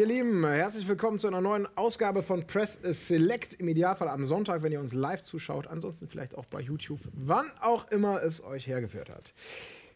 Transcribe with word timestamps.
ihr 0.00 0.06
Lieben, 0.06 0.46
herzlich 0.46 0.88
willkommen 0.88 1.18
zu 1.18 1.26
einer 1.26 1.42
neuen 1.42 1.68
Ausgabe 1.76 2.22
von 2.22 2.46
Press 2.46 2.80
Select. 2.82 3.52
Im 3.52 3.68
Idealfall 3.68 4.08
am 4.08 4.24
Sonntag, 4.24 4.62
wenn 4.62 4.72
ihr 4.72 4.80
uns 4.80 4.94
live 4.94 5.22
zuschaut. 5.22 5.66
Ansonsten 5.66 6.08
vielleicht 6.08 6.34
auch 6.36 6.46
bei 6.46 6.62
YouTube, 6.62 7.00
wann 7.12 7.44
auch 7.60 7.86
immer 7.90 8.22
es 8.22 8.42
euch 8.42 8.66
hergeführt 8.66 9.10
hat. 9.10 9.34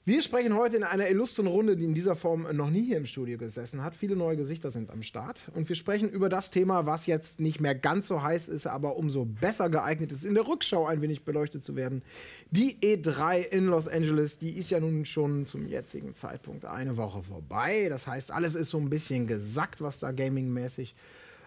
Wir 0.06 0.20
sprechen 0.20 0.54
heute 0.54 0.76
in 0.76 0.84
einer 0.84 1.08
illustren 1.08 1.46
Runde, 1.46 1.76
die 1.76 1.84
in 1.84 1.94
dieser 1.94 2.14
Form 2.14 2.46
noch 2.54 2.68
nie 2.68 2.84
hier 2.84 2.98
im 2.98 3.06
Studio 3.06 3.38
gesessen 3.38 3.82
hat. 3.82 3.94
Viele 3.94 4.16
neue 4.16 4.36
Gesichter 4.36 4.70
sind 4.70 4.90
am 4.90 5.02
Start. 5.02 5.44
Und 5.54 5.66
wir 5.66 5.76
sprechen 5.76 6.10
über 6.10 6.28
das 6.28 6.50
Thema, 6.50 6.84
was 6.84 7.06
jetzt 7.06 7.40
nicht 7.40 7.58
mehr 7.58 7.74
ganz 7.74 8.08
so 8.08 8.22
heiß 8.22 8.50
ist, 8.50 8.66
aber 8.66 8.96
umso 8.96 9.24
besser 9.24 9.70
geeignet 9.70 10.12
ist, 10.12 10.24
in 10.24 10.34
der 10.34 10.46
Rückschau 10.46 10.84
ein 10.84 11.00
wenig 11.00 11.24
beleuchtet 11.24 11.64
zu 11.64 11.74
werden. 11.74 12.02
Die 12.50 12.76
E3 12.82 13.46
in 13.46 13.64
Los 13.64 13.88
Angeles, 13.88 14.38
die 14.38 14.50
ist 14.50 14.68
ja 14.68 14.78
nun 14.78 15.06
schon 15.06 15.46
zum 15.46 15.66
jetzigen 15.66 16.14
Zeitpunkt 16.14 16.66
eine 16.66 16.98
Woche 16.98 17.22
vorbei. 17.22 17.86
Das 17.88 18.06
heißt, 18.06 18.30
alles 18.30 18.54
ist 18.54 18.68
so 18.68 18.78
ein 18.78 18.90
bisschen 18.90 19.26
gesackt, 19.26 19.80
was 19.80 20.00
da 20.00 20.12
gamingmäßig 20.12 20.94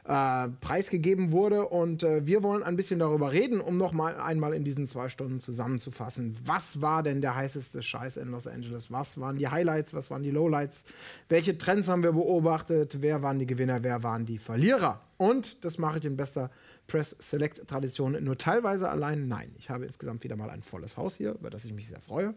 äh, 0.07 0.47
preisgegeben 0.61 1.31
wurde. 1.31 1.67
Und 1.67 2.03
äh, 2.03 2.25
wir 2.25 2.41
wollen 2.41 2.63
ein 2.63 2.77
bisschen 2.77 2.99
darüber 2.99 3.34
reden, 3.34 3.59
um 3.59 3.75
noch 3.75 3.91
mal 3.91 4.16
einmal 4.16 4.53
in 4.53 4.63
diesen 4.63 4.88
zwei 4.88 5.09
Stunden 5.09 5.39
zusammenzufassen. 5.39 6.38
Was 6.45 6.81
war 6.81 7.03
denn 7.03 7.21
der 7.21 7.35
heißeste 7.35 7.83
Scheiß 7.83 8.17
in 8.17 8.30
Los 8.30 8.47
Angeles? 8.47 8.91
Was 8.91 9.20
waren 9.20 9.38
die 9.38 9.49
Highlights? 9.49 9.93
Was 9.93 10.09
waren 10.09 10.23
die 10.23 10.31
Lowlights? 10.31 10.85
Welche 11.27 11.57
Trends 11.57 11.89
haben 11.89 12.03
wir 12.03 12.13
beobachtet? 12.13 13.02
Wer 13.02 13.21
waren 13.21 13.38
die 13.38 13.47
Gewinner? 13.47 13.83
Wer 13.83 14.02
waren 14.02 14.25
die 14.25 14.38
Verlierer? 14.38 15.02
Und 15.17 15.66
das 15.66 15.77
mache 15.77 15.99
ich 15.99 16.05
in 16.05 16.16
bester 16.16 16.52
Press 16.88 17.16
Select 17.19 17.67
Tradition 17.67 18.23
nur 18.23 18.38
teilweise 18.38 18.89
allein. 18.89 19.27
Nein, 19.27 19.53
ich 19.58 19.69
habe 19.69 19.85
insgesamt 19.85 20.23
wieder 20.23 20.38
mal 20.38 20.49
ein 20.49 20.61
volles 20.61 20.95
Haus 20.95 21.17
hier, 21.17 21.31
über 21.31 21.49
das 21.49 21.66
ich 21.66 21.73
mich 21.73 21.89
sehr 21.89 21.99
freue 21.99 22.33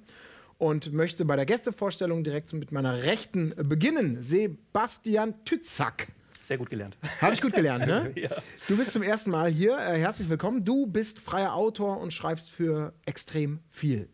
und 0.59 0.93
möchte 0.93 1.25
bei 1.25 1.37
der 1.37 1.47
Gästevorstellung 1.47 2.25
direkt 2.25 2.53
mit 2.53 2.73
meiner 2.73 3.05
Rechten 3.05 3.55
beginnen. 3.57 4.23
Sebastian 4.23 5.35
Tützack. 5.45 6.09
Sehr 6.43 6.59
gut 6.59 6.71
gelernt. 6.71 6.97
Habe 7.21 7.35
ich 7.35 7.43
gut 7.43 7.53
gelernt, 7.53 7.87
ne? 7.87 8.13
ja. 8.17 8.31
Du 8.67 8.77
bist 8.77 8.93
zum 8.93 9.03
ersten 9.03 9.31
Mal 9.31 9.51
hier. 9.51 9.79
Äh, 9.79 9.99
herzlich 9.99 10.29
willkommen. 10.29 10.65
Du 10.65 10.87
bist 10.87 11.19
freier 11.19 11.55
Autor 11.55 12.01
und 12.01 12.13
schreibst 12.13 12.51
für 12.51 12.95
extrem 13.05 13.61
viel. 13.71 14.09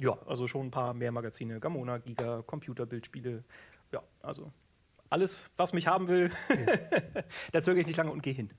Ja, 0.00 0.18
also 0.26 0.46
schon 0.46 0.66
ein 0.66 0.70
paar 0.70 0.92
mehr 0.92 1.12
Magazine. 1.12 1.60
Gamona, 1.60 1.98
Giga, 1.98 2.42
Computerbildspiele. 2.42 3.44
Ja, 3.92 4.02
also 4.22 4.52
alles, 5.08 5.44
was 5.56 5.72
mich 5.72 5.86
haben 5.86 6.08
will, 6.08 6.30
da 7.52 7.62
zögere 7.62 7.80
ich 7.80 7.86
nicht 7.86 7.96
lange 7.96 8.10
und 8.10 8.22
gehe 8.22 8.34
hin. 8.34 8.50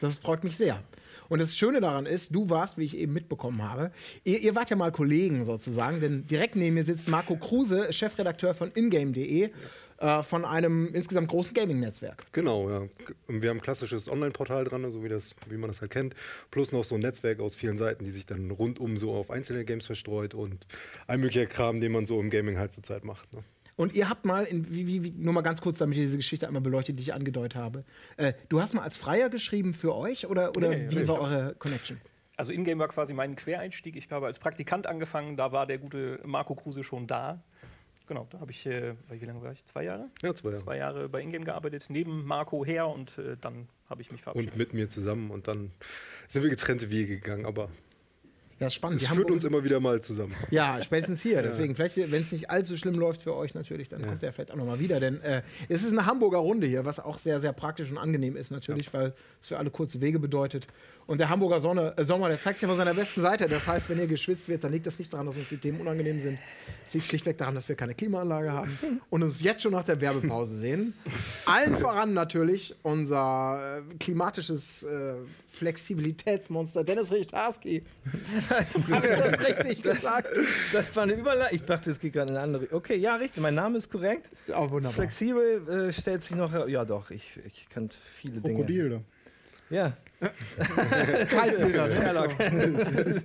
Das 0.00 0.18
freut 0.18 0.42
mich 0.42 0.56
sehr. 0.56 0.82
Und 1.28 1.40
das 1.40 1.56
Schöne 1.56 1.80
daran 1.80 2.06
ist, 2.06 2.34
du 2.34 2.50
warst, 2.50 2.76
wie 2.76 2.84
ich 2.84 2.96
eben 2.96 3.12
mitbekommen 3.12 3.62
habe, 3.62 3.92
ihr, 4.24 4.40
ihr 4.40 4.56
wart 4.56 4.68
ja 4.68 4.74
mal 4.74 4.90
Kollegen 4.90 5.44
sozusagen, 5.44 6.00
denn 6.00 6.26
direkt 6.26 6.56
neben 6.56 6.74
mir 6.74 6.82
sitzt 6.82 7.06
Marco 7.06 7.36
Kruse, 7.36 7.92
Chefredakteur 7.92 8.52
von 8.54 8.72
ingame.de. 8.72 9.42
Ja 9.42 9.48
äh, 10.02 10.22
von 10.24 10.44
einem 10.44 10.92
insgesamt 10.92 11.28
großen 11.28 11.54
Gaming-Netzwerk. 11.54 12.26
Genau, 12.32 12.68
ja. 12.68 12.88
Wir 13.28 13.50
haben 13.50 13.58
ein 13.58 13.62
klassisches 13.62 14.08
Online-Portal 14.08 14.64
dran, 14.64 14.90
so 14.90 15.04
wie, 15.04 15.08
das, 15.08 15.34
wie 15.48 15.56
man 15.56 15.70
das 15.70 15.80
halt 15.80 15.92
kennt, 15.92 16.16
plus 16.50 16.72
noch 16.72 16.84
so 16.84 16.96
ein 16.96 17.00
Netzwerk 17.00 17.38
aus 17.38 17.54
vielen 17.54 17.78
Seiten, 17.78 18.04
die 18.04 18.10
sich 18.10 18.26
dann 18.26 18.50
rundum 18.50 18.98
so 18.98 19.12
auf 19.12 19.30
einzelne 19.30 19.64
Games 19.64 19.86
verstreut 19.86 20.34
und 20.34 20.66
ein 21.06 21.20
möglicher 21.20 21.46
Kram, 21.46 21.80
den 21.80 21.92
man 21.92 22.06
so 22.06 22.20
im 22.20 22.30
Gaming 22.30 22.58
halt 22.58 22.72
zurzeit 22.72 23.04
macht. 23.04 23.32
Ne? 23.32 23.44
Und 23.76 23.94
ihr 23.94 24.08
habt 24.08 24.24
mal, 24.24 24.42
in, 24.42 24.74
wie, 24.74 25.04
wie, 25.04 25.10
nur 25.16 25.32
mal 25.32 25.42
ganz 25.42 25.60
kurz, 25.60 25.78
damit 25.78 25.96
ich 25.96 26.02
diese 26.02 26.16
Geschichte 26.16 26.48
einmal 26.48 26.62
beleuchtet, 26.62 26.98
die 26.98 27.02
ich 27.02 27.14
angedeutet 27.14 27.54
habe. 27.54 27.84
Äh, 28.16 28.32
du 28.48 28.60
hast 28.60 28.74
mal 28.74 28.82
als 28.82 28.96
Freier 28.96 29.30
geschrieben 29.30 29.72
für 29.72 29.94
euch 29.94 30.26
oder, 30.26 30.56
oder 30.56 30.70
nee, 30.70 30.86
wie 30.90 30.96
nee, 30.96 31.08
war 31.08 31.20
eure 31.20 31.54
Connection? 31.54 32.00
Also 32.36 32.50
Ingame 32.50 32.80
war 32.80 32.88
quasi 32.88 33.14
mein 33.14 33.36
Quereinstieg. 33.36 33.94
Ich 33.94 34.10
habe 34.10 34.26
als 34.26 34.40
Praktikant 34.40 34.88
angefangen, 34.88 35.36
da 35.36 35.52
war 35.52 35.66
der 35.66 35.78
gute 35.78 36.20
Marco 36.24 36.56
Kruse 36.56 36.82
schon 36.82 37.06
da. 37.06 37.44
Genau, 38.06 38.26
da 38.30 38.40
habe 38.40 38.50
ich, 38.50 38.66
äh, 38.66 38.94
wie 39.10 39.24
lange 39.24 39.42
war 39.42 39.52
ich? 39.52 39.64
Zwei 39.64 39.84
Jahre? 39.84 40.08
Ja, 40.22 40.34
zwei 40.34 40.50
Jahre. 40.50 40.62
Zwei 40.62 40.76
Jahre 40.76 41.08
bei 41.08 41.20
Ingame 41.22 41.44
gearbeitet, 41.44 41.86
neben 41.88 42.24
Marco 42.24 42.64
her 42.64 42.88
und 42.88 43.18
äh, 43.18 43.36
dann 43.40 43.68
habe 43.88 44.02
ich 44.02 44.10
mich 44.10 44.22
verabschiedet. 44.22 44.52
Und 44.52 44.58
mit 44.58 44.74
mir 44.74 44.88
zusammen 44.88 45.30
und 45.30 45.48
dann 45.48 45.70
sind 46.28 46.42
wir 46.42 46.50
getrennte 46.50 46.90
Wege 46.90 47.16
gegangen, 47.16 47.46
aber 47.46 47.68
ja, 48.62 48.68
ist 48.68 48.74
spannend. 48.74 49.02
Das 49.02 49.08
führt 49.08 49.28
uns 49.28 49.42
immer 49.42 49.64
wieder 49.64 49.80
mal 49.80 50.00
zusammen. 50.00 50.36
Ja, 50.52 50.80
spätestens 50.80 51.20
hier. 51.20 51.42
Deswegen, 51.42 51.74
vielleicht, 51.74 51.96
wenn 51.96 52.22
es 52.22 52.30
nicht 52.30 52.48
allzu 52.48 52.76
schlimm 52.76 52.94
läuft 52.94 53.22
für 53.22 53.34
euch 53.34 53.54
natürlich, 53.54 53.88
dann 53.88 54.02
ja. 54.02 54.06
kommt 54.06 54.22
er 54.22 54.32
vielleicht 54.32 54.52
auch 54.52 54.56
nochmal 54.56 54.78
wieder. 54.78 55.00
Denn 55.00 55.20
äh, 55.22 55.42
es 55.68 55.82
ist 55.82 55.90
eine 55.90 56.06
Hamburger 56.06 56.38
Runde 56.38 56.68
hier, 56.68 56.84
was 56.84 57.00
auch 57.00 57.18
sehr, 57.18 57.40
sehr 57.40 57.52
praktisch 57.52 57.90
und 57.90 57.98
angenehm 57.98 58.36
ist 58.36 58.52
natürlich, 58.52 58.86
ja. 58.86 58.92
weil 58.92 59.14
es 59.40 59.48
für 59.48 59.58
alle 59.58 59.70
kurze 59.70 60.00
Wege 60.00 60.20
bedeutet. 60.20 60.68
Und 61.06 61.18
der 61.18 61.28
Hamburger 61.28 61.60
Sonne, 61.60 61.94
äh, 61.96 62.04
Sommer, 62.04 62.28
der 62.28 62.38
zeigt 62.38 62.58
sich 62.58 62.68
von 62.68 62.76
seiner 62.76 62.94
besten 62.94 63.22
Seite. 63.22 63.48
Das 63.48 63.66
heißt, 63.66 63.88
wenn 63.88 63.98
hier 63.98 64.06
geschwitzt 64.06 64.48
wird, 64.48 64.64
dann 64.64 64.72
liegt 64.72 64.86
das 64.86 64.98
nicht 64.98 65.12
daran, 65.12 65.26
dass 65.26 65.36
uns 65.36 65.48
die 65.48 65.56
Themen 65.56 65.80
unangenehm 65.80 66.20
sind. 66.20 66.38
Es 66.86 66.94
liegt 66.94 67.06
schlichtweg 67.06 67.36
daran, 67.38 67.54
dass 67.54 67.68
wir 67.68 67.76
keine 67.76 67.94
Klimaanlage 67.94 68.52
haben 68.52 69.00
und 69.10 69.22
uns 69.22 69.42
jetzt 69.42 69.62
schon 69.62 69.72
nach 69.72 69.84
der 69.84 70.00
Werbepause 70.00 70.56
sehen. 70.56 70.94
Allen 71.46 71.76
voran 71.76 72.14
natürlich 72.14 72.74
unser 72.82 73.78
äh, 73.78 73.94
klimatisches 73.98 74.82
äh, 74.84 75.14
Flexibilitätsmonster 75.50 76.84
Dennis 76.84 77.12
Richtarski. 77.12 77.82
Haben 78.50 79.02
wir 79.02 79.16
das 79.16 79.40
richtig 79.40 79.82
gesagt? 79.82 80.28
Das 80.72 80.94
war 80.96 81.02
eine 81.02 81.12
Überleitung. 81.14 81.54
Ich 81.54 81.64
dachte, 81.64 81.90
es 81.90 82.00
geht 82.00 82.14
gerade 82.14 82.30
in 82.30 82.36
eine 82.36 82.44
andere. 82.44 82.74
Okay, 82.74 82.96
ja, 82.96 83.16
richtig. 83.16 83.42
Mein 83.42 83.54
Name 83.54 83.78
ist 83.78 83.90
korrekt. 83.90 84.30
Auch 84.54 84.70
wunderbar. 84.70 84.92
Flexibel 84.92 85.68
äh, 85.68 85.92
stellt 85.92 86.22
sich 86.22 86.36
noch. 86.36 86.68
Ja, 86.68 86.84
doch. 86.84 87.10
Ich, 87.10 87.38
ich 87.44 87.68
kann 87.68 87.90
viele 87.90 88.40
Dinge. 88.40 88.54
Krokodil, 88.54 89.00
Ja. 89.72 89.96
Kaltbilder, 91.30 91.90
Sherlock. 91.90 92.38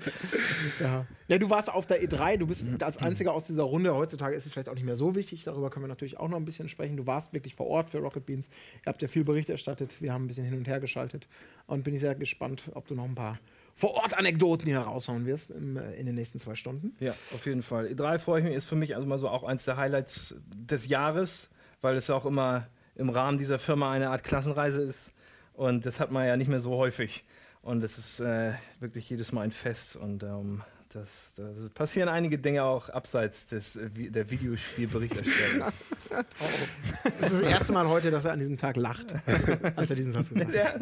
ja. 0.79 1.05
ja, 1.27 1.37
du 1.37 1.49
warst 1.49 1.71
auf 1.71 1.85
der 1.85 2.01
E3, 2.01 2.37
du 2.37 2.47
bist 2.47 2.69
als 2.81 2.97
einziger 2.97 3.33
aus 3.33 3.47
dieser 3.47 3.63
Runde. 3.63 3.93
Heutzutage 3.93 4.33
ist 4.33 4.45
es 4.45 4.53
vielleicht 4.53 4.69
auch 4.69 4.73
nicht 4.73 4.85
mehr 4.85 4.95
so 4.95 5.13
wichtig, 5.13 5.43
darüber 5.43 5.69
können 5.69 5.83
wir 5.83 5.89
natürlich 5.89 6.17
auch 6.17 6.29
noch 6.29 6.37
ein 6.37 6.45
bisschen 6.45 6.69
sprechen. 6.69 6.95
Du 6.95 7.05
warst 7.05 7.33
wirklich 7.33 7.53
vor 7.53 7.67
Ort 7.67 7.89
für 7.89 7.99
Rocket 7.99 8.25
Beans. 8.25 8.49
Ihr 8.77 8.87
habt 8.87 9.01
ja 9.01 9.09
viel 9.09 9.25
Bericht 9.25 9.49
erstattet, 9.49 10.01
wir 10.01 10.13
haben 10.13 10.23
ein 10.23 10.27
bisschen 10.27 10.45
hin 10.45 10.57
und 10.57 10.67
her 10.67 10.79
geschaltet 10.79 11.27
und 11.67 11.83
bin 11.83 11.93
ich 11.93 11.99
sehr 11.99 12.15
gespannt, 12.15 12.71
ob 12.73 12.87
du 12.87 12.95
noch 12.95 13.05
ein 13.05 13.15
paar 13.15 13.39
vor-Ort-Anekdoten 13.75 14.65
hier 14.65 14.79
raushauen 14.79 15.25
wirst 15.25 15.51
im, 15.51 15.75
äh, 15.75 15.93
in 15.95 16.05
den 16.05 16.15
nächsten 16.15 16.39
zwei 16.39 16.55
Stunden. 16.55 16.95
Ja, 16.99 17.11
auf 17.35 17.45
jeden 17.45 17.61
Fall. 17.61 17.87
E3 17.87 18.19
freue 18.19 18.39
ich 18.39 18.45
mich, 18.45 18.55
ist 18.55 18.65
für 18.65 18.75
mich 18.77 18.95
also 18.95 19.05
mal 19.05 19.19
so 19.19 19.27
auch 19.27 19.43
eins 19.43 19.65
der 19.65 19.75
Highlights 19.75 20.35
des 20.47 20.87
Jahres, 20.87 21.49
weil 21.81 21.97
es 21.97 22.07
ja 22.07 22.15
auch 22.15 22.25
immer 22.25 22.67
im 22.95 23.09
Rahmen 23.09 23.37
dieser 23.37 23.59
Firma 23.59 23.91
eine 23.91 24.09
Art 24.09 24.23
Klassenreise 24.23 24.81
ist 24.81 25.13
und 25.57 25.87
das 25.87 25.99
hat 25.99 26.11
man 26.11 26.25
ja 26.27 26.37
nicht 26.37 26.49
mehr 26.49 26.59
so 26.59 26.77
häufig. 26.77 27.23
Und 27.63 27.83
es 27.83 27.97
ist 27.97 28.19
äh, 28.19 28.53
wirklich 28.79 29.09
jedes 29.09 29.31
Mal 29.31 29.41
ein 29.41 29.51
Fest. 29.51 29.95
Und 29.95 30.21
ähm, 30.21 30.61
das, 30.89 31.33
das, 31.35 31.69
passieren 31.71 32.09
einige 32.09 32.37
Dinge 32.37 32.63
auch 32.63 32.89
abseits 32.89 33.47
des, 33.47 33.75
äh, 33.75 33.89
der 33.89 34.29
Videospielberichterstattung. 34.29 35.63
oh. 36.11 36.15
Das 37.19 37.31
ist 37.31 37.41
das 37.41 37.49
erste 37.49 37.73
Mal 37.73 37.87
heute, 37.87 38.11
dass 38.11 38.25
er 38.25 38.33
an 38.33 38.39
diesem 38.39 38.57
Tag 38.57 38.77
lacht, 38.77 39.07
als 39.75 39.89
er 39.89 39.95
diesen 39.95 40.13
Satz 40.13 40.29
gesagt 40.29 40.55
hat. 40.55 40.81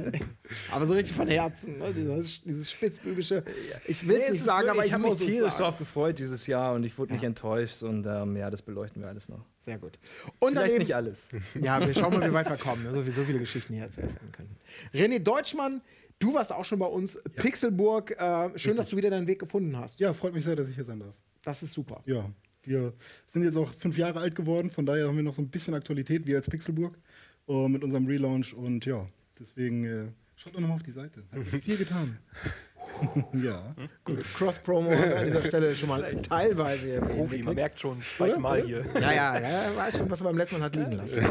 Aber 0.72 0.86
so 0.86 0.94
richtig 0.94 1.16
von 1.16 1.30
Herzen, 1.30 1.80
ne? 1.80 1.94
dieses, 1.94 2.44
dieses 2.44 2.70
spitzbübische. 2.70 3.46
Ich 3.88 4.06
will 4.06 4.18
es 4.18 4.26
nee, 4.26 4.32
nicht 4.34 4.44
sagen, 4.44 4.70
aber 4.70 4.82
ich, 4.82 4.88
ich 4.88 4.94
habe 4.94 5.04
mich 5.04 5.16
tierisch 5.16 5.54
darauf 5.54 5.78
gefreut 5.78 6.20
dieses 6.20 6.48
Jahr 6.48 6.74
und 6.74 6.84
ich 6.84 6.98
wurde 6.98 7.12
ja. 7.12 7.16
nicht 7.16 7.24
enttäuscht. 7.24 7.82
Und 7.82 8.06
ähm, 8.06 8.36
ja, 8.36 8.50
das 8.50 8.62
beleuchten 8.62 9.02
wir 9.02 9.08
alles 9.08 9.30
noch. 9.30 9.46
Sehr 9.66 9.80
gut. 9.80 9.98
Und 10.40 10.52
Vielleicht 10.52 10.72
daneben, 10.72 10.78
nicht 10.80 10.96
alles. 10.96 11.30
Ja, 11.60 11.86
wir 11.86 11.94
schauen 11.94 12.14
mal, 12.14 12.30
wie 12.30 12.34
weit 12.34 12.48
wir 12.50 12.58
kommen. 12.58 12.84
Ne? 12.84 12.92
So, 12.92 13.04
so 13.04 13.24
viele 13.24 13.40
Geschichten 13.40 13.74
hier 13.74 13.84
erzählt 13.84 14.14
werden 14.14 14.32
können. 14.32 14.56
René 14.94 15.20
Deutschmann 15.20 15.82
Du 16.20 16.34
warst 16.34 16.52
auch 16.52 16.64
schon 16.64 16.80
bei 16.80 16.86
uns. 16.86 17.16
Ja. 17.16 17.44
Pixelburg, 17.44 18.12
äh, 18.12 18.16
schön, 18.16 18.50
Richtig. 18.54 18.76
dass 18.78 18.88
du 18.88 18.98
wieder 18.98 19.10
deinen 19.10 19.28
Weg 19.28 19.40
gefunden 19.40 19.78
hast. 19.78 20.00
Ja, 20.00 20.14
freut 20.14 20.34
mich 20.34 20.44
sehr, 20.44 20.56
dass 20.56 20.70
ich 20.70 20.76
hier 20.76 20.86
sein 20.86 21.00
darf. 21.00 21.16
Das 21.44 21.62
ist 21.62 21.74
super. 21.74 22.02
Ja, 22.06 22.32
wir 22.64 22.94
sind 23.28 23.44
jetzt 23.44 23.58
auch 23.58 23.72
fünf 23.74 23.98
Jahre 23.98 24.20
alt 24.20 24.36
geworden, 24.36 24.70
von 24.70 24.86
daher 24.86 25.08
haben 25.08 25.16
wir 25.16 25.24
noch 25.24 25.34
so 25.34 25.42
ein 25.42 25.50
bisschen 25.50 25.74
Aktualität, 25.74 26.26
wie 26.26 26.36
als 26.36 26.50
Pixelburg, 26.50 26.98
uh, 27.48 27.68
mit 27.68 27.84
unserem 27.84 28.08
Relaunch. 28.08 28.54
Und 28.54 28.86
ja, 28.86 29.06
deswegen 29.40 29.84
äh, 29.84 30.08
schaut 30.36 30.56
doch 30.56 30.62
nochmal 30.62 30.78
auf 30.78 30.84
die 30.84 30.92
Seite. 30.92 31.24
Hat 31.32 31.64
viel 31.64 31.78
getan. 31.78 32.18
ja. 33.34 33.76
Gut, 34.04 34.24
Cross-Promo 34.36 34.92
an 34.92 35.26
dieser 35.26 35.42
Stelle 35.42 35.76
schon 35.76 35.90
mal 35.90 36.04
teilweise 36.22 36.88
hier 36.88 37.02
Profi. 37.02 37.44
Man 37.44 37.56
merkt 37.56 37.80
schon, 37.80 38.02
zweite 38.02 38.40
Mal 38.40 38.62
hier. 38.62 38.86
Ja, 38.96 39.12
ja, 39.12 39.40
ja, 39.40 39.76
weiß 39.76 39.98
schon, 39.98 40.10
was 40.10 40.22
er 40.22 40.26
beim 40.26 40.38
letzten 40.38 40.60
Mal 40.60 40.66
hat 40.66 40.76
liegen 40.76 40.92
lassen. 40.94 41.26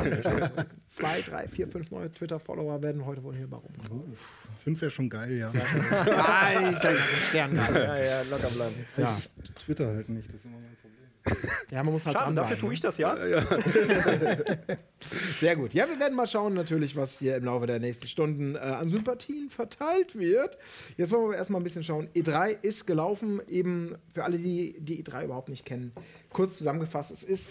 Zwei, 0.89 1.23
drei, 1.23 1.49
vier, 1.49 1.69
fünf 1.69 1.91
neue 1.91 2.13
Twitter-Follower 2.13 2.83
werden 2.83 3.05
heute 3.07 3.23
wohl 3.23 3.35
hier 3.35 3.49
bei 3.49 3.57
rumkommen. 3.57 4.13
Oh, 4.13 4.17
fünf 4.63 4.81
wäre 4.81 4.91
schon 4.91 5.09
geil, 5.09 5.33
ja. 5.33 5.53
Nein, 5.53 6.73
ich 6.73 6.79
denke, 6.81 6.99
das 6.99 7.13
ist 7.13 7.33
gern 7.33 7.57
geil. 7.57 7.75
Ja, 7.75 7.97
ja, 7.99 8.23
locker 8.31 8.49
bleiben. 8.49 8.87
Ja. 8.97 9.19
Ich 9.19 9.51
Twitter 9.65 9.87
halt 9.87 10.09
nicht, 10.09 10.29
das 10.29 10.37
ist 10.37 10.45
immer 10.45 10.57
mein 10.59 10.77
Problem. 10.77 10.94
Ja, 11.71 11.83
man 11.83 11.95
muss 11.95 12.07
halt 12.07 12.19
Schade, 12.19 12.35
dafür 12.35 12.59
tue 12.59 12.73
ich 12.75 12.81
das 12.81 12.99
ja. 12.99 13.17
ja, 13.17 13.41
ja. 13.41 13.47
Sehr 15.41 15.57
gut. 15.57 15.73
Ja, 15.73 15.89
wir 15.89 15.99
werden 15.99 16.15
mal 16.15 16.27
schauen, 16.27 16.55
natürlich, 16.55 16.97
was 16.97 17.19
hier 17.19 17.37
im 17.37 17.45
Laufe 17.45 17.67
der 17.67 17.81
nächsten 17.81 18.07
Stunden 18.07 18.57
äh, 18.57 18.59
an 18.59 18.89
Sympathien 18.89 19.49
verteilt 19.49 20.19
wird. 20.19 20.59
Jetzt 20.97 21.11
wollen 21.13 21.31
wir 21.31 21.37
erstmal 21.37 21.61
ein 21.61 21.65
bisschen 21.65 21.83
schauen. 21.83 22.09
E3 22.15 22.57
ist 22.63 22.87
gelaufen, 22.87 23.41
eben 23.49 23.97
für 24.13 24.25
alle, 24.25 24.39
die 24.39 24.77
die 24.79 25.03
E3 25.03 25.25
überhaupt 25.25 25.49
nicht 25.49 25.65
kennen. 25.65 25.93
Kurz 26.31 26.59
zusammengefasst, 26.59 27.11
es 27.11 27.23
ist 27.23 27.51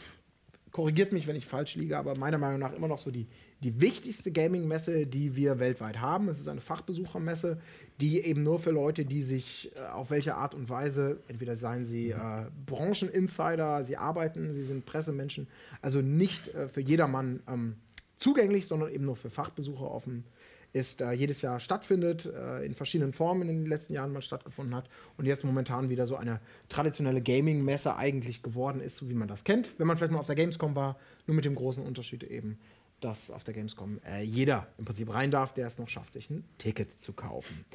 korrigiert 0.73 1.13
mich, 1.13 1.27
wenn 1.27 1.35
ich 1.37 1.45
falsch 1.45 1.75
liege, 1.75 1.97
aber 1.97 2.17
meiner 2.17 2.37
Meinung 2.37 2.59
nach 2.59 2.73
immer 2.73 2.87
noch 2.89 2.97
so 2.97 3.11
die, 3.11 3.27
die 3.63 3.79
wichtigste 3.79 4.31
Gaming-Messe, 4.31 5.07
die 5.07 5.35
wir 5.35 5.59
weltweit 5.59 6.01
haben. 6.01 6.27
Es 6.27 6.39
ist 6.39 6.47
eine 6.47 6.61
Fachbesuchermesse, 6.61 7.59
die 8.01 8.21
eben 8.21 8.43
nur 8.43 8.59
für 8.59 8.71
Leute, 8.71 9.05
die 9.05 9.21
sich 9.21 9.71
äh, 9.75 9.87
auf 9.87 10.11
welche 10.11 10.35
Art 10.35 10.53
und 10.53 10.69
Weise, 10.69 11.19
entweder 11.27 11.55
seien 11.55 11.85
sie 11.85 12.11
äh, 12.11 12.45
Brancheninsider, 12.65 13.85
sie 13.85 13.97
arbeiten, 13.97 14.53
sie 14.53 14.63
sind 14.63 14.85
Pressemenschen, 14.85 15.47
also 15.81 16.01
nicht 16.01 16.53
äh, 16.53 16.67
für 16.67 16.81
jedermann 16.81 17.41
ähm, 17.47 17.75
zugänglich, 18.17 18.67
sondern 18.67 18.91
eben 18.91 19.05
nur 19.05 19.15
für 19.15 19.29
Fachbesucher 19.29 19.89
offen 19.89 20.25
ist, 20.73 21.01
äh, 21.01 21.11
jedes 21.11 21.41
Jahr 21.41 21.59
stattfindet, 21.59 22.25
äh, 22.25 22.65
in 22.65 22.73
verschiedenen 22.73 23.13
Formen 23.13 23.47
in 23.47 23.61
den 23.61 23.65
letzten 23.67 23.93
Jahren 23.93 24.11
mal 24.11 24.23
stattgefunden 24.23 24.75
hat 24.75 24.89
und 25.17 25.25
jetzt 25.25 25.45
momentan 25.45 25.89
wieder 25.89 26.07
so 26.07 26.15
eine 26.15 26.41
traditionelle 26.67 27.21
Gaming-Messe 27.21 27.95
eigentlich 27.95 28.41
geworden 28.41 28.81
ist, 28.81 28.97
so 28.97 29.07
wie 29.07 29.13
man 29.13 29.27
das 29.27 29.43
kennt, 29.43 29.69
wenn 29.77 29.85
man 29.87 29.97
vielleicht 29.97 30.11
mal 30.11 30.19
auf 30.19 30.25
der 30.25 30.35
Gamescom 30.35 30.75
war, 30.75 30.97
nur 31.27 31.35
mit 31.35 31.45
dem 31.45 31.53
großen 31.53 31.83
Unterschied 31.83 32.23
eben, 32.23 32.57
dass 33.03 33.31
auf 33.31 33.43
der 33.43 33.53
Gamescom 33.53 33.99
äh, 34.05 34.23
jeder 34.23 34.67
im 34.77 34.85
Prinzip 34.85 35.13
rein 35.13 35.31
darf, 35.31 35.53
der 35.53 35.67
es 35.67 35.79
noch 35.79 35.89
schafft, 35.89 36.13
sich 36.13 36.29
ein 36.29 36.43
Ticket 36.57 36.91
zu 36.91 37.13
kaufen. 37.13 37.65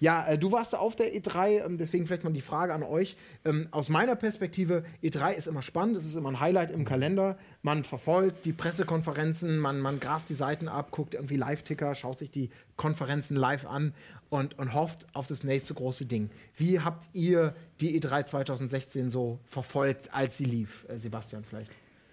Ja, 0.00 0.26
äh, 0.26 0.38
du 0.38 0.52
warst 0.52 0.74
auf 0.74 0.96
der 0.96 1.14
E3, 1.14 1.64
ähm, 1.64 1.78
deswegen 1.78 2.06
vielleicht 2.06 2.24
mal 2.24 2.32
die 2.32 2.40
Frage 2.40 2.72
an 2.72 2.82
euch. 2.82 3.16
Ähm, 3.44 3.68
aus 3.70 3.88
meiner 3.88 4.16
Perspektive, 4.16 4.84
E3 5.02 5.34
ist 5.34 5.46
immer 5.46 5.62
spannend, 5.62 5.96
es 5.96 6.06
ist 6.06 6.14
immer 6.14 6.30
ein 6.30 6.40
Highlight 6.40 6.70
im 6.70 6.84
Kalender. 6.84 7.36
Man 7.62 7.84
verfolgt 7.84 8.44
die 8.44 8.52
Pressekonferenzen, 8.52 9.58
man, 9.58 9.80
man 9.80 10.00
grast 10.00 10.30
die 10.30 10.34
Seiten 10.34 10.68
ab, 10.68 10.90
guckt 10.90 11.14
irgendwie 11.14 11.36
Live-Ticker, 11.36 11.94
schaut 11.94 12.18
sich 12.18 12.30
die 12.30 12.50
Konferenzen 12.76 13.36
live 13.36 13.66
an 13.66 13.92
und, 14.30 14.58
und 14.58 14.72
hofft 14.72 15.06
auf 15.12 15.26
das 15.26 15.44
nächste 15.44 15.74
große 15.74 16.06
Ding. 16.06 16.30
Wie 16.56 16.80
habt 16.80 17.04
ihr 17.12 17.54
die 17.80 18.00
E3 18.00 18.24
2016 18.24 19.10
so 19.10 19.40
verfolgt, 19.44 20.14
als 20.14 20.36
sie 20.36 20.44
lief? 20.44 20.86
Äh, 20.88 20.98
Sebastian, 20.98 21.44
vielleicht. 21.44 21.72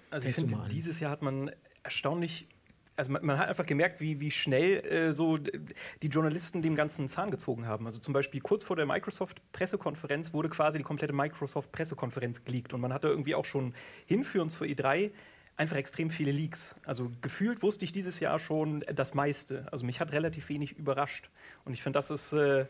Also 0.10 0.28
ich 0.28 0.36
finde, 0.36 0.58
dieses 0.72 1.00
Jahr 1.00 1.12
hat 1.12 1.22
man 1.22 1.52
erstaunlich, 1.84 2.48
also 2.96 3.12
man, 3.12 3.26
man 3.26 3.38
hat 3.38 3.50
einfach 3.50 3.66
gemerkt, 3.66 4.00
wie, 4.00 4.20
wie 4.20 4.32
schnell 4.32 4.86
äh, 4.86 5.14
so 5.14 5.38
die 5.38 6.08
Journalisten 6.08 6.62
dem 6.62 6.76
ganzen 6.76 7.08
Zahn 7.08 7.32
gezogen 7.32 7.68
haben. 7.68 7.86
Also 7.86 8.00
zum 8.00 8.14
Beispiel 8.14 8.42
kurz 8.42 8.64
vor 8.64 8.76
der 8.76 8.86
Microsoft-Pressekonferenz 8.86 10.34
wurde 10.34 10.50
quasi 10.50 10.78
die 10.78 10.84
komplette 10.84 11.14
Microsoft-Pressekonferenz 11.14 12.46
geleakt 12.46 12.74
und 12.74 12.82
man 12.82 12.94
hatte 12.94 13.08
irgendwie 13.08 13.36
auch 13.36 13.46
schon 13.46 13.74
hinführend 14.06 14.52
zur 14.52 14.68
E3 14.68 15.12
einfach 15.58 15.78
extrem 15.78 16.10
viele 16.10 16.32
Leaks. 16.32 16.76
Also 16.86 17.12
gefühlt 17.22 17.64
wusste 17.64 17.86
ich 17.86 17.92
dieses 17.92 18.20
Jahr 18.20 18.40
schon 18.40 18.82
das 18.94 19.14
meiste. 19.14 19.68
Also 19.72 19.86
mich 19.86 20.00
hat 20.00 20.12
relativ 20.12 20.50
wenig 20.50 20.78
überrascht 20.78 21.30
und 21.64 21.74
ich 21.74 21.82
finde, 21.82 21.98
das 21.98 22.12
ist 22.12 22.34
äh, 22.34 22.66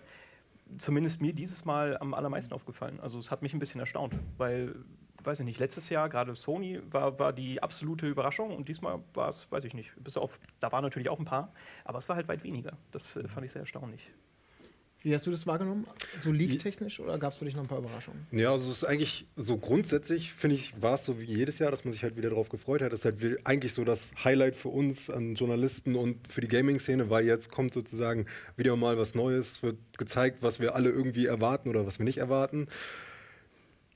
zumindest 0.78 1.22
mir 1.22 1.34
dieses 1.34 1.66
Mal 1.66 1.98
am 1.98 2.14
allermeisten 2.14 2.54
aufgefallen. 2.54 3.00
Also 3.00 3.20
es 3.20 3.32
hat 3.32 3.42
mich 3.42 3.54
ein 3.54 3.60
bisschen 3.60 3.80
erstaunt, 3.80 4.16
weil, 4.38 4.76
weiß 5.26 5.40
ich 5.40 5.46
nicht, 5.46 5.60
letztes 5.60 5.90
Jahr 5.90 6.10
gerade 6.10 6.36
Sony 6.36 6.82
war, 6.90 7.20
war 7.20 7.34
die 7.34 7.62
absolute 7.62 8.08
Überraschung 8.08 8.56
und 8.56 8.68
diesmal 8.68 9.00
war 9.14 9.30
es, 9.30 9.52
weiß 9.52 9.64
ich 9.64 9.74
nicht, 9.74 9.92
bis 10.04 10.18
auf, 10.18 10.40
da 10.60 10.72
waren 10.72 10.84
natürlich 10.84 11.10
auch 11.10 11.20
ein 11.20 11.26
paar, 11.26 11.52
aber 11.84 11.98
es 11.98 12.10
war 12.10 12.16
halt 12.16 12.28
weit 12.28 12.44
weniger. 12.44 12.78
Das 12.92 13.16
äh, 13.16 13.28
fand 13.28 13.46
ich 13.46 13.52
sehr 13.52 13.62
erstaunlich. 13.62 14.12
Wie 15.06 15.14
hast 15.14 15.28
du 15.28 15.30
das 15.30 15.46
wahrgenommen? 15.46 15.86
So 16.18 16.32
leak-technisch 16.32 17.00
oder 17.00 17.20
gab 17.20 17.32
es 17.32 17.38
für 17.38 17.46
dich 17.46 17.56
noch 17.56 17.62
ein 17.62 17.68
paar 17.68 17.78
Überraschungen? 17.78 18.26
Ja, 18.32 18.52
also 18.52 18.72
es 18.72 18.78
ist 18.78 18.86
eigentlich 18.86 19.28
so 19.36 19.56
grundsätzlich, 19.56 20.34
finde 20.34 20.56
ich, 20.56 20.82
war 20.82 20.96
es 20.96 21.06
so 21.06 21.20
wie 21.20 21.26
jedes 21.26 21.60
Jahr, 21.60 21.70
dass 21.70 21.86
man 21.86 21.92
sich 21.92 22.02
halt 22.02 22.18
wieder 22.18 22.30
darauf 22.30 22.50
gefreut 22.50 22.82
hat. 22.82 22.92
Das 22.92 23.02
ist 23.02 23.06
halt 23.06 23.46
eigentlich 23.46 23.74
so 23.74 23.84
das 23.84 24.12
Highlight 24.24 24.56
für 24.56 24.70
uns 24.70 25.12
an 25.12 25.36
Journalisten 25.36 25.96
und 25.96 26.28
für 26.32 26.42
die 26.42 26.48
Gaming-Szene, 26.48 27.12
weil 27.12 27.24
jetzt 27.24 27.52
kommt 27.52 27.76
sozusagen 27.76 28.26
wieder 28.58 28.76
mal 28.78 28.98
was 28.98 29.14
Neues, 29.14 29.52
Es 29.52 29.62
wird 29.62 29.78
gezeigt, 30.00 30.40
was 30.42 30.60
wir 30.60 30.74
alle 30.74 30.90
irgendwie 30.90 31.28
erwarten 31.28 31.70
oder 31.70 31.86
was 31.86 32.00
wir 32.00 32.04
nicht 32.04 32.18
erwarten. 32.18 32.68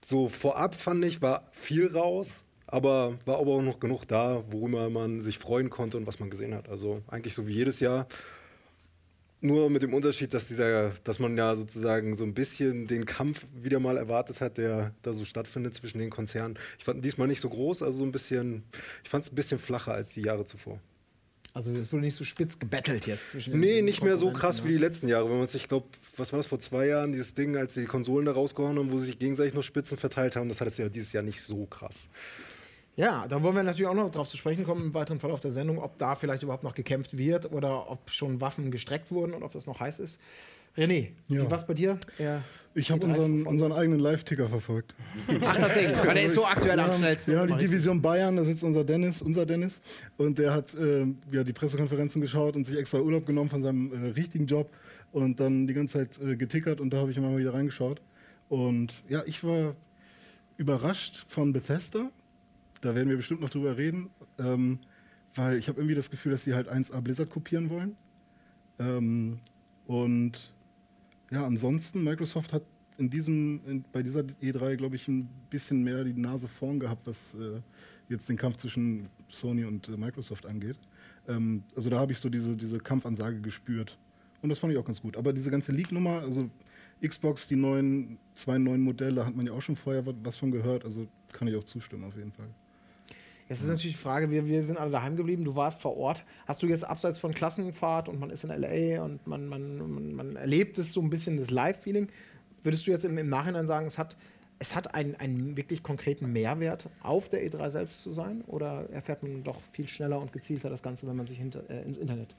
So 0.09 0.27
vorab 0.27 0.73
fand 0.73 1.05
ich, 1.05 1.21
war 1.21 1.51
viel 1.51 1.85
raus, 1.85 2.31
aber 2.65 3.19
war 3.25 3.37
aber 3.37 3.51
auch 3.51 3.61
noch 3.61 3.79
genug 3.79 4.07
da, 4.07 4.43
worüber 4.49 4.89
man 4.89 5.21
sich 5.21 5.37
freuen 5.37 5.69
konnte 5.69 5.97
und 5.97 6.07
was 6.07 6.19
man 6.19 6.31
gesehen 6.31 6.55
hat. 6.55 6.67
Also 6.67 7.03
eigentlich 7.09 7.35
so 7.35 7.45
wie 7.45 7.53
jedes 7.53 7.79
Jahr. 7.79 8.07
Nur 9.39 9.69
mit 9.69 9.83
dem 9.83 9.93
Unterschied, 9.93 10.33
dass 10.33 10.47
dieser, 10.47 10.93
dass 11.03 11.19
man 11.19 11.37
ja 11.37 11.55
sozusagen 11.55 12.15
so 12.15 12.23
ein 12.23 12.33
bisschen 12.33 12.87
den 12.87 13.05
Kampf 13.05 13.45
wieder 13.53 13.79
mal 13.79 13.97
erwartet 13.97 14.41
hat, 14.41 14.57
der 14.57 14.95
da 15.03 15.13
so 15.13 15.25
stattfindet 15.25 15.75
zwischen 15.75 15.99
den 15.99 16.09
Konzernen. 16.09 16.57
Ich 16.79 16.85
fand 16.85 17.05
diesmal 17.05 17.27
nicht 17.27 17.39
so 17.39 17.49
groß, 17.49 17.83
also 17.83 17.99
so 17.99 18.03
ein 18.03 18.11
bisschen, 18.11 18.63
ich 19.03 19.11
fand 19.11 19.25
es 19.25 19.31
ein 19.31 19.35
bisschen 19.35 19.59
flacher 19.59 19.93
als 19.93 20.09
die 20.09 20.21
Jahre 20.21 20.43
zuvor. 20.43 20.79
Also 21.53 21.71
es 21.71 21.93
wurde 21.93 22.05
nicht 22.05 22.15
so 22.15 22.23
spitz 22.23 22.57
gebettelt 22.57 23.05
jetzt 23.05 23.29
zwischen 23.29 23.51
den 23.51 23.59
Nee, 23.59 23.81
nicht 23.83 24.03
mehr 24.03 24.17
so 24.17 24.31
krass 24.31 24.63
wie 24.63 24.69
die 24.69 24.77
letzten 24.77 25.07
Jahre. 25.07 25.29
Wenn 25.29 25.37
man 25.37 25.47
sich, 25.47 25.63
ich 25.63 25.67
glaube, 25.69 25.87
was 26.19 26.31
war 26.33 26.37
das 26.37 26.47
vor 26.47 26.59
zwei 26.59 26.87
Jahren, 26.87 27.11
dieses 27.11 27.33
Ding, 27.33 27.55
als 27.57 27.73
sie 27.73 27.81
die 27.81 27.87
Konsolen 27.87 28.25
da 28.25 28.33
rausgehauen 28.33 28.77
haben, 28.77 28.91
wo 28.91 28.97
sie 28.99 29.07
sich 29.07 29.19
gegenseitig 29.19 29.53
noch 29.53 29.63
Spitzen 29.63 29.97
verteilt 29.97 30.35
haben, 30.35 30.49
das 30.49 30.59
hat 30.61 30.67
es 30.67 30.77
ja 30.77 30.89
dieses 30.89 31.13
Jahr 31.13 31.23
nicht 31.23 31.41
so 31.41 31.65
krass. 31.65 32.09
Ja, 32.95 33.25
da 33.29 33.41
wollen 33.41 33.55
wir 33.55 33.63
natürlich 33.63 33.87
auch 33.87 33.93
noch 33.95 34.11
drauf 34.11 34.27
zu 34.27 34.35
sprechen 34.35 34.65
kommen 34.65 34.87
im 34.87 34.93
weiteren 34.93 35.19
Verlauf 35.19 35.39
der 35.39 35.51
Sendung, 35.51 35.79
ob 35.81 35.97
da 35.97 36.15
vielleicht 36.15 36.43
überhaupt 36.43 36.63
noch 36.65 36.75
gekämpft 36.75 37.17
wird 37.17 37.51
oder 37.51 37.89
ob 37.89 38.09
schon 38.11 38.41
Waffen 38.41 38.71
gestreckt 38.71 39.09
wurden 39.11 39.33
und 39.33 39.43
ob 39.43 39.53
das 39.53 39.67
noch 39.67 39.79
heiß 39.79 39.99
ist. 39.99 40.19
René, 40.77 41.07
Ja. 41.29 41.49
was 41.49 41.65
bei 41.65 41.73
dir? 41.73 41.97
Ja. 42.19 42.41
Ich 42.75 42.91
habe 42.91 43.01
E3 43.01 43.07
unseren, 43.09 43.47
unseren 43.47 43.71
eigenen 43.71 43.99
Live-Ticker 43.99 44.47
verfolgt. 44.47 44.93
Ach, 45.27 45.57
tatsächlich. 45.57 45.97
Weil 46.05 46.13
der 46.13 46.23
ist 46.25 46.35
so 46.35 46.45
aktuell 46.45 46.79
am 46.79 46.91
Ja, 46.91 46.97
schnellsten. 46.97 47.31
Ja, 47.33 47.45
die 47.47 47.55
Division 47.57 48.01
Bayern, 48.01 48.35
da 48.37 48.43
sitzt 48.43 48.63
unser 48.63 48.83
Dennis, 48.83 49.21
unser 49.21 49.45
Dennis. 49.45 49.81
Und 50.17 50.37
der 50.37 50.53
hat 50.53 50.75
äh, 50.75 51.05
ja, 51.31 51.43
die 51.43 51.53
Pressekonferenzen 51.53 52.21
geschaut 52.21 52.55
und 52.55 52.65
sich 52.67 52.77
extra 52.77 52.99
Urlaub 52.99 53.25
genommen 53.25 53.49
von 53.49 53.63
seinem 53.63 53.91
äh, 53.93 54.09
richtigen 54.09 54.45
Job 54.45 54.69
und 55.11 55.39
dann 55.39 55.67
die 55.67 55.73
ganze 55.73 55.99
Zeit 55.99 56.19
äh, 56.21 56.35
getickert 56.35 56.79
und 56.81 56.91
da 56.91 56.97
habe 56.97 57.11
ich 57.11 57.17
immer 57.17 57.29
mal 57.29 57.39
wieder 57.39 57.53
reingeschaut. 57.53 58.01
Und 58.47 59.03
ja, 59.07 59.23
ich 59.25 59.43
war 59.43 59.75
überrascht 60.57 61.25
von 61.27 61.53
Bethesda. 61.53 62.11
Da 62.81 62.95
werden 62.95 63.09
wir 63.09 63.17
bestimmt 63.17 63.41
noch 63.41 63.49
drüber 63.49 63.77
reden, 63.77 64.09
ähm, 64.37 64.79
weil 65.35 65.57
ich 65.57 65.67
habe 65.67 65.79
irgendwie 65.79 65.95
das 65.95 66.09
Gefühl, 66.09 66.31
dass 66.31 66.43
sie 66.43 66.53
halt 66.53 66.71
1A 66.71 67.01
Blizzard 67.01 67.29
kopieren 67.29 67.69
wollen. 67.69 67.95
Ähm, 68.79 69.39
und 69.85 70.53
ja, 71.31 71.45
ansonsten, 71.45 72.03
Microsoft 72.03 72.53
hat 72.53 72.63
in 72.97 73.09
diesem, 73.09 73.61
in, 73.65 73.85
bei 73.91 74.03
dieser 74.03 74.21
E3, 74.21 74.75
glaube 74.75 74.95
ich, 74.95 75.07
ein 75.07 75.29
bisschen 75.49 75.83
mehr 75.83 76.03
die 76.03 76.13
Nase 76.13 76.47
vorn 76.47 76.79
gehabt, 76.79 77.07
was 77.07 77.33
äh, 77.35 77.61
jetzt 78.09 78.27
den 78.27 78.37
Kampf 78.37 78.57
zwischen 78.57 79.07
Sony 79.29 79.63
und 79.63 79.87
äh, 79.87 79.97
Microsoft 79.97 80.45
angeht. 80.45 80.77
Ähm, 81.27 81.63
also 81.75 81.89
da 81.89 81.99
habe 81.99 82.11
ich 82.11 82.19
so 82.19 82.29
diese, 82.29 82.57
diese 82.57 82.79
Kampfansage 82.79 83.39
gespürt. 83.39 83.97
Und 84.41 84.49
das 84.49 84.59
fand 84.59 84.73
ich 84.73 84.79
auch 84.79 84.85
ganz 84.85 85.01
gut. 85.01 85.17
Aber 85.17 85.33
diese 85.33 85.51
ganze 85.51 85.71
Leak-Nummer, 85.71 86.21
also 86.21 86.49
Xbox, 87.05 87.47
die 87.47 87.55
neuen, 87.55 88.17
zwei 88.35 88.57
neuen 88.57 88.81
Modelle, 88.81 89.25
hat 89.25 89.35
man 89.35 89.45
ja 89.45 89.53
auch 89.53 89.61
schon 89.61 89.75
vorher 89.75 90.03
was, 90.23 90.35
von 90.35 90.51
gehört. 90.51 90.85
Also 90.85 91.07
kann 91.31 91.47
ich 91.47 91.55
auch 91.55 91.63
zustimmen 91.63 92.03
auf 92.05 92.15
jeden 92.15 92.31
Fall. 92.31 92.47
Jetzt 93.49 93.61
ist 93.61 93.67
natürlich 93.67 93.95
die 93.95 94.01
Frage, 94.01 94.29
wir, 94.29 94.47
wir 94.47 94.63
sind 94.63 94.77
alle 94.77 94.91
daheim 94.91 95.15
geblieben, 95.15 95.43
du 95.43 95.55
warst 95.55 95.81
vor 95.81 95.97
Ort. 95.97 96.23
Hast 96.45 96.61
du 96.61 96.67
jetzt 96.67 96.83
abseits 96.83 97.17
von 97.17 97.33
Klassenfahrt 97.33 98.07
und 98.07 98.19
man 98.19 98.29
ist 98.29 98.43
in 98.43 98.51
L.A. 98.51 99.03
und 99.03 99.25
man, 99.25 99.47
man, 99.47 99.77
man, 99.77 100.13
man 100.13 100.35
erlebt 100.35 100.77
es 100.77 100.93
so 100.93 101.01
ein 101.01 101.09
bisschen 101.09 101.37
das 101.37 101.49
Live-Feeling, 101.49 102.09
würdest 102.61 102.85
du 102.85 102.91
jetzt 102.91 103.05
im, 103.05 103.17
im 103.17 103.27
Nachhinein 103.27 103.65
sagen, 103.65 103.87
es 103.87 103.97
hat, 103.97 104.15
es 104.59 104.75
hat 104.75 104.93
einen, 104.93 105.15
einen 105.15 105.57
wirklich 105.57 105.81
konkreten 105.81 106.31
Mehrwert, 106.31 106.89
auf 107.01 107.27
der 107.29 107.43
E3 107.43 107.71
selbst 107.71 108.03
zu 108.03 108.11
sein? 108.11 108.43
Oder 108.45 108.87
erfährt 108.91 109.23
man 109.23 109.43
doch 109.43 109.59
viel 109.71 109.87
schneller 109.87 110.21
und 110.21 110.31
gezielter 110.31 110.69
das 110.69 110.83
Ganze, 110.83 111.07
wenn 111.07 111.15
man 111.15 111.25
sich 111.25 111.39
hinter, 111.39 111.67
äh, 111.71 111.81
ins 111.81 111.97
Internet 111.97 112.35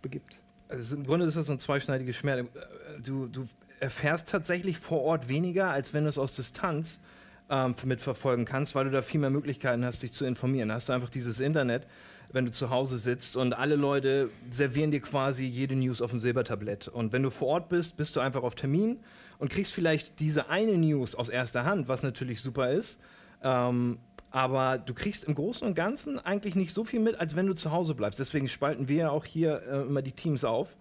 begibt? 0.00 0.38
Also 0.68 0.96
Im 0.96 1.04
Grunde 1.04 1.26
ist 1.26 1.36
das 1.36 1.46
so 1.46 1.52
ein 1.52 1.58
zweischneidiges 1.58 2.16
Schwert. 2.16 2.48
Du, 3.02 3.26
du 3.26 3.46
erfährst 3.80 4.28
tatsächlich 4.28 4.78
vor 4.78 5.02
Ort 5.02 5.28
weniger, 5.28 5.70
als 5.70 5.92
wenn 5.92 6.04
du 6.04 6.08
es 6.08 6.18
aus 6.18 6.36
Distanz 6.36 7.00
ähm, 7.50 7.74
mitverfolgen 7.84 8.44
kannst, 8.44 8.74
weil 8.74 8.84
du 8.84 8.90
da 8.90 9.02
viel 9.02 9.20
mehr 9.20 9.30
Möglichkeiten 9.30 9.84
hast, 9.84 10.02
dich 10.02 10.12
zu 10.12 10.24
informieren. 10.24 10.68
Da 10.70 10.76
hast 10.76 10.88
du 10.88 10.92
einfach 10.92 11.10
dieses 11.10 11.40
Internet, 11.40 11.86
wenn 12.32 12.46
du 12.46 12.50
zu 12.50 12.70
Hause 12.70 12.98
sitzt 12.98 13.36
und 13.36 13.52
alle 13.52 13.76
Leute 13.76 14.30
servieren 14.50 14.90
dir 14.90 15.00
quasi 15.00 15.44
jede 15.44 15.76
News 15.76 16.00
auf 16.00 16.10
dem 16.10 16.20
Silbertablett. 16.20 16.88
Und 16.88 17.12
wenn 17.12 17.22
du 17.22 17.30
vor 17.30 17.48
Ort 17.48 17.68
bist, 17.68 17.96
bist 17.96 18.16
du 18.16 18.20
einfach 18.20 18.42
auf 18.42 18.54
Termin 18.54 18.98
und 19.38 19.50
kriegst 19.50 19.74
vielleicht 19.74 20.20
diese 20.20 20.48
eine 20.48 20.76
News 20.76 21.14
aus 21.14 21.28
erster 21.28 21.64
Hand, 21.64 21.86
was 21.86 22.02
natürlich 22.02 22.40
super 22.40 22.70
ist. 22.70 23.00
Ähm, 23.42 23.98
aber 24.34 24.78
du 24.78 24.94
kriegst 24.94 25.26
im 25.26 25.36
Großen 25.36 25.64
und 25.64 25.76
Ganzen 25.76 26.18
eigentlich 26.18 26.56
nicht 26.56 26.74
so 26.74 26.82
viel 26.82 26.98
mit, 26.98 27.20
als 27.20 27.36
wenn 27.36 27.46
du 27.46 27.54
zu 27.54 27.70
Hause 27.70 27.94
bleibst. 27.94 28.18
Deswegen 28.18 28.48
spalten 28.48 28.88
wir 28.88 28.96
ja 28.96 29.10
auch 29.10 29.24
hier 29.24 29.62
äh, 29.62 29.82
immer 29.82 30.02
die 30.02 30.10
Teams 30.10 30.44
auf, 30.44 30.74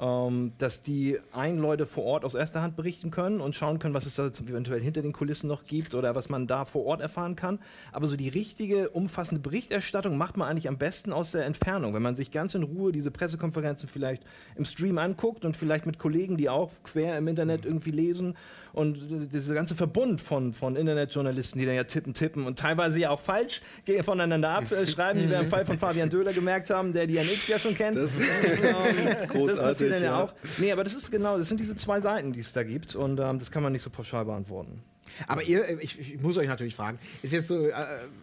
ähm, 0.00 0.54
dass 0.58 0.82
die 0.82 1.20
einen 1.30 1.58
Leute 1.58 1.86
vor 1.86 2.02
Ort 2.02 2.24
aus 2.24 2.34
erster 2.34 2.62
Hand 2.62 2.74
berichten 2.74 3.12
können 3.12 3.40
und 3.40 3.54
schauen 3.54 3.78
können, 3.78 3.94
was 3.94 4.06
es 4.06 4.16
da 4.16 4.26
eventuell 4.26 4.80
hinter 4.80 5.02
den 5.02 5.12
Kulissen 5.12 5.46
noch 5.46 5.66
gibt 5.66 5.94
oder 5.94 6.16
was 6.16 6.28
man 6.28 6.48
da 6.48 6.64
vor 6.64 6.84
Ort 6.84 7.00
erfahren 7.00 7.36
kann. 7.36 7.60
Aber 7.92 8.08
so 8.08 8.16
die 8.16 8.28
richtige, 8.28 8.90
umfassende 8.90 9.40
Berichterstattung 9.40 10.16
macht 10.18 10.36
man 10.36 10.48
eigentlich 10.48 10.68
am 10.68 10.76
besten 10.76 11.12
aus 11.12 11.30
der 11.30 11.46
Entfernung, 11.46 11.94
wenn 11.94 12.02
man 12.02 12.16
sich 12.16 12.32
ganz 12.32 12.56
in 12.56 12.64
Ruhe 12.64 12.90
diese 12.90 13.12
Pressekonferenzen 13.12 13.88
vielleicht 13.88 14.24
im 14.56 14.64
Stream 14.64 14.98
anguckt 14.98 15.44
und 15.44 15.56
vielleicht 15.56 15.86
mit 15.86 16.00
Kollegen, 16.00 16.36
die 16.36 16.48
auch 16.48 16.72
quer 16.82 17.16
im 17.18 17.28
Internet 17.28 17.66
irgendwie 17.66 17.92
lesen 17.92 18.34
und 18.76 18.96
äh, 19.10 19.26
dieser 19.26 19.54
ganze 19.54 19.74
Verbund 19.74 20.20
von, 20.20 20.52
von 20.52 20.76
Internetjournalisten, 20.76 21.58
die 21.58 21.66
dann 21.66 21.74
ja 21.74 21.84
tippen, 21.84 22.12
tippen 22.12 22.46
und 22.46 22.58
teilweise 22.58 23.00
ja 23.00 23.10
auch 23.10 23.20
falsch 23.20 23.62
voneinander 24.02 24.50
abschreiben, 24.50 25.22
die 25.22 25.30
wir 25.30 25.40
im 25.40 25.48
Fall 25.48 25.64
von 25.64 25.78
Fabian 25.78 26.10
Döhler 26.10 26.32
gemerkt 26.32 26.68
haben, 26.70 26.92
der 26.92 27.06
die 27.06 27.16
NX 27.16 27.48
ja 27.48 27.58
schon 27.58 27.74
kennt. 27.74 27.96
Das 27.96 28.10
Ähm, 28.18 29.46
das 29.46 29.58
passiert 29.58 29.92
dann 29.92 30.02
ja, 30.02 30.08
ja. 30.08 30.24
auch. 30.24 30.34
Nee, 30.58 30.70
aber 30.72 30.84
das 30.84 30.94
ist 30.94 31.10
genau, 31.10 31.38
das 31.38 31.48
sind 31.48 31.58
diese 31.58 31.74
zwei 31.74 32.00
Seiten, 32.00 32.32
die 32.32 32.40
es 32.40 32.52
da 32.52 32.62
gibt 32.62 32.94
und 32.94 33.18
ähm, 33.18 33.38
das 33.38 33.50
kann 33.50 33.62
man 33.62 33.72
nicht 33.72 33.82
so 33.82 33.90
pauschal 33.90 34.24
beantworten. 34.24 34.82
Aber 35.26 35.42
ihr, 35.42 35.66
äh, 35.66 35.78
ich, 35.80 35.98
ich 35.98 36.20
muss 36.20 36.36
euch 36.36 36.48
natürlich 36.48 36.76
fragen, 36.76 36.98
ist 37.22 37.32
jetzt 37.32 37.48
so, 37.48 37.66
äh, 37.66 37.72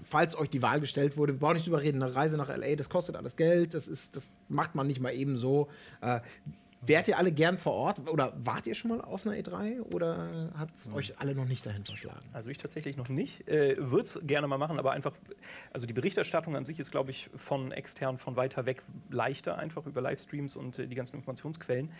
falls 0.03 0.37
euch 0.37 0.49
die 0.49 0.61
Wahl 0.61 0.79
gestellt 0.79 1.17
wurde, 1.17 1.33
wir 1.33 1.39
brauchen 1.39 1.55
nicht 1.55 1.65
drüber 1.65 1.81
reden, 1.81 2.01
eine 2.01 2.13
Reise 2.13 2.37
nach 2.37 2.49
L.A., 2.49 2.75
das 2.75 2.89
kostet 2.89 3.15
alles 3.15 3.35
Geld, 3.35 3.73
das, 3.73 3.87
ist, 3.87 4.15
das 4.15 4.33
macht 4.49 4.75
man 4.75 4.87
nicht 4.87 5.01
mal 5.01 5.13
eben 5.13 5.37
so. 5.37 5.69
Äh, 6.01 6.19
Wärt 6.85 7.07
ihr 7.07 7.17
alle 7.17 7.31
gern 7.31 7.57
vor 7.57 7.73
Ort 7.73 8.09
oder 8.09 8.33
wart 8.35 8.67
ihr 8.67 8.75
schon 8.75 8.89
mal 8.89 9.01
auf 9.01 9.25
einer 9.25 9.35
E3 9.35 9.81
oder 9.93 10.51
hat 10.57 10.73
es 10.75 10.91
euch 10.91 11.19
alle 11.19 11.33
noch 11.33 11.45
nicht 11.45 11.65
dahin 11.65 11.85
verschlagen? 11.85 12.27
Also 12.33 12.49
ich 12.49 12.57
tatsächlich 12.57 12.97
noch 12.97 13.09
nicht. 13.09 13.47
Äh, 13.47 13.75
Würde 13.77 14.01
es 14.01 14.19
gerne 14.23 14.47
mal 14.47 14.57
machen, 14.57 14.79
aber 14.79 14.91
einfach, 14.91 15.13
also 15.71 15.87
die 15.87 15.93
Berichterstattung 15.93 16.55
an 16.55 16.65
sich 16.65 16.79
ist, 16.79 16.91
glaube 16.91 17.11
ich, 17.11 17.29
von 17.35 17.71
extern, 17.71 18.17
von 18.17 18.35
weiter 18.35 18.65
weg 18.65 18.81
leichter, 19.09 19.57
einfach 19.57 19.85
über 19.85 20.01
Livestreams 20.01 20.55
und 20.55 20.79
äh, 20.79 20.87
die 20.87 20.95
ganzen 20.95 21.15
Informationsquellen. 21.15 21.91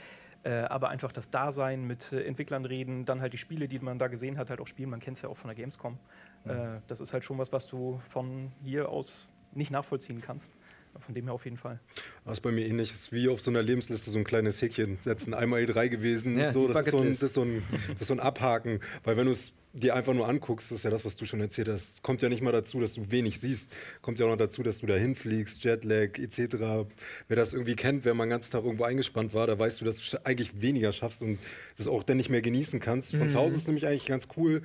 Äh, 0.43 0.63
aber 0.63 0.89
einfach 0.89 1.13
das 1.13 1.29
Dasein 1.29 1.85
mit 1.87 2.11
äh, 2.11 2.23
Entwicklern 2.23 2.65
reden, 2.65 3.05
dann 3.05 3.21
halt 3.21 3.31
die 3.31 3.37
Spiele, 3.37 3.69
die 3.69 3.79
man 3.79 3.97
da 3.97 4.07
gesehen 4.07 4.37
hat, 4.37 4.49
halt 4.49 4.59
auch 4.59 4.67
spielen. 4.67 4.89
Man 4.89 4.99
kennt 4.99 5.15
es 5.15 5.23
ja 5.23 5.29
auch 5.29 5.37
von 5.37 5.47
der 5.47 5.55
Gamescom. 5.55 5.97
Äh, 6.45 6.81
das 6.87 6.99
ist 6.99 7.13
halt 7.13 7.23
schon 7.23 7.37
was, 7.37 7.53
was 7.53 7.67
du 7.67 8.01
von 8.09 8.51
hier 8.61 8.89
aus 8.89 9.29
nicht 9.55 9.71
nachvollziehen 9.71 10.21
kannst. 10.21 10.51
Von 10.99 11.15
dem 11.15 11.25
her 11.25 11.33
auf 11.33 11.45
jeden 11.45 11.57
Fall. 11.57 11.79
Das 12.25 12.37
ist 12.37 12.41
bei 12.41 12.51
mir 12.51 12.65
ähnlich. 12.65 12.91
Das 12.91 13.01
ist 13.01 13.11
wie 13.11 13.27
auf 13.27 13.41
so 13.41 13.51
einer 13.51 13.63
Lebensliste 13.63 14.11
so 14.11 14.17
ein 14.17 14.23
kleines 14.23 14.61
Häkchen 14.61 14.97
setzen. 15.01 15.33
Einmal 15.33 15.61
E3 15.61 15.89
gewesen. 15.89 16.37
Ja, 16.37 16.53
so, 16.53 16.67
die 16.67 16.73
das, 16.73 16.87
ist 16.87 16.91
so 16.91 16.99
ein, 16.99 17.09
das, 17.09 17.23
ist 17.23 17.33
so 17.33 17.41
ein, 17.41 17.63
das 17.89 18.01
ist 18.01 18.07
so 18.07 18.13
ein 18.13 18.19
Abhaken. 18.19 18.79
Weil 19.03 19.17
wenn 19.17 19.25
du 19.25 19.31
es 19.31 19.53
dir 19.73 19.95
einfach 19.95 20.13
nur 20.13 20.27
anguckst, 20.29 20.71
das 20.71 20.79
ist 20.79 20.83
ja 20.83 20.91
das, 20.91 21.03
was 21.03 21.15
du 21.15 21.25
schon 21.25 21.41
erzählt 21.41 21.67
hast, 21.67 22.03
kommt 22.03 22.21
ja 22.21 22.29
nicht 22.29 22.43
mal 22.43 22.51
dazu, 22.51 22.79
dass 22.79 22.93
du 22.93 23.11
wenig 23.11 23.39
siehst. 23.39 23.71
Kommt 24.01 24.19
ja 24.19 24.27
auch 24.27 24.29
noch 24.29 24.37
dazu, 24.37 24.61
dass 24.61 24.79
du 24.79 24.85
da 24.85 24.93
hinfliegst, 24.95 25.63
Jetlag 25.63 26.19
etc. 26.19 26.87
Wer 27.27 27.35
das 27.35 27.53
irgendwie 27.53 27.75
kennt, 27.75 28.05
wer 28.05 28.13
mal 28.13 28.25
den 28.25 28.29
ganzen 28.29 28.51
Tag 28.51 28.63
irgendwo 28.63 28.83
eingespannt 28.83 29.33
war, 29.33 29.47
da 29.47 29.57
weißt 29.57 29.81
du, 29.81 29.85
dass 29.85 29.97
du 29.97 30.25
eigentlich 30.25 30.61
weniger 30.61 30.91
schaffst 30.91 31.23
und 31.23 31.39
das 31.77 31.87
auch 31.87 32.03
dann 32.03 32.17
nicht 32.17 32.29
mehr 32.29 32.43
genießen 32.43 32.79
kannst. 32.79 33.15
Von 33.15 33.29
zu 33.29 33.37
Hause 33.37 33.55
ist 33.55 33.63
es 33.63 33.67
nämlich 33.67 33.87
eigentlich 33.87 34.05
ganz 34.05 34.27
cool. 34.37 34.61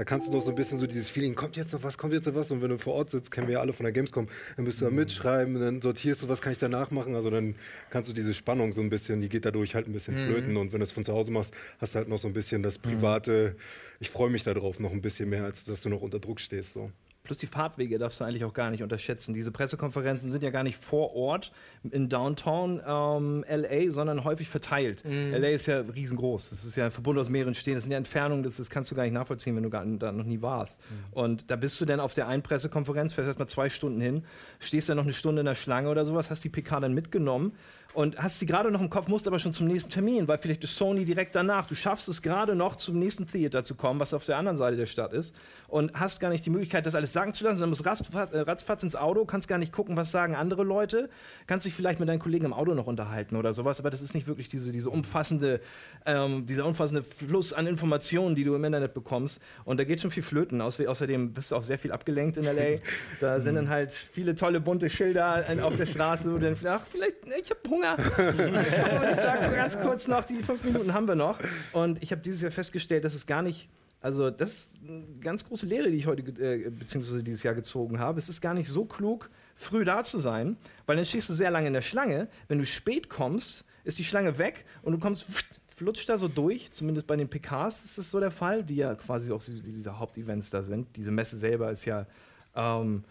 Da 0.00 0.04
kannst 0.04 0.28
du 0.28 0.32
noch 0.32 0.40
so 0.40 0.48
ein 0.48 0.54
bisschen 0.54 0.78
so 0.78 0.86
dieses 0.86 1.10
Feeling, 1.10 1.34
kommt 1.34 1.58
jetzt 1.58 1.74
noch 1.74 1.82
was, 1.82 1.98
kommt 1.98 2.14
jetzt 2.14 2.24
noch 2.24 2.34
was. 2.34 2.50
Und 2.50 2.62
wenn 2.62 2.70
du 2.70 2.78
vor 2.78 2.94
Ort 2.94 3.10
sitzt, 3.10 3.30
kennen 3.30 3.48
wir 3.48 3.56
ja 3.56 3.60
alle 3.60 3.74
von 3.74 3.84
der 3.84 3.92
Gamescom, 3.92 4.28
dann 4.56 4.64
bist 4.64 4.80
du 4.80 4.86
da 4.86 4.90
mitschreiben, 4.90 5.60
dann 5.60 5.82
sortierst 5.82 6.22
du, 6.22 6.28
was 6.28 6.40
kann 6.40 6.52
ich 6.52 6.58
danach 6.58 6.90
machen. 6.90 7.14
Also 7.14 7.28
dann 7.28 7.54
kannst 7.90 8.08
du 8.08 8.14
diese 8.14 8.32
Spannung 8.32 8.72
so 8.72 8.80
ein 8.80 8.88
bisschen, 8.88 9.20
die 9.20 9.28
geht 9.28 9.44
dadurch 9.44 9.74
halt 9.74 9.88
ein 9.88 9.92
bisschen 9.92 10.16
flöten. 10.16 10.56
Und 10.56 10.72
wenn 10.72 10.80
du 10.80 10.84
es 10.84 10.92
von 10.92 11.04
zu 11.04 11.12
Hause 11.12 11.32
machst, 11.32 11.52
hast 11.80 11.94
du 11.94 11.98
halt 11.98 12.08
noch 12.08 12.16
so 12.16 12.28
ein 12.28 12.32
bisschen 12.32 12.62
das 12.62 12.78
private, 12.78 13.56
ich 13.98 14.08
freue 14.08 14.30
mich 14.30 14.42
darauf 14.42 14.80
noch 14.80 14.92
ein 14.92 15.02
bisschen 15.02 15.28
mehr, 15.28 15.44
als 15.44 15.66
dass 15.66 15.82
du 15.82 15.90
noch 15.90 16.00
unter 16.00 16.18
Druck 16.18 16.40
stehst. 16.40 16.72
So. 16.72 16.90
Plus 17.30 17.38
die 17.38 17.46
Fahrtwege 17.46 17.96
darfst 17.96 18.18
du 18.18 18.24
eigentlich 18.24 18.44
auch 18.44 18.52
gar 18.52 18.72
nicht 18.72 18.82
unterschätzen. 18.82 19.34
Diese 19.34 19.52
Pressekonferenzen 19.52 20.28
sind 20.28 20.42
ja 20.42 20.50
gar 20.50 20.64
nicht 20.64 20.84
vor 20.84 21.14
Ort 21.14 21.52
in 21.88 22.08
Downtown 22.08 22.82
ähm, 22.84 23.44
LA, 23.48 23.92
sondern 23.92 24.24
häufig 24.24 24.48
verteilt. 24.48 25.04
LA 25.30 25.50
ist 25.50 25.66
ja 25.66 25.78
riesengroß. 25.78 26.50
Das 26.50 26.64
ist 26.64 26.74
ja 26.74 26.86
ein 26.86 26.90
Verbund 26.90 27.20
aus 27.20 27.30
mehreren 27.30 27.54
Städten. 27.54 27.76
Das 27.76 27.84
sind 27.84 27.92
ja 27.92 27.98
Entfernungen, 27.98 28.42
das, 28.42 28.56
das 28.56 28.68
kannst 28.68 28.90
du 28.90 28.96
gar 28.96 29.04
nicht 29.04 29.12
nachvollziehen, 29.12 29.54
wenn 29.54 29.62
du 29.62 29.70
gar, 29.70 29.86
da 29.86 30.10
noch 30.10 30.24
nie 30.24 30.42
warst. 30.42 30.82
Und 31.12 31.52
da 31.52 31.54
bist 31.54 31.80
du 31.80 31.84
dann 31.84 32.00
auf 32.00 32.14
der 32.14 32.26
einen 32.26 32.42
Pressekonferenz, 32.42 33.12
fährst 33.12 33.28
erstmal 33.28 33.46
zwei 33.46 33.68
Stunden 33.68 34.00
hin, 34.00 34.24
stehst 34.58 34.88
dann 34.88 34.96
noch 34.96 35.04
eine 35.04 35.14
Stunde 35.14 35.38
in 35.38 35.46
der 35.46 35.54
Schlange 35.54 35.88
oder 35.88 36.04
sowas, 36.04 36.30
hast 36.30 36.42
die 36.42 36.48
PK 36.48 36.80
dann 36.80 36.94
mitgenommen 36.94 37.52
und 37.92 38.16
hast 38.22 38.38
sie 38.38 38.46
gerade 38.46 38.70
noch 38.70 38.80
im 38.80 38.88
Kopf, 38.88 39.08
musst 39.08 39.26
aber 39.26 39.38
schon 39.38 39.52
zum 39.52 39.66
nächsten 39.66 39.90
Termin, 39.90 40.28
weil 40.28 40.38
vielleicht 40.38 40.62
ist 40.64 40.76
Sony 40.76 41.04
direkt 41.04 41.34
danach. 41.34 41.66
Du 41.66 41.74
schaffst 41.74 42.08
es 42.08 42.22
gerade 42.22 42.54
noch 42.54 42.76
zum 42.76 42.98
nächsten 42.98 43.26
Theater 43.26 43.64
zu 43.64 43.74
kommen, 43.74 43.98
was 43.98 44.14
auf 44.14 44.24
der 44.26 44.36
anderen 44.38 44.56
Seite 44.56 44.76
der 44.76 44.86
Stadt 44.86 45.12
ist 45.12 45.34
und 45.66 45.92
hast 45.98 46.20
gar 46.20 46.30
nicht 46.30 46.46
die 46.46 46.50
Möglichkeit, 46.50 46.86
das 46.86 46.94
alles 46.94 47.12
sagen 47.12 47.32
zu 47.32 47.42
lassen, 47.44 47.58
sondern 47.58 47.70
musst 47.70 47.84
ratzfatz, 47.86 48.30
äh, 48.32 48.40
ratzfatz 48.40 48.82
ins 48.84 48.94
Auto, 48.94 49.24
kannst 49.24 49.48
gar 49.48 49.58
nicht 49.58 49.72
gucken, 49.72 49.96
was 49.96 50.10
sagen 50.12 50.34
andere 50.36 50.62
Leute, 50.62 51.10
kannst 51.48 51.66
dich 51.66 51.74
vielleicht 51.74 51.98
mit 51.98 52.08
deinen 52.08 52.20
Kollegen 52.20 52.44
im 52.44 52.52
Auto 52.52 52.74
noch 52.74 52.86
unterhalten 52.86 53.34
oder 53.36 53.52
sowas, 53.52 53.80
aber 53.80 53.90
das 53.90 54.02
ist 54.02 54.14
nicht 54.14 54.26
wirklich 54.28 54.48
diese, 54.48 54.70
diese 54.72 54.90
umfassende, 54.90 55.60
ähm, 56.06 56.46
dieser 56.46 56.66
umfassende 56.66 57.02
Fluss 57.02 57.52
an 57.52 57.66
Informationen, 57.66 58.34
die 58.36 58.44
du 58.44 58.54
im 58.54 58.64
Internet 58.64 58.94
bekommst 58.94 59.40
und 59.64 59.80
da 59.80 59.84
geht 59.84 60.00
schon 60.00 60.10
viel 60.12 60.22
flöten. 60.22 60.60
Außer, 60.60 60.88
außerdem 60.88 61.32
bist 61.32 61.50
du 61.50 61.56
auch 61.56 61.62
sehr 61.62 61.78
viel 61.78 61.90
abgelenkt 61.92 62.36
in 62.36 62.44
L.A. 62.46 62.78
Da 63.20 63.40
sind 63.40 63.56
dann 63.56 63.68
halt 63.68 63.90
viele 63.90 64.34
tolle 64.34 64.60
bunte 64.60 64.88
Schilder 64.88 65.44
an- 65.48 65.60
auf 65.60 65.76
der 65.76 65.86
Straße, 65.86 66.32
wo 66.32 66.38
du 66.38 66.52
dann 66.52 66.56
ach, 66.72 66.86
vielleicht, 66.88 67.16
ich 67.42 67.50
habe 67.50 67.60
Hunger. 67.68 67.79
und 68.18 69.10
ich 69.10 69.16
sage 69.16 69.54
ganz 69.54 69.80
kurz 69.80 70.08
noch, 70.08 70.24
die 70.24 70.42
fünf 70.42 70.64
Minuten 70.64 70.92
haben 70.92 71.08
wir 71.08 71.14
noch 71.14 71.38
und 71.72 72.02
ich 72.02 72.12
habe 72.12 72.22
dieses 72.22 72.42
Jahr 72.42 72.50
festgestellt, 72.50 73.04
dass 73.04 73.14
es 73.14 73.26
gar 73.26 73.42
nicht 73.42 73.68
also 74.00 74.30
das 74.30 74.50
ist 74.50 74.76
eine 74.86 75.04
ganz 75.20 75.44
große 75.44 75.66
Lehre, 75.66 75.90
die 75.90 75.98
ich 75.98 76.06
heute 76.06 76.22
äh, 76.22 76.70
beziehungsweise 76.70 77.22
dieses 77.22 77.42
Jahr 77.42 77.54
gezogen 77.54 77.98
habe. 77.98 78.18
Es 78.18 78.28
ist 78.30 78.40
gar 78.40 78.54
nicht 78.54 78.68
so 78.68 78.86
klug, 78.86 79.28
früh 79.54 79.84
da 79.84 80.02
zu 80.02 80.18
sein, 80.18 80.56
weil 80.86 80.96
dann 80.96 81.04
stehst 81.04 81.28
du 81.28 81.34
sehr 81.34 81.50
lange 81.50 81.66
in 81.66 81.74
der 81.74 81.82
Schlange. 81.82 82.28
Wenn 82.48 82.58
du 82.58 82.64
spät 82.64 83.10
kommst, 83.10 83.64
ist 83.84 83.98
die 83.98 84.04
Schlange 84.04 84.38
weg 84.38 84.64
und 84.82 84.92
du 84.92 84.98
kommst 84.98 85.26
flutscht 85.66 86.08
da 86.08 86.16
so 86.16 86.28
durch. 86.28 86.70
Zumindest 86.72 87.06
bei 87.06 87.16
den 87.16 87.28
PKs 87.28 87.84
ist 87.84 87.98
das 87.98 88.10
so 88.10 88.20
der 88.20 88.30
Fall, 88.30 88.64
die 88.64 88.76
ja 88.76 88.94
quasi 88.94 89.32
auch 89.32 89.42
diese 89.42 89.98
Hauptevents 89.98 90.48
da 90.48 90.62
sind. 90.62 90.88
Diese 90.96 91.10
Messe 91.10 91.36
selber 91.36 91.70
ist 91.70 91.84
ja 91.84 92.06
ähm, 92.54 93.04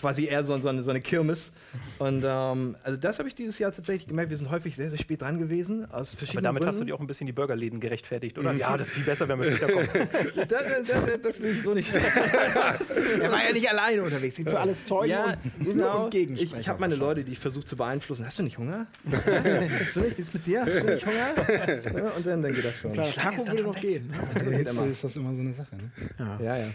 quasi 0.00 0.26
eher 0.26 0.44
so, 0.44 0.56
so, 0.60 0.68
eine, 0.68 0.82
so 0.82 0.90
eine 0.90 1.00
Kirmes. 1.00 1.52
Und 1.98 2.24
ähm, 2.26 2.76
also 2.82 2.96
das 2.96 3.18
habe 3.18 3.28
ich 3.28 3.34
dieses 3.34 3.58
Jahr 3.58 3.72
tatsächlich 3.72 4.06
gemerkt. 4.08 4.30
Wir 4.30 4.36
sind 4.36 4.50
häufig 4.50 4.76
sehr, 4.76 4.90
sehr 4.90 4.98
spät 4.98 5.22
dran 5.22 5.38
gewesen 5.38 5.84
aus 5.90 6.10
Aber 6.12 6.18
verschiedenen 6.18 6.44
damit 6.44 6.60
Gründen. 6.60 6.68
hast 6.68 6.80
du 6.80 6.84
dir 6.84 6.94
auch 6.94 7.00
ein 7.00 7.06
bisschen 7.06 7.26
die 7.26 7.32
Burgerläden 7.32 7.80
gerechtfertigt, 7.80 8.38
oder? 8.38 8.52
Ja, 8.52 8.76
das 8.76 8.88
ist 8.88 8.94
viel 8.94 9.04
besser, 9.04 9.28
wenn 9.28 9.40
wir 9.40 9.52
später 9.52 9.72
kommen. 9.72 9.88
da, 10.36 10.44
da, 10.44 11.00
da, 11.00 11.16
das 11.16 11.40
will 11.40 11.52
ich 11.52 11.62
so 11.62 11.74
nicht 11.74 11.94
Er 13.22 13.30
war 13.32 13.44
ja 13.44 13.52
nicht 13.52 13.70
alleine 13.70 14.02
unterwegs. 14.02 14.36
Gibt 14.36 14.50
für 14.50 14.60
alles 14.60 14.84
Zeugen 14.84 15.10
Ja, 15.10 15.34
und, 15.58 15.64
genau. 15.64 16.04
und. 16.06 16.14
Ich, 16.14 16.54
ich 16.54 16.68
habe 16.68 16.80
meine 16.80 16.94
Leute, 16.94 17.24
die 17.24 17.32
ich 17.32 17.38
versuche 17.38 17.64
zu 17.64 17.76
beeinflussen. 17.76 18.26
Hast 18.26 18.38
du 18.38 18.42
nicht 18.42 18.58
Hunger? 18.58 18.86
Hast 19.80 19.96
du 19.96 20.00
nicht? 20.00 20.16
Wie 20.16 20.20
ist 20.20 20.34
mit 20.34 20.46
dir? 20.46 20.64
Hast 20.64 20.80
du 20.80 20.84
nicht 20.84 21.06
Hunger? 21.06 21.96
Ja, 21.96 22.10
und 22.16 22.26
dann, 22.26 22.42
dann 22.42 22.54
geht 22.54 22.64
das 22.64 22.74
schon. 22.76 22.92
Klar, 22.92 23.06
Taco 23.10 23.46
würde 23.46 23.62
noch 23.62 23.80
gehen. 23.80 24.12
Hitze 24.34 24.70
immer. 24.70 24.86
ist 24.86 25.04
das 25.04 25.16
immer 25.16 25.34
so 25.34 25.40
eine 25.40 25.54
Sache. 25.54 25.76
Ne? 25.76 25.90
Ja, 26.18 26.56
ja. 26.56 26.56
Ja, 26.56 26.66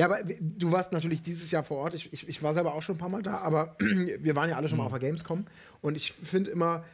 aber 0.00 0.28
w- 0.28 0.38
du 0.40 0.72
warst 0.72 0.92
natürlich 0.92 1.22
dieses 1.22 1.50
Jahr 1.50 1.64
vor 1.64 1.78
Ort. 1.78 1.94
Ich, 1.94 2.12
ich, 2.12 2.28
ich 2.28 2.42
war 2.42 2.54
selber 2.54 2.74
auch 2.74 2.82
schon 2.82 2.96
ein 2.96 2.98
paar 2.98 3.08
Mal 3.08 3.22
da, 3.22 3.38
aber 3.38 3.76
wir 3.80 4.34
waren 4.36 4.50
ja 4.50 4.56
alle 4.56 4.68
schon 4.68 4.78
mal 4.78 4.84
auf 4.86 4.92
der 4.92 5.00
Gamescom. 5.00 5.46
Und 5.80 5.96
ich 5.96 6.12
finde 6.12 6.50
immer, 6.50 6.84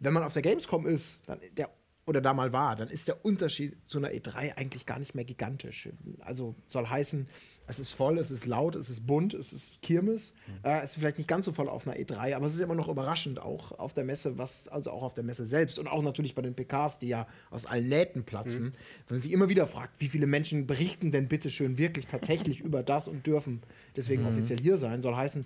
wenn 0.00 0.12
man 0.12 0.22
auf 0.22 0.32
der 0.32 0.42
Gamescom 0.42 0.86
ist, 0.86 1.16
dann 1.26 1.40
der, 1.56 1.70
oder 2.06 2.20
da 2.20 2.34
mal 2.34 2.52
war, 2.52 2.76
dann 2.76 2.88
ist 2.88 3.08
der 3.08 3.24
Unterschied 3.24 3.76
zu 3.86 3.98
einer 3.98 4.10
E3 4.10 4.56
eigentlich 4.56 4.86
gar 4.86 4.98
nicht 4.98 5.14
mehr 5.14 5.24
gigantisch. 5.24 5.88
Also 6.20 6.54
soll 6.64 6.86
heißen, 6.88 7.28
es 7.66 7.78
ist 7.78 7.92
voll, 7.92 8.18
es 8.18 8.30
ist 8.30 8.46
laut, 8.46 8.76
es 8.76 8.88
ist 8.88 9.06
bunt, 9.06 9.34
es 9.34 9.52
ist 9.52 9.82
Kirmes. 9.82 10.34
Äh, 10.62 10.78
es 10.82 10.90
ist 10.90 10.98
vielleicht 10.98 11.18
nicht 11.18 11.28
ganz 11.28 11.44
so 11.44 11.52
voll 11.52 11.68
auf 11.68 11.86
einer 11.86 11.96
E3, 11.96 12.34
aber 12.36 12.46
es 12.46 12.54
ist 12.54 12.60
immer 12.60 12.74
noch 12.74 12.88
überraschend, 12.88 13.40
auch 13.40 13.72
auf 13.78 13.92
der 13.92 14.04
Messe, 14.04 14.38
was, 14.38 14.68
also 14.68 14.90
auch 14.90 15.02
auf 15.02 15.14
der 15.14 15.24
Messe 15.24 15.46
selbst 15.46 15.78
und 15.78 15.88
auch 15.88 16.02
natürlich 16.02 16.34
bei 16.34 16.42
den 16.42 16.54
PKs, 16.54 16.98
die 16.98 17.08
ja 17.08 17.26
aus 17.50 17.66
allen 17.66 17.88
Nähten 17.88 18.24
platzen. 18.24 18.72
Wenn 19.08 19.16
man 19.16 19.22
sich 19.22 19.32
immer 19.32 19.48
wieder 19.48 19.66
fragt, 19.66 20.00
wie 20.00 20.08
viele 20.08 20.26
Menschen 20.26 20.66
berichten 20.66 21.12
denn 21.12 21.28
bitte 21.28 21.50
schön 21.50 21.78
wirklich 21.78 22.06
tatsächlich 22.06 22.60
über 22.60 22.82
das 22.82 23.08
und 23.08 23.26
dürfen 23.26 23.62
deswegen 23.96 24.26
offiziell 24.26 24.60
hier 24.60 24.78
sein, 24.78 25.00
soll 25.00 25.16
heißen, 25.16 25.44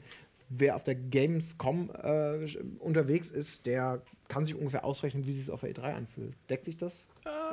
wer 0.50 0.76
auf 0.76 0.82
der 0.82 0.96
Gamescom 0.96 1.90
äh, 2.02 2.46
unterwegs 2.80 3.30
ist, 3.30 3.66
der 3.66 4.02
kann 4.28 4.44
sich 4.44 4.54
ungefähr 4.54 4.84
ausrechnen, 4.84 5.26
wie 5.26 5.32
sich 5.32 5.44
es 5.44 5.50
auf 5.50 5.60
der 5.60 5.70
E3 5.70 5.94
anfühlt. 5.94 6.34
Deckt 6.50 6.66
sich 6.66 6.76
das? 6.76 7.04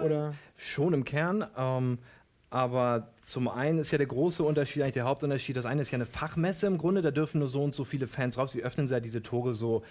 Oder? 0.03 0.33
Schon 0.55 0.93
im 0.93 1.03
Kern. 1.03 1.45
Ähm, 1.55 1.99
aber 2.49 3.09
zum 3.17 3.49
einen 3.49 3.79
ist 3.79 3.91
ja 3.91 3.97
der 3.97 4.07
große 4.07 4.41
Unterschied, 4.41 4.81
eigentlich 4.81 4.93
der 4.93 5.03
Hauptunterschied. 5.03 5.55
Das 5.57 5.65
eine 5.65 5.81
ist 5.81 5.91
ja 5.91 5.97
eine 5.97 6.05
Fachmesse 6.05 6.65
im 6.67 6.77
Grunde, 6.77 7.01
da 7.01 7.11
dürfen 7.11 7.39
nur 7.39 7.49
so 7.49 7.61
und 7.61 7.75
so 7.75 7.83
viele 7.83 8.07
Fans 8.07 8.37
rauf. 8.37 8.49
Sie 8.49 8.63
öffnen 8.63 8.87
ja 8.87 8.99
diese 8.99 9.21
Tore 9.21 9.53
so. 9.53 9.83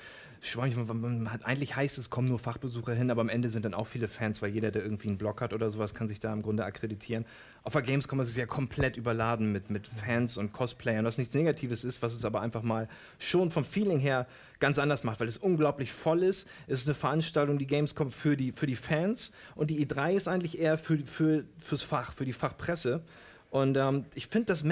Man- 0.94 1.28
Eigentlich 1.44 1.76
heißt 1.76 1.98
es, 1.98 2.10
kommen 2.10 2.28
nur 2.28 2.38
Fachbesucher 2.38 2.94
hin, 2.94 3.10
aber 3.10 3.20
am 3.20 3.28
Ende 3.28 3.48
sind 3.50 3.64
dann 3.64 3.74
auch 3.74 3.86
viele 3.86 4.08
Fans, 4.08 4.40
weil 4.42 4.50
jeder, 4.50 4.70
der 4.70 4.82
irgendwie 4.82 5.08
einen 5.08 5.18
Blog 5.18 5.40
hat 5.40 5.52
oder 5.52 5.70
sowas, 5.70 5.94
kann 5.94 6.08
sich 6.08 6.18
da 6.20 6.32
im 6.32 6.42
Grunde 6.42 6.64
akkreditieren. 6.64 7.24
Auf 7.62 7.72
der 7.72 7.82
Gamescom 7.82 8.20
ist 8.20 8.28
es 8.28 8.36
ja 8.36 8.46
komplett 8.46 8.96
überladen 8.96 9.50
mit, 9.52 9.70
mit 9.70 9.86
Fans 9.86 10.36
und 10.36 10.52
Cosplayern, 10.52 11.04
was 11.04 11.18
nichts 11.18 11.34
Negatives 11.34 11.84
ist, 11.84 12.00
was 12.02 12.14
es 12.14 12.24
aber 12.24 12.40
einfach 12.40 12.62
mal 12.62 12.88
schon 13.18 13.50
vom 13.50 13.64
Feeling 13.64 13.98
her 13.98 14.26
ganz 14.60 14.78
anders 14.78 15.04
macht, 15.04 15.20
weil 15.20 15.28
es 15.28 15.36
unglaublich 15.36 15.92
voll 15.92 16.22
ist. 16.22 16.46
Es 16.66 16.80
ist 16.80 16.86
eine 16.88 16.94
Veranstaltung, 16.94 17.58
die 17.58 17.66
Gamescom 17.66 18.10
für 18.10 18.36
die, 18.36 18.52
für 18.52 18.66
die 18.66 18.76
Fans 18.76 19.32
und 19.54 19.68
die 19.70 19.84
E3 19.84 20.14
ist 20.14 20.28
eigentlich 20.28 20.58
eher 20.58 20.78
für, 20.78 20.98
für, 20.98 21.44
fürs 21.58 21.82
Fach, 21.82 22.12
für 22.12 22.24
die 22.24 22.32
Fachpresse. 22.32 23.02
Und 23.50 23.76
ähm, 23.76 24.04
ich 24.14 24.28
finde, 24.28 24.46
das 24.46 24.62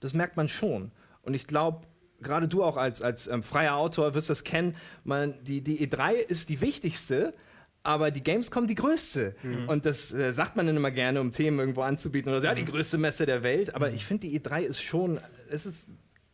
das 0.00 0.14
merkt 0.14 0.36
man 0.36 0.48
schon. 0.48 0.90
Und 1.22 1.34
ich 1.34 1.46
glaube, 1.46 1.86
gerade 2.20 2.48
du 2.48 2.62
auch 2.62 2.76
als, 2.76 3.02
als 3.02 3.28
ähm, 3.28 3.42
freier 3.42 3.76
Autor 3.76 4.14
wirst 4.14 4.30
das 4.30 4.44
kennen, 4.44 4.76
man, 5.04 5.34
die, 5.44 5.60
die 5.62 5.86
E3 5.86 6.12
ist 6.14 6.48
die 6.48 6.60
wichtigste, 6.60 7.34
aber 7.82 8.10
die 8.10 8.22
Gamescom 8.22 8.66
die 8.66 8.74
größte. 8.74 9.36
Und 9.66 9.84
das 9.84 10.12
äh, 10.12 10.32
sagt 10.32 10.56
man 10.56 10.66
dann 10.66 10.76
immer 10.76 10.90
gerne, 10.90 11.20
um 11.20 11.32
Themen 11.32 11.58
irgendwo 11.58 11.82
anzubieten 11.82 12.30
oder 12.30 12.40
so, 12.40 12.46
ja, 12.46 12.54
die 12.54 12.64
größte 12.64 12.96
Messe 12.96 13.26
der 13.26 13.42
Welt. 13.42 13.74
Aber 13.74 13.90
ich 13.90 14.04
finde, 14.04 14.26
die 14.26 14.40
E3 14.40 14.62
ist 14.62 14.82
schon, 14.82 15.20
es 15.50 15.66
ist 15.66 15.86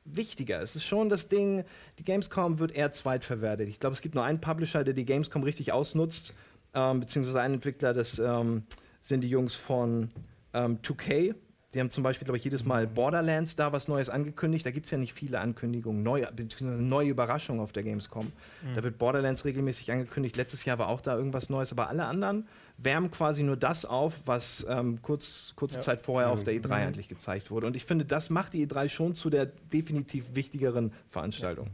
wichtiger. 0.05 0.61
Es 0.61 0.77
ist 0.77 0.85
schon 0.85 1.09
das 1.09 1.29
Ding, 1.29 1.65
die 1.99 2.05
Gamescom 2.05 2.59
wird 2.59 2.73
eher 2.73 2.93
zweitverwertet. 2.93 3.69
Ich 3.69 3.81
glaube, 3.81 3.95
es 3.95 4.01
gibt 4.01 4.15
nur 4.15 4.25
einen 4.25 4.41
Publisher, 4.41 4.85
der 4.85 4.95
die 4.95 5.05
Gamescom 5.05 5.43
richtig 5.43 5.73
ausnutzt, 5.73 6.35
ähm, 6.75 7.01
beziehungsweise 7.01 7.41
einen 7.41 7.55
Entwickler, 7.55 7.93
das 7.93 8.19
ähm, 8.19 8.63
sind 9.01 9.23
die 9.23 9.29
Jungs 9.29 9.55
von 9.55 10.11
ähm, 10.55 10.79
2K. 10.83 11.35
Die 11.73 11.79
haben 11.79 11.91
zum 11.91 12.03
Beispiel, 12.03 12.25
glaube 12.25 12.37
ich, 12.37 12.45
jedes 12.45 12.65
Mal 12.65 12.89
Borderlands 12.89 13.55
da 13.55 13.73
was 13.73 13.87
Neues 13.87 14.09
angekündigt. 14.09 14.67
Da 14.67 14.73
gibt 14.73 14.87
es 14.87 14.91
ja 14.91 14.99
nicht 14.99 15.15
viele 15.15 15.39
Ankündigungen, 15.39 16.03
neue, 16.03 16.27
beziehungsweise 16.33 16.83
neue 16.83 17.11
Überraschungen 17.11 17.63
auf 17.63 17.71
der 17.71 17.85
Gamescom. 17.85 18.33
Da 18.75 18.83
wird 18.83 18.99
Borderlands 18.99 19.45
regelmäßig 19.45 19.93
angekündigt. 19.93 20.37
Letztes 20.37 20.65
Jahr 20.65 20.79
war 20.79 20.89
auch 20.89 21.01
da 21.01 21.17
irgendwas 21.17 21.49
Neues, 21.49 21.71
aber 21.71 21.89
alle 21.89 22.07
anderen 22.07 22.49
wärmen 22.77 23.11
quasi 23.11 23.45
nur 23.45 23.57
das 23.57 23.85
auf, 23.85 24.15
was 24.27 24.67
ähm, 24.69 25.01
kurz, 25.03 25.53
kurze 25.55 25.79
Zeit 25.79 26.01
vorher 26.01 26.31
auf 26.31 26.43
der 26.45 26.55
E3 26.55 26.71
eigentlich 26.73 27.09
gezeigt 27.09 27.51
wurde. 27.51 27.69
Und 27.69 27.77
ich 27.77 27.85
finde, 27.85 28.05
das 28.05 28.31
macht 28.31 28.55
die 28.55 28.67
E3 28.67 28.89
schon 28.89 29.15
zu 29.15 29.31
der 29.31 29.47
definitiv 29.47 30.35
wichtigeren 30.35 30.93
Veranstaltung. 31.09 31.69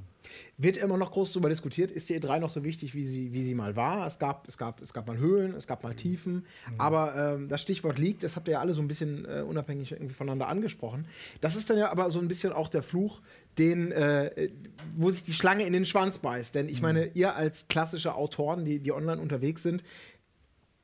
Wird 0.58 0.76
immer 0.76 0.96
noch 0.96 1.12
groß 1.12 1.32
darüber 1.32 1.48
diskutiert, 1.48 1.90
ist 1.90 2.08
die 2.08 2.20
E3 2.20 2.38
noch 2.40 2.50
so 2.50 2.64
wichtig, 2.64 2.94
wie 2.94 3.04
sie, 3.04 3.32
wie 3.32 3.42
sie 3.42 3.54
mal 3.54 3.76
war? 3.76 4.06
Es 4.06 4.18
gab, 4.18 4.48
es, 4.48 4.58
gab, 4.58 4.80
es 4.80 4.92
gab 4.92 5.06
mal 5.06 5.18
Höhlen, 5.18 5.54
es 5.54 5.66
gab 5.66 5.82
mal 5.82 5.94
Tiefen, 5.94 6.46
aber 6.78 7.34
ähm, 7.34 7.48
das 7.48 7.62
Stichwort 7.62 7.98
liegt, 7.98 8.22
das 8.22 8.36
habt 8.36 8.48
ihr 8.48 8.52
ja 8.52 8.60
alle 8.60 8.72
so 8.72 8.80
ein 8.80 8.88
bisschen 8.88 9.24
äh, 9.24 9.42
unabhängig 9.42 9.92
irgendwie 9.92 10.14
voneinander 10.14 10.48
angesprochen. 10.48 11.06
Das 11.40 11.56
ist 11.56 11.70
dann 11.70 11.78
ja 11.78 11.90
aber 11.90 12.10
so 12.10 12.20
ein 12.20 12.28
bisschen 12.28 12.52
auch 12.52 12.68
der 12.68 12.82
Fluch, 12.82 13.20
den, 13.58 13.92
äh, 13.92 14.50
wo 14.96 15.10
sich 15.10 15.22
die 15.22 15.32
Schlange 15.32 15.66
in 15.66 15.72
den 15.72 15.84
Schwanz 15.84 16.18
beißt. 16.18 16.54
Denn 16.54 16.68
ich 16.68 16.82
meine, 16.82 17.10
ihr 17.14 17.36
als 17.36 17.68
klassische 17.68 18.14
Autoren, 18.14 18.64
die, 18.64 18.80
die 18.80 18.92
online 18.92 19.20
unterwegs 19.20 19.62
sind, 19.62 19.82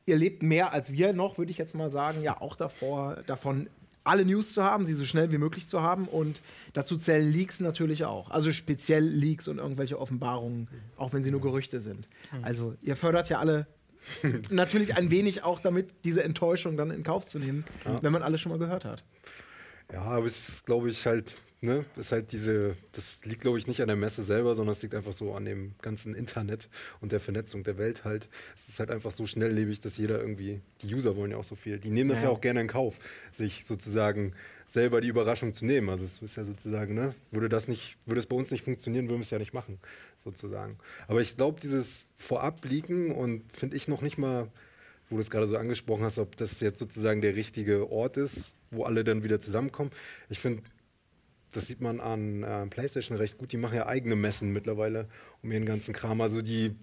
ihr 0.07 0.17
lebt 0.17 0.43
mehr 0.43 0.73
als 0.73 0.93
wir 0.93 1.13
noch, 1.13 1.39
würde 1.39 1.51
ich 1.51 1.59
jetzt 1.59 1.75
mal 1.75 1.91
sagen, 1.91 2.23
ja 2.23 2.41
auch 2.41 2.57
davor, 2.57 3.19
davon 3.27 3.69
alle 4.05 4.25
News 4.25 4.53
zu 4.53 4.63
haben, 4.63 4.85
sie 4.85 4.95
so 4.95 5.05
schnell 5.05 5.31
wie 5.33 5.39
möglich 5.39 5.69
zu 5.69 5.83
haben 5.83 6.07
und 6.07 6.41
dazu 6.73 6.97
zählen 6.97 7.31
Leaks 7.31 7.61
natürlich 7.61 8.05
auch. 8.05 8.31
Also 8.31 8.53
speziell 8.53 9.05
Leaks 9.05 9.49
und 9.49 9.59
irgendwelche 9.59 9.99
Offenbarungen, 9.99 10.69
auch 10.97 11.13
wenn 11.13 11.23
sie 11.23 11.31
nur 11.31 11.41
Gerüchte 11.41 11.81
sind. 11.81 12.09
Also 12.43 12.75
ihr 12.83 12.97
fördert 12.97 13.29
ja 13.29 13.39
alle 13.39 13.67
natürlich 14.51 14.97
ein 14.97 15.11
wenig 15.11 15.45
auch 15.45 15.61
damit, 15.61 15.95
diese 16.05 16.25
Enttäuschung 16.25 16.77
dann 16.77 16.91
in 16.91 17.03
Kauf 17.05 17.27
zu 17.27 17.39
nehmen, 17.39 17.65
wenn 18.01 18.13
man 18.13 18.23
alles 18.23 18.41
schon 18.41 18.51
mal 18.51 18.59
gehört 18.59 18.85
hat. 18.85 19.05
Ja, 19.93 20.03
aber 20.03 20.27
es 20.27 20.49
ist, 20.49 20.67
glaube 20.67 20.89
ich, 20.91 21.07
halt, 21.07 21.35
ne, 21.63 21.85
ist 21.97 22.13
halt 22.13 22.33
diese, 22.33 22.77
das 22.93 23.25
liegt, 23.25 23.41
glaube 23.41 23.59
ich, 23.59 23.67
nicht 23.67 23.81
an 23.81 23.89
der 23.89 23.97
Messe 23.97 24.25
selber, 24.25 24.55
sondern 24.55 24.73
es 24.73 24.83
liegt 24.83 24.95
einfach 24.95 25.13
so 25.13 25.35
an 25.35 25.45
dem 25.45 25.75
ganzen 25.81 26.15
Internet 26.15 26.69
und 27.01 27.13
der 27.13 27.21
Vernetzung 27.21 27.63
der 27.65 27.79
Welt 27.79 28.05
halt. 28.05 28.29
Es 28.57 28.69
ist 28.69 28.81
halt 28.81 28.91
einfach 28.91 29.13
so 29.13 29.27
schnelllebig, 29.27 29.81
dass 29.81 29.97
jeder 29.97 30.21
irgendwie, 30.21 30.61
die 30.83 30.95
User 30.95 31.17
wollen 31.17 31.31
ja 31.31 31.37
auch 31.37 31.45
so 31.45 31.55
viel, 31.55 31.79
die 31.79 31.91
nehmen 31.91 32.11
das 32.11 32.19
Ja. 32.19 32.25
ja, 32.25 32.31
auch 32.31 32.41
gerne 32.41 32.61
in 32.61 32.69
Kauf, 32.69 32.99
sich 33.33 33.65
sozusagen 33.65 34.35
selber 34.69 35.01
die 35.01 35.09
Überraschung 35.09 35.53
zu 35.55 35.65
nehmen. 35.65 35.89
Also 35.89 36.05
es 36.05 36.21
ist 36.21 36.37
ja 36.37 36.45
sozusagen, 36.45 36.95
ne, 36.95 37.15
würde 37.31 37.49
das 37.49 37.69
nicht, 37.69 37.97
würde 38.07 38.19
es 38.21 38.27
bei 38.27 38.37
uns 38.37 38.51
nicht 38.51 38.65
funktionieren, 38.65 39.09
würden 39.09 39.19
wir 39.21 39.25
es 39.25 39.31
ja 39.31 39.39
nicht 39.39 39.55
machen, 39.55 39.79
sozusagen. 40.25 40.79
Aber 41.07 41.21
ich 41.21 41.37
glaube, 41.37 41.61
dieses 41.61 42.07
Vorab-Leaken 42.19 43.13
und 43.13 43.45
finde 43.57 43.77
ich 43.77 43.87
noch 43.87 44.01
nicht 44.03 44.19
mal, 44.19 44.49
wo 45.11 45.17
du 45.17 45.21
es 45.21 45.31
gerade 45.31 45.47
so 45.47 45.57
angesprochen 45.59 46.05
hast, 46.05 46.19
ob 46.19 46.37
das 46.37 46.61
jetzt 46.61 46.79
sozusagen 46.79 47.21
der 47.21 47.37
richtige 47.37 47.91
Ort 47.91 48.17
ist, 48.17 48.51
wo 48.71 48.85
alle 48.85 49.05
dann 49.05 49.23
wieder 49.23 49.41
zusammenkommen. 49.41 49.91
Ich 50.31 50.41
finde, 50.41 50.63
das 51.53 51.67
sieht 51.67 51.81
man 51.81 52.01
an 52.01 52.43
äh, 52.43 52.67
PlayStation 52.67 53.17
recht 53.17 53.39
gut. 53.39 53.53
Die 53.53 53.57
machen 53.57 53.77
ja 53.77 53.87
eigene 53.87 54.17
Messen 54.17 54.53
mittlerweile 54.53 55.07
um 55.43 55.53
ihren 55.53 55.67
ganzen 55.67 55.95
Kram. 55.95 56.21
Also 56.21 56.43
die, 56.43 56.75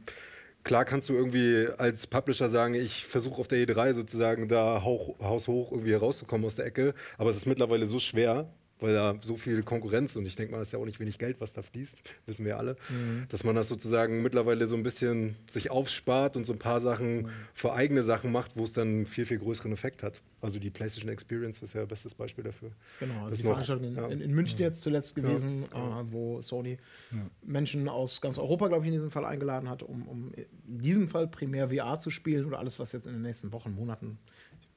klar 0.64 0.86
kannst 0.86 1.10
du 1.10 1.14
irgendwie 1.14 1.68
als 1.78 2.08
Publisher 2.08 2.50
sagen, 2.50 2.76
ich 2.76 3.06
versuche 3.06 3.40
auf 3.42 3.48
der 3.48 3.60
E3 3.60 3.94
sozusagen 3.94 4.48
da 4.48 4.84
hauch, 4.84 5.20
haushoch 5.20 5.72
irgendwie 5.72 5.94
rauszukommen 5.94 6.46
aus 6.46 6.56
der 6.56 6.66
Ecke. 6.66 6.94
Aber 7.18 7.30
es 7.30 7.38
ist 7.38 7.46
mittlerweile 7.46 7.88
so 7.88 8.00
schwer, 8.00 8.50
weil 8.80 8.94
da 8.94 9.16
so 9.22 9.36
viel 9.36 9.62
Konkurrenz 9.64 10.16
und 10.16 10.26
ich 10.26 10.36
denke 10.36 10.54
mal, 10.54 10.62
es 10.62 10.70
ist 10.70 10.72
ja 10.72 10.80
auch 10.80 10.86
nicht 10.86 11.00
wenig 11.00 11.18
Geld, 11.18 11.42
was 11.42 11.54
da 11.54 11.62
fließt, 11.62 11.98
wissen 12.26 12.46
wir 12.46 12.58
alle, 12.58 12.78
dass 13.30 13.44
man 13.44 13.56
das 13.56 13.68
sozusagen 13.68 14.22
mittlerweile 14.22 14.68
so 14.68 14.76
ein 14.76 14.84
bisschen 14.84 15.36
sich 15.52 15.70
aufspart 15.70 16.38
und 16.38 16.46
so 16.46 16.54
ein 16.54 16.60
paar 16.60 16.82
Sachen 16.82 17.30
für 17.54 17.74
eigene 17.74 18.04
Sachen 18.04 18.32
macht, 18.32 18.56
wo 18.56 18.64
es 18.64 18.74
dann 18.74 18.88
einen 18.88 19.06
viel, 19.06 19.26
viel 19.26 19.40
größeren 19.40 19.72
Effekt 19.72 20.04
hat. 20.04 20.22
Also 20.42 20.60
die 20.60 20.70
PlayStation 20.70 21.12
Experience 21.12 21.62
ist 21.62 21.74
ja 21.74 21.84
bestes 21.84 22.16
Beispiel 22.16 22.46
dafür. 22.46 22.72
Genau, 23.00 23.16
also 23.16 23.30
Das 23.32 23.38
die 23.38 23.44
Veranstaltung 23.44 23.88
in, 23.88 23.96
ja. 23.96 24.08
in, 24.08 24.22
in 24.22 24.32
München 24.34 24.60
jetzt 24.60 24.82
zuletzt 24.82 25.16
gewesen, 25.16 25.64
äh, 25.64 26.12
wo 26.12 26.42
Sony 26.42 26.78
Menschen 27.44 27.90
aus 27.90 28.22
ganz 28.22 28.38
Europa, 28.38 28.68
glaube 28.68 28.86
ich, 28.86 28.88
in 28.88 28.94
diesem 28.94 29.12
Fall 29.12 29.26
eingeladen 29.26 29.70
hat, 29.70 29.84
um, 29.84 30.08
um 30.08 30.32
in 30.68 30.82
diesem 30.82 31.10
Fall 31.10 31.28
primär 31.28 31.70
VR 31.70 32.00
zu 32.00 32.10
spielen 32.10 32.46
oder 32.46 32.60
alles, 32.60 32.80
was 32.80 32.94
jetzt 32.94 33.06
in 33.06 33.14
den 33.14 33.22
nächsten 33.22 33.52
Wochen, 33.52 33.74
Monaten. 33.74 34.18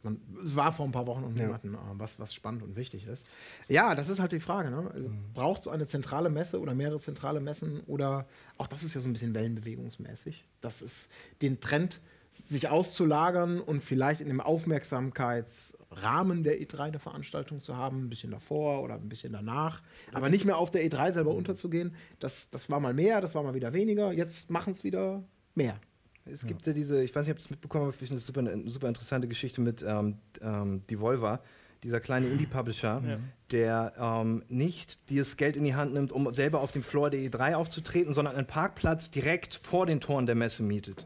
Man, 0.03 0.21
es 0.43 0.57
war 0.57 0.73
vor 0.73 0.87
ein 0.87 0.93
paar 0.93 1.07
Wochen 1.07 1.25
und 1.25 1.39
Ja. 1.39 1.47
Monaten, 1.47 1.75
äh, 1.75 1.79
was, 1.95 2.19
was 2.19 2.35
spannend 2.35 2.63
und 2.63 2.77
wichtig 2.77 3.07
ist. 3.07 3.27
Ja, 3.69 3.95
das 3.95 4.09
ist 4.09 4.21
halt 4.21 4.33
die 4.33 4.41
Frage. 4.41 4.71
Ne? 4.71 4.91
Also, 4.93 5.11
Braucht 5.35 5.63
es 5.63 5.69
eine 5.69 5.87
zentrale 5.87 6.31
Messe 6.31 6.61
oder 6.61 6.75
mehrere 6.75 6.99
zentrale 6.99 7.41
Messen? 7.41 7.81
Oder 7.87 8.27
auch 8.59 8.67
das 8.67 8.83
ist 8.83 8.95
ja 8.95 9.01
so 9.01 9.09
ein 9.09 9.13
bisschen 9.13 9.35
wellenbewegungsmäßig. 9.35 10.45
Das 10.61 10.83
ist 10.83 11.09
den 11.41 11.61
Trend, 11.61 12.01
sich 12.35 12.69
auszulagern 12.69 13.61
und 13.61 13.85
vielleicht 13.85 14.23
in 14.23 14.29
dem 14.29 14.41
Aufmerksamkeitsrahmen 14.41 16.43
der 16.43 16.61
E3 16.61 16.79
eine 16.81 16.99
Veranstaltung 16.99 17.61
zu 17.61 17.77
haben, 17.77 18.05
ein 18.05 18.09
bisschen 18.09 18.31
davor 18.31 18.83
oder 18.83 18.95
ein 18.95 19.09
bisschen 19.09 19.33
danach, 19.33 19.83
aber 20.13 20.29
nicht 20.29 20.45
mehr 20.45 20.59
auf 20.59 20.71
der 20.71 20.85
E3 20.85 21.13
selber 21.13 21.35
unterzugehen. 21.35 21.95
Das, 22.21 22.51
das 22.51 22.71
war 22.71 22.81
mal 22.81 22.95
mehr, 22.95 23.21
das 23.21 23.35
war 23.35 23.43
mal 23.43 23.55
wieder 23.55 23.73
weniger. 23.73 24.13
Jetzt 24.13 24.51
machen 24.51 24.73
es 24.73 24.85
wieder 24.85 25.23
mehr. 25.55 25.79
Es 26.25 26.47
gibt 26.47 26.67
ja 26.67 26.73
diese, 26.73 27.03
ich 27.03 27.15
weiß 27.15 27.27
nicht, 27.27 27.33
ob 27.33 27.39
ihr 27.39 27.45
es 27.45 27.51
mitbekommen 27.51 27.87
habt, 27.87 28.01
ich 28.01 28.09
das 28.09 28.25
super, 28.25 28.41
eine 28.41 28.71
super 28.71 28.89
interessante 28.89 29.27
Geschichte 29.29 29.61
mit 29.61 29.85
ähm, 29.87 30.19
ähm, 30.41 30.83
Devolver, 30.89 31.41
dieser 31.83 31.99
kleine 31.99 32.29
Indie-Publisher, 32.29 33.03
der 33.51 33.93
ähm, 33.99 34.45
nicht 34.49 35.11
dieses 35.11 35.37
Geld 35.37 35.57
in 35.57 35.65
die 35.65 35.75
Hand 35.75 35.95
nimmt, 35.95 36.13
um 36.13 36.33
selber 36.33 36.61
auf 36.61 36.71
dem 36.71 36.85
Floor 36.85 37.11
der 37.11 37.21
E3 37.21 37.55
aufzutreten, 37.55 38.15
sondern 38.15 38.37
einen 38.37 38.47
Parkplatz 38.47 39.11
direkt 39.11 39.57
vor 39.57 39.87
den 39.87 40.01
Toren 40.01 40.27
der 40.27 40.37
Messe 40.37 40.63
mietet 40.63 41.05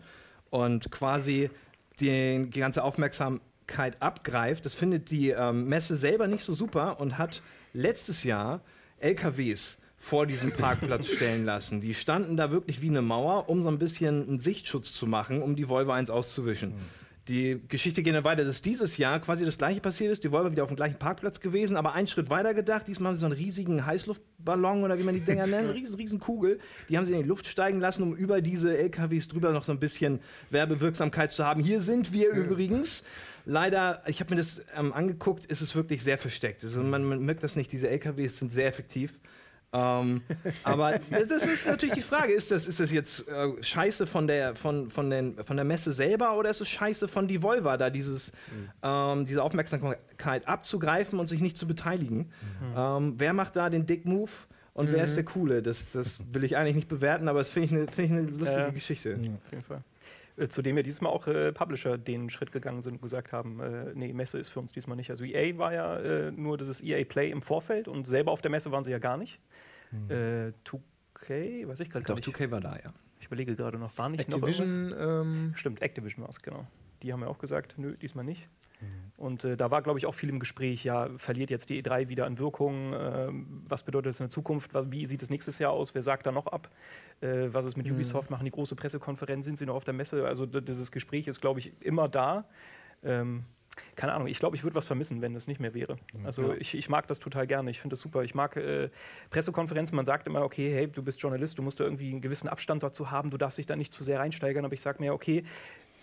und 0.50 0.90
quasi 0.90 1.50
die, 1.98 2.50
die 2.50 2.60
ganze 2.60 2.84
Aufmerksamkeit 2.84 4.00
abgreift. 4.00 4.66
Das 4.66 4.74
findet 4.74 5.10
die 5.10 5.30
ähm, 5.30 5.66
Messe 5.66 5.96
selber 5.96 6.26
nicht 6.26 6.44
so 6.44 6.52
super 6.52 7.00
und 7.00 7.16
hat 7.16 7.42
letztes 7.72 8.22
Jahr 8.22 8.60
LKWs 8.98 9.78
vor 10.06 10.24
diesem 10.24 10.52
Parkplatz 10.52 11.08
stellen 11.08 11.44
lassen. 11.44 11.80
Die 11.80 11.92
standen 11.92 12.36
da 12.36 12.52
wirklich 12.52 12.80
wie 12.80 12.90
eine 12.90 13.02
Mauer, 13.02 13.48
um 13.48 13.64
so 13.64 13.68
ein 13.68 13.80
bisschen 13.80 14.28
einen 14.28 14.38
Sichtschutz 14.38 14.92
zu 14.92 15.04
machen, 15.08 15.42
um 15.42 15.56
die 15.56 15.68
Volvo 15.68 15.90
1 15.90 16.10
auszuwischen. 16.10 16.74
Die 17.26 17.60
Geschichte 17.66 18.04
geht 18.04 18.14
dann 18.14 18.22
weiter, 18.22 18.44
dass 18.44 18.62
dieses 18.62 18.98
Jahr 18.98 19.18
quasi 19.18 19.44
das 19.44 19.58
gleiche 19.58 19.80
passiert 19.80 20.12
ist. 20.12 20.22
Die 20.22 20.30
Volvo 20.30 20.52
wieder 20.52 20.62
auf 20.62 20.68
dem 20.68 20.76
gleichen 20.76 20.96
Parkplatz 20.96 21.40
gewesen, 21.40 21.76
aber 21.76 21.94
einen 21.94 22.06
Schritt 22.06 22.30
weiter 22.30 22.54
gedacht. 22.54 22.86
Diesmal 22.86 23.08
haben 23.08 23.14
sie 23.16 23.20
so 23.22 23.26
einen 23.26 23.34
riesigen 23.34 23.84
Heißluftballon 23.84 24.84
oder 24.84 24.96
wie 24.96 25.02
man 25.02 25.14
die 25.16 25.22
Dinger 25.22 25.46
nennt, 25.48 25.74
riesen, 25.74 25.96
riesen 25.96 26.20
Kugel. 26.20 26.60
Die 26.88 26.96
haben 26.96 27.04
sie 27.04 27.12
in 27.12 27.22
die 27.22 27.28
Luft 27.28 27.48
steigen 27.48 27.80
lassen, 27.80 28.04
um 28.04 28.14
über 28.14 28.40
diese 28.40 28.78
LKWs 28.78 29.26
drüber 29.26 29.50
noch 29.50 29.64
so 29.64 29.72
ein 29.72 29.80
bisschen 29.80 30.20
Werbewirksamkeit 30.50 31.32
zu 31.32 31.44
haben. 31.44 31.64
Hier 31.64 31.80
sind 31.80 32.12
wir 32.12 32.30
übrigens. 32.30 33.02
Leider, 33.44 34.04
ich 34.06 34.20
habe 34.20 34.30
mir 34.30 34.36
das 34.36 34.62
ähm, 34.76 34.92
angeguckt, 34.92 35.46
ist 35.46 35.62
es 35.62 35.74
wirklich 35.74 36.04
sehr 36.04 36.18
versteckt. 36.18 36.62
Also 36.62 36.80
man, 36.80 37.02
man 37.02 37.24
merkt 37.24 37.42
das 37.42 37.56
nicht, 37.56 37.72
diese 37.72 37.88
LKWs 37.88 38.38
sind 38.38 38.52
sehr 38.52 38.68
effektiv. 38.68 39.18
Ähm, 39.72 40.22
aber 40.62 40.98
das 41.10 41.28
das 41.28 41.46
ist 41.46 41.66
natürlich 41.66 41.94
die 41.96 42.00
Frage, 42.02 42.32
ist 42.32 42.50
das, 42.50 42.66
ist 42.66 42.80
das 42.80 42.92
jetzt 42.92 43.28
äh, 43.28 43.62
scheiße 43.62 44.06
von 44.06 44.26
der, 44.26 44.54
von, 44.54 44.90
von, 44.90 45.10
den, 45.10 45.42
von 45.44 45.56
der 45.56 45.64
Messe 45.64 45.92
selber 45.92 46.36
oder 46.36 46.50
ist 46.50 46.60
es 46.60 46.68
scheiße 46.68 47.08
von 47.08 47.28
Devolver, 47.28 47.76
da 47.76 47.90
dieses, 47.90 48.32
ähm, 48.82 49.24
diese 49.24 49.42
Aufmerksamkeit 49.42 50.48
abzugreifen 50.48 51.18
und 51.18 51.26
sich 51.26 51.40
nicht 51.40 51.56
zu 51.56 51.66
beteiligen? 51.66 52.30
Ähm, 52.76 53.14
wer 53.18 53.32
macht 53.32 53.56
da 53.56 53.68
den 53.68 53.86
Dick-Move 53.86 54.30
und 54.72 54.92
wer 54.92 55.04
ist 55.04 55.16
der 55.16 55.24
Coole? 55.24 55.62
Das, 55.62 55.92
das 55.92 56.20
will 56.32 56.44
ich 56.44 56.56
eigentlich 56.56 56.76
nicht 56.76 56.88
bewerten, 56.88 57.28
aber 57.28 57.40
das 57.40 57.50
finde 57.50 57.66
ich 57.66 57.72
eine 57.72 57.86
find 57.88 58.12
eine 58.12 58.22
lustige 58.22 58.60
Ja. 58.60 58.70
Geschichte. 58.70 59.14
Auf 59.44 59.50
jeden 59.52 59.64
Fall. 59.64 59.82
Äh, 60.36 60.48
Zudem 60.48 60.76
ja 60.76 60.82
dieses 60.82 61.00
Mal 61.00 61.10
auch 61.10 61.26
äh, 61.26 61.52
Publisher 61.52 61.98
den 61.98 62.30
Schritt 62.30 62.52
gegangen 62.52 62.82
sind 62.82 62.94
und 62.94 63.02
gesagt 63.02 63.32
haben, 63.32 63.60
äh, 63.60 63.92
nee, 63.94 64.12
Messe 64.12 64.38
ist 64.38 64.50
für 64.50 64.60
uns 64.60 64.72
diesmal 64.72 64.96
nicht. 64.96 65.10
Also 65.10 65.24
EA 65.24 65.56
war 65.58 65.72
ja 65.72 65.98
äh, 65.98 66.30
nur 66.30 66.58
dieses 66.58 66.82
EA 66.82 67.04
Play 67.04 67.30
im 67.30 67.42
Vorfeld 67.42 67.88
und 67.88 68.06
selber 68.06 68.32
auf 68.32 68.42
der 68.42 68.50
Messe 68.50 68.70
waren 68.72 68.84
sie 68.84 68.90
ja 68.90 68.98
gar 68.98 69.16
nicht. 69.16 69.40
Äh, 70.08 70.52
2K, 70.64 71.68
weiß 71.68 71.80
ich 71.80 71.90
gerade 71.90 72.04
gar 72.04 72.16
Doch, 72.16 72.26
nicht. 72.26 72.36
2K 72.36 72.50
war 72.50 72.60
da, 72.60 72.76
ja. 72.76 72.92
Ich 73.20 73.26
überlege 73.26 73.56
gerade 73.56 73.78
noch, 73.78 73.96
war 73.96 74.08
nicht 74.08 74.28
noch 74.28 74.36
irgendwas? 74.36 74.60
Activision, 74.60 74.94
ähm, 74.98 75.52
Stimmt, 75.54 75.80
Activision 75.80 76.22
war 76.22 76.30
es, 76.30 76.40
genau. 76.40 76.66
Die 77.02 77.12
haben 77.12 77.20
ja 77.20 77.28
auch 77.28 77.38
gesagt, 77.38 77.76
nö, 77.78 77.96
diesmal 77.96 78.24
nicht. 78.24 78.48
Und 79.16 79.44
äh, 79.44 79.56
da 79.56 79.70
war, 79.70 79.80
glaube 79.80 79.98
ich, 79.98 80.06
auch 80.06 80.14
viel 80.14 80.28
im 80.28 80.38
Gespräch, 80.38 80.84
ja, 80.84 81.08
verliert 81.16 81.50
jetzt 81.50 81.70
die 81.70 81.82
E3 81.82 82.08
wieder 82.08 82.26
an 82.26 82.38
Wirkung? 82.38 82.92
Ähm, 82.92 83.62
was 83.66 83.82
bedeutet 83.82 84.10
das 84.10 84.20
in 84.20 84.24
der 84.24 84.30
Zukunft? 84.30 84.74
Was, 84.74 84.90
wie 84.90 85.06
sieht 85.06 85.22
es 85.22 85.30
nächstes 85.30 85.58
Jahr 85.58 85.72
aus? 85.72 85.94
Wer 85.94 86.02
sagt 86.02 86.26
da 86.26 86.32
noch 86.32 86.46
ab? 86.46 86.68
Äh, 87.22 87.48
was 87.48 87.64
ist 87.64 87.76
mit 87.76 87.90
Ubisoft? 87.90 88.30
Machen 88.30 88.44
die 88.44 88.50
große 88.50 88.76
Pressekonferenz? 88.76 89.46
Sind 89.46 89.56
sie 89.56 89.64
noch 89.64 89.74
auf 89.74 89.84
der 89.84 89.94
Messe? 89.94 90.26
Also 90.26 90.44
dieses 90.44 90.92
Gespräch 90.92 91.26
ist, 91.28 91.40
glaube 91.40 91.60
ich, 91.60 91.72
immer 91.80 92.08
da. 92.08 92.44
Ähm, 93.02 93.44
keine 93.94 94.12
Ahnung, 94.12 94.26
ich 94.26 94.38
glaube, 94.38 94.56
ich 94.56 94.64
würde 94.64 94.74
was 94.74 94.86
vermissen, 94.86 95.20
wenn 95.20 95.34
es 95.34 95.48
nicht 95.48 95.60
mehr 95.60 95.74
wäre. 95.74 95.96
Also 96.24 96.54
ich, 96.54 96.74
ich 96.74 96.88
mag 96.88 97.06
das 97.06 97.18
total 97.18 97.46
gerne, 97.46 97.70
ich 97.70 97.80
finde 97.80 97.94
das 97.94 98.00
super. 98.00 98.22
Ich 98.24 98.34
mag 98.34 98.56
äh, 98.56 98.90
Pressekonferenzen, 99.30 99.94
man 99.94 100.04
sagt 100.04 100.26
immer, 100.26 100.42
okay, 100.42 100.72
hey, 100.72 100.88
du 100.88 101.02
bist 101.02 101.20
Journalist, 101.20 101.58
du 101.58 101.62
musst 101.62 101.80
da 101.80 101.84
irgendwie 101.84 102.10
einen 102.10 102.20
gewissen 102.20 102.48
Abstand 102.48 102.82
dazu 102.82 103.10
haben, 103.10 103.30
du 103.30 103.36
darfst 103.36 103.58
dich 103.58 103.66
da 103.66 103.76
nicht 103.76 103.92
zu 103.92 104.02
sehr 104.02 104.18
reinsteigern, 104.18 104.64
aber 104.64 104.74
ich 104.74 104.80
sage 104.80 105.02
mir, 105.02 105.12
okay, 105.12 105.44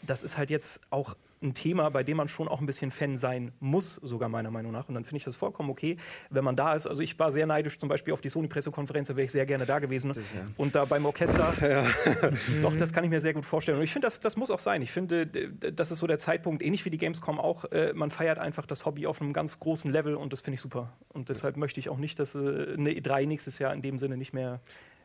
das 0.06 0.24
ist 0.24 0.38
halt 0.38 0.50
jetzt 0.50 0.82
auch 0.90 1.16
ein 1.44 1.54
Thema, 1.54 1.90
bei 1.90 2.04
dem 2.04 2.18
man 2.18 2.28
schon 2.28 2.48
auch 2.48 2.60
ein 2.62 2.66
bisschen 2.66 2.90
Fan 2.90 3.18
sein 3.18 3.52
muss, 3.60 3.96
sogar 3.96 4.30
meiner 4.30 4.50
Meinung 4.50 4.72
nach. 4.72 4.88
Und 4.88 4.96
dann 4.96 5.04
finde 5.04 5.18
ich 5.18 5.24
das 5.26 5.36
vollkommen 5.36 5.70
okay, 5.70 5.98
wenn 6.30 6.44
man 6.44 6.56
da 6.56 6.74
ist. 6.74 6.88
Also 6.88 7.02
ich 7.02 7.20
war 7.20 7.32
sehr 7.32 7.46
neidisch 7.46 7.78
zum 7.78 7.90
Beispiel 7.90 8.14
auf 8.14 8.22
die 8.22 8.30
Sony-Pressekonferenz, 8.30 9.10
da 9.10 9.16
wäre 9.16 9.26
ich 9.26 9.32
sehr 9.32 9.46
gerne 9.46 9.66
da 9.66 9.80
gewesen. 9.80 10.14
Und 10.58 10.76
da 10.76 10.86
beim 10.86 11.06
Orchester, 11.06 11.54
doch, 12.62 12.76
das 12.76 12.94
kann 12.94 13.04
ich 13.04 13.10
mir 13.10 13.22
sehr 13.22 13.34
gut 13.34 13.46
vorstellen. 13.46 13.78
Und 13.78 13.84
ich 13.84 13.92
finde, 13.92 14.08
das, 14.08 14.22
das 14.22 14.38
muss 14.38 14.50
auch 14.50 14.60
sein. 14.60 14.82
Ich 14.82 14.92
finde, 14.92 15.28
das 15.28 15.92
ist 15.92 16.00
so 16.00 16.08
der 16.08 16.18
Zeitpunkt, 16.18 16.64
ähnlich 16.64 16.86
wie 16.86 16.90
die 16.90 16.98
Gamescom 16.98 17.40
auch, 17.40 17.66
äh, 17.66 17.94
man 17.94 18.10
feiert 18.10 18.40
einfach 18.40 18.66
das 18.66 18.86
Hobby 18.86 19.06
auf 19.06 19.22
einem 19.22 19.34
ganz 19.34 19.60
großen 19.60 19.92
Level 19.92 20.16
und 20.16 20.34
das 20.34 20.42
finde 20.42 20.56
ich 20.56 20.62
super. 20.62 20.94
Und 21.10 21.30
deshalb 21.30 21.58
möchte 21.58 21.80
ich 21.80 21.90
auch 21.90 21.98
nicht, 21.98 22.20
dass 22.20 22.36
äh, 22.36 22.40
eine 22.40 22.92
E3 22.92 23.28
nächstes 23.28 23.60
Jahr 23.60 23.74
in 23.74 23.82
dem 23.82 24.00
Sinne 24.00 24.18
nicht 24.18 24.34
mehr 24.34 24.62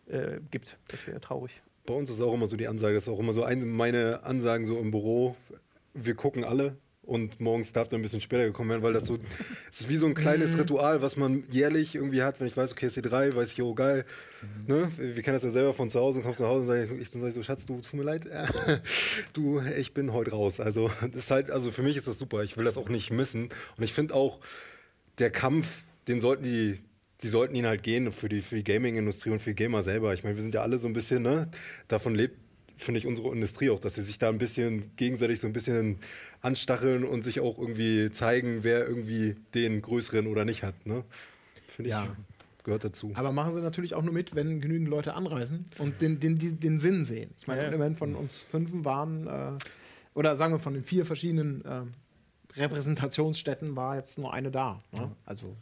äh, 0.07 0.39
gibt. 0.51 0.79
Das 0.89 1.07
wäre 1.07 1.21
traurig. 1.21 1.63
Bei 1.89 1.95
uns 1.95 2.11
ist 2.11 2.21
auch 2.21 2.35
immer 2.35 2.47
so 2.47 2.59
die 2.59 2.69
Ansage, 2.69 2.95
das 2.97 3.05
ist 3.05 3.09
auch 3.09 3.19
immer 3.19 3.33
so 3.33 3.45
eine 3.45 3.65
meine 3.65 4.23
Ansagen 4.23 4.67
so 4.67 4.79
im 4.79 4.91
Büro. 4.91 5.37
Wir 5.95 6.15
gucken 6.15 6.45
alle 6.45 6.77
und 7.01 7.41
morgens 7.41 7.73
darf 7.73 7.89
dann 7.89 8.01
ein 8.01 8.03
bisschen 8.03 8.21
später 8.21 8.45
gekommen 8.45 8.69
werden, 8.69 8.83
weil 8.83 8.93
das 8.93 9.07
so, 9.07 9.17
es 9.73 9.81
ist 9.81 9.89
wie 9.89 9.97
so 9.97 10.07
ein 10.07 10.13
kleines 10.13 10.59
Ritual, 10.59 11.01
was 11.01 11.17
man 11.17 11.45
jährlich 11.51 11.95
irgendwie 11.95 12.23
hat, 12.23 12.41
wenn 12.41 12.47
ich 12.47 12.59
weiß, 12.59 12.73
okay, 12.73 12.85
ist 12.85 12.97
die 12.97 13.01
3, 13.01 13.35
weiß 13.35 13.53
ich, 13.53 13.63
oh 13.63 13.73
geil, 13.73 14.05
ne? 14.67 14.93
wir 14.99 15.23
kennen 15.23 15.37
das 15.37 15.45
ja 15.45 15.51
selber 15.51 15.73
von 15.73 15.89
zu 15.89 15.99
Hause 15.99 16.19
und 16.19 16.27
kommst 16.27 16.41
nach 16.41 16.49
Hause 16.49 16.61
und 16.61 16.67
sag 16.67 17.01
ich, 17.01 17.11
dann 17.11 17.23
sag 17.23 17.29
ich 17.29 17.35
so, 17.35 17.43
Schatz, 17.43 17.65
du, 17.65 17.81
tut 17.81 17.95
mir 17.95 18.03
leid, 18.03 18.29
du, 19.33 19.63
ich 19.79 19.95
bin 19.95 20.13
heute 20.13 20.33
raus, 20.33 20.61
also 20.61 20.91
das 21.01 21.25
ist 21.25 21.31
halt, 21.31 21.51
also 21.51 21.71
für 21.71 21.83
mich 21.83 21.97
ist 21.97 22.07
das 22.07 22.19
super, 22.19 22.43
ich 22.43 22.59
will 22.59 22.67
das 22.67 22.77
auch 22.77 22.91
nicht 22.91 23.11
missen 23.11 23.49
und 23.79 23.83
ich 23.83 23.95
finde 23.95 24.13
auch, 24.13 24.41
der 25.19 25.31
Kampf, 25.31 25.67
den 26.07 26.21
sollten 26.21 26.45
die 26.45 26.81
die 27.23 27.29
sollten 27.29 27.55
ihn 27.55 27.67
halt 27.67 27.83
gehen 27.83 28.13
für 28.13 28.29
die, 28.29 28.43
für 28.43 28.55
die 28.57 28.65
Gaming-Industrie 28.65 29.31
und 29.31 29.41
für 29.41 29.51
die 29.51 29.57
Gamer 29.57 29.83
selber. 29.83 30.15
Ich 30.15 30.23
meine, 30.25 30.37
wir 30.37 30.43
sind 30.43 30.55
ja 30.55 30.63
alle 30.63 30.79
so 30.79 30.87
ein 30.87 30.93
bisschen, 30.93 31.23
ne, 31.23 31.49
davon 31.89 32.15
lebt, 32.15 32.37
finde 32.77 32.99
ich, 33.01 33.07
unsere 33.07 33.33
Industrie 33.33 33.71
auch, 33.71 33.81
dass 33.81 33.97
sie 33.97 34.03
sich 34.03 34.19
da 34.19 34.29
ein 34.29 34.39
bisschen 34.39 34.93
gegenseitig 34.97 35.41
so 35.41 35.49
ein 35.49 35.53
bisschen 35.53 35.99
anstacheln 36.43 37.03
und 37.05 37.25
sich 37.25 37.41
auch 37.41 37.59
irgendwie 37.59 38.11
zeigen, 38.13 38.63
wer 38.63 38.87
irgendwie 38.87 39.35
den 39.55 39.83
größeren 39.83 40.29
oder 40.29 40.45
nicht 40.45 40.63
hat. 40.63 40.87
Ne? 40.87 41.03
Finde 41.67 41.89
ich, 41.89 41.97
Ja. 41.97 42.07
gehört 42.63 42.85
dazu. 42.85 43.11
Aber 43.15 43.33
machen 43.33 43.53
sie 43.53 43.61
natürlich 43.63 43.95
auch 43.95 44.03
nur 44.03 44.15
mit, 44.15 44.37
wenn 44.37 44.61
genügend 44.61 44.87
Leute 44.89 45.15
anreisen 45.15 45.65
und 45.79 46.01
den, 46.01 46.21
den, 46.21 46.39
den, 46.39 46.61
den 46.61 46.79
Sinn 46.79 47.05
sehen. 47.05 47.31
Ich 47.41 47.49
meine, 47.49 47.63
Ja. 47.65 47.69
immerhin 47.71 47.97
von 47.97 48.15
uns 48.15 48.45
fünf 48.45 48.71
waren, 48.85 49.27
äh, 49.27 49.51
oder 50.15 50.37
sagen 50.37 50.53
wir 50.53 50.61
von 50.61 50.75
den 50.75 50.85
vier 50.85 51.05
verschiedenen 51.05 51.65
äh, 51.65 51.81
Repräsentationsstätten 52.61 53.75
war 53.77 53.97
jetzt 53.97 54.19
nur 54.19 54.33
eine 54.33 54.51
da. 54.53 54.81
Ne? 54.93 55.11
Also 55.27 55.57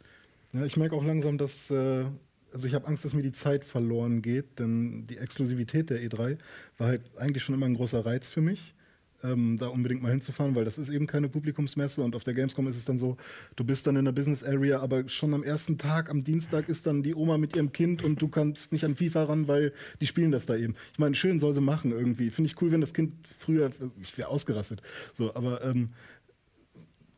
Ja, 0.53 0.65
ich 0.65 0.77
merke 0.77 0.95
auch 0.95 1.03
langsam, 1.03 1.37
dass. 1.37 1.71
Äh, 1.71 2.05
also 2.53 2.65
ich 2.65 2.73
habe 2.73 2.87
Angst, 2.87 3.03
dass 3.03 3.13
mir 3.13 3.21
die 3.21 3.33
Zeit 3.33 3.65
verloren 3.65 4.21
geht, 4.21 4.59
denn 4.59 5.05
die 5.07 5.17
Exklusivität 5.17 5.89
der 5.89 6.01
E3 6.01 6.37
war 6.77 6.87
halt 6.87 7.01
eigentlich 7.17 7.43
schon 7.43 7.53
immer 7.53 7.65
ein 7.65 7.75
großer 7.75 8.05
Reiz 8.05 8.29
für 8.29 8.39
mich, 8.39 8.73
ähm, 9.21 9.57
da 9.59 9.67
unbedingt 9.67 10.01
mal 10.01 10.11
hinzufahren, 10.11 10.55
weil 10.55 10.63
das 10.63 10.77
ist 10.77 10.89
eben 10.89 11.07
keine 11.07 11.27
Publikumsmesse 11.27 12.01
und 12.01 12.15
auf 12.15 12.23
der 12.23 12.33
Gamescom 12.33 12.67
ist 12.67 12.77
es 12.77 12.85
dann 12.85 12.97
so, 12.97 13.17
du 13.57 13.65
bist 13.65 13.85
dann 13.85 13.97
in 13.97 14.05
der 14.05 14.13
Business 14.13 14.43
Area, 14.45 14.79
aber 14.79 15.09
schon 15.09 15.33
am 15.33 15.43
ersten 15.43 15.77
Tag, 15.77 16.09
am 16.09 16.23
Dienstag 16.23 16.69
ist 16.69 16.87
dann 16.87 17.03
die 17.03 17.15
Oma 17.15 17.37
mit 17.37 17.55
ihrem 17.55 17.73
Kind 17.73 18.03
und 18.03 18.21
du 18.21 18.29
kannst 18.29 18.71
nicht 18.71 18.85
an 18.85 18.95
FIFA 18.95 19.25
ran, 19.25 19.47
weil 19.47 19.73
die 19.99 20.07
spielen 20.07 20.31
das 20.31 20.45
da 20.45 20.55
eben. 20.55 20.75
Ich 20.93 20.99
meine, 20.99 21.15
schön 21.15 21.39
soll 21.41 21.53
sie 21.53 21.61
machen 21.61 21.91
irgendwie. 21.91 22.29
Finde 22.31 22.49
ich 22.49 22.61
cool, 22.61 22.71
wenn 22.71 22.81
das 22.81 22.93
Kind 22.93 23.13
früher, 23.27 23.69
ich 24.01 24.17
wäre 24.17 24.29
ausgerastet, 24.29 24.81
so, 25.13 25.35
aber 25.35 25.63
ähm, 25.63 25.89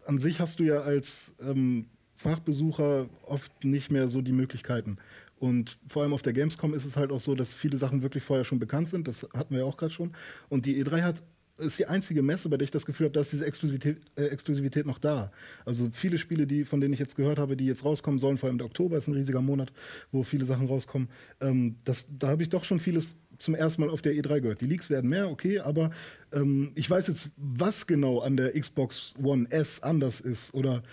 an 0.06 0.18
sich 0.18 0.40
hast 0.40 0.60
du 0.60 0.64
ja 0.64 0.82
als 0.82 1.34
ähm, 1.40 1.86
Fachbesucher 2.20 3.08
oft 3.26 3.64
nicht 3.64 3.92
mehr 3.92 4.10
so 4.10 4.22
die 4.22 4.34
Möglichkeiten. 4.34 4.98
Und 5.40 5.78
vor 5.88 6.04
allem 6.04 6.14
auf 6.14 6.22
der 6.22 6.34
Gamescom 6.34 6.74
ist 6.74 6.84
es 6.84 6.98
halt 6.98 7.12
auch 7.12 7.20
so, 7.20 7.34
dass 7.34 7.54
viele 7.54 7.78
Sachen 7.78 8.02
wirklich 8.02 8.24
vorher 8.24 8.44
schon 8.44 8.60
bekannt 8.60 8.90
sind. 8.90 9.08
Das 9.08 9.26
hatten 9.34 9.54
wir 9.54 9.60
ja 9.62 9.66
auch 9.66 9.78
gerade 9.78 9.94
schon. 9.94 10.12
Und 10.50 10.66
die 10.66 10.84
E3 10.84 11.02
hat 11.02 11.24
ist 11.60 11.78
die 11.78 11.88
einzige 11.88 12.22
Messe, 12.22 12.50
bei 12.50 12.58
der 12.58 12.64
ich 12.64 12.72
das 12.72 12.86
Gefühl 12.86 13.06
habe, 13.06 13.14
dass 13.14 13.32
diese 13.32 13.46
Exklusivität, 13.46 13.98
äh, 14.16 14.28
Exklusivität 14.28 14.86
noch 14.86 14.98
da. 14.98 15.32
Also 15.66 15.90
viele 15.92 16.18
Spiele, 16.18 16.48
die, 16.48 16.64
von 16.64 16.80
denen 16.80 16.94
ich 16.94 17.00
jetzt 17.00 17.16
gehört 17.16 17.38
habe, 17.38 17.58
die 17.58 17.66
jetzt 17.66 17.84
rauskommen 17.84 18.20
sollen, 18.20 18.38
vor 18.38 18.48
allem 18.48 18.58
der 18.58 18.68
Oktober 18.68 18.98
ist 18.98 19.08
ein 19.08 19.14
riesiger 19.14 19.42
Monat, 19.42 19.74
wo 20.12 20.24
viele 20.24 20.46
Sachen 20.46 20.68
rauskommen. 20.68 21.10
Ähm, 21.42 21.76
das, 21.84 22.08
da 22.18 22.30
habe 22.30 22.44
ich 22.44 22.50
doch 22.50 22.64
schon 22.64 22.80
vieles 22.80 23.16
zum 23.40 23.56
ersten 23.56 23.82
Mal 23.82 23.90
auf 23.90 24.02
der 24.02 24.14
E3 24.14 24.42
gehört. 24.42 24.62
Die 24.62 24.66
Leaks 24.66 24.90
werden 24.90 25.10
mehr, 25.10 25.30
okay, 25.30 25.60
aber 25.60 25.92
ähm, 26.32 26.72
ich 26.76 26.90
weiß 26.90 27.08
jetzt, 27.08 27.32
was 27.38 27.88
genau 27.88 28.20
an 28.20 28.38
der 28.38 28.60
Xbox 28.60 29.16
One 29.22 29.50
S 29.50 29.82
anders 29.82 30.22
ist 30.22 30.54
oder 30.54 30.84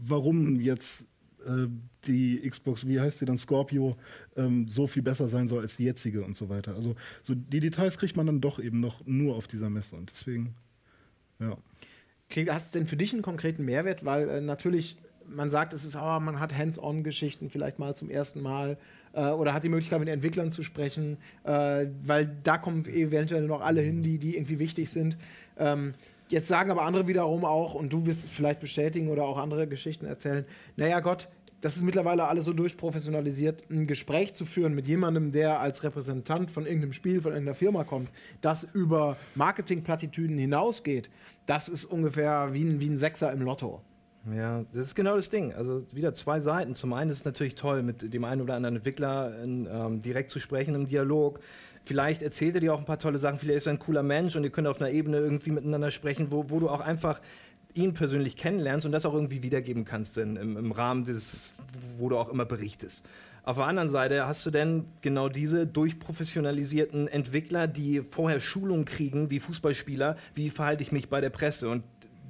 warum 0.00 0.60
jetzt 0.60 1.08
äh, 1.46 1.68
die 2.06 2.48
Xbox, 2.48 2.86
wie 2.86 3.00
heißt 3.00 3.18
sie 3.18 3.24
dann, 3.24 3.38
Scorpio, 3.38 3.96
ähm, 4.36 4.68
so 4.68 4.86
viel 4.86 5.02
besser 5.02 5.28
sein 5.28 5.48
soll 5.48 5.62
als 5.62 5.76
die 5.76 5.84
jetzige 5.84 6.22
und 6.22 6.36
so 6.36 6.48
weiter. 6.48 6.74
Also 6.74 6.94
so 7.22 7.34
die 7.34 7.60
Details 7.60 7.98
kriegt 7.98 8.16
man 8.16 8.26
dann 8.26 8.40
doch 8.40 8.58
eben 8.58 8.80
noch 8.80 9.04
nur 9.06 9.36
auf 9.36 9.46
dieser 9.46 9.70
Messe 9.70 9.96
und 9.96 10.10
deswegen, 10.10 10.54
ja. 11.40 11.56
hat 12.52 12.62
es 12.62 12.70
denn 12.72 12.86
für 12.86 12.96
dich 12.96 13.12
einen 13.12 13.22
konkreten 13.22 13.64
Mehrwert? 13.64 14.04
Weil 14.04 14.28
äh, 14.28 14.40
natürlich, 14.40 14.96
man 15.26 15.50
sagt, 15.50 15.72
es 15.72 15.84
ist, 15.84 15.96
oh, 15.96 16.20
man 16.20 16.40
hat 16.40 16.56
Hands-on-Geschichten 16.56 17.50
vielleicht 17.50 17.78
mal 17.78 17.96
zum 17.96 18.10
ersten 18.10 18.40
Mal 18.40 18.78
äh, 19.14 19.30
oder 19.30 19.54
hat 19.54 19.64
die 19.64 19.68
Möglichkeit, 19.68 20.00
mit 20.00 20.08
Entwicklern 20.08 20.50
zu 20.50 20.62
sprechen, 20.62 21.18
äh, 21.44 21.86
weil 22.02 22.36
da 22.42 22.58
kommen 22.58 22.84
eventuell 22.86 23.46
noch 23.46 23.60
alle 23.60 23.80
hin, 23.80 24.02
die, 24.02 24.18
die 24.18 24.36
irgendwie 24.36 24.58
wichtig 24.58 24.90
sind. 24.90 25.16
Ähm, 25.58 25.94
jetzt 26.28 26.48
sagen 26.48 26.70
aber 26.70 26.82
andere 26.82 27.06
wiederum 27.06 27.44
auch, 27.44 27.74
und 27.74 27.92
du 27.92 28.06
wirst 28.06 28.24
es 28.24 28.30
vielleicht 28.30 28.60
bestätigen 28.60 29.08
oder 29.08 29.24
auch 29.24 29.38
andere 29.38 29.66
Geschichten 29.66 30.06
erzählen, 30.06 30.44
naja 30.76 31.00
Gott, 31.00 31.28
das 31.60 31.76
ist 31.76 31.82
mittlerweile 31.82 32.24
alles 32.24 32.44
so 32.44 32.52
durchprofessionalisiert, 32.52 33.70
ein 33.70 33.86
Gespräch 33.86 34.34
zu 34.34 34.44
führen 34.44 34.74
mit 34.74 34.86
jemandem, 34.86 35.32
der 35.32 35.60
als 35.60 35.82
Repräsentant 35.82 36.50
von 36.50 36.66
irgendeinem 36.66 36.92
Spiel, 36.92 37.22
von 37.22 37.32
irgendeiner 37.32 37.54
Firma 37.54 37.84
kommt, 37.84 38.10
das 38.42 38.64
über 38.74 39.16
Marketingplattitüden 39.34 40.36
hinausgeht, 40.36 41.08
das 41.46 41.70
ist 41.70 41.86
ungefähr 41.86 42.52
wie 42.52 42.64
ein, 42.64 42.80
wie 42.80 42.88
ein 42.88 42.98
Sechser 42.98 43.32
im 43.32 43.40
Lotto. 43.40 43.80
Ja, 44.32 44.64
das 44.72 44.86
ist 44.86 44.94
genau 44.94 45.16
das 45.16 45.28
Ding. 45.28 45.52
Also 45.52 45.84
wieder 45.92 46.14
zwei 46.14 46.40
Seiten. 46.40 46.74
Zum 46.74 46.92
einen 46.92 47.10
ist 47.10 47.18
es 47.18 47.24
natürlich 47.24 47.56
toll, 47.56 47.82
mit 47.82 48.14
dem 48.14 48.24
einen 48.24 48.40
oder 48.40 48.54
anderen 48.54 48.76
Entwickler 48.76 49.42
in, 49.42 49.68
ähm, 49.70 50.00
direkt 50.00 50.30
zu 50.30 50.40
sprechen 50.40 50.74
im 50.74 50.86
Dialog. 50.86 51.40
Vielleicht 51.82 52.22
erzählt 52.22 52.54
er 52.54 52.60
dir 52.62 52.72
auch 52.72 52.78
ein 52.78 52.86
paar 52.86 52.98
tolle 52.98 53.18
Sachen, 53.18 53.38
vielleicht 53.38 53.58
ist 53.58 53.66
er 53.66 53.74
ein 53.74 53.78
cooler 53.78 54.02
Mensch 54.02 54.34
und 54.36 54.44
ihr 54.44 54.50
könnt 54.50 54.66
auf 54.66 54.80
einer 54.80 54.90
Ebene 54.90 55.18
irgendwie 55.18 55.50
miteinander 55.50 55.90
sprechen, 55.90 56.28
wo, 56.30 56.48
wo 56.48 56.58
du 56.58 56.70
auch 56.70 56.80
einfach 56.80 57.20
ihn 57.74 57.92
persönlich 57.92 58.36
kennenlernst 58.36 58.86
und 58.86 58.92
das 58.92 59.04
auch 59.04 59.12
irgendwie 59.12 59.42
wiedergeben 59.42 59.84
kannst 59.84 60.16
in, 60.16 60.36
im, 60.36 60.56
im 60.56 60.72
Rahmen 60.72 61.04
des, 61.04 61.52
wo 61.98 62.08
du 62.08 62.16
auch 62.16 62.30
immer 62.30 62.46
berichtest. 62.46 63.04
Auf 63.42 63.56
der 63.58 63.66
anderen 63.66 63.90
Seite 63.90 64.26
hast 64.26 64.46
du 64.46 64.50
denn 64.50 64.86
genau 65.02 65.28
diese 65.28 65.66
durchprofessionalisierten 65.66 67.08
Entwickler, 67.08 67.66
die 67.66 68.00
vorher 68.00 68.40
Schulungen 68.40 68.86
kriegen, 68.86 69.28
wie 69.28 69.38
Fußballspieler, 69.38 70.16
wie 70.32 70.48
verhalte 70.48 70.82
ich 70.82 70.92
mich 70.92 71.10
bei 71.10 71.20
der 71.20 71.28
Presse 71.28 71.68
und 71.68 71.82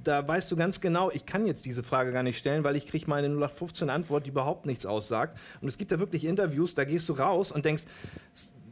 da 0.04 0.26
weißt 0.26 0.50
du 0.52 0.56
ganz 0.56 0.80
genau, 0.80 1.10
ich 1.10 1.26
kann 1.26 1.46
jetzt 1.46 1.64
diese 1.66 1.82
Frage 1.82 2.12
gar 2.12 2.22
nicht 2.22 2.38
stellen, 2.38 2.64
weil 2.64 2.76
ich 2.76 2.86
kriege 2.86 3.06
meine 3.08 3.28
0815 3.28 3.90
Antwort, 3.90 4.26
die 4.26 4.30
überhaupt 4.30 4.66
nichts 4.66 4.86
aussagt. 4.86 5.36
Und 5.60 5.68
es 5.68 5.78
gibt 5.78 5.92
da 5.92 5.98
wirklich 5.98 6.24
Interviews, 6.24 6.74
da 6.74 6.84
gehst 6.84 7.08
du 7.08 7.14
raus 7.14 7.50
und 7.50 7.64
denkst, 7.64 7.84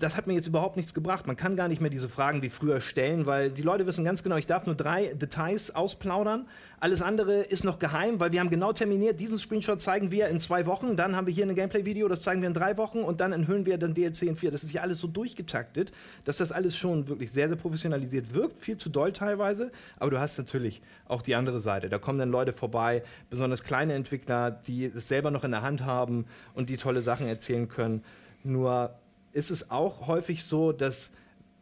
das 0.03 0.17
hat 0.17 0.27
mir 0.27 0.35
jetzt 0.35 0.49
überhaupt 0.49 0.77
nichts 0.77 0.95
gebracht. 0.95 1.27
Man 1.27 1.37
kann 1.37 1.55
gar 1.55 1.69
nicht 1.69 1.81
mehr 1.81 1.91
diese 1.91 2.09
Fragen 2.09 2.43
wie 2.43 2.49
früher 2.49 2.81
stellen, 2.81 3.27
weil 3.27 3.51
die 3.51 3.63
Leute 3.63 3.87
wissen 3.87 4.05
ganz 4.05 4.23
genau, 4.23 4.37
ich 4.37 4.47
darf 4.47 4.67
nur 4.67 4.75
drei 4.75 5.15
Details 5.15 5.75
ausplaudern. 5.75 6.49
Alles 6.81 7.03
andere 7.03 7.43
ist 7.43 7.63
noch 7.63 7.79
geheim, 7.79 8.19
weil 8.19 8.33
wir 8.33 8.41
haben 8.41 8.51
genau 8.51 8.73
terminiert, 8.73 9.21
diesen 9.21 9.39
Screenshot 9.39 9.81
zeigen 9.81 10.11
wir 10.11 10.27
in 10.29 10.41
zwei 10.41 10.67
Wochen, 10.67 10.97
dann 10.97 11.15
haben 11.15 11.29
wir 11.29 11.33
hier 11.33 11.47
ein 11.47 11.55
Gameplay-Video, 11.55 12.09
das 12.09 12.23
zeigen 12.23 12.43
wir 12.43 12.49
in 12.49 12.55
drei 12.55 12.77
Wochen 12.77 12.99
und 12.99 13.21
dann 13.21 13.33
enthüllen 13.33 13.65
wir 13.65 13.79
dann 13.79 13.95
DLC 13.95 14.23
in 14.23 14.35
vier. 14.35 14.51
Das 14.51 14.65
ist 14.65 14.73
ja 14.73 14.83
alles 14.83 14.99
so 14.99 15.07
durchgetaktet, 15.07 15.93
dass 16.25 16.39
das 16.39 16.51
alles 16.51 16.77
schon 16.77 17.07
wirklich 17.07 17.31
sehr, 17.31 17.47
sehr 17.47 17.57
professionalisiert 17.57 18.35
wirkt, 18.35 18.59
viel 18.59 18.77
zu 18.77 18.89
doll 18.89 19.13
teilweise, 19.13 19.71
aber 19.99 20.11
du 20.11 20.19
hast 20.19 20.37
natürlich 20.39 20.83
auch 21.07 21.23
die 21.23 21.37
andere 21.37 21.61
Seite. 21.61 21.89
Da 21.89 21.99
kommen 21.99 22.19
dann 22.19 22.31
Leute 22.31 22.53
vorbei, 22.53 23.05
besonders 23.31 23.63
kleine 23.63 23.95
Entwickler, 23.95 24.51
die 24.51 24.87
es 24.87 25.07
selber 25.07 25.31
noch 25.31 25.45
in 25.45 25.53
der 25.53 25.63
Hand 25.63 25.85
haben 25.85 26.27
und 26.55 26.69
die 26.69 26.77
tolle 26.77 27.03
Sachen 27.03 27.29
erzählen 27.29 27.69
können. 27.69 28.03
Nur 28.43 28.91
ist 29.33 29.51
es 29.51 29.71
auch 29.71 30.07
häufig 30.07 30.45
so, 30.45 30.73
dass 30.73 31.13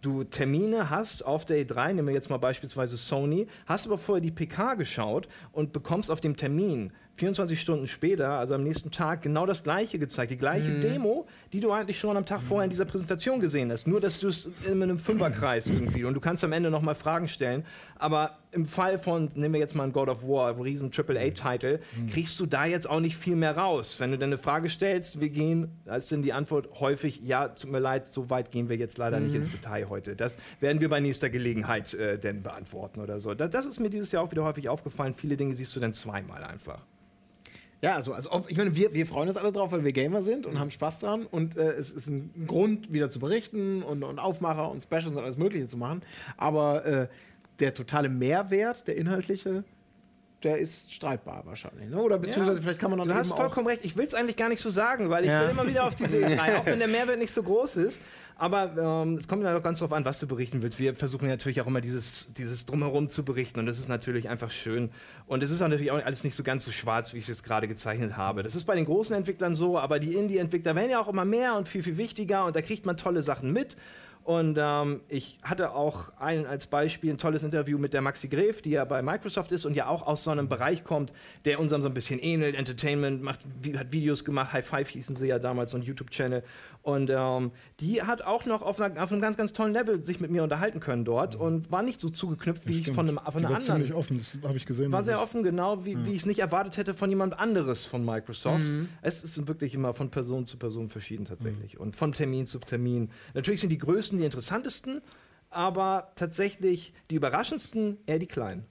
du 0.00 0.24
Termine 0.24 0.90
hast 0.90 1.24
auf 1.24 1.44
der 1.44 1.64
E3, 1.64 1.92
nehmen 1.92 2.08
wir 2.08 2.14
jetzt 2.14 2.30
mal 2.30 2.38
beispielsweise 2.38 2.96
Sony, 2.96 3.46
hast 3.66 3.86
aber 3.86 3.98
vorher 3.98 4.22
die 4.22 4.30
PK 4.30 4.74
geschaut 4.74 5.28
und 5.52 5.72
bekommst 5.72 6.10
auf 6.10 6.20
dem 6.20 6.36
Termin 6.36 6.92
24 7.16 7.60
Stunden 7.60 7.86
später, 7.86 8.30
also 8.30 8.54
am 8.54 8.62
nächsten 8.62 8.90
Tag, 8.90 9.20
genau 9.20 9.44
das 9.44 9.62
gleiche 9.62 9.98
gezeigt, 9.98 10.30
die 10.30 10.38
gleiche 10.38 10.80
Demo, 10.80 11.26
die 11.52 11.60
du 11.60 11.70
eigentlich 11.70 11.98
schon 11.98 12.16
am 12.16 12.24
Tag 12.24 12.40
vorher 12.40 12.64
in 12.64 12.70
dieser 12.70 12.86
Präsentation 12.86 13.40
gesehen 13.40 13.70
hast. 13.70 13.86
Nur, 13.86 14.00
dass 14.00 14.20
du 14.20 14.28
es 14.28 14.48
in 14.64 14.82
einem 14.82 14.98
Fünferkreis 14.98 15.66
irgendwie 15.68 16.04
und 16.04 16.14
du 16.14 16.20
kannst 16.20 16.44
am 16.44 16.52
Ende 16.52 16.70
nochmal 16.70 16.94
Fragen 16.94 17.28
stellen. 17.28 17.66
Aber 17.98 18.38
im 18.52 18.66
Fall 18.66 18.98
von, 18.98 19.28
nehmen 19.34 19.54
wir 19.54 19.60
jetzt 19.60 19.74
mal 19.74 19.84
ein 19.84 19.92
God 19.92 20.08
of 20.08 20.22
War, 20.22 20.48
ein 20.48 20.60
riesen 20.60 20.90
AAA-Titel, 20.90 21.80
kriegst 22.10 22.38
du 22.40 22.46
da 22.46 22.64
jetzt 22.64 22.88
auch 22.88 23.00
nicht 23.00 23.16
viel 23.16 23.36
mehr 23.36 23.56
raus. 23.56 23.98
Wenn 24.00 24.10
du 24.10 24.18
dann 24.18 24.30
eine 24.30 24.38
Frage 24.38 24.68
stellst, 24.68 25.20
wir 25.20 25.30
gehen, 25.30 25.80
als 25.86 26.08
dann 26.08 26.22
die 26.22 26.32
Antwort 26.32 26.80
häufig, 26.80 27.20
ja, 27.22 27.48
tut 27.48 27.70
mir 27.70 27.78
leid, 27.78 28.06
so 28.06 28.30
weit 28.30 28.50
gehen 28.50 28.68
wir 28.68 28.76
jetzt 28.76 28.98
leider 28.98 29.20
nicht 29.20 29.34
ins 29.34 29.50
Detail 29.50 29.88
heute. 29.88 30.16
Das 30.16 30.36
werden 30.58 30.80
wir 30.80 30.88
bei 30.88 31.00
nächster 31.00 31.30
Gelegenheit 31.30 31.94
äh, 31.94 32.18
denn 32.18 32.42
beantworten 32.42 33.00
oder 33.00 33.20
so. 33.20 33.34
Das, 33.34 33.50
das 33.50 33.66
ist 33.66 33.80
mir 33.80 33.90
dieses 33.90 34.12
Jahr 34.12 34.24
auch 34.24 34.30
wieder 34.30 34.44
häufig 34.44 34.68
aufgefallen. 34.68 35.14
Viele 35.14 35.36
Dinge 35.36 35.54
siehst 35.54 35.74
du 35.76 35.80
dann 35.80 35.92
zweimal 35.92 36.42
einfach. 36.42 36.84
Ja, 37.82 37.94
also 37.94 38.12
als 38.12 38.30
ob, 38.30 38.50
ich 38.50 38.58
meine, 38.58 38.76
wir, 38.76 38.92
wir 38.92 39.06
freuen 39.06 39.28
uns 39.28 39.38
alle 39.38 39.52
drauf, 39.52 39.72
weil 39.72 39.84
wir 39.84 39.92
Gamer 39.92 40.22
sind 40.22 40.44
und 40.44 40.58
haben 40.58 40.70
Spaß 40.70 40.98
dran 41.00 41.24
und 41.24 41.56
äh, 41.56 41.72
es 41.72 41.90
ist 41.90 42.08
ein 42.08 42.46
Grund, 42.46 42.92
wieder 42.92 43.08
zu 43.08 43.20
berichten 43.20 43.82
und, 43.82 44.02
und 44.02 44.18
Aufmacher 44.18 44.70
und 44.70 44.82
Specials 44.82 45.06
und 45.06 45.18
alles 45.18 45.38
Mögliche 45.38 45.66
zu 45.66 45.78
machen. 45.78 46.02
Aber 46.36 46.84
äh, 46.84 47.08
der 47.60 47.74
totale 47.74 48.08
Mehrwert, 48.08 48.86
der 48.88 48.96
inhaltliche, 48.96 49.64
der 50.42 50.56
ist 50.56 50.94
streitbar 50.94 51.44
wahrscheinlich. 51.44 51.90
Ne? 51.90 52.00
Oder 52.00 52.18
beziehungsweise 52.18 52.56
Ja, 52.56 52.62
vielleicht 52.62 52.80
kann 52.80 52.88
man 52.90 52.98
dann 53.00 53.08
Du 53.08 53.14
hast 53.14 53.30
auch 53.30 53.36
vollkommen 53.36 53.66
recht. 53.66 53.84
Ich 53.84 53.98
will 53.98 54.06
es 54.06 54.14
eigentlich 54.14 54.36
gar 54.38 54.48
nicht 54.48 54.62
so 54.62 54.70
sagen, 54.70 55.10
weil 55.10 55.24
ich 55.24 55.30
Ja. 55.30 55.42
will 55.42 55.50
immer 55.50 55.66
wieder 55.66 55.84
auf 55.84 55.94
diese 55.94 56.16
E3, 56.26 56.56
auch 56.56 56.64
wenn 56.64 56.78
der 56.78 56.88
Mehrwert 56.88 57.18
nicht 57.18 57.30
so 57.30 57.42
groß 57.42 57.76
ist. 57.76 58.00
Aber 58.36 59.02
ähm, 59.04 59.16
es 59.16 59.28
kommt 59.28 59.42
ja 59.42 59.52
doch 59.52 59.62
ganz 59.62 59.80
drauf 59.80 59.92
an, 59.92 60.02
was 60.06 60.18
du 60.18 60.26
berichten 60.26 60.62
willst. 60.62 60.78
Wir 60.78 60.94
versuchen 60.96 61.28
natürlich 61.28 61.60
auch 61.60 61.66
immer 61.66 61.82
dieses, 61.82 62.32
dieses 62.32 62.64
Drumherum 62.64 63.10
zu 63.10 63.22
berichten 63.22 63.60
und 63.60 63.66
das 63.66 63.78
ist 63.78 63.88
natürlich 63.88 64.30
einfach 64.30 64.50
schön. 64.50 64.88
Und 65.26 65.42
es 65.42 65.50
ist 65.50 65.60
auch 65.60 65.68
natürlich 65.68 65.90
auch 65.90 66.02
alles 66.02 66.24
nicht 66.24 66.34
so 66.34 66.42
ganz 66.42 66.64
so 66.64 66.72
schwarz, 66.72 67.12
wie 67.12 67.18
ich 67.18 67.24
es 67.24 67.28
jetzt 67.28 67.44
gerade 67.44 67.68
gezeichnet 67.68 68.16
habe. 68.16 68.42
Das 68.42 68.54
ist 68.54 68.64
bei 68.64 68.74
den 68.74 68.86
großen 68.86 69.14
Entwicklern 69.14 69.54
so, 69.54 69.78
aber 69.78 69.98
die 69.98 70.14
Indie-Entwickler 70.14 70.74
werden 70.74 70.90
ja 70.90 71.00
auch 71.00 71.08
immer 71.08 71.26
mehr 71.26 71.54
und 71.56 71.68
viel, 71.68 71.82
viel 71.82 71.98
wichtiger 71.98 72.46
und 72.46 72.56
da 72.56 72.62
kriegt 72.62 72.86
man 72.86 72.96
tolle 72.96 73.20
Sachen 73.20 73.52
mit. 73.52 73.76
Und 74.30 74.58
ähm, 74.62 75.00
ich 75.08 75.38
hatte 75.42 75.74
auch 75.74 76.12
ein, 76.20 76.46
als 76.46 76.68
Beispiel 76.68 77.12
ein 77.12 77.18
tolles 77.18 77.42
Interview 77.42 77.78
mit 77.78 77.92
der 77.92 78.00
Maxi 78.00 78.28
Gref, 78.28 78.62
die 78.62 78.70
ja 78.70 78.84
bei 78.84 79.02
Microsoft 79.02 79.50
ist 79.50 79.64
und 79.64 79.74
ja 79.74 79.88
auch 79.88 80.06
aus 80.06 80.22
so 80.22 80.30
einem 80.30 80.48
Bereich 80.48 80.84
kommt, 80.84 81.12
der 81.44 81.58
unserem 81.58 81.82
so 81.82 81.88
ein 81.88 81.94
bisschen 81.94 82.20
ähnelt. 82.20 82.54
Entertainment, 82.54 83.24
macht, 83.24 83.40
hat 83.76 83.90
Videos 83.90 84.24
gemacht, 84.24 84.52
High 84.52 84.64
Five 84.64 84.88
hießen 84.90 85.16
sie 85.16 85.26
ja 85.26 85.40
damals, 85.40 85.72
so 85.72 85.78
ein 85.78 85.82
YouTube-Channel. 85.82 86.44
Und 86.82 87.10
ähm, 87.10 87.52
die 87.80 88.02
hat 88.02 88.22
auch 88.22 88.46
noch 88.46 88.62
auf, 88.62 88.80
einer, 88.80 89.02
auf, 89.02 89.12
einem 89.12 89.20
ganz, 89.20 89.36
ganz 89.36 89.52
tollen 89.52 89.74
Level 89.74 90.02
sich 90.02 90.18
mit 90.18 90.30
mir 90.30 90.42
unterhalten 90.42 90.80
können 90.80 91.04
dort 91.04 91.36
und 91.36 91.70
war 91.70 91.82
nicht 91.82 92.00
so 92.00 92.08
zugeknüpft, 92.08 92.66
wie 92.66 92.80
ich 92.80 92.88
es 92.88 92.94
von, 92.94 93.06
einem, 93.06 93.18
von 93.18 93.36
einer 93.36 93.50
war 93.50 93.56
anderen. 93.58 93.82
ziemlich 93.82 93.92
offen, 93.92 94.16
das 94.16 94.38
habe 94.42 94.56
ich 94.56 94.64
gesehen. 94.64 94.90
War 94.90 95.02
sehr 95.02 95.20
offen, 95.20 95.42
genau, 95.42 95.84
wie, 95.84 96.06
wie 96.06 96.12
ich 96.12 96.20
es 96.20 96.26
nicht 96.26 96.38
erwartet 96.38 96.78
hätte 96.78 96.94
von 96.94 97.10
jemand 97.10 97.38
anderes 97.38 97.84
von 97.84 98.04
Microsoft. 98.04 98.72
Es 99.02 99.22
ist 99.22 99.46
wirklich 99.46 99.74
immer 99.74 99.92
von 99.92 100.10
Person 100.10 100.46
zu 100.46 100.56
Person 100.56 100.88
verschieden 100.88 101.26
tatsächlich 101.26 101.78
und 101.78 101.96
von 101.96 102.12
Termin 102.12 102.46
zu 102.46 102.58
Termin. 102.58 103.10
Natürlich 103.34 103.60
sind 103.60 103.70
die 103.70 103.78
größten 103.78 104.18
die 104.18 104.24
interessantesten, 104.24 105.02
aber 105.50 106.12
tatsächlich 106.16 106.94
die 107.10 107.16
überraschendsten 107.16 107.98
eher 108.06 108.18
die 108.18 108.26
kleinen. 108.26 108.64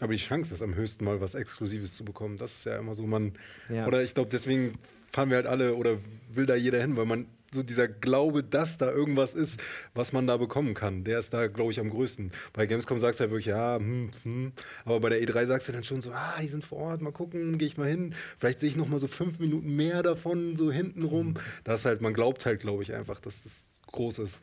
Aber 0.00 0.12
die 0.14 0.18
Chance 0.18 0.54
ist 0.54 0.62
am 0.62 0.74
höchsten 0.74 1.04
mal 1.04 1.20
was 1.20 1.34
Exklusives 1.34 1.94
zu 1.94 2.04
bekommen. 2.04 2.38
Das 2.38 2.52
ist 2.52 2.64
ja 2.64 2.78
immer 2.78 2.94
so, 2.94 3.06
man. 3.06 3.34
Ja. 3.68 3.86
Oder 3.86 4.02
ich 4.02 4.14
glaube, 4.14 4.30
deswegen 4.30 4.78
fahren 5.12 5.30
wir 5.30 5.36
halt 5.36 5.46
alle 5.46 5.74
oder 5.74 5.98
will 6.32 6.46
da 6.46 6.54
jeder 6.54 6.80
hin, 6.80 6.96
weil 6.96 7.06
man 7.06 7.26
so 7.52 7.62
dieser 7.62 7.88
Glaube, 7.88 8.44
dass 8.44 8.78
da 8.78 8.90
irgendwas 8.90 9.34
ist, 9.34 9.60
was 9.94 10.12
man 10.12 10.26
da 10.26 10.36
bekommen 10.36 10.74
kann, 10.74 11.04
der 11.04 11.18
ist 11.18 11.32
da, 11.34 11.48
glaube 11.48 11.72
ich, 11.72 11.80
am 11.80 11.90
größten. 11.90 12.30
Bei 12.52 12.66
Gamescom 12.66 13.00
sagst 13.00 13.20
du 13.20 13.24
ja 13.24 13.30
wirklich, 13.30 13.46
ja, 13.46 13.76
hm, 13.76 14.10
hm. 14.22 14.52
aber 14.84 15.00
bei 15.00 15.08
der 15.08 15.22
E3 15.22 15.46
sagst 15.46 15.68
du 15.68 15.72
dann 15.72 15.84
schon 15.84 16.02
so, 16.02 16.12
ah, 16.12 16.36
die 16.40 16.48
sind 16.48 16.64
vor 16.64 16.78
Ort, 16.78 17.02
mal 17.02 17.12
gucken, 17.12 17.58
gehe 17.58 17.66
ich 17.66 17.76
mal 17.76 17.88
hin. 17.88 18.14
Vielleicht 18.38 18.60
sehe 18.60 18.68
ich 18.68 18.76
noch 18.76 18.88
mal 18.88 19.00
so 19.00 19.08
fünf 19.08 19.40
Minuten 19.40 19.74
mehr 19.74 20.02
davon, 20.02 20.56
so 20.56 20.70
hinten 20.70 21.02
rum. 21.02 21.34
Das 21.64 21.80
ist 21.80 21.86
halt, 21.86 22.00
man 22.00 22.14
glaubt 22.14 22.46
halt, 22.46 22.60
glaube 22.60 22.84
ich, 22.84 22.94
einfach, 22.94 23.18
dass 23.20 23.42
das 23.42 23.52
groß 23.88 24.20
ist. 24.20 24.38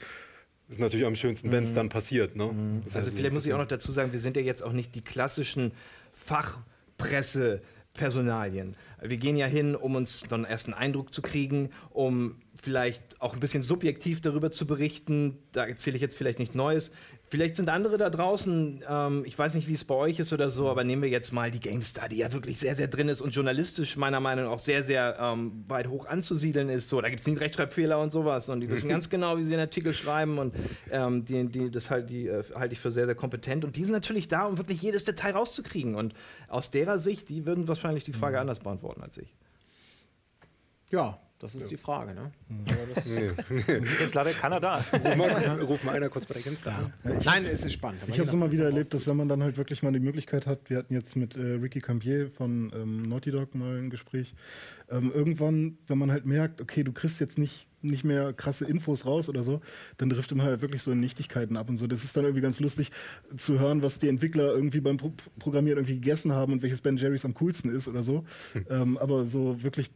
Ist 0.69 0.81
natürlich 0.81 1.05
am 1.05 1.15
schönsten, 1.15 1.49
wenn 1.51 1.63
es 1.63 1.73
dann 1.73 1.87
passiert. 1.87 2.35
Ne? 2.35 2.49
Das 2.83 2.93
Also 2.93 3.07
heißt, 3.07 3.17
vielleicht 3.17 3.33
muss 3.33 3.45
ich 3.45 3.53
auch 3.53 3.57
noch 3.57 3.67
dazu 3.67 3.93
sagen, 3.93 4.11
wir 4.11 4.19
sind 4.19 4.35
ja 4.35 4.43
jetzt 4.43 4.61
auch 4.61 4.73
nicht 4.73 4.95
die 4.95 5.01
klassischen 5.01 5.71
Fachpresse-Personalien. 6.13 8.75
Wir 9.01 9.17
gehen 9.17 9.37
ja 9.37 9.45
hin, 9.45 9.75
um 9.75 9.95
uns 9.95 10.23
dann 10.27 10.43
erst 10.43 10.65
einen 10.65 10.73
Eindruck 10.73 11.13
zu 11.13 11.21
kriegen, 11.21 11.69
um 11.91 12.37
vielleicht 12.55 13.21
auch 13.21 13.33
ein 13.33 13.39
bisschen 13.39 13.61
subjektiv 13.61 14.21
darüber 14.21 14.49
zu 14.49 14.65
berichten. 14.65 15.37
Da 15.51 15.65
erzähle 15.65 15.95
ich 15.95 16.01
jetzt 16.01 16.17
vielleicht 16.17 16.39
nicht 16.39 16.55
Neues. 16.55 16.91
Vielleicht 17.29 17.57
sind 17.57 17.69
andere 17.69 17.97
da 17.97 18.09
draußen, 18.09 18.85
ähm, 18.89 19.23
ich 19.25 19.37
weiß 19.37 19.55
nicht, 19.55 19.67
wie 19.67 19.73
es 19.73 19.83
bei 19.83 19.95
euch 19.95 20.17
ist 20.17 20.31
oder 20.31 20.47
so, 20.47 20.69
aber 20.69 20.85
nehmen 20.85 21.01
wir 21.01 21.09
jetzt 21.09 21.33
mal 21.33 21.51
die 21.51 21.59
GameStar, 21.59 22.07
die 22.07 22.17
ja 22.17 22.31
wirklich 22.31 22.57
sehr, 22.57 22.73
sehr 22.73 22.87
drin 22.87 23.09
ist 23.09 23.19
und 23.19 23.31
journalistisch 23.31 23.97
meiner 23.97 24.21
Meinung 24.21 24.45
nach 24.45 24.51
auch 24.51 24.59
sehr, 24.59 24.81
sehr 24.81 25.17
ähm, 25.19 25.65
weit 25.67 25.89
hoch 25.89 26.05
anzusiedeln 26.05 26.69
ist. 26.69 26.87
So, 26.87 27.01
da 27.01 27.09
gibt 27.09 27.19
es 27.19 27.27
nie 27.27 27.35
Rechtschreibfehler 27.35 27.99
und 27.99 28.11
sowas 28.11 28.47
und 28.47 28.61
die 28.61 28.69
wissen 28.71 28.87
ganz 28.97 29.09
genau, 29.09 29.37
wie 29.37 29.43
sie 29.43 29.49
den 29.49 29.59
Artikel 29.59 29.91
schreiben 29.91 30.37
und 30.37 30.55
ähm, 30.89 31.25
die, 31.25 31.49
die, 31.49 31.69
das 31.69 31.91
halt, 31.91 32.09
die, 32.09 32.27
äh, 32.27 32.43
halte 32.55 32.71
ich 32.73 32.79
für 32.79 32.91
sehr, 32.91 33.05
sehr 33.05 33.15
kompetent 33.15 33.65
und 33.65 33.75
die 33.75 33.83
sind 33.83 33.93
natürlich 33.93 34.29
da, 34.29 34.45
um 34.45 34.57
wirklich 34.57 34.81
jedes 34.81 35.03
Detail 35.03 35.31
rauszukriegen 35.31 35.95
und 35.95 36.13
aus 36.47 36.71
derer 36.71 36.97
Sicht, 36.97 37.27
die 37.27 37.45
würden 37.45 37.67
wahrscheinlich 37.67 38.05
die 38.05 38.13
Frage 38.13 38.39
anders 38.39 38.59
beantworten 38.59 39.01
als 39.01 39.17
ich. 39.17 39.33
Ja, 40.91 41.19
das 41.39 41.55
ist 41.55 41.69
die 41.69 41.77
Frage, 41.77 42.13
ne? 42.13 42.31
Nee. 43.07 43.31
Das 43.67 43.89
ist 43.89 43.99
jetzt 43.99 44.15
leider 44.15 44.31
keiner 44.31 44.59
da. 44.59 44.75
Ruf, 45.61 45.83
mal, 45.83 45.95
einer 45.95 46.09
kurz 46.09 46.25
bei 46.25 46.33
der 46.33 46.43
GameStar 46.43 46.77
an. 46.77 46.93
Nein, 47.23 47.45
es 47.45 47.63
ist 47.63 47.73
spannend. 47.73 48.01
aber 48.01 48.11
Ich 48.11 48.17
habe 48.17 48.27
es 48.27 48.33
immer 48.33 48.51
wieder 48.51 48.65
erlebt, 48.65 48.93
dass 48.93 49.05
wenn 49.07 49.15
man 49.15 49.27
dann 49.29 49.43
halt 49.43 49.57
wirklich 49.57 49.83
mal 49.83 49.91
die 49.93 49.99
Möglichkeit 49.99 50.47
hat, 50.47 50.69
wir 50.69 50.77
hatten 50.77 50.93
jetzt 50.93 51.15
mit 51.15 51.35
äh, 51.37 51.41
Ricky 51.41 51.79
Campier 51.79 52.29
von 52.31 52.71
ähm, 52.73 53.03
Naughty 53.03 53.31
Dog 53.31 53.53
mal 53.55 53.77
ein 53.77 53.89
Gespräch, 53.89 54.35
ähm, 54.89 55.11
irgendwann, 55.13 55.77
wenn 55.87 55.97
man 55.97 56.11
halt 56.11 56.25
merkt, 56.25 56.61
okay, 56.61 56.83
du 56.83 56.91
kriegst 56.91 57.19
jetzt 57.19 57.37
nicht, 57.37 57.67
nicht 57.81 58.03
mehr 58.03 58.33
krasse 58.33 58.65
Infos 58.65 59.05
raus 59.05 59.29
oder 59.29 59.43
so, 59.43 59.61
dann 59.97 60.09
driftet 60.09 60.37
man 60.37 60.47
halt 60.47 60.61
wirklich 60.61 60.81
so 60.81 60.91
in 60.91 60.99
Nichtigkeiten 60.99 61.55
ab 61.57 61.69
und 61.69 61.77
so. 61.77 61.85
Das 61.87 62.03
ist 62.03 62.17
dann 62.17 62.23
irgendwie 62.23 62.41
ganz 62.41 62.59
lustig 62.59 62.91
zu 63.37 63.59
hören, 63.59 63.83
was 63.83 63.99
die 63.99 64.07
Entwickler 64.09 64.53
irgendwie 64.53 64.81
beim 64.81 64.97
Pro 64.97 65.13
Programmieren 65.39 65.77
irgendwie 65.77 65.95
gegessen 65.99 66.33
haben 66.33 66.53
und 66.53 66.61
welches 66.63 66.81
Ben 66.81 66.97
Jerry's 66.97 67.25
am 67.25 67.33
coolsten 67.35 67.69
ist 67.69 67.87
oder 67.87 68.01
so. 68.01 68.25
ähm, 68.69 68.97
aber 68.97 69.25
so 69.25 69.61
wirklich 69.61 69.91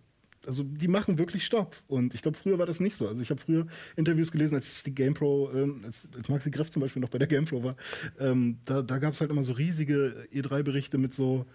also 0.46 0.64
die 0.64 0.88
machen 0.88 1.18
wirklich 1.18 1.46
Stopp. 1.46 1.78
Und 1.88 2.14
ich 2.14 2.22
glaube, 2.22 2.38
früher 2.38 2.58
war 2.60 2.66
das 2.66 2.80
nicht 2.80 2.96
so. 2.96 3.08
Also 3.08 3.22
ich 3.22 3.30
habe 3.30 3.40
früher 3.40 3.68
Interviews 3.96 4.32
gelesen, 4.32 4.56
als 4.56 4.84
die 4.84 4.94
GamePro, 4.94 5.52
ähm, 5.54 5.82
als, 5.86 6.08
als 6.16 6.30
Maxi 6.30 6.52
Greff 6.52 6.70
zum 6.70 6.82
Beispiel 6.82 7.02
noch 7.02 7.10
bei 7.10 7.20
der 7.20 7.28
GamePro 7.28 7.64
war, 7.64 7.76
ähm, 8.20 8.58
da, 8.66 8.82
da 8.82 8.98
gab 8.98 9.14
es 9.14 9.22
halt 9.22 9.32
immer 9.32 9.44
so 9.44 9.54
riesige 9.54 10.28
E3-Berichte 10.34 10.98
mit 10.98 11.14
so, 11.14 11.46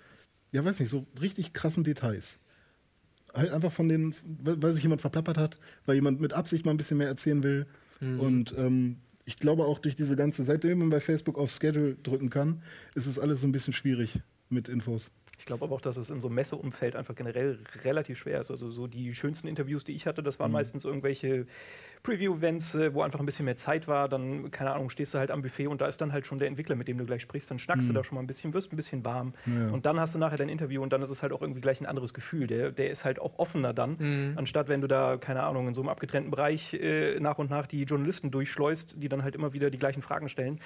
ja 0.53 0.65
weiß 0.65 0.81
nicht, 0.81 0.91
so 0.91 1.07
richtig 1.21 1.53
krassen 1.53 1.85
Details. 1.85 2.39
Halt 3.35 3.51
einfach 3.51 3.73
von 3.73 3.89
den, 3.89 4.15
weil 4.25 4.73
sich 4.73 4.83
jemand 4.83 5.01
verplappert 5.01 5.37
hat, 5.37 5.59
weil 5.85 5.97
jemand 5.97 6.21
mit 6.21 6.33
Absicht 6.33 6.65
mal 6.65 6.71
ein 6.71 6.79
bisschen 6.79 6.99
mehr 6.99 7.09
erzählen 7.09 7.43
will. 7.43 7.67
Und 8.19 8.55
ähm, 8.57 8.97
ich 9.25 9.39
glaube 9.39 9.65
auch 9.65 9.79
durch 9.79 9.97
diese 9.97 10.17
ganze, 10.17 10.45
seitdem 10.45 10.79
man 10.79 10.91
bei 10.91 11.01
Facebook 11.01 11.37
auf 11.39 11.51
Schedule 11.51 11.97
drücken 12.03 12.31
kann, 12.31 12.63
ist 12.95 13.07
es 13.07 13.19
alles 13.19 13.41
so 13.41 13.49
ein 13.49 13.53
bisschen 13.53 13.75
schwierig 13.75 14.21
mit 14.49 14.69
Infos. 14.69 15.11
Ich 15.39 15.45
glaube 15.45 15.65
aber 15.65 15.75
auch, 15.75 15.81
dass 15.81 15.97
es 15.97 16.11
in 16.11 16.21
so 16.21 16.29
einem 16.29 16.37
Messeumfeld 16.37 16.97
einfach 16.97 17.15
generell 17.15 17.59
relativ 17.85 18.19
schwer 18.19 18.41
ist. 18.41 18.51
Also 18.51 18.71
so 18.71 18.87
die 18.87 19.15
schönsten 19.15 19.49
Interviews, 19.49 19.85
die 19.85 19.93
ich 19.93 20.07
hatte, 20.07 20.23
das 20.23 20.41
waren 20.41 20.51
meistens 20.51 20.85
irgendwelche 20.85 21.47
Preview-Events, 22.03 22.75
äh, 22.75 22.95
wo 22.95 23.03
einfach 23.03 23.21
ein 23.21 23.27
bisschen 23.27 23.45
mehr 23.45 23.57
Zeit 23.57 23.87
war. 23.87 24.09
Dann, 24.09 24.51
keine 24.51 24.73
Ahnung, 24.73 24.89
stehst 24.89 25.13
du 25.13 25.19
halt 25.19 25.31
am 25.31 25.43
Buffet 25.43 25.67
und 25.67 25.81
da 25.81 25.87
ist 25.87 26.01
dann 26.01 26.13
halt 26.13 26.27
schon 26.27 26.39
der 26.39 26.49
Entwickler, 26.49 26.75
mit 26.75 26.89
dem 26.89 26.97
du 26.99 27.05
gleich 27.05 27.23
sprichst. 27.23 27.51
Dann 27.51 27.59
schnackst 27.59 27.89
du 27.89 27.93
da 27.93 28.03
schon 28.03 28.15
mal 28.15 28.23
ein 28.23 28.27
bisschen, 28.27 28.55
wirst 28.55 28.73
ein 28.73 28.77
bisschen 28.77 29.05
warm. 29.05 29.35
Ja. 29.45 29.73
Und 29.73 29.85
dann 29.85 30.01
hast 30.01 30.15
du 30.15 30.19
nachher 30.19 30.39
dein 30.39 30.49
Interview 30.49 30.83
und 30.83 30.93
dann 30.93 31.03
ist 31.03 31.11
es 31.11 31.23
halt 31.23 31.33
auch 31.33 31.43
irgendwie 31.43 31.61
gleich 31.61 31.81
ein 31.81 31.87
anderes 31.87 32.15
Gefühl. 32.15 32.47
Der, 32.47 32.73
der 32.73 32.91
ist 32.91 33.05
halt 33.05 33.19
auch 33.19 33.39
offener 33.39 33.75
dann, 33.75 34.35
anstatt 34.37 34.69
wenn 34.69 34.81
du 34.81 34.89
da, 34.89 35.17
keine 35.17 35.43
Ahnung, 35.43 35.69
in 35.69 35.75
so 35.75 35.83
einem 35.83 35.89
abgetrennten 35.89 36.31
Bereich 36.31 36.75
äh, 36.75 37.21
nach 37.21 37.39
und 37.39 37.51
nach 37.51 37.67
die 37.67 37.83
Journalisten 37.83 38.31
durchschleust, 38.31 38.95
die 39.03 39.09
dann 39.09 39.23
halt 39.23 39.35
immer 39.35 39.53
wieder 39.53 39.71
die 39.71 39.79
gleichen 39.79 40.03
Fragen 40.03 40.29
stellen. 40.29 40.61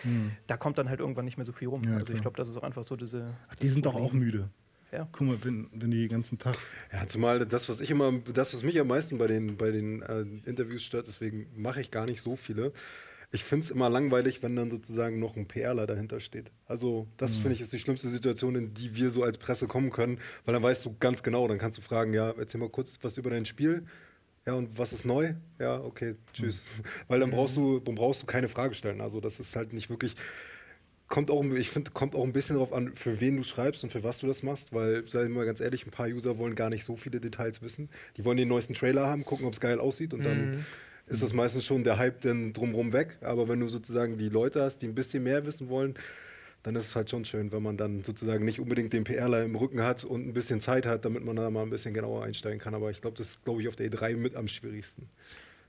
Da 0.46 0.56
kommt 0.56 0.78
dann 0.78 0.88
halt 0.88 1.00
irgendwann 1.00 1.24
nicht 1.24 1.36
mehr 1.38 1.44
so 1.44 1.52
viel 1.52 1.68
rum. 1.68 1.82
Ja, 1.84 1.96
also 1.96 2.12
ich 2.12 2.20
glaube, 2.20 2.36
das 2.36 2.48
ist 2.48 2.56
auch 2.56 2.62
einfach 2.62 2.84
so 2.84 2.96
diese. 2.96 3.34
Ach, 3.50 3.56
die 3.56 3.68
sind 3.68 3.86
doch 3.86 3.94
auch 3.94 4.12
müde. 4.12 4.48
Ja. 4.92 5.08
Guck 5.12 5.26
mal, 5.26 5.38
wenn, 5.42 5.68
wenn 5.72 5.90
die 5.90 6.00
den 6.00 6.08
ganzen 6.08 6.38
Tag. 6.38 6.56
Ja, 6.92 7.06
zumal 7.06 7.46
das, 7.46 7.68
was 7.68 7.80
ich 7.80 7.90
immer, 7.90 8.12
das, 8.32 8.52
was 8.52 8.62
mich 8.62 8.78
am 8.80 8.88
meisten 8.88 9.18
bei 9.18 9.26
den, 9.26 9.56
bei 9.56 9.70
den 9.70 10.02
äh, 10.02 10.22
Interviews 10.48 10.82
stört, 10.82 11.06
deswegen 11.06 11.46
mache 11.54 11.80
ich 11.80 11.90
gar 11.90 12.06
nicht 12.06 12.22
so 12.22 12.36
viele. 12.36 12.72
Ich 13.32 13.44
finde 13.44 13.64
es 13.64 13.70
immer 13.70 13.88
langweilig, 13.88 14.42
wenn 14.42 14.56
dann 14.56 14.72
sozusagen 14.72 15.20
noch 15.20 15.36
ein 15.36 15.46
PRler 15.46 15.86
dahinter 15.86 16.18
steht. 16.18 16.50
Also, 16.66 17.06
das 17.16 17.36
finde 17.36 17.52
ich 17.52 17.60
ist 17.60 17.72
die 17.72 17.78
schlimmste 17.78 18.08
Situation, 18.08 18.56
in 18.56 18.74
die 18.74 18.96
wir 18.96 19.10
so 19.10 19.22
als 19.22 19.38
Presse 19.38 19.68
kommen 19.68 19.90
können, 19.90 20.18
weil 20.44 20.54
dann 20.54 20.62
weißt 20.64 20.84
du 20.84 20.96
ganz 20.98 21.22
genau, 21.22 21.46
dann 21.46 21.58
kannst 21.58 21.78
du 21.78 21.82
fragen, 21.82 22.12
ja, 22.12 22.32
erzähl 22.36 22.58
mal 22.58 22.68
kurz 22.68 22.98
was 23.02 23.16
über 23.18 23.30
dein 23.30 23.46
Spiel. 23.46 23.86
Ja, 24.46 24.54
und 24.54 24.76
was 24.78 24.92
ist 24.92 25.04
neu? 25.04 25.34
Ja, 25.60 25.80
okay, 25.80 26.16
tschüss. 26.32 26.64
Weil 27.08 27.20
dann 27.20 27.30
brauchst 27.30 27.56
du, 27.56 27.78
dann 27.78 27.94
brauchst 27.94 28.22
du 28.22 28.26
keine 28.26 28.48
Frage 28.48 28.74
stellen. 28.74 29.00
Also, 29.00 29.20
das 29.20 29.38
ist 29.38 29.54
halt 29.54 29.72
nicht 29.72 29.90
wirklich 29.90 30.16
kommt 31.10 31.30
auch, 31.30 31.44
ich 31.44 31.68
finde, 31.68 31.90
kommt 31.90 32.14
auch 32.14 32.22
ein 32.22 32.32
bisschen 32.32 32.54
darauf 32.54 32.72
an, 32.72 32.92
für 32.94 33.20
wen 33.20 33.36
du 33.36 33.42
schreibst 33.42 33.82
und 33.84 33.90
für 33.90 34.02
was 34.02 34.20
du 34.20 34.28
das 34.28 34.42
machst, 34.42 34.72
weil, 34.72 35.06
sei 35.08 35.28
mal 35.28 35.44
ganz 35.44 35.60
ehrlich, 35.60 35.84
ein 35.84 35.90
paar 35.90 36.06
User 36.06 36.38
wollen 36.38 36.54
gar 36.54 36.70
nicht 36.70 36.84
so 36.84 36.96
viele 36.96 37.20
Details 37.20 37.60
wissen. 37.60 37.90
Die 38.16 38.24
wollen 38.24 38.38
den 38.38 38.48
neuesten 38.48 38.74
Trailer 38.74 39.06
haben, 39.06 39.24
gucken, 39.24 39.44
ob 39.44 39.52
es 39.52 39.60
geil 39.60 39.80
aussieht 39.80 40.14
und 40.14 40.24
dann 40.24 40.64
ist 41.08 41.22
das 41.22 41.32
meistens 41.32 41.66
schon 41.66 41.82
der 41.82 41.98
Hype 41.98 42.20
dann 42.20 42.52
drumrum 42.52 42.92
weg. 42.92 43.18
Aber 43.22 43.48
wenn 43.48 43.58
du 43.58 43.68
sozusagen 43.68 44.16
die 44.18 44.28
Leute 44.28 44.62
hast, 44.62 44.78
die 44.78 44.86
ein 44.86 44.94
bisschen 44.94 45.24
mehr 45.24 45.44
wissen 45.44 45.68
wollen, 45.68 45.94
dann 46.62 46.76
ist 46.76 46.86
es 46.86 46.94
halt 46.94 47.10
schon 47.10 47.24
schön, 47.24 47.50
wenn 47.50 47.62
man 47.62 47.76
dann 47.76 48.04
sozusagen 48.04 48.44
nicht 48.44 48.60
unbedingt 48.60 48.92
den 48.92 49.02
PRler 49.02 49.42
im 49.42 49.56
Rücken 49.56 49.82
hat 49.82 50.04
und 50.04 50.28
ein 50.28 50.32
bisschen 50.32 50.60
Zeit 50.60 50.86
hat, 50.86 51.04
damit 51.04 51.24
man 51.24 51.34
da 51.34 51.50
mal 51.50 51.62
ein 51.62 51.70
bisschen 51.70 51.92
genauer 51.92 52.22
einsteigen 52.22 52.60
kann. 52.60 52.74
Aber 52.74 52.90
ich 52.90 53.00
glaube, 53.00 53.16
das 53.16 53.30
ist, 53.30 53.44
glaube 53.44 53.62
ich, 53.62 53.68
auf 53.68 53.74
der 53.74 53.90
E3 53.90 54.16
mit 54.16 54.36
am 54.36 54.46
schwierigsten. 54.46 55.08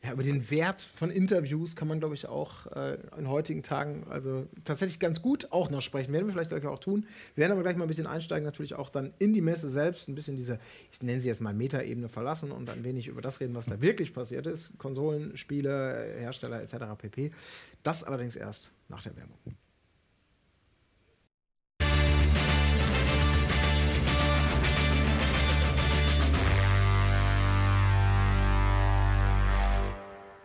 Ja, 0.04 0.14
über 0.14 0.24
den 0.24 0.50
Wert 0.50 0.82
von 0.82 1.12
Interviews 1.12 1.76
kann 1.76 1.88
man, 1.88 2.00
glaube 2.00 2.16
ich, 2.16 2.26
auch 2.26 2.66
äh, 2.76 2.98
in 3.20 3.30
heutigen 3.30 3.62
Tagen 3.62 4.04
also 4.10 4.48
tatsächlich 4.66 5.00
ganz 5.00 5.22
gut 5.22 5.52
auch 5.52 5.70
noch 5.70 5.82
sprechen. 5.82 6.12
Werden 6.12 6.26
wir 6.26 6.34
vielleicht 6.34 6.50
gleich 6.50 6.66
auch 6.66 6.80
tun. 6.80 7.06
Wir 7.36 7.44
werden 7.44 7.52
aber 7.52 7.62
gleich 7.62 7.76
mal 7.76 7.86
ein 7.86 7.88
bisschen 7.88 8.08
einsteigen, 8.08 8.44
natürlich 8.44 8.74
auch 8.74 8.90
dann 8.90 9.14
in 9.20 9.32
die 9.32 9.42
Messe 9.42 9.70
selbst, 9.70 10.10
ein 10.10 10.16
bisschen 10.16 10.36
diese, 10.36 10.60
ich 10.92 11.04
nenne 11.04 11.22
sie 11.22 11.28
jetzt 11.28 11.42
mal 11.42 11.54
Metaebene 11.54 12.10
verlassen 12.10 12.52
und 12.52 12.68
ein 12.72 12.84
wenig 12.84 13.08
über 13.10 13.22
das 13.22 13.42
reden, 13.42 13.54
was 13.54 13.68
da 13.68 13.80
wirklich 13.80 14.12
passiert 14.12 14.48
ist. 14.48 14.76
Konsolen, 14.80 15.38
Spiele, 15.38 16.16
Hersteller 16.18 16.64
etc. 16.64 16.78
pp. 16.98 17.32
Das 17.84 18.04
allerdings 18.04 18.36
erst 18.36 18.72
nach 18.90 19.04
der 19.04 19.16
Werbung. 19.16 19.38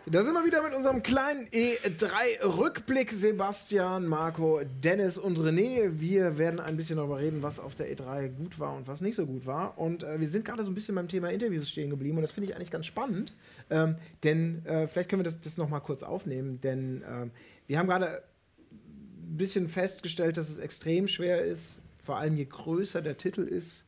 Da 0.09 0.23
sind 0.23 0.33
wir 0.35 0.45
wieder 0.45 0.63
mit 0.63 0.73
unserem 0.73 1.03
kleinen 1.03 1.47
E3-Rückblick. 1.47 3.11
Sebastian, 3.11 4.07
Marco, 4.07 4.61
Dennis 4.81 5.17
und 5.17 5.37
René. 5.37 5.99
Wir 5.99 6.37
werden 6.37 6.61
ein 6.61 6.77
bisschen 6.77 6.95
darüber 6.95 7.19
reden, 7.19 7.43
was 7.43 7.59
auf 7.59 7.75
der 7.75 7.93
E3 7.93 8.29
gut 8.29 8.57
war 8.57 8.77
und 8.77 8.87
was 8.87 9.01
nicht 9.01 9.15
so 9.15 9.25
gut 9.25 9.45
war. 9.45 9.77
Und 9.77 10.03
äh, 10.03 10.17
wir 10.17 10.29
sind 10.29 10.45
gerade 10.45 10.63
so 10.63 10.71
ein 10.71 10.75
bisschen 10.75 10.95
beim 10.95 11.09
Thema 11.09 11.29
Interviews 11.29 11.69
stehen 11.69 11.89
geblieben 11.89 12.15
und 12.15 12.21
das 12.21 12.31
finde 12.31 12.47
ich 12.47 12.55
eigentlich 12.55 12.71
ganz 12.71 12.85
spannend. 12.85 13.35
Ähm, 13.69 13.97
denn 14.23 14.65
äh, 14.65 14.87
vielleicht 14.87 15.09
können 15.09 15.19
wir 15.19 15.25
das, 15.25 15.41
das 15.41 15.57
nochmal 15.57 15.81
kurz 15.81 16.03
aufnehmen, 16.03 16.61
denn 16.61 17.03
ähm, 17.05 17.31
wir 17.67 17.77
haben 17.77 17.87
gerade 17.87 18.23
ein 18.69 19.35
bisschen 19.35 19.67
festgestellt, 19.67 20.37
dass 20.37 20.47
es 20.47 20.57
extrem 20.57 21.09
schwer 21.09 21.43
ist, 21.43 21.81
vor 22.01 22.15
allem 22.15 22.37
je 22.37 22.45
größer 22.45 23.01
der 23.01 23.17
Titel 23.17 23.41
ist, 23.41 23.83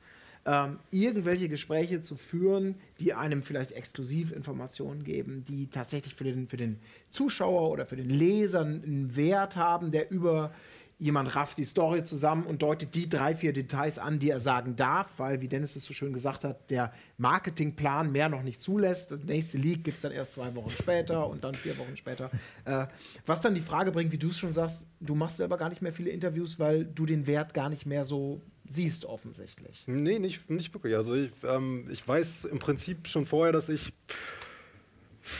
ähm, 0.45 0.79
irgendwelche 0.91 1.49
Gespräche 1.49 2.01
zu 2.01 2.15
führen, 2.15 2.75
die 2.99 3.13
einem 3.13 3.43
vielleicht 3.43 3.71
Exklusivinformationen 3.71 5.03
geben, 5.03 5.45
die 5.47 5.67
tatsächlich 5.67 6.15
für 6.15 6.23
den, 6.23 6.47
für 6.47 6.57
den 6.57 6.79
Zuschauer 7.09 7.69
oder 7.71 7.85
für 7.85 7.97
den 7.97 8.09
Leser 8.09 8.61
einen 8.61 9.15
Wert 9.15 9.55
haben, 9.55 9.91
der 9.91 10.11
über 10.11 10.51
jemand 10.99 11.33
rafft 11.33 11.57
die 11.57 11.63
Story 11.63 12.03
zusammen 12.03 12.43
und 12.43 12.61
deutet 12.61 12.93
die 12.93 13.07
drei, 13.07 13.33
vier 13.33 13.53
Details 13.53 13.97
an, 13.97 14.19
die 14.19 14.29
er 14.29 14.41
sagen 14.41 14.75
darf, 14.75 15.13
weil, 15.17 15.39
wie 15.39 15.47
Dennis 15.47 15.77
es 15.77 15.85
so 15.85 15.93
schön 15.93 16.11
gesagt 16.11 16.43
hat, 16.43 16.69
der 16.69 16.91
Marketingplan 17.17 18.11
mehr 18.11 18.27
noch 18.27 18.43
nicht 18.43 18.59
zulässt. 18.59 19.11
Das 19.11 19.23
nächste 19.23 19.57
Leak 19.57 19.85
gibt 19.85 19.97
es 19.97 20.01
dann 20.03 20.11
erst 20.11 20.33
zwei 20.33 20.53
Wochen 20.55 20.69
später 20.69 21.27
und 21.27 21.43
dann 21.45 21.55
vier 21.55 21.77
Wochen 21.77 21.95
später. 21.95 22.29
Äh, 22.65 22.87
was 23.25 23.39
dann 23.39 23.55
die 23.55 23.61
Frage 23.61 23.91
bringt, 23.91 24.11
wie 24.11 24.17
du 24.17 24.29
es 24.29 24.37
schon 24.37 24.51
sagst, 24.51 24.85
du 24.99 25.15
machst 25.15 25.37
selber 25.37 25.57
gar 25.57 25.69
nicht 25.69 25.81
mehr 25.81 25.93
viele 25.93 26.09
Interviews, 26.09 26.59
weil 26.59 26.83
du 26.83 27.05
den 27.05 27.27
Wert 27.27 27.53
gar 27.53 27.69
nicht 27.69 27.85
mehr 27.85 28.03
so 28.03 28.41
siehst, 28.69 29.05
offensichtlich. 29.05 29.83
Nee, 29.87 30.19
nicht, 30.19 30.49
nicht 30.49 30.73
wirklich. 30.73 30.95
Also 30.95 31.15
ich, 31.15 31.31
ähm, 31.43 31.87
ich 31.91 32.07
weiß 32.07 32.45
im 32.45 32.59
Prinzip 32.59 33.07
schon 33.07 33.25
vorher, 33.25 33.51
dass 33.51 33.67
ich 33.69 33.93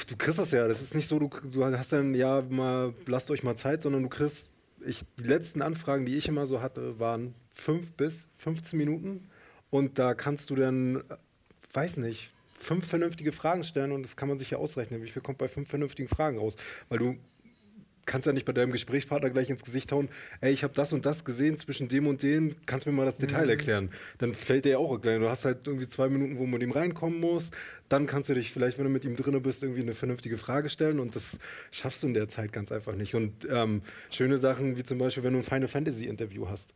du 0.08 0.18
kriegst 0.18 0.39
das 0.39 0.52
ja. 0.52 0.68
Das 0.68 0.82
ist 0.82 0.96
nicht 0.96 1.08
so, 1.08 1.20
du, 1.20 1.30
du 1.30 1.65
hast 1.65 1.94
dann, 1.94 2.13
ja, 2.15 2.42
mal, 2.42 2.94
lasst 3.06 3.32
euch 3.32 3.44
mal 3.44 3.56
Zeit, 3.56 3.82
sondern 3.82 4.04
du 4.04 4.10
kriegst 4.10 4.50
ich, 4.86 5.04
die 5.18 5.24
letzten 5.24 5.62
Anfragen, 5.62 6.06
die 6.06 6.15
ich 6.15 6.28
immer 6.28 6.46
so 6.46 6.62
hatte, 6.62 7.00
waren 7.00 7.36
5 7.56 7.92
bis 7.94 8.28
15 8.38 8.78
Minuten. 8.78 9.30
Und 9.70 10.00
da 10.00 10.13
kannst 10.13 10.50
du 10.50 10.56
dann, 10.56 10.98
äh, 10.98 11.02
weiß 11.74 11.98
nicht, 11.98 12.32
fünf 12.60 12.88
vernünftige 12.88 13.32
Fragen 13.32 13.63
stellen 13.63 13.92
und 13.92 14.04
das 14.04 14.18
kann 14.18 14.28
man 14.28 14.38
sich 14.38 14.52
ja 14.52 14.58
ausrechnen. 14.58 15.02
Wie 15.02 15.10
viel 15.10 15.22
kommt 15.22 15.38
bei 15.38 15.48
fünf 15.48 15.70
vernünftigen 15.70 16.10
Fragen 16.10 16.39
raus? 16.39 16.56
Weil 16.89 17.00
du 17.00 17.18
kannst 18.10 18.26
ja 18.26 18.34
nicht 18.34 18.45
bei 18.45 18.54
deinem 18.54 18.72
Gesprächspartner 18.72 19.30
gleich 19.30 19.52
ins 19.52 19.63
Gesicht 19.63 19.91
hauen, 19.91 20.10
ey, 20.41 20.52
ich 20.52 20.63
habe 20.63 20.74
das 20.74 20.91
und 20.93 21.06
das 21.06 21.24
gesehen 21.24 21.58
zwischen 21.58 21.89
dem 21.89 22.08
und 22.08 22.24
dem, 22.24 22.56
kannst 22.65 22.86
du 22.86 22.89
mir 22.89 22.98
mal 22.98 23.06
das 23.06 23.17
Detail 23.17 23.43
mhm. 23.43 23.52
erklären. 23.52 23.89
Dann 24.17 24.34
fällt 24.34 24.65
dir 24.65 24.72
ja 24.72 24.78
auch 24.80 24.91
erklären. 24.91 25.22
Du 25.22 25.30
hast 25.30 25.45
halt 25.45 25.67
irgendwie 25.67 25.88
zwei 25.88 26.10
Minuten, 26.10 26.38
wo 26.38 26.41
man 26.41 26.54
mit 26.60 26.63
ihm 26.63 26.72
reinkommen 26.72 27.19
muss. 27.19 27.52
Dann 27.88 28.08
kannst 28.08 28.30
du 28.30 28.34
dich 28.34 28.52
vielleicht, 28.52 28.80
wenn 28.80 28.86
du 28.86 28.91
mit 28.91 29.06
ihm 29.06 29.15
drin 29.15 29.39
bist, 29.43 29.62
irgendwie 29.62 29.82
eine 29.82 29.93
vernünftige 29.93 30.39
Frage 30.39 30.69
stellen 30.69 31.00
und 31.00 31.15
das 31.15 31.38
schaffst 31.72 32.02
du 32.02 32.08
in 32.08 32.15
der 32.15 32.30
Zeit 32.30 32.52
ganz 32.52 32.72
einfach 32.72 32.95
nicht. 32.95 33.13
Und 33.13 33.48
ähm, 33.50 33.84
schöne 34.10 34.39
Sachen 34.39 34.76
wie 34.76 34.84
zum 34.84 34.98
Beispiel, 34.98 35.24
wenn 35.24 35.34
du 35.34 35.39
ein 35.39 35.45
Final 35.45 35.67
Fantasy 35.67 36.06
Interview 36.06 36.50
hast 36.50 36.74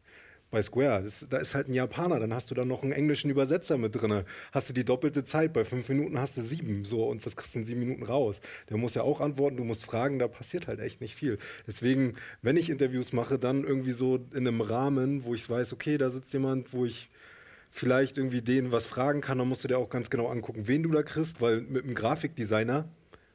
bei 0.54 0.62
Square. 0.62 1.04
Das, 1.04 1.26
da 1.30 1.40
ist 1.40 1.56
halt 1.56 1.68
ein 1.68 1.74
Japaner, 1.74 2.20
dann 2.20 2.34
hast 2.34 2.52
du 2.52 2.56
da 2.56 2.64
noch 2.64 2.84
einen 2.84 2.92
englischen 2.92 3.30
Übersetzer 3.32 3.78
mit 3.78 4.00
drin. 4.00 4.24
Hast 4.52 4.70
du 4.70 4.74
die 4.74 4.86
doppelte 4.86 5.26
Zeit, 5.26 5.52
bei 5.52 5.66
fünf 5.66 5.90
Minuten 5.90 6.20
hast 6.20 6.38
du 6.38 6.42
sieben. 6.42 6.86
So, 6.86 7.06
und 7.06 7.26
was 7.26 7.36
kriegst 7.36 7.56
du 7.56 7.60
in 7.60 7.66
sieben 7.66 7.80
Minuten 7.80 8.04
raus? 8.04 8.40
Der 8.70 8.78
muss 8.78 8.94
ja 8.94 9.02
auch 9.02 9.20
antworten, 9.20 9.58
du 9.58 9.64
musst 9.64 9.84
fragen, 9.84 10.20
da 10.20 10.28
passiert 10.28 10.68
halt 10.68 10.80
echt 10.80 11.02
nicht 11.02 11.16
viel. 11.16 11.40
Deswegen, 11.68 12.16
wenn 12.44 12.56
ich 12.56 12.70
Interviews 12.70 13.14
mache, 13.14 13.40
dann 13.40 13.64
irgendwie 13.64 13.94
so 13.94 14.20
in 14.32 14.48
einem 14.48 14.62
Rahmen, 14.62 15.26
wo 15.26 15.34
ich 15.34 15.50
weiß, 15.50 15.74
okay, 15.74 15.98
da 15.98 16.12
sitzt 16.12 16.32
jemand, 16.34 16.72
wo 16.72 16.86
ich 16.86 17.10
vielleicht 17.72 18.20
irgendwie 18.20 18.44
den 18.44 18.72
was 18.72 18.86
fragen 18.86 19.22
kann, 19.22 19.40
dann 19.40 19.50
musst 19.50 19.64
du 19.64 19.68
dir 19.68 19.80
auch 19.80 19.90
ganz 19.90 20.12
genau 20.12 20.28
angucken, 20.28 20.68
wen 20.68 20.84
du 20.84 20.92
da 20.92 21.02
kriegst, 21.02 21.42
weil 21.42 21.62
mit 21.62 21.84
einem 21.84 21.96
Grafikdesigner 21.96 22.88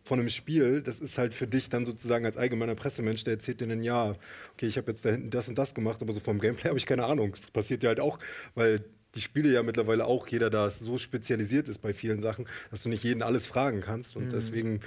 von 0.08 0.18
einem 0.18 0.30
Spiel, 0.30 0.80
das 0.80 1.02
ist 1.02 1.18
halt 1.18 1.34
für 1.34 1.46
dich 1.46 1.68
dann 1.68 1.84
sozusagen 1.84 2.24
als 2.24 2.38
allgemeiner 2.38 2.74
Pressemensch, 2.74 3.24
der 3.24 3.34
erzählt 3.34 3.60
dir 3.60 3.66
dann, 3.66 3.82
ja, 3.82 4.16
okay, 4.54 4.66
ich 4.66 4.78
habe 4.78 4.90
jetzt 4.90 5.04
da 5.04 5.10
hinten 5.10 5.28
das 5.28 5.48
und 5.48 5.58
das 5.58 5.74
gemacht, 5.74 6.00
aber 6.00 6.14
so 6.14 6.20
vom 6.20 6.40
Gameplay 6.40 6.68
habe 6.70 6.78
ich 6.78 6.86
keine 6.86 7.04
Ahnung. 7.04 7.32
Das 7.32 7.50
passiert 7.50 7.82
ja 7.82 7.88
halt 7.88 8.00
auch, 8.00 8.18
weil 8.54 8.82
die 9.14 9.20
Spiele 9.20 9.52
ja 9.52 9.62
mittlerweile 9.62 10.06
auch 10.06 10.26
jeder 10.26 10.48
da 10.48 10.70
so 10.70 10.96
spezialisiert 10.96 11.68
ist 11.68 11.78
bei 11.78 11.92
vielen 11.92 12.20
Sachen, 12.22 12.46
dass 12.70 12.82
du 12.82 12.88
nicht 12.88 13.04
jeden 13.04 13.22
alles 13.22 13.46
fragen 13.46 13.82
kannst. 13.82 14.16
Und 14.16 14.26
mhm. 14.26 14.30
deswegen, 14.30 14.80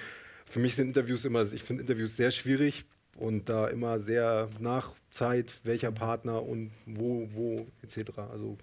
für 0.45 0.59
mich 0.59 0.73
sind 0.75 0.87
Interviews 0.87 1.23
immer, 1.23 1.43
ich 1.53 1.63
finde 1.63 1.83
Interviews 1.83 2.17
sehr 2.17 2.31
schwierig 2.31 2.85
und 3.17 3.47
da 3.47 3.67
immer 3.67 3.99
sehr 3.99 4.49
nach 4.59 4.95
Zeit, 5.11 5.59
welcher 5.63 5.91
Partner 5.91 6.41
und 6.41 6.71
wo, 6.87 7.29
wo, 7.31 7.67
etc. 7.83 8.17
Also 8.17 8.57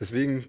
deswegen 0.00 0.46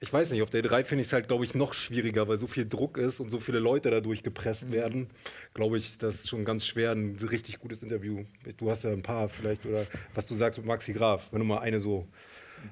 ich 0.00 0.12
weiß 0.12 0.30
nicht, 0.30 0.42
auf 0.42 0.50
der 0.50 0.62
3 0.62 0.84
finde 0.84 1.02
ich 1.02 1.08
es 1.08 1.12
halt, 1.12 1.26
glaube 1.26 1.44
ich, 1.44 1.54
noch 1.54 1.74
schwieriger, 1.74 2.28
weil 2.28 2.38
so 2.38 2.46
viel 2.46 2.68
Druck 2.68 2.98
ist 2.98 3.18
und 3.20 3.30
so 3.30 3.40
viele 3.40 3.58
Leute 3.58 3.90
dadurch 3.90 4.22
gepresst 4.22 4.68
mhm. 4.68 4.72
werden. 4.72 5.06
Glaube 5.54 5.78
ich, 5.78 5.98
das 5.98 6.16
ist 6.16 6.28
schon 6.28 6.44
ganz 6.44 6.64
schwer, 6.64 6.92
ein 6.92 7.16
richtig 7.16 7.58
gutes 7.58 7.82
Interview. 7.82 8.24
Du 8.58 8.70
hast 8.70 8.84
ja 8.84 8.90
ein 8.90 9.02
paar 9.02 9.28
vielleicht, 9.28 9.66
oder 9.66 9.84
was 10.14 10.26
du 10.26 10.34
sagst 10.34 10.58
mit 10.58 10.66
Maxi 10.66 10.92
Graf, 10.92 11.28
wenn 11.32 11.40
du 11.40 11.44
mal 11.44 11.58
eine 11.58 11.80
so. 11.80 12.06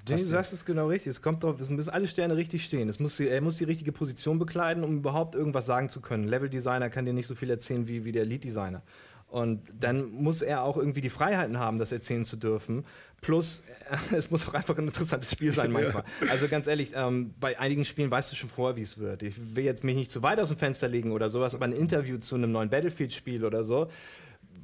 Du 0.05 0.17
sagst 0.19 0.53
es 0.53 0.65
genau 0.65 0.89
richtig. 0.89 1.11
Es 1.11 1.23
kommt 1.23 1.45
drauf, 1.45 1.61
es 1.61 1.71
müssen 1.71 1.91
alle 1.91 2.09
Sterne 2.09 2.37
richtig 2.37 2.65
stehen. 2.65 2.89
Es 2.89 2.99
muss, 2.99 3.21
er 3.21 3.41
muss 3.41 3.59
die 3.59 3.65
richtige 3.65 3.93
Position 3.93 4.39
bekleiden, 4.39 4.83
um 4.83 4.99
überhaupt 4.99 5.37
irgendwas 5.37 5.67
sagen 5.67 5.89
zu 5.89 6.01
können. 6.01 6.25
Level 6.25 6.49
Designer 6.49 6.91
kann 6.91 7.05
dir 7.05 7.13
nicht 7.13 7.29
so 7.29 7.37
viel 7.37 7.51
erzählen 7.51 7.87
wie, 7.87 8.05
wie 8.05 8.11
der 8.11 8.25
Lead 8.25 8.43
Designer. 8.43 8.83
Und 9.29 9.61
dann 9.79 10.11
muss 10.11 10.41
er 10.41 10.63
auch 10.63 10.77
irgendwie 10.77 11.01
die 11.01 11.11
Freiheiten 11.11 11.59
haben, 11.59 11.79
das 11.79 11.91
erzählen 11.91 12.25
zu 12.25 12.37
dürfen. 12.37 12.85
Plus, 13.21 13.65
es 14.13 14.31
muss 14.31 14.49
auch 14.49 14.55
einfach 14.55 14.79
ein 14.79 14.87
interessantes 14.87 15.33
Spiel 15.33 15.51
sein 15.51 15.73
manchmal. 15.73 16.05
Ja. 16.25 16.31
Also 16.31 16.49
ganz 16.49 16.67
ehrlich, 16.67 16.93
ähm, 16.95 17.35
bei 17.41 17.59
einigen 17.59 17.85
Spielen 17.85 18.11
weißt 18.11 18.31
du 18.31 18.37
schon 18.37 18.49
vorher, 18.49 18.77
wie 18.77 18.83
es 18.83 18.99
wird. 18.99 19.23
Ich 19.23 19.57
will 19.57 19.65
jetzt 19.65 19.85
mich 19.85 19.97
nicht 19.97 20.11
zu 20.11 20.23
weit 20.23 20.39
aus 20.39 20.49
dem 20.49 20.57
Fenster 20.57 20.89
legen 20.89 21.13
oder 21.13 21.29
sowas, 21.29 21.55
aber 21.55 21.65
ein 21.65 21.73
Interview 21.73 22.19
zu 22.19 22.37
einem 22.37 22.53
neuen 22.53 22.71
Battlefield-Spiel 22.71 23.45
oder 23.45 23.65
so, 23.65 23.89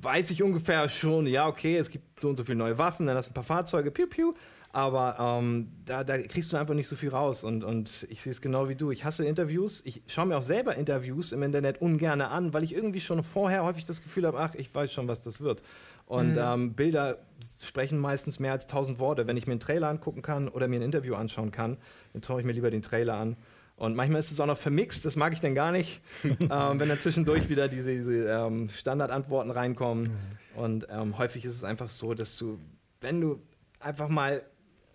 weiß 0.01 0.31
ich 0.31 0.43
ungefähr 0.43 0.89
schon, 0.89 1.27
ja, 1.27 1.47
okay, 1.47 1.77
es 1.77 1.91
gibt 1.91 2.19
so 2.19 2.29
und 2.29 2.37
so 2.37 2.45
viele 2.45 2.57
neue 2.57 2.79
Waffen, 2.79 3.07
dann 3.07 3.17
hast 3.17 3.29
du 3.29 3.31
ein 3.33 3.35
paar 3.35 3.45
Fahrzeuge, 3.45 3.91
piu, 3.91 4.07
piu. 4.07 4.35
Aber 4.75 5.17
ähm, 5.21 5.69
da, 5.85 6.03
da, 6.03 6.17
kriegst 6.17 6.51
du 6.51 6.57
einfach 6.57 6.73
nicht 6.75 6.89
so 6.89 6.97
viel 6.97 7.11
raus. 7.11 7.45
Und, 7.45 7.63
und 7.63 8.07
ich 8.09 8.23
sehe 8.23 8.33
es 8.33 8.41
genau 8.41 8.71
wie 8.71 8.75
du. 8.75 8.91
Ich 8.91 9.05
hasse 9.05 9.25
Interviews. 9.25 9.83
Ich 9.85 10.03
schaue 10.07 10.27
mir 10.27 10.39
auch 10.39 10.43
selber 10.43 10.77
Interviews 10.77 11.33
im 11.33 11.43
Internet 11.43 11.83
ungern 11.83 12.23
an, 12.23 12.55
weil 12.55 12.65
ich 12.65 12.75
irgendwie 12.75 13.01
schon 13.01 13.23
vorher 13.23 13.65
häufig 13.65 13.85
das 13.85 14.03
Gefühl 14.03 14.27
habe, 14.27 14.41
ach, 14.41 14.55
ich 14.55 14.75
weiß 14.75 14.91
schon, 14.91 15.09
was 15.09 15.23
das 15.23 15.43
wird. 15.43 15.63
Und 16.07 16.33
mhm. 16.33 16.39
ähm, 16.41 16.73
Bilder 16.75 17.19
sprechen 17.63 17.99
meistens 17.99 18.41
mehr 18.41 18.53
als 18.53 18.67
tausend 18.67 18.99
Worte. 18.99 19.27
Wenn 19.27 19.37
ich 19.37 19.47
mir 19.47 19.53
einen 19.53 19.61
Trailer 19.61 19.89
angucken 19.89 20.23
kann 20.23 20.49
oder 20.49 20.69
mir 20.69 20.81
ein 20.81 20.83
Interview 20.83 21.15
anschauen 21.15 21.51
kann, 21.51 21.77
dann 22.15 22.23
traue 22.23 22.41
ich 22.41 22.47
mir 22.47 22.53
lieber 22.53 22.71
den 22.71 22.83
Trailer 22.83 23.19
an. 23.19 23.37
Und 23.77 23.95
manchmal 23.95 24.21
ist 24.21 24.31
es 24.31 24.41
auch 24.41 24.47
noch 24.47 24.59
vermixt, 24.59 25.05
das 25.05 25.17
mag 25.17 25.33
ich 25.33 25.41
dann 25.41 25.55
gar 25.55 25.73
nicht, 25.73 26.01
ähm, 26.25 26.39
wenn 26.81 26.89
dann 26.89 26.99
zwischendurch 26.99 27.49
wieder 27.49 27.69
diese, 27.69 27.91
diese 27.91 28.27
ähm, 28.27 28.69
Standardantworten 28.71 29.51
reinkommen. 29.51 30.05
Mhm. 30.05 30.59
Und 30.59 30.87
ähm, 30.91 31.19
häufig 31.19 31.45
ist 31.45 31.57
es 31.57 31.65
einfach 31.65 31.89
so, 31.89 32.15
dass 32.15 32.37
du, 32.39 32.59
wenn 33.01 33.21
du 33.21 33.43
einfach 33.81 34.09
mal 34.09 34.43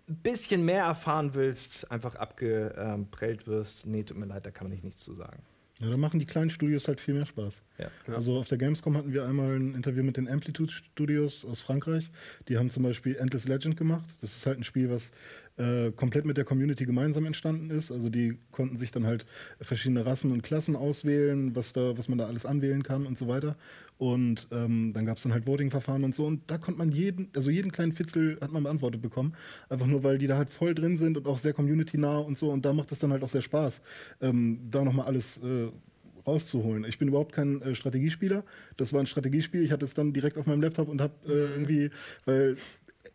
ein 0.08 0.16
bisschen 0.16 0.64
mehr 0.64 0.84
erfahren 0.84 1.34
willst, 1.34 1.90
einfach 1.90 2.14
abgeprellt 2.14 3.46
wirst. 3.46 3.86
Nee, 3.86 4.04
tut 4.04 4.16
mir 4.16 4.26
leid, 4.26 4.46
da 4.46 4.50
kann 4.50 4.66
man 4.66 4.72
nicht 4.72 4.84
nichts 4.84 5.04
zu 5.04 5.14
sagen. 5.14 5.42
Ja, 5.80 5.90
da 5.90 5.96
machen 5.96 6.18
die 6.18 6.26
kleinen 6.26 6.50
Studios 6.50 6.88
halt 6.88 7.00
viel 7.00 7.14
mehr 7.14 7.26
Spaß. 7.26 7.62
Ja. 7.78 7.88
Also 8.12 8.38
auf 8.38 8.48
der 8.48 8.58
Gamescom 8.58 8.96
hatten 8.96 9.12
wir 9.12 9.24
einmal 9.24 9.54
ein 9.54 9.74
Interview 9.74 10.02
mit 10.02 10.16
den 10.16 10.28
Amplitude 10.28 10.72
Studios 10.72 11.44
aus 11.44 11.60
Frankreich. 11.60 12.10
Die 12.48 12.58
haben 12.58 12.68
zum 12.68 12.82
Beispiel 12.82 13.14
Endless 13.14 13.46
Legend 13.46 13.76
gemacht. 13.76 14.08
Das 14.20 14.34
ist 14.34 14.44
halt 14.44 14.58
ein 14.58 14.64
Spiel, 14.64 14.90
was 14.90 15.12
äh, 15.58 15.90
komplett 15.92 16.24
mit 16.24 16.36
der 16.36 16.44
Community 16.44 16.84
gemeinsam 16.84 17.26
entstanden 17.26 17.70
ist. 17.70 17.90
Also 17.90 18.08
die 18.08 18.38
konnten 18.50 18.78
sich 18.78 18.90
dann 18.90 19.06
halt 19.06 19.26
verschiedene 19.60 20.06
Rassen 20.06 20.30
und 20.30 20.42
Klassen 20.42 20.76
auswählen, 20.76 21.54
was, 21.54 21.72
da, 21.72 21.98
was 21.98 22.08
man 22.08 22.18
da 22.18 22.26
alles 22.26 22.46
anwählen 22.46 22.82
kann 22.82 23.06
und 23.06 23.18
so 23.18 23.28
weiter. 23.28 23.56
Und 23.98 24.46
ähm, 24.52 24.92
dann 24.94 25.04
gab 25.04 25.16
es 25.16 25.24
dann 25.24 25.32
halt 25.32 25.46
Voting-Verfahren 25.46 26.04
und 26.04 26.14
so. 26.14 26.24
Und 26.26 26.48
da 26.50 26.58
konnte 26.58 26.78
man 26.78 26.92
jeden, 26.92 27.30
also 27.34 27.50
jeden 27.50 27.72
kleinen 27.72 27.92
Fitzel 27.92 28.38
hat 28.40 28.52
man 28.52 28.62
beantwortet 28.62 29.02
bekommen. 29.02 29.34
Einfach 29.68 29.86
nur, 29.86 30.04
weil 30.04 30.18
die 30.18 30.28
da 30.28 30.36
halt 30.36 30.50
voll 30.50 30.74
drin 30.74 30.96
sind 30.96 31.16
und 31.16 31.26
auch 31.26 31.38
sehr 31.38 31.52
community-nah 31.52 32.18
und 32.18 32.38
so. 32.38 32.50
Und 32.50 32.64
da 32.64 32.72
macht 32.72 32.92
es 32.92 33.00
dann 33.00 33.10
halt 33.10 33.24
auch 33.24 33.28
sehr 33.28 33.42
Spaß, 33.42 33.80
ähm, 34.20 34.60
da 34.70 34.84
nochmal 34.84 35.06
alles 35.06 35.38
äh, 35.38 35.68
rauszuholen. 36.24 36.84
Ich 36.84 36.98
bin 36.98 37.08
überhaupt 37.08 37.32
kein 37.32 37.60
äh, 37.62 37.74
Strategiespieler. 37.74 38.44
Das 38.76 38.92
war 38.92 39.00
ein 39.00 39.06
Strategiespiel. 39.06 39.64
Ich 39.64 39.72
hatte 39.72 39.84
es 39.84 39.94
dann 39.94 40.12
direkt 40.12 40.38
auf 40.38 40.46
meinem 40.46 40.62
Laptop 40.62 40.88
und 40.88 41.00
habe 41.00 41.14
äh, 41.26 41.50
irgendwie, 41.50 41.90
weil 42.24 42.56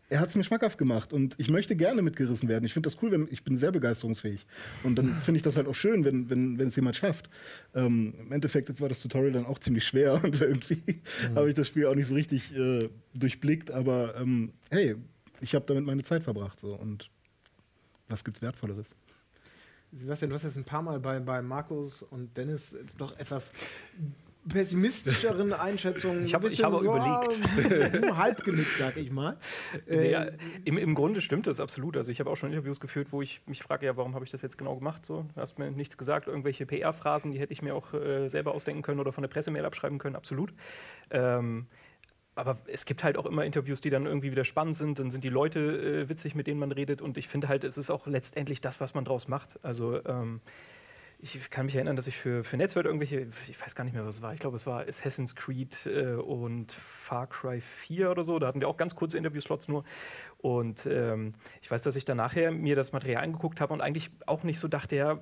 er 0.08 0.20
hat 0.20 0.30
es 0.30 0.36
mir 0.36 0.44
schmackhaft 0.44 0.78
gemacht 0.78 1.12
und 1.12 1.34
ich 1.38 1.50
möchte 1.50 1.76
gerne 1.76 2.02
mitgerissen 2.02 2.48
werden. 2.48 2.64
Ich 2.64 2.72
finde 2.72 2.88
das 2.88 3.02
cool, 3.02 3.10
wenn 3.10 3.28
ich 3.30 3.44
bin 3.44 3.58
sehr 3.58 3.72
begeisterungsfähig 3.72 4.46
und 4.82 4.96
dann 4.96 5.14
finde 5.14 5.38
ich 5.38 5.42
das 5.42 5.56
halt 5.56 5.66
auch 5.66 5.74
schön, 5.74 6.04
wenn, 6.04 6.30
wenn, 6.30 6.58
wenn 6.58 6.68
es 6.68 6.76
jemand 6.76 6.96
schafft. 6.96 7.30
Ähm, 7.74 8.14
Im 8.18 8.32
Endeffekt 8.32 8.80
war 8.80 8.88
das 8.88 9.00
Tutorial 9.00 9.32
dann 9.32 9.46
auch 9.46 9.58
ziemlich 9.58 9.84
schwer 9.84 10.14
und 10.24 10.40
irgendwie 10.40 10.82
mhm. 10.86 11.34
habe 11.34 11.48
ich 11.48 11.54
das 11.54 11.68
Spiel 11.68 11.86
auch 11.86 11.94
nicht 11.94 12.06
so 12.06 12.14
richtig 12.14 12.54
äh, 12.56 12.88
durchblickt, 13.14 13.70
aber 13.70 14.14
ähm, 14.16 14.52
hey, 14.70 14.96
ich 15.40 15.54
habe 15.54 15.64
damit 15.66 15.84
meine 15.84 16.02
Zeit 16.02 16.22
verbracht 16.22 16.60
so 16.60 16.74
und 16.74 17.10
was 18.08 18.24
gibt's 18.24 18.42
wertvolleres? 18.42 18.94
Sebastian, 19.92 20.30
du 20.30 20.34
hast 20.34 20.42
jetzt 20.42 20.56
ein 20.56 20.64
paar 20.64 20.82
Mal 20.82 20.98
bei, 20.98 21.20
bei 21.20 21.40
Markus 21.40 22.02
und 22.02 22.36
Dennis 22.36 22.76
doch 22.98 23.16
etwas 23.18 23.52
pessimistischeren 24.48 25.52
Einschätzungen. 25.52 26.24
Ich 26.24 26.34
habe 26.34 26.48
ja, 26.48 26.68
überlegt. 26.68 28.16
halb 28.16 28.44
genickt, 28.44 28.76
sag 28.78 28.96
ich 28.96 29.10
mal. 29.10 29.38
Äh, 29.88 30.10
ja, 30.10 30.26
im, 30.64 30.78
im, 30.78 30.94
Grunde 30.94 31.20
stimmt 31.20 31.46
das 31.46 31.60
absolut. 31.60 31.96
Also 31.96 32.10
ich 32.10 32.20
habe 32.20 32.30
auch 32.30 32.36
schon 32.36 32.50
Interviews 32.50 32.80
geführt, 32.80 33.08
wo 33.10 33.22
ich 33.22 33.40
mich 33.46 33.62
frage, 33.62 33.86
ja, 33.86 33.96
warum 33.96 34.14
habe 34.14 34.24
ich 34.24 34.30
das 34.30 34.42
jetzt 34.42 34.58
genau 34.58 34.76
gemacht? 34.76 35.06
So, 35.06 35.26
du 35.34 35.40
hast 35.40 35.58
mir 35.58 35.70
nichts 35.70 35.96
gesagt, 35.96 36.26
irgendwelche 36.26 36.66
PR-Phrasen, 36.66 37.32
die 37.32 37.38
hätte 37.38 37.52
ich 37.52 37.62
mir 37.62 37.74
auch 37.74 37.94
äh, 37.94 38.28
selber 38.28 38.54
ausdenken 38.54 38.82
können 38.82 39.00
oder 39.00 39.12
von 39.12 39.22
der 39.22 39.28
Pressemail 39.28 39.64
abschreiben 39.64 39.98
können, 39.98 40.16
absolut. 40.16 40.52
Ähm, 41.10 41.66
aber 42.36 42.58
es 42.66 42.84
gibt 42.84 43.04
halt 43.04 43.16
auch 43.16 43.26
immer 43.26 43.44
Interviews, 43.44 43.80
die 43.80 43.90
dann 43.90 44.06
irgendwie 44.06 44.32
wieder 44.32 44.44
spannend 44.44 44.74
sind. 44.74 44.98
Dann 44.98 45.10
sind 45.10 45.24
die 45.24 45.28
Leute 45.28 45.60
äh, 45.60 46.08
witzig, 46.08 46.34
mit 46.34 46.46
denen 46.46 46.58
man 46.58 46.72
redet. 46.72 47.00
Und 47.00 47.16
ich 47.16 47.28
finde 47.28 47.48
halt, 47.48 47.64
es 47.64 47.78
ist 47.78 47.90
auch 47.90 48.06
letztendlich 48.06 48.60
das, 48.60 48.80
was 48.80 48.94
man 48.94 49.04
draus 49.04 49.28
macht. 49.28 49.64
Also 49.64 50.04
ähm, 50.04 50.40
ich 51.24 51.48
kann 51.48 51.64
mich 51.64 51.74
erinnern, 51.74 51.96
dass 51.96 52.06
ich 52.06 52.18
für, 52.18 52.44
für 52.44 52.58
Netzwerk 52.58 52.84
irgendwelche, 52.84 53.26
ich 53.48 53.60
weiß 53.60 53.74
gar 53.74 53.84
nicht 53.84 53.94
mehr, 53.94 54.04
was 54.04 54.16
es 54.16 54.22
war. 54.22 54.34
Ich 54.34 54.40
glaube, 54.40 54.56
es 54.56 54.66
war 54.66 54.86
Assassin's 54.86 55.34
Creed 55.34 55.86
äh, 55.86 56.16
und 56.16 56.70
Far 56.70 57.26
Cry 57.26 57.62
4 57.62 58.10
oder 58.10 58.22
so. 58.22 58.38
Da 58.38 58.46
hatten 58.46 58.60
wir 58.60 58.68
auch 58.68 58.76
ganz 58.76 58.94
kurze 58.94 59.16
Interviewslots 59.16 59.68
nur. 59.68 59.84
Und 60.36 60.84
ähm, 60.84 61.32
ich 61.62 61.70
weiß, 61.70 61.82
dass 61.82 61.96
ich 61.96 62.04
dann 62.04 62.18
nachher 62.18 62.52
mir 62.52 62.76
das 62.76 62.92
Material 62.92 63.24
angeguckt 63.24 63.62
habe 63.62 63.72
und 63.72 63.80
eigentlich 63.80 64.10
auch 64.26 64.42
nicht 64.42 64.60
so 64.60 64.68
dachte, 64.68 64.96
ja, 64.96 65.18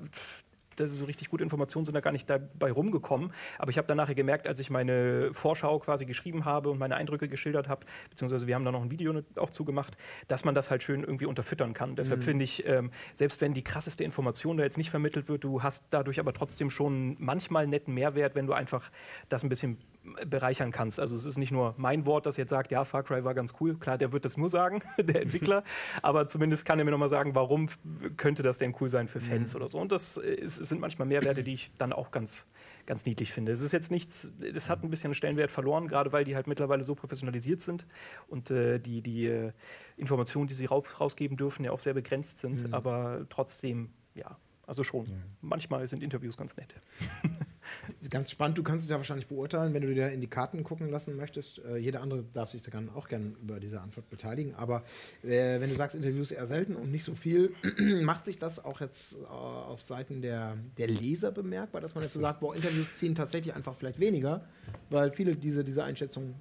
so 0.78 1.04
richtig 1.04 1.28
gute 1.30 1.42
Informationen 1.42 1.84
sind 1.84 1.94
da 1.94 2.00
gar 2.00 2.12
nicht 2.12 2.28
dabei 2.28 2.72
rumgekommen. 2.72 3.32
Aber 3.58 3.70
ich 3.70 3.78
habe 3.78 3.86
dann 3.86 3.96
nachher 3.96 4.14
gemerkt, 4.14 4.46
als 4.48 4.60
ich 4.60 4.70
meine 4.70 5.32
Vorschau 5.32 5.78
quasi 5.78 6.04
geschrieben 6.06 6.44
habe 6.44 6.70
und 6.70 6.78
meine 6.78 6.96
Eindrücke 6.96 7.28
geschildert 7.28 7.68
habe, 7.68 7.86
beziehungsweise 8.10 8.46
wir 8.46 8.54
haben 8.54 8.64
da 8.64 8.72
noch 8.72 8.82
ein 8.82 8.90
Video 8.90 9.12
auch 9.36 9.50
zugemacht, 9.50 9.96
dass 10.28 10.44
man 10.44 10.54
das 10.54 10.70
halt 10.70 10.82
schön 10.82 11.02
irgendwie 11.02 11.26
unterfüttern 11.26 11.74
kann. 11.74 11.96
Deshalb 11.96 12.20
Mhm. 12.20 12.24
finde 12.24 12.44
ich, 12.44 12.66
ähm, 12.66 12.90
selbst 13.12 13.40
wenn 13.40 13.52
die 13.52 13.62
krasseste 13.64 14.04
Information 14.04 14.56
da 14.56 14.64
jetzt 14.64 14.78
nicht 14.78 14.90
vermittelt 14.90 15.28
wird, 15.28 15.44
du 15.44 15.62
hast 15.62 15.84
dadurch 15.90 16.18
aber 16.20 16.32
trotzdem 16.32 16.70
schon 16.70 17.16
manchmal 17.18 17.66
netten 17.66 17.94
Mehrwert, 17.94 18.34
wenn 18.34 18.46
du 18.46 18.52
einfach 18.52 18.90
das 19.28 19.42
ein 19.42 19.48
bisschen 19.48 19.78
bereichern 20.26 20.72
kannst. 20.72 20.98
Also 20.98 21.14
es 21.14 21.24
ist 21.24 21.38
nicht 21.38 21.52
nur 21.52 21.74
mein 21.76 22.06
Wort, 22.06 22.26
das 22.26 22.36
jetzt 22.36 22.50
sagt, 22.50 22.72
ja, 22.72 22.84
Far 22.84 23.02
Cry 23.02 23.24
war 23.24 23.34
ganz 23.34 23.54
cool. 23.60 23.76
Klar, 23.76 23.98
der 23.98 24.12
wird 24.12 24.24
das 24.24 24.36
nur 24.36 24.48
sagen, 24.48 24.82
der 24.98 25.22
Entwickler, 25.22 25.62
aber 26.02 26.26
zumindest 26.26 26.64
kann 26.64 26.78
er 26.78 26.84
mir 26.84 26.90
nochmal 26.90 27.08
sagen, 27.08 27.34
warum 27.34 27.68
könnte 28.16 28.42
das 28.42 28.58
denn 28.58 28.74
cool 28.80 28.88
sein 28.88 29.08
für 29.08 29.20
Fans 29.20 29.54
oder 29.54 29.68
so. 29.68 29.78
Und 29.78 29.92
das 29.92 30.16
ist, 30.16 30.60
es 30.60 30.68
sind 30.68 30.80
manchmal 30.80 31.06
Mehrwerte, 31.06 31.44
die 31.44 31.54
ich 31.54 31.70
dann 31.78 31.92
auch 31.92 32.10
ganz, 32.10 32.48
ganz 32.86 33.06
niedlich 33.06 33.32
finde. 33.32 33.52
Es 33.52 33.60
ist 33.60 33.72
jetzt 33.72 33.90
nichts, 33.90 34.32
das 34.52 34.68
hat 34.68 34.82
ein 34.82 34.90
bisschen 34.90 35.14
Stellenwert 35.14 35.50
verloren, 35.50 35.86
gerade 35.86 36.12
weil 36.12 36.24
die 36.24 36.34
halt 36.34 36.46
mittlerweile 36.46 36.82
so 36.82 36.94
professionalisiert 36.94 37.60
sind 37.60 37.86
und 38.28 38.50
äh, 38.50 38.78
die, 38.80 39.02
die 39.02 39.26
äh, 39.26 39.52
Informationen, 39.96 40.48
die 40.48 40.54
sie 40.54 40.66
rau 40.66 40.84
rausgeben 41.00 41.36
dürfen, 41.36 41.64
ja 41.64 41.70
auch 41.70 41.80
sehr 41.80 41.94
begrenzt 41.94 42.40
sind, 42.40 42.74
aber 42.74 43.26
trotzdem, 43.28 43.90
ja, 44.14 44.36
also 44.66 44.84
schon. 44.84 45.06
Manchmal 45.40 45.86
sind 45.88 46.02
Interviews 46.02 46.36
ganz 46.36 46.56
nett. 46.56 46.74
Ganz 48.10 48.30
spannend, 48.30 48.58
du 48.58 48.62
kannst 48.62 48.84
es 48.84 48.90
ja 48.90 48.96
wahrscheinlich 48.96 49.28
beurteilen, 49.28 49.72
wenn 49.72 49.82
du 49.82 49.94
dir 49.94 50.10
in 50.10 50.20
die 50.20 50.26
Karten 50.26 50.64
gucken 50.64 50.90
lassen 50.90 51.16
möchtest. 51.16 51.64
Äh, 51.64 51.76
jeder 51.76 52.02
andere 52.02 52.24
darf 52.32 52.50
sich 52.50 52.62
da 52.62 52.70
auch 52.94 53.08
gerne 53.08 53.34
über 53.40 53.60
diese 53.60 53.80
Antwort 53.80 54.10
beteiligen. 54.10 54.54
Aber 54.54 54.82
äh, 55.22 55.60
wenn 55.60 55.70
du 55.70 55.76
sagst, 55.76 55.96
Interviews 55.96 56.32
eher 56.32 56.46
selten 56.46 56.76
und 56.76 56.90
nicht 56.90 57.04
so 57.04 57.14
viel, 57.14 57.52
macht 58.02 58.24
sich 58.24 58.38
das 58.38 58.64
auch 58.64 58.80
jetzt 58.80 59.14
äh, 59.14 59.26
auf 59.26 59.82
Seiten 59.82 60.22
der, 60.22 60.56
der 60.76 60.88
Leser 60.88 61.30
bemerkbar, 61.30 61.80
dass 61.80 61.94
man 61.94 62.04
jetzt 62.04 62.12
so 62.12 62.20
sagt, 62.20 62.40
boah, 62.40 62.54
Interviews 62.54 62.96
ziehen 62.96 63.14
tatsächlich 63.14 63.54
einfach 63.54 63.74
vielleicht 63.74 64.00
weniger, 64.00 64.44
weil 64.90 65.10
viele 65.10 65.36
diese, 65.36 65.64
diese 65.64 65.84
Einschätzung 65.84 66.34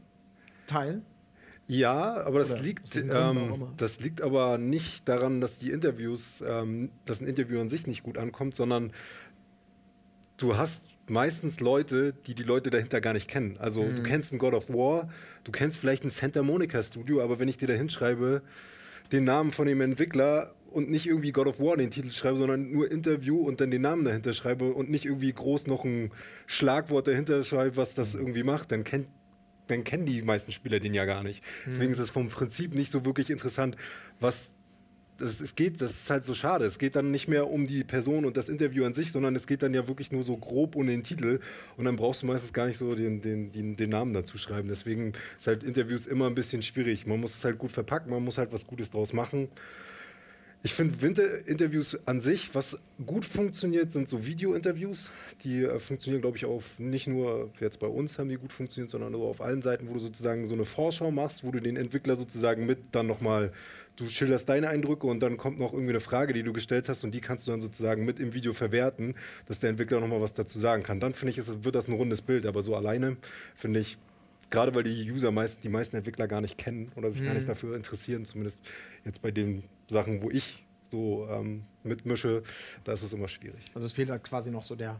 teilen. 0.67 1.05
Ja, 1.71 2.21
aber 2.25 2.39
das 2.39 2.49
Oder 2.49 2.59
liegt, 2.59 2.95
ähm, 2.97 3.73
das 3.77 3.99
liegt 4.01 4.21
aber 4.21 4.57
nicht 4.57 5.07
daran, 5.07 5.39
dass 5.39 5.57
die 5.57 5.71
Interviews, 5.71 6.43
ähm, 6.45 6.91
dass 7.05 7.21
ein 7.21 7.27
Interview 7.27 7.61
an 7.61 7.69
sich 7.69 7.87
nicht 7.87 8.03
gut 8.03 8.17
ankommt, 8.17 8.55
sondern 8.57 8.91
du 10.37 10.57
hast 10.57 10.85
meistens 11.07 11.59
Leute, 11.59 12.13
die 12.27 12.35
die 12.35 12.43
Leute 12.43 12.69
dahinter 12.69 12.99
gar 13.01 13.13
nicht 13.13 13.27
kennen. 13.29 13.57
Also 13.57 13.89
Mhm. 13.89 13.95
du 13.95 14.03
kennst 14.03 14.31
einen 14.31 14.39
God 14.39 14.53
of 14.53 14.69
War, 14.69 15.09
du 15.45 15.51
kennst 15.51 15.77
vielleicht 15.77 16.03
ein 16.03 16.09
Santa 16.09 16.43
Monica 16.43 16.81
Studio, 16.83 17.21
aber 17.21 17.39
wenn 17.39 17.47
ich 17.47 17.57
dir 17.57 17.67
da 17.67 17.73
hinschreibe, 17.73 18.41
den 19.11 19.23
Namen 19.25 19.51
von 19.51 19.67
dem 19.67 19.81
Entwickler 19.81 20.55
und 20.71 20.89
nicht 20.89 21.07
irgendwie 21.07 21.31
God 21.31 21.47
of 21.47 21.59
War 21.59 21.77
den 21.77 21.91
Titel 21.91 22.11
schreibe, 22.11 22.37
sondern 22.37 22.71
nur 22.71 22.91
Interview 22.91 23.39
und 23.41 23.61
dann 23.61 23.71
den 23.71 23.81
Namen 23.81 24.05
dahinter 24.05 24.33
schreibe 24.33 24.73
und 24.73 24.89
nicht 24.89 25.05
irgendwie 25.05 25.33
groß 25.33 25.67
noch 25.67 25.85
ein 25.85 26.11
Schlagwort 26.47 27.07
dahinter 27.07 27.43
schreibe, 27.43 27.77
was 27.77 27.95
das 27.95 28.15
irgendwie 28.15 28.43
macht, 28.43 28.71
dann 28.71 28.83
kennt 28.83 29.07
dann 29.71 29.83
kennen 29.83 30.05
die 30.05 30.21
meisten 30.21 30.51
Spieler 30.51 30.79
den 30.79 30.93
ja 30.93 31.05
gar 31.05 31.23
nicht. 31.23 31.43
Deswegen 31.65 31.91
ist 31.91 31.99
es 31.99 32.09
vom 32.09 32.29
Prinzip 32.29 32.73
nicht 32.73 32.91
so 32.91 33.05
wirklich 33.05 33.29
interessant, 33.29 33.75
was 34.19 34.51
das, 35.21 35.39
es 35.39 35.55
geht, 35.55 35.81
das 35.81 35.91
ist 35.91 36.09
halt 36.09 36.25
so 36.25 36.33
schade. 36.33 36.65
Es 36.65 36.79
geht 36.79 36.95
dann 36.95 37.11
nicht 37.11 37.27
mehr 37.27 37.49
um 37.49 37.67
die 37.67 37.83
Person 37.83 38.25
und 38.25 38.37
das 38.37 38.49
Interview 38.49 38.85
an 38.85 38.93
sich, 38.93 39.11
sondern 39.11 39.35
es 39.35 39.47
geht 39.47 39.61
dann 39.61 39.73
ja 39.73 39.87
wirklich 39.87 40.11
nur 40.11 40.23
so 40.23 40.35
grob 40.35 40.75
um 40.75 40.87
den 40.87 41.03
Titel 41.03 41.39
und 41.77 41.85
dann 41.85 41.95
brauchst 41.95 42.23
du 42.23 42.25
meistens 42.25 42.53
gar 42.53 42.67
nicht 42.67 42.77
so 42.77 42.95
den, 42.95 43.21
den, 43.21 43.51
den, 43.51 43.77
den 43.77 43.89
Namen 43.89 44.13
dazu 44.13 44.37
schreiben. 44.37 44.67
Deswegen 44.67 45.13
ist 45.37 45.47
halt 45.47 45.63
Interviews 45.63 46.07
immer 46.07 46.27
ein 46.27 46.35
bisschen 46.35 46.61
schwierig. 46.61 47.05
Man 47.05 47.19
muss 47.19 47.35
es 47.35 47.45
halt 47.45 47.59
gut 47.59 47.71
verpacken, 47.71 48.11
man 48.11 48.23
muss 48.23 48.37
halt 48.37 48.51
was 48.51 48.67
Gutes 48.67 48.91
draus 48.91 49.13
machen. 49.13 49.49
Ich 50.63 50.75
finde 50.75 51.01
Winterinterviews 51.01 51.97
an 52.05 52.21
sich, 52.21 52.53
was 52.53 52.77
gut 53.03 53.25
funktioniert, 53.25 53.91
sind 53.91 54.07
so 54.07 54.27
Video-Interviews. 54.27 55.09
Die 55.43 55.63
äh, 55.63 55.79
funktionieren, 55.79 56.21
glaube 56.21 56.37
ich, 56.37 56.45
auf 56.45 56.77
nicht 56.77 57.07
nur 57.07 57.49
jetzt 57.59 57.79
bei 57.79 57.87
uns 57.87 58.19
haben 58.19 58.29
die 58.29 58.35
gut 58.35 58.53
funktioniert, 58.53 58.91
sondern 58.91 59.15
auch 59.15 59.27
auf 59.27 59.41
allen 59.41 59.63
Seiten, 59.63 59.89
wo 59.89 59.93
du 59.93 59.99
sozusagen 59.99 60.45
so 60.45 60.53
eine 60.53 60.65
Vorschau 60.65 61.09
machst, 61.09 61.43
wo 61.43 61.49
du 61.49 61.59
den 61.59 61.77
Entwickler 61.77 62.15
sozusagen 62.15 62.67
mit 62.67 62.77
dann 62.91 63.07
nochmal, 63.07 63.51
du 63.95 64.07
schilderst 64.07 64.49
deine 64.49 64.69
Eindrücke 64.69 65.07
und 65.07 65.19
dann 65.21 65.37
kommt 65.37 65.57
noch 65.57 65.73
irgendwie 65.73 65.93
eine 65.93 65.99
Frage, 65.99 66.33
die 66.33 66.43
du 66.43 66.53
gestellt 66.53 66.89
hast 66.89 67.03
und 67.03 67.11
die 67.11 67.21
kannst 67.21 67.47
du 67.47 67.51
dann 67.51 67.61
sozusagen 67.61 68.05
mit 68.05 68.19
im 68.19 68.35
Video 68.35 68.53
verwerten, 68.53 69.15
dass 69.47 69.57
der 69.57 69.71
Entwickler 69.71 69.99
nochmal 69.99 70.21
was 70.21 70.35
dazu 70.35 70.59
sagen 70.59 70.83
kann. 70.83 70.99
Dann 70.99 71.15
finde 71.15 71.31
ich, 71.31 71.39
ist, 71.39 71.65
wird 71.65 71.73
das 71.73 71.87
ein 71.87 71.95
rundes 71.95 72.21
Bild, 72.21 72.45
aber 72.45 72.61
so 72.61 72.75
alleine 72.75 73.17
finde 73.55 73.79
ich, 73.79 73.97
gerade 74.51 74.75
weil 74.75 74.83
die 74.83 75.11
User 75.11 75.31
meist, 75.31 75.63
die 75.63 75.69
meisten 75.69 75.95
Entwickler 75.95 76.27
gar 76.27 76.41
nicht 76.41 76.59
kennen 76.59 76.91
oder 76.95 77.09
sich 77.09 77.23
gar 77.23 77.33
nicht 77.33 77.49
dafür 77.49 77.75
interessieren, 77.75 78.25
zumindest 78.25 78.59
jetzt 79.05 79.23
bei 79.23 79.31
den 79.31 79.63
Sachen, 79.93 80.21
wo 80.21 80.29
ich 80.29 80.63
so 80.89 81.27
ähm, 81.29 81.63
mitmische, 81.83 82.43
da 82.83 82.93
ist 82.93 83.03
es 83.03 83.13
immer 83.13 83.27
schwierig. 83.27 83.63
Also 83.73 83.85
es 83.87 83.93
fehlt 83.93 84.09
halt 84.09 84.23
quasi 84.23 84.51
noch 84.51 84.63
so 84.63 84.75
der, 84.75 84.99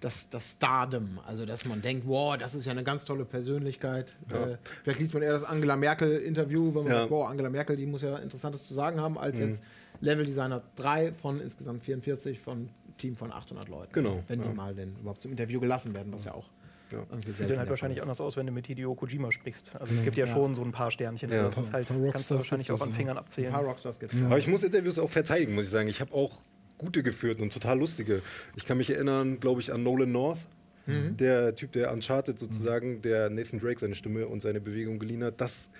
das, 0.00 0.30
das 0.30 0.52
Stardom. 0.52 1.18
Also 1.26 1.44
dass 1.46 1.64
man 1.64 1.82
denkt, 1.82 2.06
wow, 2.06 2.36
das 2.36 2.54
ist 2.54 2.64
ja 2.64 2.72
eine 2.72 2.84
ganz 2.84 3.04
tolle 3.04 3.24
Persönlichkeit. 3.24 4.14
Äh, 4.30 4.56
vielleicht 4.84 5.00
liest 5.00 5.14
man 5.14 5.22
eher 5.22 5.32
das 5.32 5.44
Angela 5.44 5.76
Merkel-Interview, 5.76 6.68
wenn 6.74 6.84
man 6.84 6.92
Ja. 6.92 6.98
sagt, 7.00 7.10
wow, 7.10 7.28
Angela 7.28 7.50
Merkel, 7.50 7.76
die 7.76 7.86
muss 7.86 8.02
ja 8.02 8.16
Interessantes 8.18 8.66
zu 8.66 8.74
sagen 8.74 9.00
haben, 9.00 9.18
als 9.18 9.38
jetzt 9.38 9.64
Level 10.00 10.24
Designer 10.26 10.62
3 10.76 11.12
von 11.12 11.40
insgesamt 11.40 11.82
44 11.82 12.40
von 12.40 12.68
Team 12.98 13.16
von 13.16 13.32
800 13.32 13.68
Leuten. 13.68 13.92
Genau, 13.92 14.22
Wenn 14.28 14.42
die 14.42 14.48
ja. 14.48 14.54
mal 14.54 14.74
denn 14.74 14.94
überhaupt 15.00 15.20
zum 15.22 15.30
Interview 15.32 15.60
gelassen 15.60 15.92
werden, 15.94 16.12
was 16.12 16.24
ja 16.24 16.34
auch 16.34 16.50
Ja. 16.92 17.32
Sieht 17.32 17.50
dann 17.50 17.58
halt 17.58 17.70
wahrscheinlich 17.70 18.02
anders 18.02 18.20
aus, 18.20 18.36
wenn 18.36 18.46
du 18.46 18.52
mit 18.52 18.66
Hideo 18.66 18.94
Kojima 18.94 19.30
sprichst. 19.32 19.72
Also 19.78 19.94
es 19.94 20.02
gibt 20.02 20.16
ja, 20.16 20.26
Ja. 20.26 20.32
schon 20.32 20.54
so 20.54 20.62
ein 20.62 20.72
paar 20.72 20.90
Sternchen. 20.90 21.30
Ja. 21.30 21.42
Das 21.44 21.58
ist 21.58 21.72
halt, 21.72 21.90
Ein 21.90 22.02
paar 22.02 22.12
kannst 22.12 22.30
du 22.30 22.34
wahrscheinlich 22.36 22.70
auch 22.70 22.80
an 22.80 22.90
ja. 22.90 22.94
Fingern 22.94 23.16
Ein 23.16 23.24
abzählen. 23.24 23.52
paar 23.52 23.64
Rockstars 23.64 23.98
gibt 23.98 24.14
Aber 24.22 24.38
ich 24.38 24.46
muss 24.46 24.62
Interviews 24.62 24.98
auch 24.98 25.10
verteidigen, 25.10 25.54
muss 25.54 25.64
ich 25.64 25.70
sagen. 25.70 25.88
Ich 25.88 26.00
habe 26.00 26.12
auch 26.14 26.42
gute 26.78 27.02
geführt 27.02 27.40
und 27.40 27.52
total 27.52 27.78
lustige. 27.78 28.22
Ich 28.56 28.66
kann 28.66 28.76
mich 28.78 28.90
erinnern, 28.90 29.40
glaube 29.40 29.60
ich, 29.60 29.72
an 29.72 29.82
Nolan 29.82 30.12
North. 30.12 30.40
Der 30.84 31.54
Typ, 31.54 31.70
der 31.72 31.92
Uncharted 31.92 32.40
sozusagen, 32.40 33.02
der 33.02 33.30
Nathan 33.30 33.60
Drake 33.60 33.78
seine 33.78 33.94
Stimme 33.94 34.26
und 34.26 34.42
seine 34.42 34.60
Bewegung 34.60 34.98
geliehen 34.98 35.22
hat, 35.22 35.40
das 35.40 35.70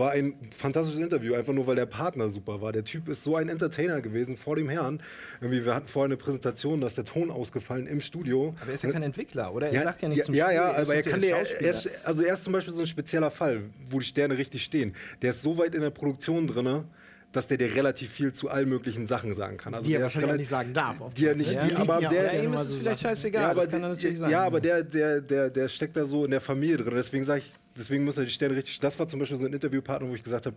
war 0.00 0.10
ein 0.10 0.34
fantastisches 0.50 1.00
Interview, 1.00 1.34
einfach 1.34 1.52
nur 1.52 1.68
weil 1.68 1.76
der 1.76 1.86
Partner 1.86 2.28
super 2.28 2.60
war. 2.60 2.72
Der 2.72 2.82
Typ 2.82 3.08
ist 3.08 3.22
so 3.22 3.36
ein 3.36 3.48
Entertainer 3.48 4.00
gewesen 4.00 4.36
vor 4.36 4.56
dem 4.56 4.68
Herrn. 4.68 5.00
Irgendwie, 5.40 5.64
wir 5.64 5.74
hatten 5.74 5.86
vorher 5.86 6.06
eine 6.06 6.16
Präsentation, 6.16 6.80
da 6.80 6.88
ist 6.88 6.96
der 6.96 7.04
Ton 7.04 7.30
ausgefallen 7.30 7.86
im 7.86 8.00
Studio. 8.00 8.54
Aber 8.60 8.70
er 8.70 8.74
ist 8.74 8.82
ja 8.82 8.90
kein 8.90 9.04
Entwickler, 9.04 9.54
oder? 9.54 9.70
Er 9.70 9.82
sagt 9.82 10.02
ja 10.02 10.08
ja, 10.08 10.14
nicht 10.14 10.24
zum 10.24 10.34
ja, 10.34 10.46
Spiel, 10.46 10.56
ja, 10.56 10.70
ist 10.70 10.88
aber 10.88 10.94
er 10.96 11.02
kann 11.02 11.20
der, 11.20 11.36
er 11.36 11.70
ist, 11.70 11.90
also 12.04 12.22
er 12.24 12.34
ist 12.34 12.44
zum 12.44 12.52
Beispiel 12.52 12.74
so 12.74 12.80
ein 12.80 12.86
spezieller 12.86 13.30
Fall, 13.30 13.62
wo 13.88 14.00
die 14.00 14.06
Sterne 14.06 14.36
richtig 14.36 14.64
stehen. 14.64 14.96
Der 15.22 15.30
ist 15.30 15.42
so 15.42 15.56
weit 15.58 15.74
in 15.74 15.82
der 15.82 15.90
Produktion 15.90 16.46
drin, 16.46 16.84
dass 17.32 17.46
der 17.46 17.58
dir 17.58 17.74
relativ 17.74 18.10
viel 18.10 18.32
zu 18.32 18.48
allen 18.48 18.68
möglichen 18.68 19.06
Sachen 19.06 19.34
sagen 19.34 19.56
kann. 19.56 19.72
Also 19.74 19.86
Die 19.86 19.94
er 19.94 19.98
der 20.00 20.04
wahrscheinlich 20.06 20.38
nicht 20.38 20.48
sagen 20.48 20.72
darf. 20.72 20.96
Die 21.14 21.26
er 21.26 21.36
nicht, 21.36 21.52
ne? 21.52 21.68
die, 21.68 21.76
aber 21.76 21.98
der, 22.00 22.34
ja, 22.34 22.42
ihm 22.42 22.52
ist 22.54 22.60
es 22.62 22.72
so 22.72 22.78
vielleicht 22.80 22.98
Sachen. 23.00 23.10
scheißegal, 23.14 23.42
ja, 23.42 23.50
aber, 23.50 23.62
das 23.62 23.70
kann 23.70 23.82
er 23.82 23.88
natürlich 23.90 24.18
ja, 24.18 24.24
sein. 24.26 24.34
aber 24.34 24.60
der, 24.60 24.82
der, 24.82 25.20
der, 25.20 25.50
der 25.50 25.68
steckt 25.68 25.96
da 25.96 26.06
so 26.06 26.24
in 26.24 26.32
der 26.32 26.40
Familie 26.40 26.78
drin. 26.78 26.92
Deswegen 26.96 27.24
sage 27.24 27.40
ich, 27.40 27.52
deswegen 27.78 28.04
muss 28.04 28.18
er 28.18 28.24
die 28.24 28.30
Sterne 28.30 28.56
richtig. 28.56 28.80
Das 28.80 28.98
war 28.98 29.06
zum 29.06 29.20
Beispiel 29.20 29.38
so 29.38 29.46
ein 29.46 29.52
Interviewpartner, 29.52 30.08
wo 30.08 30.14
ich 30.14 30.24
gesagt 30.24 30.46
habe, 30.46 30.56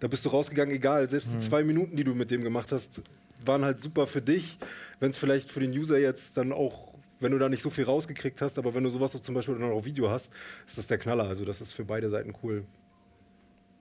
da 0.00 0.08
bist 0.08 0.24
du 0.24 0.30
rausgegangen, 0.30 0.74
egal. 0.74 1.08
Selbst 1.10 1.28
Mhm. 1.30 1.40
die 1.40 1.46
zwei 1.46 1.62
Minuten, 1.62 1.94
die 1.96 2.04
du 2.04 2.14
mit 2.14 2.30
dem 2.30 2.42
gemacht 2.42 2.72
hast, 2.72 3.02
waren 3.44 3.64
halt 3.64 3.80
super 3.82 4.06
für 4.06 4.22
dich. 4.22 4.58
Wenn 5.00 5.10
es 5.10 5.18
vielleicht 5.18 5.50
für 5.50 5.60
den 5.60 5.72
User 5.72 5.98
jetzt 5.98 6.36
dann 6.38 6.52
auch, 6.52 6.94
wenn 7.20 7.32
du 7.32 7.38
da 7.38 7.48
nicht 7.50 7.62
so 7.62 7.68
viel 7.70 7.84
rausgekriegt 7.84 8.40
hast, 8.40 8.58
aber 8.58 8.74
wenn 8.74 8.82
du 8.82 8.88
sowas 8.90 9.14
auch 9.14 9.20
zum 9.20 9.34
Beispiel 9.34 9.56
dann 9.56 9.64
auch 9.70 9.76
auf 9.76 9.84
Video 9.84 10.08
hast, 10.08 10.30
ist 10.66 10.78
das 10.78 10.86
der 10.86 10.96
Knaller. 10.98 11.24
Also 11.24 11.44
das 11.44 11.60
ist 11.60 11.72
für 11.72 11.84
beide 11.84 12.08
Seiten 12.08 12.32
cool. 12.42 12.64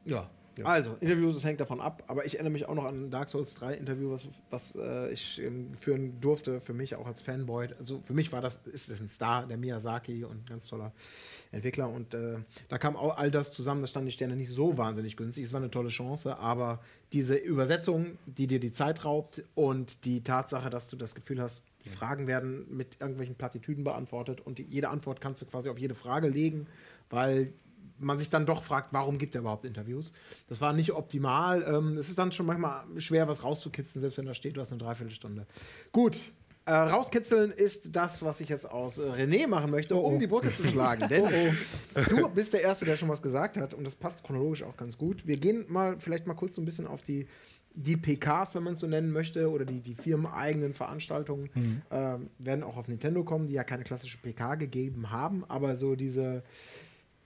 Ja. 0.03 0.29
Also, 0.65 0.97
Interviews, 0.99 1.35
das 1.35 1.43
hängt 1.43 1.59
davon 1.59 1.81
ab, 1.81 2.03
aber 2.07 2.25
ich 2.25 2.35
erinnere 2.35 2.51
mich 2.51 2.67
auch 2.67 2.75
noch 2.75 2.85
an 2.85 3.05
ein 3.05 3.11
Dark 3.11 3.29
Souls 3.29 3.53
3 3.55 3.75
Interview, 3.75 4.11
was, 4.11 4.27
was 4.49 4.75
äh, 4.75 5.11
ich 5.11 5.41
ähm, 5.41 5.73
führen 5.79 6.19
durfte, 6.21 6.59
für 6.59 6.73
mich 6.73 6.95
auch 6.95 7.07
als 7.07 7.21
Fanboy. 7.21 7.69
Also 7.77 8.01
für 8.03 8.13
mich 8.13 8.31
war 8.31 8.41
das, 8.41 8.59
ist 8.65 8.89
das 8.89 8.99
ein 8.99 9.07
Star, 9.07 9.45
der 9.45 9.57
Miyazaki 9.57 10.23
und 10.23 10.43
ein 10.43 10.45
ganz 10.47 10.67
toller 10.67 10.91
Entwickler. 11.51 11.89
Und 11.89 12.13
äh, 12.13 12.37
da 12.69 12.77
kam 12.77 12.95
auch 12.95 13.17
all 13.17 13.31
das 13.31 13.51
zusammen, 13.51 13.81
da 13.81 13.87
standen 13.87 14.07
die 14.07 14.13
Sterne 14.13 14.35
nicht 14.35 14.51
so 14.51 14.77
wahnsinnig 14.77 15.17
günstig. 15.17 15.45
Es 15.45 15.53
war 15.53 15.61
eine 15.61 15.71
tolle 15.71 15.89
Chance, 15.89 16.37
aber 16.37 16.79
diese 17.13 17.35
Übersetzung, 17.35 18.17
die 18.25 18.47
dir 18.47 18.59
die 18.59 18.71
Zeit 18.71 19.05
raubt 19.05 19.43
und 19.55 20.05
die 20.05 20.23
Tatsache, 20.23 20.69
dass 20.69 20.89
du 20.89 20.97
das 20.97 21.15
Gefühl 21.15 21.41
hast, 21.41 21.65
die 21.85 21.89
Fragen 21.89 22.27
werden 22.27 22.65
mit 22.69 22.97
irgendwelchen 22.99 23.35
Plattitüden 23.35 23.83
beantwortet 23.83 24.41
und 24.41 24.57
die, 24.57 24.63
jede 24.63 24.89
Antwort 24.89 25.21
kannst 25.21 25.41
du 25.41 25.45
quasi 25.45 25.69
auf 25.69 25.77
jede 25.77 25.95
Frage 25.95 26.27
legen, 26.27 26.67
weil 27.09 27.53
man 27.99 28.19
sich 28.19 28.29
dann 28.29 28.45
doch 28.45 28.63
fragt, 28.63 28.93
warum 28.93 29.17
gibt 29.17 29.35
er 29.35 29.41
überhaupt 29.41 29.65
Interviews? 29.65 30.11
Das 30.47 30.61
war 30.61 30.73
nicht 30.73 30.93
optimal. 30.93 31.63
Ähm, 31.67 31.97
es 31.97 32.09
ist 32.09 32.19
dann 32.19 32.31
schon 32.31 32.45
manchmal 32.45 32.83
schwer, 32.97 33.27
was 33.27 33.43
rauszukitzeln, 33.43 34.01
selbst 34.01 34.17
wenn 34.17 34.25
da 34.25 34.33
steht, 34.33 34.57
du 34.57 34.61
hast 34.61 34.71
eine 34.71 34.81
Dreiviertelstunde. 34.81 35.45
Gut. 35.91 36.19
Äh, 36.65 36.73
rauskitzeln 36.73 37.51
ist 37.51 37.95
das, 37.95 38.21
was 38.23 38.41
ich 38.41 38.49
jetzt 38.49 38.69
aus 38.69 38.97
äh, 38.97 39.03
René 39.03 39.47
machen 39.47 39.71
möchte, 39.71 39.95
um 39.95 40.19
die 40.19 40.27
Brücke 40.27 40.53
zu 40.53 40.65
schlagen. 40.65 41.07
Denn 41.09 41.55
du 42.09 42.27
bist 42.27 42.51
der 42.51 42.61
Erste, 42.61 42.83
der 42.83 42.97
schon 42.97 43.07
was 43.07 43.21
gesagt 43.21 43.55
hat 43.55 43.73
und 43.73 43.85
das 43.85 43.95
passt 43.95 44.25
chronologisch 44.25 44.63
auch 44.63 44.75
ganz 44.75 44.97
gut. 44.97 45.25
Wir 45.25 45.37
gehen 45.37 45.65
mal 45.69 45.95
vielleicht 45.99 46.27
mal 46.27 46.33
kurz 46.33 46.55
so 46.55 46.61
ein 46.61 46.65
bisschen 46.65 46.85
auf 46.85 47.01
die 47.01 47.27
die 47.79 47.95
PKs, 47.95 48.55
wenn 48.55 48.63
man 48.63 48.73
es 48.73 48.79
so 48.79 48.87
nennen 48.87 49.11
möchte, 49.11 49.51
oder 49.51 49.63
die, 49.63 49.81
die 49.81 49.93
firmeneigenen 49.93 50.73
Veranstaltungen 50.73 51.49
ähm, 51.91 52.29
werden 52.39 52.63
auch 52.63 52.75
auf 52.75 52.87
Nintendo 52.87 53.23
kommen, 53.23 53.47
die 53.47 53.53
ja 53.53 53.63
keine 53.63 53.83
klassische 53.83 54.17
PK 54.17 54.55
gegeben 54.55 55.11
haben, 55.11 55.45
aber 55.47 55.77
so 55.77 55.95
diese, 55.95 56.43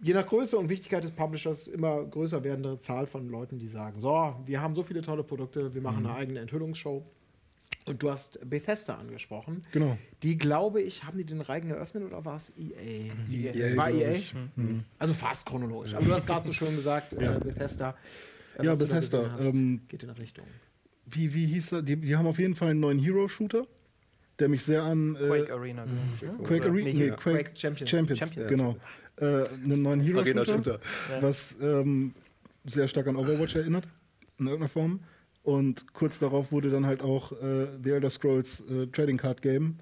je 0.02 0.14
nach 0.14 0.26
Größe 0.26 0.58
und 0.58 0.70
Wichtigkeit 0.70 1.04
des 1.04 1.12
Publishers, 1.12 1.68
immer 1.68 2.04
größer 2.06 2.44
werdende 2.44 2.80
Zahl 2.80 3.06
von 3.08 3.30
Leuten, 3.30 3.60
die 3.60 3.68
sagen, 3.68 4.00
so, 4.00 4.36
wir 4.46 4.62
haben 4.62 4.74
so 4.76 4.84
viele 4.84 5.02
tolle 5.02 5.24
Produkte, 5.24 5.74
wir 5.74 5.82
machen 5.82 6.06
eine 6.06 6.16
eigene 6.16 6.40
Enthüllungsshow. 6.40 7.04
Und 7.88 8.04
du 8.04 8.12
hast 8.12 8.40
Bethesda 8.48 8.96
angesprochen. 8.96 9.64
Genau. 9.72 9.98
Die, 10.22 10.38
glaube 10.38 10.82
ich, 10.84 11.04
haben 11.04 11.18
die 11.18 11.24
den 11.26 11.42
Reigen 11.42 11.72
eröffnet 11.72 12.04
oder 12.04 12.24
war 12.24 12.36
es 12.36 12.54
EA? 12.56 13.12
EA, 13.32 13.76
War 13.76 13.90
EA? 13.90 14.12
ich. 14.12 14.36
Also 15.00 15.14
fast 15.14 15.48
chronologisch. 15.48 15.96
Aber 15.96 16.06
du 16.06 16.14
hast 16.14 16.28
gerade 16.28 16.46
so 16.46 16.54
schön 16.54 16.76
gesagt, 16.76 17.14
Ja. 17.20 17.38
äh, 17.38 17.40
Bethesda. 17.40 17.96
Äh, 18.60 18.66
Ja, 18.66 18.76
Bethesda, 18.76 19.32
hast, 19.32 19.46
ähm, 19.46 19.82
geht 19.88 20.04
in 20.04 20.10
der 20.10 20.18
Richtung. 20.20 20.46
Wie, 21.08 21.34
wie 21.34 21.48
hieß 21.48 21.72
er? 21.72 21.82
Die, 21.82 21.96
die 21.96 22.16
haben 22.16 22.28
auf 22.28 22.38
jeden 22.38 22.54
Fall 22.54 22.70
einen 22.70 22.82
neuen 22.82 23.00
Hero-Shooter, 23.00 23.66
der 24.38 24.48
mich 24.48 24.62
sehr 24.62 24.84
an 24.84 25.16
äh, 25.16 25.28
Quake 25.28 25.52
Arena. 25.54 25.86
ich. 25.86 26.46
Quake 26.46 26.66
Arena, 26.66 26.90
nee, 26.94 27.08
ja. 27.08 27.16
Quake, 27.16 27.44
Quake 27.46 27.52
Champions. 27.60 27.90
Champions, 27.90 28.20
Champions. 28.20 28.50
genau. 28.50 28.76
Äh, 29.22 29.48
einen 29.50 29.82
neuen 29.84 30.02
Hero-Shooter, 30.02 30.46
Shooter. 30.46 30.80
was 31.22 31.56
ähm, 31.62 32.14
sehr 32.66 32.88
stark 32.88 33.08
an 33.08 33.16
Overwatch 33.16 33.56
erinnert, 33.56 33.88
in 34.40 34.48
irgendeiner 34.48 34.68
Form. 34.70 35.00
Und 35.44 35.94
kurz 35.94 36.20
darauf 36.20 36.52
wurde 36.52 36.70
dann 36.70 36.86
halt 36.86 37.02
auch 37.02 37.32
äh, 37.34 37.68
The 37.84 37.92
Elder 37.92 38.10
Scrolls 38.10 38.62
äh, 38.70 38.88
Trading 38.88 39.18
Card 39.18 39.42
Game 39.42 39.76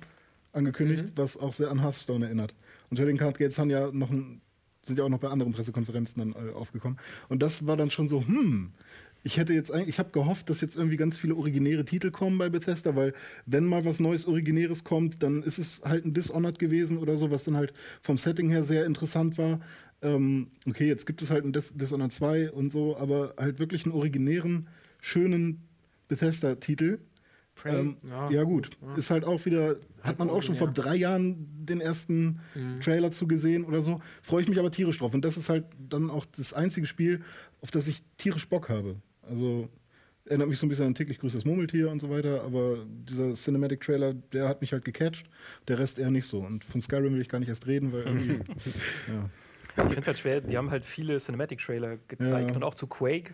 angekündigt, 0.52 1.06
Mhm. 1.06 1.12
was 1.16 1.38
auch 1.38 1.54
sehr 1.54 1.72
an 1.72 1.82
Hearthstone 1.82 2.26
erinnert. 2.26 2.54
Und 2.90 2.98
Trading 2.98 3.18
Card 3.18 3.38
Games 3.38 3.58
haben 3.58 3.70
ja 3.70 3.92
noch 3.92 4.10
ein, 4.10 4.42
sind 4.84 4.98
ja 5.00 5.06
auch 5.06 5.10
noch 5.10 5.20
bei 5.20 5.30
anderen 5.30 5.54
Pressekonferenzen 5.54 6.34
dann 6.34 6.48
äh, 6.48 6.52
aufgekommen. 6.52 6.98
Und 7.30 7.42
das 7.42 7.66
war 7.68 7.78
dann 7.78 7.92
schon 7.92 8.08
so, 8.08 8.26
hm, 8.26 8.72
ich 9.24 9.38
hätte 9.38 9.54
jetzt 9.54 9.72
eigentlich, 9.72 9.90
ich 9.90 10.00
habe 10.00 10.12
gehofft, 10.12 10.50
dass 10.50 10.62
jetzt 10.62 10.76
irgendwie 10.78 10.98
ganz 10.98 11.18
viele 11.18 11.36
originäre 11.36 11.84
Titel 11.86 12.10
kommen 12.12 12.38
bei 12.38 12.50
Bethesda, 12.50 12.96
weil 12.96 13.14
wenn 13.46 13.66
mal 13.66 13.84
was 13.86 14.00
Neues 14.00 14.26
Originäres 14.26 14.84
kommt, 14.84 15.22
dann 15.24 15.44
ist 15.44 15.58
es 15.58 15.82
halt 15.84 16.06
ein 16.06 16.14
Dishonored 16.14 16.58
gewesen 16.60 16.98
oder 16.98 17.18
so, 17.18 17.30
was 17.32 17.44
dann 17.44 17.58
halt 17.58 17.74
vom 18.02 18.18
Setting 18.18 18.50
her 18.50 18.64
sehr 18.64 18.86
interessant 18.86 19.38
war. 19.38 19.60
Ähm, 20.02 20.48
okay, 20.66 20.88
jetzt 20.88 21.06
gibt 21.06 21.22
es 21.22 21.30
halt 21.32 21.44
ein 21.44 21.52
Dis 21.52 21.74
Dishonored 21.76 22.14
2 22.14 22.52
und 22.52 22.72
so, 22.72 22.96
aber 22.98 23.34
halt 23.38 23.60
wirklich 23.60 23.84
einen 23.86 23.94
originären, 23.94 24.68
schönen 25.02 25.68
Bethesda-Titel. 26.08 27.00
Ähm, 27.66 27.98
ja, 28.08 28.32
ja, 28.32 28.44
gut. 28.44 28.70
ja. 28.82 28.96
Ist 28.96 29.10
halt 29.12 29.26
auch 29.26 29.44
wieder, 29.46 29.76
hat 30.02 30.18
man 30.18 30.30
auch 30.30 30.42
schon 30.42 30.56
vor 30.56 30.70
drei 30.72 30.96
Jahren 30.96 31.46
den 31.66 31.82
ersten 31.82 32.40
Mhm. 32.56 32.80
Trailer 32.80 33.12
zu 33.12 33.28
gesehen 33.28 33.66
oder 33.66 33.82
so. 33.82 34.00
Freue 34.22 34.42
ich 34.44 34.48
mich 34.48 34.60
aber 34.60 34.72
tierisch 34.72 35.00
drauf. 35.00 35.14
Und 35.14 35.26
das 35.26 35.36
ist 35.36 35.50
halt 35.50 35.66
dann 35.78 36.10
auch 36.10 36.26
das 36.26 36.54
einzige 36.54 36.88
Spiel, 36.88 37.22
auf 37.62 37.70
das 37.70 37.88
ich 37.88 38.02
tierisch 38.16 38.48
Bock 38.48 38.70
habe. 38.70 38.96
Also 39.30 39.70
erinnert 40.26 40.48
mich 40.50 40.60
so 40.60 40.66
ein 40.66 40.70
bisschen 40.70 40.86
an 40.86 40.96
täglich 40.96 41.20
grüßes 41.20 41.44
Murmeltier 41.46 41.90
und 41.90 42.00
so 42.00 42.10
weiter, 42.10 42.44
aber 42.44 42.78
dieser 43.10 43.34
Cinematic 43.34 43.82
Trailer, 43.82 44.14
der 44.14 44.48
hat 44.48 44.62
mich 44.62 44.74
halt 44.74 44.86
gecatcht, 44.86 45.28
der 45.68 45.80
Rest 45.80 45.98
eher 46.00 46.12
nicht 46.12 46.26
so. 46.28 46.40
Und 46.40 46.64
von 46.64 46.82
Skyrim 46.82 47.14
will 47.14 47.22
ich 47.22 47.30
gar 47.30 47.40
nicht 47.40 47.50
erst 47.50 47.66
reden, 47.68 47.92
weil 47.94 48.02
irgendwie, 48.04 48.34
ja. 49.08 49.30
Ich 49.78 49.84
finde 49.84 50.02
es 50.02 50.08
halt 50.08 50.18
schwer, 50.20 50.42
die 50.42 50.58
haben 50.58 50.72
halt 50.72 50.84
viele 50.86 51.18
Cinematic-Trailer 51.18 51.98
gezeigt 52.08 52.50
Ja. 52.50 52.56
und 52.56 52.64
auch 52.64 52.76
zu 52.76 52.86
Quake. 52.88 53.34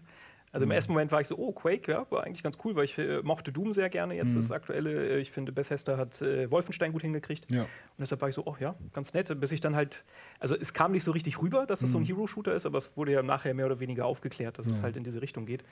Also 0.55 0.63
im 0.65 0.71
ersten 0.71 0.93
Moment 0.93 1.11
war 1.11 1.19
ich 1.19 1.27
so, 1.27 1.37
oh, 1.37 1.51
Quake, 1.51 1.91
ja, 1.91 2.05
war 2.09 2.23
eigentlich 2.23 2.41
ganz 2.41 2.57
cool, 2.63 2.75
weil 2.77 2.85
ich 2.85 2.97
äh, 2.97 3.21
mochte 3.23 3.51
Doom 3.51 3.73
sehr 3.73 3.89
gerne 3.89 4.13
jetzt, 4.15 4.37
das 4.37 4.51
aktuelle. 4.51 5.09
Äh, 5.09 5.19
Ich 5.19 5.29
finde, 5.29 5.51
Bethesda 5.51 5.97
hat 5.97 6.21
äh, 6.21 6.49
Wolfenstein 6.49 6.93
gut 6.93 7.01
hingekriegt. 7.01 7.51
Ja. 7.51 7.63
Und 7.63 7.67
deshalb 7.99 8.21
war 8.21 8.29
ich 8.29 8.35
so, 8.35 8.43
oh 8.45 8.55
ja, 8.59 8.73
ganz 8.93 9.13
nett, 9.13 9.37
bis 9.39 9.51
ich 9.51 9.59
dann 9.59 9.75
halt, 9.75 10.05
also 10.39 10.55
es 10.55 10.73
kam 10.73 10.93
nicht 10.93 11.03
so 11.03 11.11
richtig 11.11 11.41
rüber, 11.41 11.65
dass 11.65 11.81
es 11.83 11.91
so 11.91 11.97
ein 11.97 12.05
Hero-Shooter 12.05 12.55
ist, 12.55 12.65
aber 12.65 12.77
es 12.77 12.95
wurde 12.95 13.11
ja 13.11 13.21
nachher 13.21 13.53
mehr 13.53 13.65
oder 13.65 13.81
weniger 13.81 14.05
aufgeklärt, 14.05 14.57
dass 14.57 14.67
es 14.67 14.81
halt 14.81 14.95
in 14.95 15.03
diese 15.03 15.21
Richtung 15.21 15.45
geht. 15.45 15.63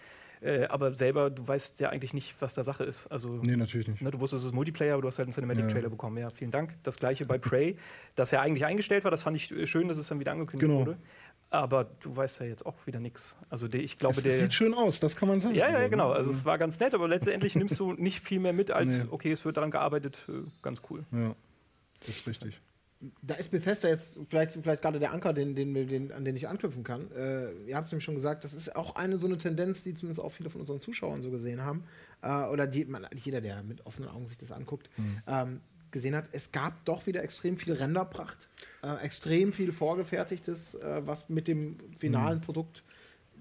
Äh, 0.41 0.65
aber 0.65 0.93
selber, 0.93 1.29
du 1.29 1.47
weißt 1.47 1.79
ja 1.79 1.89
eigentlich 1.89 2.13
nicht, 2.13 2.35
was 2.41 2.53
da 2.53 2.65
Sache 2.65 2.83
ist. 2.83 3.07
Also 3.07 3.39
Nee, 3.41 3.55
natürlich 3.55 3.87
nicht. 3.87 4.01
Ne, 4.01 4.11
du 4.11 4.19
wusstest, 4.19 4.43
es 4.43 4.47
ist 4.47 4.53
Multiplayer, 4.53 4.93
aber 4.95 5.01
du 5.03 5.07
hast 5.07 5.17
halt 5.17 5.27
einen 5.27 5.33
Cinematic-Trailer 5.33 5.83
Ja. 5.83 5.89
bekommen. 5.89 6.17
Ja, 6.17 6.29
vielen 6.29 6.51
Dank. 6.51 6.75
Das 6.83 6.99
gleiche 6.99 7.25
bei 7.25 7.37
Prey, 7.37 7.77
das 8.15 8.31
ja 8.31 8.41
eigentlich 8.41 8.65
eingestellt 8.65 9.05
war. 9.05 9.11
Das 9.11 9.23
fand 9.23 9.37
ich 9.37 9.49
äh, 9.51 9.65
schön, 9.65 9.87
dass 9.87 9.95
es 9.97 10.07
dann 10.09 10.19
wieder 10.19 10.33
angekündigt 10.33 10.67
Genau. 10.69 10.81
wurde. 10.81 10.97
Aber 11.53 11.83
du 11.83 12.15
weißt 12.15 12.39
ja 12.39 12.47
jetzt 12.47 12.65
auch 12.65 12.73
wieder 12.87 12.99
nichts. 12.99 13.35
Also 13.49 13.67
der, 13.67 13.81
ich 13.83 13.99
glaube, 13.99 14.15
Es, 14.17 14.23
der. 14.23 14.33
es 14.33 14.39
sieht 14.39 14.53
schön 14.55 14.73
aus, 14.73 14.99
das 14.99 15.15
kann 15.15 15.27
man 15.29 15.39
sagen. 15.39 15.53
ja, 15.53 15.69
ja, 15.69 15.77
Also, 15.77 15.89
genau. 15.89 16.09
ne? 16.09 16.15
Also 16.15 16.31
es 16.31 16.45
war 16.45 16.57
ganz 16.57 16.79
nett, 16.79 16.95
aber 16.95 17.07
letztendlich 17.07 17.55
nimmst 17.55 17.79
du 17.79 17.93
nicht 17.93 18.21
viel 18.21 18.39
mehr 18.39 18.53
mit 18.53 18.71
als, 18.71 19.03
Nee. 19.03 19.09
okay, 19.11 19.31
es 19.31 19.45
wird 19.45 19.57
daran 19.57 19.69
gearbeitet, 19.69 20.17
äh, 20.29 20.49
ganz 20.63 20.81
cool. 20.89 21.03
Ja, 21.11 21.35
das 21.99 22.09
ist 22.09 22.27
richtig. 22.27 22.59
Da 23.21 23.35
ist 23.35 23.51
Bethesda 23.51 23.89
jetzt 23.89 24.17
vielleicht, 24.29 24.53
vielleicht 24.53 24.81
gerade 24.81 24.97
der 24.97 25.11
Anker, 25.11 25.33
den, 25.33 25.53
den, 25.53 25.73
den, 25.73 26.11
an 26.13 26.23
den 26.25 26.35
ich 26.37 26.47
anknüpfen 26.47 26.83
kann. 26.85 27.11
Äh, 27.11 27.51
ihr 27.67 27.75
habt 27.75 27.85
es 27.85 27.91
nämlich 27.91 28.05
schon 28.05 28.15
gesagt, 28.15 28.45
das 28.45 28.53
ist 28.53 28.75
auch 28.75 28.95
eine 28.95 29.17
so 29.17 29.27
eine 29.27 29.37
Tendenz, 29.37 29.83
die 29.83 29.93
zumindest 29.93 30.21
auch 30.21 30.31
viele 30.31 30.49
von 30.49 30.61
unseren 30.61 30.79
Zuschauern 30.79 31.21
so 31.21 31.29
gesehen 31.29 31.61
haben. 31.65 31.83
Äh, 32.21 32.45
oder 32.45 32.65
die, 32.65 32.85
man, 32.85 33.05
jeder, 33.13 33.41
der 33.41 33.61
mit 33.61 33.85
offenen 33.85 34.09
Augen 34.09 34.25
sich 34.25 34.37
das 34.37 34.51
anguckt, 34.53 34.89
ähm, 35.27 35.59
gesehen 35.93 36.15
hat. 36.15 36.25
Es 36.33 36.51
gab 36.51 36.83
doch 36.83 37.07
wieder 37.07 37.23
extrem 37.23 37.55
viel 37.55 37.73
Renderpracht, 37.73 38.49
äh, 38.83 38.95
extrem 38.97 39.53
viel 39.53 39.71
Vorgefertigtes, 39.71 40.75
äh, 40.75 41.01
was 41.05 41.29
mit 41.29 41.47
dem 41.47 41.77
finalen 41.97 42.41
Produkt 42.41 42.83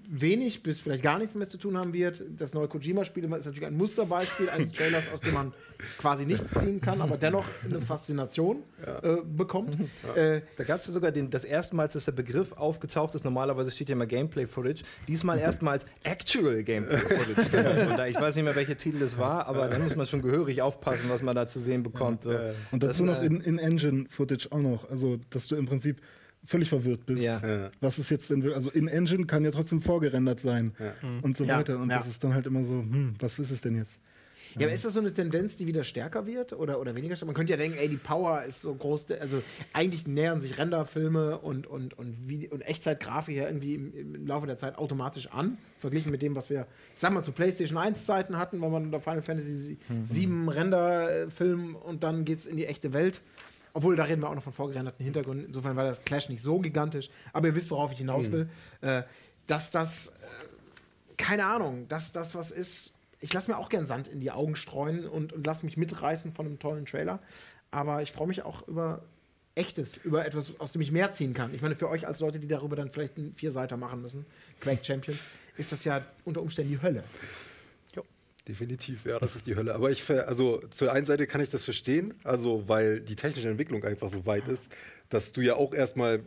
wenig 0.09 0.63
bis 0.63 0.79
vielleicht 0.79 1.03
gar 1.03 1.17
nichts 1.17 1.33
mehr 1.35 1.47
zu 1.47 1.57
tun 1.57 1.77
haben 1.77 1.93
wird. 1.93 2.23
Das 2.37 2.53
neue 2.53 2.67
Kojima-Spiel 2.67 3.23
ist 3.23 3.29
natürlich 3.29 3.65
ein 3.65 3.77
Musterbeispiel 3.77 4.49
eines 4.49 4.71
Trailers, 4.71 5.05
aus 5.13 5.21
dem 5.21 5.33
man 5.33 5.53
quasi 5.97 6.25
nichts 6.25 6.51
ziehen 6.59 6.79
kann, 6.81 7.01
aber 7.01 7.17
dennoch 7.17 7.45
eine 7.63 7.81
Faszination 7.81 8.63
äh, 9.01 9.17
bekommt. 9.25 9.75
Äh, 10.15 10.41
Da 10.57 10.63
gab 10.63 10.79
es 10.79 10.87
ja 10.87 10.93
sogar 10.93 11.11
den, 11.11 11.29
das 11.29 11.43
erste 11.45 11.75
Mal, 11.75 11.87
dass 11.87 12.05
der 12.05 12.11
Begriff 12.11 12.53
aufgetaucht 12.53 13.15
ist. 13.15 13.23
Normalerweise 13.23 13.71
steht 13.71 13.89
ja 13.89 13.93
immer 13.93 14.05
Gameplay-Footage. 14.05 14.83
Diesmal 15.07 15.39
erstmals 15.39 15.85
Actual 16.03 16.63
Gameplay-Footage. 16.63 18.03
Ich 18.09 18.15
weiß 18.19 18.35
nicht 18.35 18.43
mehr, 18.43 18.55
welcher 18.55 18.77
Titel 18.77 19.01
es 19.01 19.17
war, 19.17 19.47
aber 19.47 19.67
da 19.67 19.79
muss 19.79 19.95
man 19.95 20.05
schon 20.05 20.21
gehörig 20.21 20.61
aufpassen, 20.61 21.05
was 21.09 21.21
man 21.21 21.35
da 21.35 21.47
zu 21.47 21.59
sehen 21.59 21.83
bekommt. 21.83 22.23
So. 22.23 22.31
Und 22.71 22.83
Das, 22.83 22.91
dazu 22.97 23.05
noch 23.05 23.21
äh, 23.21 23.25
in- 23.25 23.41
In-Engine-Footage 23.41 24.49
auch 24.51 24.59
noch. 24.59 24.89
Also, 24.89 25.17
dass 25.29 25.47
du 25.47 25.55
im 25.55 25.65
Prinzip 25.65 26.01
völlig 26.45 26.69
verwirrt 26.69 27.05
bist. 27.05 27.23
Ja. 27.23 27.39
Ja. 27.45 27.71
Was 27.81 27.99
ist 27.99 28.09
jetzt 28.09 28.29
denn? 28.29 28.51
Also, 28.53 28.69
In-Engine 28.71 29.25
kann 29.25 29.43
ja 29.43 29.51
trotzdem 29.51 29.81
vorgerendert 29.81 30.39
sein 30.39 30.73
und 31.21 31.37
so 31.37 31.43
Ja, 31.43 31.57
weiter. 31.59 31.79
Und 31.79 31.89
ja. 31.89 31.97
das 31.99 32.07
ist 32.07 32.23
dann 32.23 32.33
halt 32.33 32.45
immer 32.45 32.63
so, 32.63 32.75
hm, 32.75 33.15
was 33.19 33.39
ist 33.39 33.51
es 33.51 33.61
denn 33.61 33.75
jetzt? 33.77 33.99
Ja, 34.55 34.67
aber 34.67 34.75
ist 34.75 34.85
das 34.85 34.93
so 34.93 34.99
eine 34.99 35.11
Tendenz, 35.11 35.57
die 35.57 35.65
wieder 35.65 35.83
stärker 35.83 36.27
wird 36.27 36.53
oder, 36.53 36.79
oder 36.79 36.93
weniger 36.93 37.15
stark? 37.15 37.25
Man 37.25 37.35
könnte 37.35 37.53
ja 37.53 37.57
denken, 37.57 37.75
ey, 37.75 37.89
die 37.89 37.97
Power 37.97 38.43
ist 38.43 38.61
so 38.61 38.75
groß, 38.75 39.09
also 39.19 39.41
eigentlich 39.73 40.05
nähern 40.05 40.41
sich 40.41 40.59
Renderfilme 40.59 41.39
und, 41.39 41.65
und, 41.65 41.97
und, 41.97 42.29
Vide- 42.29 42.49
und 42.53 42.61
Echtzeitgrafik 42.61 43.35
ja 43.35 43.47
irgendwie 43.47 43.73
im, 43.73 44.13
im 44.13 44.27
Laufe 44.27 44.45
der 44.45 44.57
Zeit 44.57 44.77
automatisch 44.77 45.25
an, 45.31 45.57
verglichen 45.79 46.11
mit 46.11 46.21
dem, 46.21 46.35
was 46.35 46.51
wir, 46.51 46.67
ich 46.93 46.99
sag 46.99 47.11
mal, 47.13 47.23
zu 47.23 47.31
PlayStation 47.31 47.79
1 47.79 48.05
Zeiten 48.05 48.37
hatten, 48.37 48.61
wenn 48.61 48.71
man 48.71 48.83
unter 48.85 48.99
Final 48.99 49.23
Fantasy 49.23 49.77
Mhm. 49.89 50.05
7 50.09 50.49
Renderfilm 50.49 51.75
und 51.75 52.03
dann 52.03 52.23
geht's 52.25 52.45
in 52.45 52.57
die 52.57 52.65
echte 52.67 52.93
Welt. 52.93 53.21
Obwohl, 53.73 53.95
da 53.95 54.03
reden 54.03 54.21
wir 54.21 54.29
auch 54.29 54.35
noch 54.35 54.43
von 54.43 54.53
vorgerenderten 54.53 55.03
Hintergründen. 55.03 55.47
Insofern 55.47 55.75
war 55.75 55.85
das 55.85 56.03
Clash 56.03 56.29
nicht 56.29 56.43
so 56.43 56.59
gigantisch. 56.59 57.09
Aber 57.33 57.47
ihr 57.47 57.55
wisst, 57.55 57.71
worauf 57.71 57.91
ich 57.91 57.97
hinaus 57.97 58.31
will. 58.31 58.47
Äh, 58.81 59.03
dass 59.47 59.71
das 59.71 60.07
äh, 60.07 60.11
keine 61.17 61.45
Ahnung, 61.45 61.87
dass 61.87 62.11
das 62.11 62.35
was 62.35 62.51
ist. 62.51 62.93
Ich 63.19 63.33
lasse 63.33 63.49
mir 63.49 63.57
auch 63.57 63.69
gern 63.69 63.85
Sand 63.85 64.07
in 64.07 64.19
die 64.19 64.31
Augen 64.31 64.55
streuen 64.55 65.07
und, 65.07 65.31
und 65.31 65.45
lasse 65.45 65.65
mich 65.65 65.77
mitreißen 65.77 66.33
von 66.33 66.45
einem 66.45 66.59
tollen 66.59 66.85
Trailer. 66.85 67.19
Aber 67.71 68.01
ich 68.01 68.11
freue 68.11 68.27
mich 68.27 68.43
auch 68.43 68.67
über 68.67 69.01
Echtes, 69.55 69.97
über 69.97 70.25
etwas, 70.25 70.59
aus 70.59 70.73
dem 70.73 70.81
ich 70.81 70.91
mehr 70.91 71.11
ziehen 71.11 71.33
kann. 71.33 71.53
Ich 71.53 71.61
meine, 71.61 71.75
für 71.75 71.89
euch 71.89 72.07
als 72.07 72.19
Leute, 72.19 72.39
die 72.39 72.47
darüber 72.47 72.75
dann 72.75 72.91
vielleicht 72.91 73.17
einen 73.17 73.33
Vierseiter 73.35 73.77
machen 73.77 74.01
müssen, 74.01 74.25
Quake 74.59 74.83
Champions, 74.83 75.29
ist 75.57 75.71
das 75.71 75.83
ja 75.83 76.03
unter 76.25 76.41
Umständen 76.41 76.71
die 76.71 76.81
Hölle. 76.81 77.03
Definitiv, 78.47 79.05
ja, 79.05 79.19
das 79.19 79.35
ist 79.35 79.47
die 79.47 79.55
Hölle. 79.55 79.73
Aber 79.73 79.89
ich, 79.89 80.09
also 80.09 80.61
zur 80.71 80.91
einen 80.91 81.05
Seite 81.05 81.27
kann 81.27 81.39
ich 81.39 81.49
das 81.49 81.63
verstehen, 81.63 82.13
also 82.23 82.67
weil 82.67 82.99
die 82.99 83.15
technische 83.15 83.49
Entwicklung 83.49 83.83
einfach 83.85 84.09
so 84.09 84.25
weit 84.25 84.47
ist, 84.49 84.63
dass 85.09 85.31
du 85.31 85.41
ja 85.41 85.55
auch 85.55 85.73
erstmal 85.73 86.21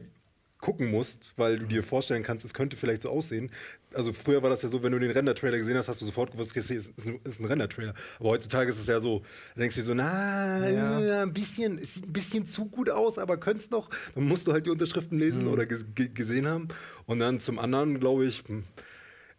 gucken 0.58 0.90
musst, 0.90 1.32
weil 1.36 1.58
du 1.58 1.66
dir 1.66 1.82
vorstellen 1.82 2.22
kannst, 2.22 2.44
es 2.44 2.54
könnte 2.54 2.78
vielleicht 2.78 3.02
so 3.02 3.10
aussehen. 3.10 3.50
Also 3.92 4.12
früher 4.12 4.42
war 4.42 4.50
das 4.50 4.62
ja 4.62 4.68
so, 4.68 4.82
wenn 4.82 4.92
du 4.92 4.98
den 4.98 5.10
Render-Trailer 5.10 5.58
gesehen 5.58 5.76
hast, 5.76 5.88
hast 5.88 6.00
du 6.00 6.06
sofort 6.06 6.32
gewusst, 6.32 6.56
es 6.56 6.70
ist 6.70 6.92
ein, 7.06 7.44
Render-Trailer. 7.44 7.94
Aber 8.18 8.30
heutzutage 8.30 8.70
ist 8.70 8.78
es 8.78 8.86
ja 8.86 9.00
so, 9.00 9.22
da 9.54 9.60
denkst 9.60 9.76
du 9.76 9.82
dir 9.82 9.86
so, 9.86 9.94
na, 9.94 10.68
Ja. 10.68 11.22
ein 11.22 11.32
bisschen, 11.34 11.78
es 11.78 11.94
sieht 11.94 12.06
ein 12.06 12.12
bisschen 12.12 12.46
zu 12.46 12.66
gut 12.66 12.88
aus, 12.88 13.18
aber 13.18 13.36
könnt's 13.36 13.70
noch. 13.70 13.90
Dann 14.14 14.24
musst 14.24 14.46
du 14.46 14.52
halt 14.52 14.64
die 14.66 14.70
Unterschriften 14.70 15.18
lesen 15.18 15.46
oder 15.46 15.66
ges 15.66 15.84
ge 15.94 16.08
gesehen 16.08 16.46
haben. 16.48 16.68
Und 17.04 17.18
dann 17.18 17.38
zum 17.38 17.58
anderen, 17.58 18.00
glaube 18.00 18.24
ich, 18.24 18.42
hm, 18.46 18.64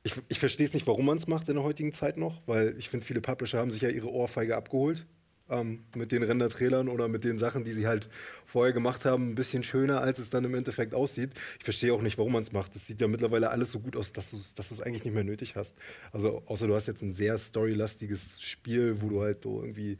ich, 0.07 0.15
ich 0.29 0.39
verstehe 0.39 0.65
es 0.65 0.73
nicht, 0.73 0.87
warum 0.87 1.05
man 1.05 1.17
es 1.17 1.27
macht 1.27 1.49
in 1.49 1.55
der 1.55 1.63
heutigen 1.63 1.91
Zeit 1.91 2.17
noch, 2.17 2.41
weil 2.45 2.75
ich 2.77 2.89
finde, 2.89 3.05
viele 3.05 3.21
Publisher 3.21 3.59
haben 3.59 3.71
sich 3.71 3.81
ja 3.81 3.89
ihre 3.89 4.09
Ohrfeige 4.09 4.55
abgeholt 4.55 5.05
ähm, 5.49 5.83
mit 5.95 6.11
den 6.11 6.23
Render-Trailern 6.23 6.87
oder 6.87 7.07
mit 7.07 7.23
den 7.23 7.37
Sachen, 7.37 7.63
die 7.63 7.73
sie 7.73 7.87
halt 7.87 8.09
vorher 8.45 8.73
gemacht 8.73 9.05
haben, 9.05 9.31
ein 9.31 9.35
bisschen 9.35 9.63
schöner, 9.63 10.01
als 10.01 10.19
es 10.19 10.29
dann 10.29 10.45
im 10.45 10.55
Endeffekt 10.55 10.93
aussieht. 10.93 11.31
Ich 11.57 11.65
verstehe 11.65 11.93
auch 11.93 12.01
nicht, 12.01 12.17
warum 12.17 12.33
man 12.33 12.43
es 12.43 12.51
macht. 12.51 12.75
Es 12.75 12.87
sieht 12.87 13.01
ja 13.01 13.07
mittlerweile 13.07 13.49
alles 13.49 13.71
so 13.71 13.79
gut 13.79 13.95
aus, 13.97 14.13
dass 14.13 14.31
du 14.31 14.37
es 14.37 14.81
eigentlich 14.81 15.03
nicht 15.03 15.13
mehr 15.13 15.23
nötig 15.23 15.55
hast. 15.55 15.75
Also 16.11 16.43
außer 16.45 16.67
du 16.67 16.75
hast 16.75 16.87
jetzt 16.87 17.01
ein 17.01 17.13
sehr 17.13 17.37
storylastiges 17.37 18.41
Spiel, 18.41 19.01
wo 19.01 19.09
du 19.09 19.21
halt 19.21 19.43
so 19.43 19.61
irgendwie 19.61 19.97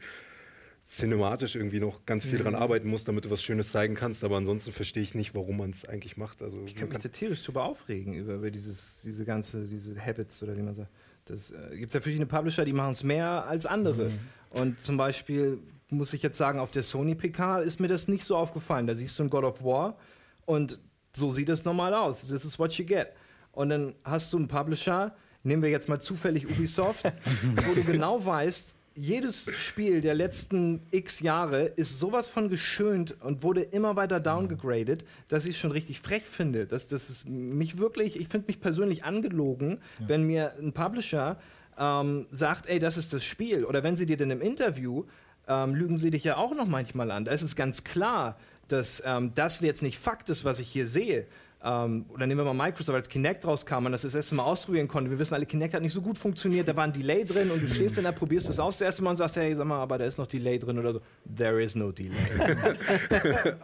cinematisch 0.87 1.55
irgendwie 1.55 1.79
noch 1.79 2.05
ganz 2.05 2.25
viel 2.25 2.39
dran 2.39 2.55
arbeiten 2.55 2.87
musst, 2.87 3.07
damit 3.07 3.25
du 3.25 3.29
was 3.29 3.43
Schönes 3.43 3.71
zeigen 3.71 3.95
kannst. 3.95 4.23
Aber 4.23 4.37
ansonsten 4.37 4.71
verstehe 4.71 5.03
ich 5.03 5.15
nicht, 5.15 5.35
warum 5.35 5.57
man 5.57 5.71
es 5.71 5.85
eigentlich 5.85 6.15
macht. 6.15 6.41
Also 6.41 6.63
Ich 6.65 6.75
kann 6.75 6.87
mich 6.87 6.99
da 6.99 7.09
tierisch 7.09 7.41
drüber 7.41 7.63
aufregen, 7.65 8.13
über, 8.13 8.35
über 8.35 8.51
dieses, 8.51 9.01
diese 9.01 9.25
ganze, 9.25 9.65
diese 9.65 9.99
Habits 9.99 10.41
oder 10.43 10.55
wie 10.55 10.61
man 10.61 10.73
sagt. 10.73 10.89
Das 11.25 11.51
äh, 11.51 11.77
gibt 11.77 11.93
ja 11.93 11.99
verschiedene 11.99 12.25
Publisher, 12.25 12.63
die 12.63 12.71
machen 12.71 12.91
es 12.91 13.03
mehr 13.03 13.45
als 13.45 13.65
andere. 13.65 14.11
Und 14.51 14.79
zum 14.79 14.95
Beispiel 14.95 15.59
muss 15.89 16.13
ich 16.13 16.21
jetzt 16.23 16.37
sagen, 16.37 16.59
auf 16.59 16.71
der 16.71 16.83
Sony 16.83 17.15
PK 17.15 17.59
ist 17.59 17.79
mir 17.81 17.89
das 17.89 18.07
nicht 18.07 18.23
so 18.23 18.37
aufgefallen. 18.37 18.87
Da 18.87 18.95
siehst 18.95 19.19
du 19.19 19.23
ein 19.23 19.29
God 19.29 19.43
of 19.43 19.63
War 19.63 19.97
und 20.45 20.79
so 21.13 21.31
sieht 21.31 21.49
es 21.49 21.65
normal 21.65 21.93
aus. 21.93 22.25
This 22.27 22.45
is 22.45 22.57
what 22.57 22.71
you 22.73 22.85
get. 22.85 23.09
Und 23.51 23.69
dann 23.69 23.93
hast 24.05 24.31
du 24.31 24.37
einen 24.37 24.47
Publisher, 24.47 25.15
nehmen 25.43 25.63
wir 25.63 25.69
jetzt 25.69 25.89
mal 25.89 25.99
zufällig 25.99 26.49
Ubisoft, 26.49 27.03
wo 27.55 27.73
du 27.73 27.83
genau 27.83 28.23
weißt, 28.23 28.76
jedes 28.97 29.45
Spiel 29.55 30.01
der 30.01 30.15
letzten 30.15 30.81
x 30.89 31.19
Jahre 31.19 31.65
ist 31.65 31.99
sowas 31.99 32.27
von 32.27 32.49
geschönt 32.49 33.15
und 33.21 33.43
wurde 33.43 33.61
immer 33.61 33.95
weiter 33.95 34.19
downgegradet, 34.19 35.05
dass 35.27 35.45
ich 35.45 35.51
es 35.51 35.57
schon 35.59 35.71
richtig 35.71 35.99
frech 35.99 36.23
finde. 36.23 36.65
Das, 36.65 36.87
das 36.87 37.11
ist 37.11 37.29
mich 37.29 37.77
wirklich, 37.77 38.19
ich 38.19 38.27
finde 38.27 38.47
mich 38.47 38.59
persönlich 38.59 39.05
angelogen, 39.05 39.79
wenn 39.99 40.23
mir 40.23 40.53
ein 40.59 40.73
Publisher 40.73 41.37
ähm, 41.77 42.25
sagt, 42.31 42.67
ey, 42.67 42.79
das 42.79 42.97
ist 42.97 43.13
das 43.13 43.23
Spiel. 43.23 43.65
Oder 43.65 43.83
wenn 43.83 43.95
sie 43.95 44.07
dir 44.07 44.17
dann 44.17 44.31
im 44.31 44.41
Interview, 44.41 45.05
ähm, 45.47 45.75
lügen 45.75 45.99
sie 45.99 46.09
dich 46.09 46.23
ja 46.23 46.37
auch 46.37 46.55
noch 46.55 46.67
manchmal 46.67 47.11
an. 47.11 47.23
Da 47.23 47.31
ist 47.31 47.43
es 47.43 47.55
ganz 47.55 47.83
klar, 47.83 48.39
dass 48.67 49.03
ähm, 49.05 49.31
das 49.35 49.61
jetzt 49.61 49.83
nicht 49.83 49.99
Fakt 49.99 50.29
ist, 50.31 50.43
was 50.43 50.59
ich 50.59 50.69
hier 50.69 50.87
sehe. 50.87 51.27
Ähm, 51.63 52.05
oder 52.09 52.27
nehmen 52.27 52.45
wir 52.45 52.53
mal 52.53 52.65
Microsoft, 52.67 52.95
als 52.95 53.09
Kinect 53.09 53.43
rauskam 53.45 53.87
und 53.87 53.91
das 53.91 54.03
das 54.03 54.13
erste 54.13 54.35
Mal 54.35 54.43
ausprobieren 54.43 54.87
konnte. 54.87 55.09
Wir 55.09 55.17
wissen 55.17 55.33
alle, 55.33 55.45
Kinect 55.47 55.73
hat 55.73 55.81
nicht 55.81 55.91
so 55.93 56.01
gut 56.03 56.15
funktioniert, 56.17 56.67
da 56.67 56.75
war 56.75 56.83
ein 56.83 56.93
Delay 56.93 57.25
drin 57.25 57.49
und 57.49 57.61
du 57.63 57.67
stehst 57.67 57.97
dann 57.97 58.03
da, 58.03 58.11
probierst 58.11 58.47
es 58.47 58.59
aus 58.59 58.75
das 58.77 58.85
erste 58.85 59.03
Mal 59.03 59.09
und 59.11 59.15
sagst, 59.17 59.37
hey, 59.37 59.55
sag 59.55 59.65
mal, 59.65 59.79
aber 59.81 59.97
da 59.97 60.05
ist 60.05 60.19
noch 60.19 60.27
Delay 60.27 60.59
drin 60.59 60.77
oder 60.77 60.93
so. 60.93 61.01
There 61.35 61.61
is 61.61 61.73
no 61.75 61.91
Delay. 61.91 62.13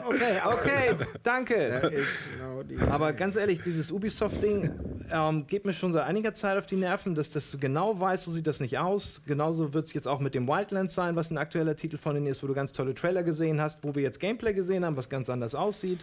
okay, 0.08 0.40
okay, 0.46 0.96
danke. 1.22 1.92
Genau 2.36 2.64
die- 2.64 2.78
Aber 2.90 3.14
ganz 3.14 3.36
ehrlich, 3.36 3.62
dieses 3.62 3.92
Ubisoft-Ding 3.92 4.72
ähm, 5.12 5.46
geht 5.48 5.66
mir 5.66 5.74
schon 5.74 5.92
seit 5.94 6.06
einiger 6.08 6.34
Zeit 6.34 6.58
auf 6.58 6.66
die 6.66 6.76
Nerven, 6.78 7.14
dass, 7.16 7.30
dass 7.30 7.52
du 7.52 7.58
genau 7.58 8.00
weißt, 8.00 8.24
so 8.24 8.32
sieht 8.32 8.48
das 8.48 8.60
nicht 8.60 8.78
aus. 8.80 9.22
Genauso 9.28 9.74
wird 9.74 9.86
es 9.86 9.94
jetzt 9.94 10.08
auch 10.08 10.20
mit 10.20 10.34
dem 10.36 10.48
Wildlands 10.48 10.96
sein, 10.96 11.16
was 11.16 11.30
ein 11.32 11.38
aktueller 11.38 11.76
Titel 11.76 11.98
von 11.98 12.16
denen 12.16 12.28
ist, 12.28 12.42
wo 12.44 12.48
du 12.48 12.54
ganz 12.54 12.72
tolle 12.72 12.94
Trailer 12.94 13.24
gesehen 13.24 13.62
hast, 13.62 13.84
wo 13.84 13.94
wir 13.96 14.02
jetzt 14.02 14.20
Gameplay 14.20 14.54
gesehen 14.54 14.84
haben, 14.84 14.98
was 14.98 15.10
ganz 15.10 15.30
anders 15.30 15.54
aussieht. 15.56 16.00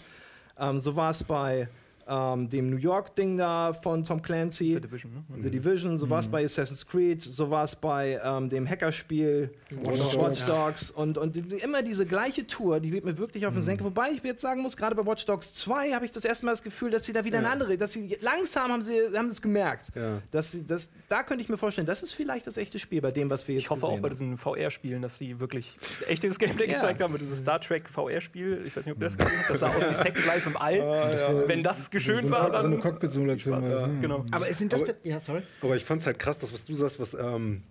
Ähm, 0.58 0.78
so 0.78 0.94
war 0.96 1.10
es 1.10 1.22
bei 1.22 1.68
ähm, 2.08 2.48
dem 2.48 2.70
New 2.70 2.76
York-Ding 2.76 3.38
da 3.38 3.72
von 3.72 4.04
Tom 4.04 4.20
Clancy. 4.20 4.74
The 4.74 4.80
Division, 4.80 5.12
ne? 5.28 5.42
The 5.44 5.50
Division, 5.50 5.96
so 5.96 6.10
war 6.10 6.18
es 6.18 6.26
bei 6.26 6.44
Assassin's 6.44 6.84
Creed, 6.84 7.22
so 7.22 7.48
war 7.50 7.62
es 7.62 7.76
bei 7.76 8.20
ähm, 8.24 8.48
dem 8.48 8.68
Hackerspiel 8.68 9.50
Watch 9.82 9.98
Dogs. 9.98 10.16
Watch 10.16 10.44
Dogs 10.46 10.90
und, 10.90 11.18
und 11.18 11.36
die- 11.36 11.58
immer 11.62 11.82
diese 11.82 12.06
gleiche 12.06 12.44
Tour, 12.46 12.80
die 12.80 12.90
wird 12.92 13.04
mir 13.04 13.16
wirklich 13.16 13.46
auf 13.46 13.54
den 13.54 13.62
Senkel. 13.62 13.84
Wobei 13.84 14.10
ich 14.10 14.24
jetzt 14.24 14.42
sagen 14.42 14.60
muss, 14.62 14.76
gerade 14.76 14.96
bei 14.96 15.06
Watch 15.06 15.24
Dogs 15.24 15.54
2 15.54 15.92
habe 15.92 16.04
ich 16.04 16.10
das 16.10 16.24
erste 16.24 16.46
Mal 16.46 16.52
das 16.52 16.64
Gefühl, 16.64 16.90
dass 16.90 17.04
sie 17.04 17.12
da 17.12 17.24
wieder 17.24 17.38
eine 17.38 17.50
andere, 17.50 17.78
dass 17.78 17.92
sie 17.92 18.16
langsam 18.20 18.72
haben 18.72 18.82
sie 18.82 18.98
haben 19.16 19.26
es 19.28 19.40
gemerkt. 19.40 19.92
Ja. 19.94 20.20
Dass 20.32 20.50
sie, 20.50 20.66
das, 20.66 20.90
da 21.10 21.22
könnte 21.24 21.42
ich 21.42 21.48
mir 21.48 21.56
vorstellen, 21.56 21.86
das 21.86 22.02
ist 22.02 22.14
vielleicht 22.14 22.46
das 22.46 22.56
echte 22.56 22.78
Spiel 22.78 23.00
bei 23.00 23.10
dem, 23.10 23.28
was 23.30 23.48
wir 23.48 23.54
jetzt 23.56 23.64
Ich 23.64 23.70
hoffe 23.70 23.86
auch 23.86 23.98
bei 24.00 24.08
diesen 24.08 24.36
VR-Spielen, 24.36 25.02
dass 25.02 25.18
sie 25.18 25.40
wirklich 25.40 25.76
echtes 26.06 26.38
Gameplay 26.38 26.66
Ja. 26.68 26.74
gezeigt 26.74 27.00
haben. 27.02 27.18
Dieses 27.18 27.40
Star 27.40 27.60
Trek 27.60 27.88
VR-Spiel, 27.88 28.62
ich 28.64 28.76
weiß 28.76 28.86
nicht, 28.86 28.94
ob 28.94 29.00
ihr 29.02 29.06
das 29.06 29.18
gesehen 29.18 29.38
habt, 29.40 29.50
das 29.50 29.60
sah 29.60 29.74
aus 29.74 29.88
wie 29.88 29.94
Second 29.94 30.24
Life 30.26 30.48
im 30.48 30.56
All. 30.56 30.78
Wenn 31.48 31.62
das 31.62 31.90
geschönt 31.90 32.22
so, 32.22 32.30
war, 32.30 32.42
eine- 32.44 32.50
so 32.52 32.66
eine 32.66 32.70
dann. 32.76 32.80
Cockpit-Simulation. 32.80 33.62
Ja, 33.62 33.86
ne? 33.88 34.00
genau. 34.00 34.24
Aber 34.30 34.46
sind 34.54 34.72
das 34.72 34.82
Aber- 34.84 34.92
denn. 34.92 35.10
Ja, 35.10 35.20
sorry. 35.20 35.42
Aber 35.62 35.76
ich 35.76 35.84
fand 35.84 36.00
es 36.02 36.06
halt 36.06 36.18
krass, 36.18 36.38
das, 36.38 36.52
was 36.52 36.64
du 36.64 36.74
sagst, 36.74 37.00
was. 37.00 37.14
Ähm, 37.14 37.62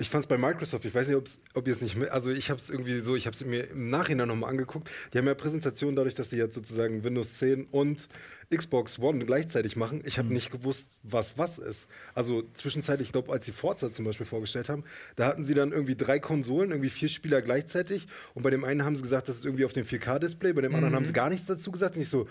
ich 0.00 0.10
fand 0.10 0.24
es 0.24 0.28
bei 0.28 0.38
Microsoft, 0.38 0.84
ich 0.84 0.94
weiß 0.94 1.08
nicht, 1.08 1.40
ob 1.54 1.66
ihr 1.66 1.72
es 1.72 1.80
nicht 1.80 1.96
mehr, 1.96 2.12
also 2.12 2.30
ich 2.30 2.50
habe 2.50 2.58
es 2.60 2.70
irgendwie 2.70 3.00
so, 3.00 3.14
ich 3.16 3.26
habe 3.26 3.34
es 3.34 3.44
mir 3.44 3.70
im 3.70 3.90
Nachhinein 3.90 4.28
nochmal 4.28 4.50
angeguckt. 4.50 4.90
Die 5.12 5.18
haben 5.18 5.26
ja 5.26 5.34
Präsentationen 5.34 5.94
dadurch, 5.96 6.14
dass 6.14 6.30
sie 6.30 6.36
jetzt 6.36 6.54
sozusagen 6.54 7.04
Windows 7.04 7.34
10 7.34 7.66
und 7.70 8.08
Xbox 8.54 8.98
One 8.98 9.24
gleichzeitig 9.24 9.76
machen. 9.76 10.02
Ich 10.04 10.18
habe 10.18 10.28
Mhm. 10.28 10.34
nicht 10.34 10.50
gewusst, 10.50 10.88
was 11.04 11.38
was 11.38 11.58
ist. 11.58 11.86
Also 12.14 12.42
zwischenzeitlich, 12.54 13.08
ich 13.08 13.12
glaube, 13.12 13.30
als 13.30 13.46
sie 13.46 13.52
Forza 13.52 13.92
zum 13.92 14.04
Beispiel 14.06 14.26
vorgestellt 14.26 14.68
haben, 14.68 14.82
da 15.14 15.26
hatten 15.26 15.44
sie 15.44 15.54
dann 15.54 15.70
irgendwie 15.70 15.94
drei 15.94 16.18
Konsolen, 16.18 16.70
irgendwie 16.72 16.90
vier 16.90 17.08
Spieler 17.08 17.42
gleichzeitig. 17.42 18.08
Und 18.34 18.42
bei 18.42 18.50
dem 18.50 18.64
einen 18.64 18.84
haben 18.84 18.96
sie 18.96 19.02
gesagt, 19.02 19.28
das 19.28 19.36
ist 19.36 19.44
irgendwie 19.44 19.64
auf 19.64 19.72
dem 19.72 19.84
4K-Display, 19.86 20.52
bei 20.52 20.62
dem 20.62 20.74
anderen 20.74 20.92
Mhm. 20.92 20.96
haben 20.96 21.06
sie 21.06 21.12
gar 21.12 21.30
nichts 21.30 21.46
dazu 21.46 21.70
gesagt. 21.70 21.94
Und 21.94 22.02
ich 22.02 22.08
so, 22.08 22.26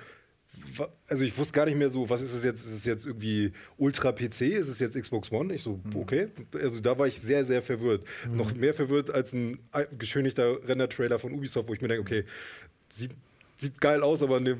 also 1.07 1.23
ich 1.23 1.37
wusste 1.37 1.53
gar 1.53 1.65
nicht 1.65 1.77
mehr 1.77 1.89
so, 1.89 2.09
was 2.09 2.21
ist 2.21 2.33
es 2.33 2.43
jetzt? 2.43 2.65
Ist 2.65 2.73
es 2.73 2.85
jetzt 2.85 3.05
irgendwie 3.05 3.53
Ultra 3.77 4.11
PC? 4.11 4.41
Ist 4.41 4.67
es 4.67 4.79
jetzt 4.79 4.99
Xbox 4.99 5.31
One? 5.31 5.53
Ich 5.53 5.63
so, 5.63 5.79
okay. 5.93 6.29
Also 6.53 6.79
da 6.79 6.97
war 6.97 7.07
ich 7.07 7.19
sehr, 7.19 7.45
sehr 7.45 7.61
verwirrt. 7.61 8.05
Noch 8.31 8.53
mehr 8.53 8.73
verwirrt 8.73 9.09
als 9.09 9.33
ein 9.33 9.59
geschönigter 9.97 10.67
Render-Trailer 10.67 11.19
von 11.19 11.33
Ubisoft, 11.33 11.67
wo 11.69 11.73
ich 11.73 11.81
mir 11.81 11.87
denke, 11.87 12.01
okay, 12.01 12.25
sieht, 12.95 13.11
sieht 13.57 13.79
geil 13.81 14.03
aus, 14.03 14.21
aber 14.21 14.39
ne, 14.39 14.57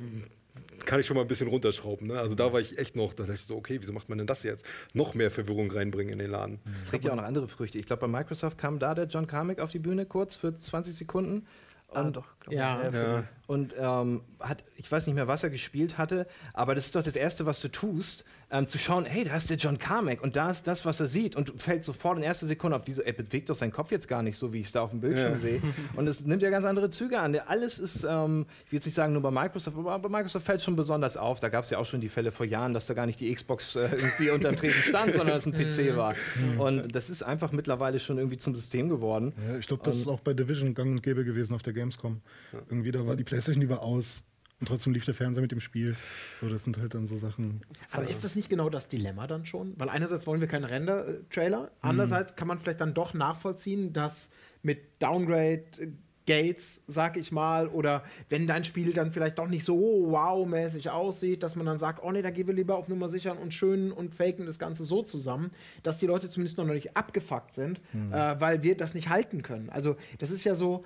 kann 0.85 0.99
ich 0.99 1.05
schon 1.05 1.15
mal 1.15 1.21
ein 1.21 1.27
bisschen 1.27 1.47
runterschrauben. 1.47 2.07
Ne? 2.07 2.19
Also 2.19 2.35
da 2.35 2.51
war 2.53 2.59
ich 2.59 2.77
echt 2.77 2.95
noch, 2.95 3.13
da 3.13 3.23
dachte 3.23 3.35
ich 3.35 3.45
so, 3.45 3.55
okay, 3.55 3.77
wieso 3.81 3.93
macht 3.93 4.09
man 4.09 4.17
denn 4.17 4.27
das 4.27 4.43
jetzt? 4.43 4.65
Noch 4.93 5.13
mehr 5.13 5.31
Verwirrung 5.31 5.71
reinbringen 5.71 6.13
in 6.13 6.19
den 6.19 6.31
Laden. 6.31 6.59
Das 6.65 6.85
trägt 6.85 7.05
ja 7.05 7.11
auch 7.11 7.15
noch 7.15 7.23
andere 7.23 7.47
Früchte. 7.47 7.77
Ich 7.77 7.85
glaube, 7.85 8.01
bei 8.01 8.07
Microsoft 8.07 8.57
kam 8.57 8.79
da 8.79 8.95
der 8.95 9.05
John 9.05 9.27
Carmack 9.27 9.59
auf 9.59 9.71
die 9.71 9.79
Bühne 9.79 10.05
kurz 10.05 10.35
für 10.35 10.53
20 10.53 10.95
Sekunden. 10.95 11.45
Und 11.91 12.15
doch, 12.15 12.25
glaub 12.39 12.53
Ja. 12.53 12.87
ich. 12.87 12.93
Ja. 12.93 13.23
und 13.47 13.73
ähm, 13.77 14.23
hat, 14.39 14.63
ich 14.75 14.91
weiß 14.91 15.07
nicht 15.07 15.15
mehr, 15.15 15.27
was 15.27 15.43
er 15.43 15.49
gespielt 15.49 15.97
hatte, 15.97 16.27
aber 16.53 16.75
das 16.75 16.85
ist 16.85 16.95
doch 16.95 17.03
das 17.03 17.15
Erste, 17.15 17.45
was 17.45 17.61
du 17.61 17.67
tust, 17.67 18.25
ähm, 18.51 18.65
zu 18.67 18.77
schauen, 18.77 19.05
hey, 19.05 19.23
da 19.23 19.35
ist 19.35 19.49
der 19.49 19.57
John 19.57 19.77
Carmack 19.77 20.23
und 20.23 20.35
da 20.35 20.49
ist 20.49 20.67
das, 20.67 20.85
was 20.85 20.99
er 20.99 21.07
sieht 21.07 21.35
und 21.35 21.61
fällt 21.61 21.83
sofort 21.85 22.17
in 22.17 22.23
erster 22.23 22.47
Sekunde 22.47 22.77
auf, 22.77 22.83
wieso, 22.85 23.01
er 23.03 23.13
bewegt 23.13 23.49
doch 23.49 23.55
seinen 23.55 23.71
Kopf 23.71 23.91
jetzt 23.91 24.07
gar 24.07 24.23
nicht 24.23 24.37
so, 24.37 24.53
wie 24.53 24.59
ich 24.59 24.65
es 24.67 24.71
da 24.71 24.81
auf 24.81 24.89
dem 24.91 25.01
Bildschirm 25.01 25.33
Ja. 25.33 25.37
sehe. 25.37 25.61
Und 25.95 26.07
es 26.07 26.25
nimmt 26.25 26.41
ja 26.41 26.49
ganz 26.49 26.65
andere 26.65 26.89
Züge 26.89 27.19
an. 27.19 27.35
Alles 27.47 27.77
ist, 27.79 28.03
ähm, 28.09 28.45
ich 28.65 28.71
will 28.71 28.77
jetzt 28.77 28.85
nicht 28.85 28.95
sagen 28.95 29.13
nur 29.13 29.21
bei 29.21 29.31
Microsoft, 29.31 29.77
aber 29.77 29.99
bei 29.99 30.09
Microsoft 30.09 30.45
fällt 30.45 30.61
schon 30.61 30.75
besonders 30.75 31.15
auf. 31.17 31.39
Da 31.39 31.49
gab 31.49 31.63
es 31.63 31.69
ja 31.69 31.77
auch 31.77 31.85
schon 31.85 32.01
die 32.01 32.09
Fälle 32.09 32.31
vor 32.31 32.45
Jahren, 32.45 32.73
dass 32.73 32.87
da 32.87 32.93
gar 32.95 33.05
nicht 33.05 33.19
die 33.19 33.33
Xbox 33.33 33.75
äh, 33.75 33.87
irgendwie 33.91 34.29
unterm 34.31 34.55
Tresen 34.55 34.81
stand, 34.83 35.13
sondern 35.13 35.37
es 35.37 35.45
ein 35.45 35.53
PC 35.53 35.95
war. 35.95 36.15
Und 36.57 36.95
das 36.95 37.09
ist 37.09 37.21
einfach 37.23 37.51
mittlerweile 37.51 37.99
schon 37.99 38.17
irgendwie 38.17 38.37
zum 38.37 38.55
System 38.55 38.89
geworden. 38.89 39.33
Ja, 39.47 39.57
ich 39.57 39.67
glaube, 39.67 39.83
das 39.83 39.97
ist 39.97 40.07
auch 40.07 40.21
bei 40.21 40.33
Division 40.33 40.73
gang 40.73 40.89
und 40.91 41.03
gäbe 41.03 41.23
gewesen 41.23 41.53
auf 41.53 41.61
der 41.61 41.73
Gamescom. 41.73 42.21
Irgendwie, 42.69 42.91
da 42.91 43.05
war 43.05 43.15
die 43.15 43.23
Playstation, 43.23 43.61
die 43.61 43.69
war 43.69 43.81
aus. 43.81 44.23
Und 44.59 44.67
trotzdem 44.67 44.93
lief 44.93 45.05
der 45.05 45.13
Fernseher 45.13 45.41
mit 45.41 45.51
dem 45.51 45.61
Spiel. 45.61 45.95
So, 46.41 46.49
das 46.49 46.63
sind 46.65 46.79
halt 46.79 46.93
dann 46.93 47.07
so 47.07 47.17
Sachen. 47.17 47.61
Aber 47.91 48.07
ist 48.07 48.23
das 48.25 48.35
nicht 48.35 48.49
genau 48.49 48.69
das 48.69 48.89
Dilemma 48.89 49.25
dann 49.25 49.45
schon? 49.45 49.73
Weil 49.77 49.89
einerseits 49.89 50.27
wollen 50.27 50.41
wir 50.41 50.47
keinen 50.47 50.65
Render-Trailer, 50.65 51.71
andererseits 51.81 52.35
kann 52.35 52.47
man 52.47 52.59
vielleicht 52.59 52.81
dann 52.81 52.93
doch 52.93 53.13
nachvollziehen, 53.13 53.93
dass 53.93 54.31
mit 54.61 55.01
Downgrade 55.01 55.63
äh, 55.79 55.87
Gates, 56.29 56.83
sag 56.85 57.17
ich 57.17 57.31
mal, 57.31 57.67
oder 57.69 58.03
wenn 58.29 58.45
dein 58.45 58.63
Spiel 58.63 58.93
dann 58.93 59.09
vielleicht 59.09 59.39
doch 59.39 59.47
nicht 59.47 59.65
so 59.65 60.05
wow-mäßig 60.11 60.91
aussieht, 60.91 61.41
dass 61.41 61.55
man 61.55 61.65
dann 61.65 61.79
sagt, 61.79 62.03
oh 62.03 62.11
nee, 62.11 62.21
da 62.21 62.29
gehen 62.29 62.45
wir 62.45 62.53
lieber 62.53 62.75
auf 62.75 62.87
Nummer 62.87 63.09
sichern 63.09 63.39
und 63.39 63.51
schön 63.51 63.91
und 63.91 64.13
faken 64.13 64.45
das 64.45 64.59
Ganze 64.59 64.85
so 64.85 65.01
zusammen, 65.01 65.49
dass 65.81 65.97
die 65.97 66.05
Leute 66.05 66.29
zumindest 66.29 66.59
noch 66.59 66.65
nicht 66.65 66.95
abgefuckt 66.95 67.53
sind, 67.53 67.81
äh, 68.11 68.35
weil 68.39 68.61
wir 68.61 68.77
das 68.77 68.93
nicht 68.93 69.09
halten 69.09 69.41
können. 69.41 69.71
Also 69.71 69.95
das 70.19 70.29
ist 70.29 70.43
ja 70.43 70.55
so, 70.55 70.85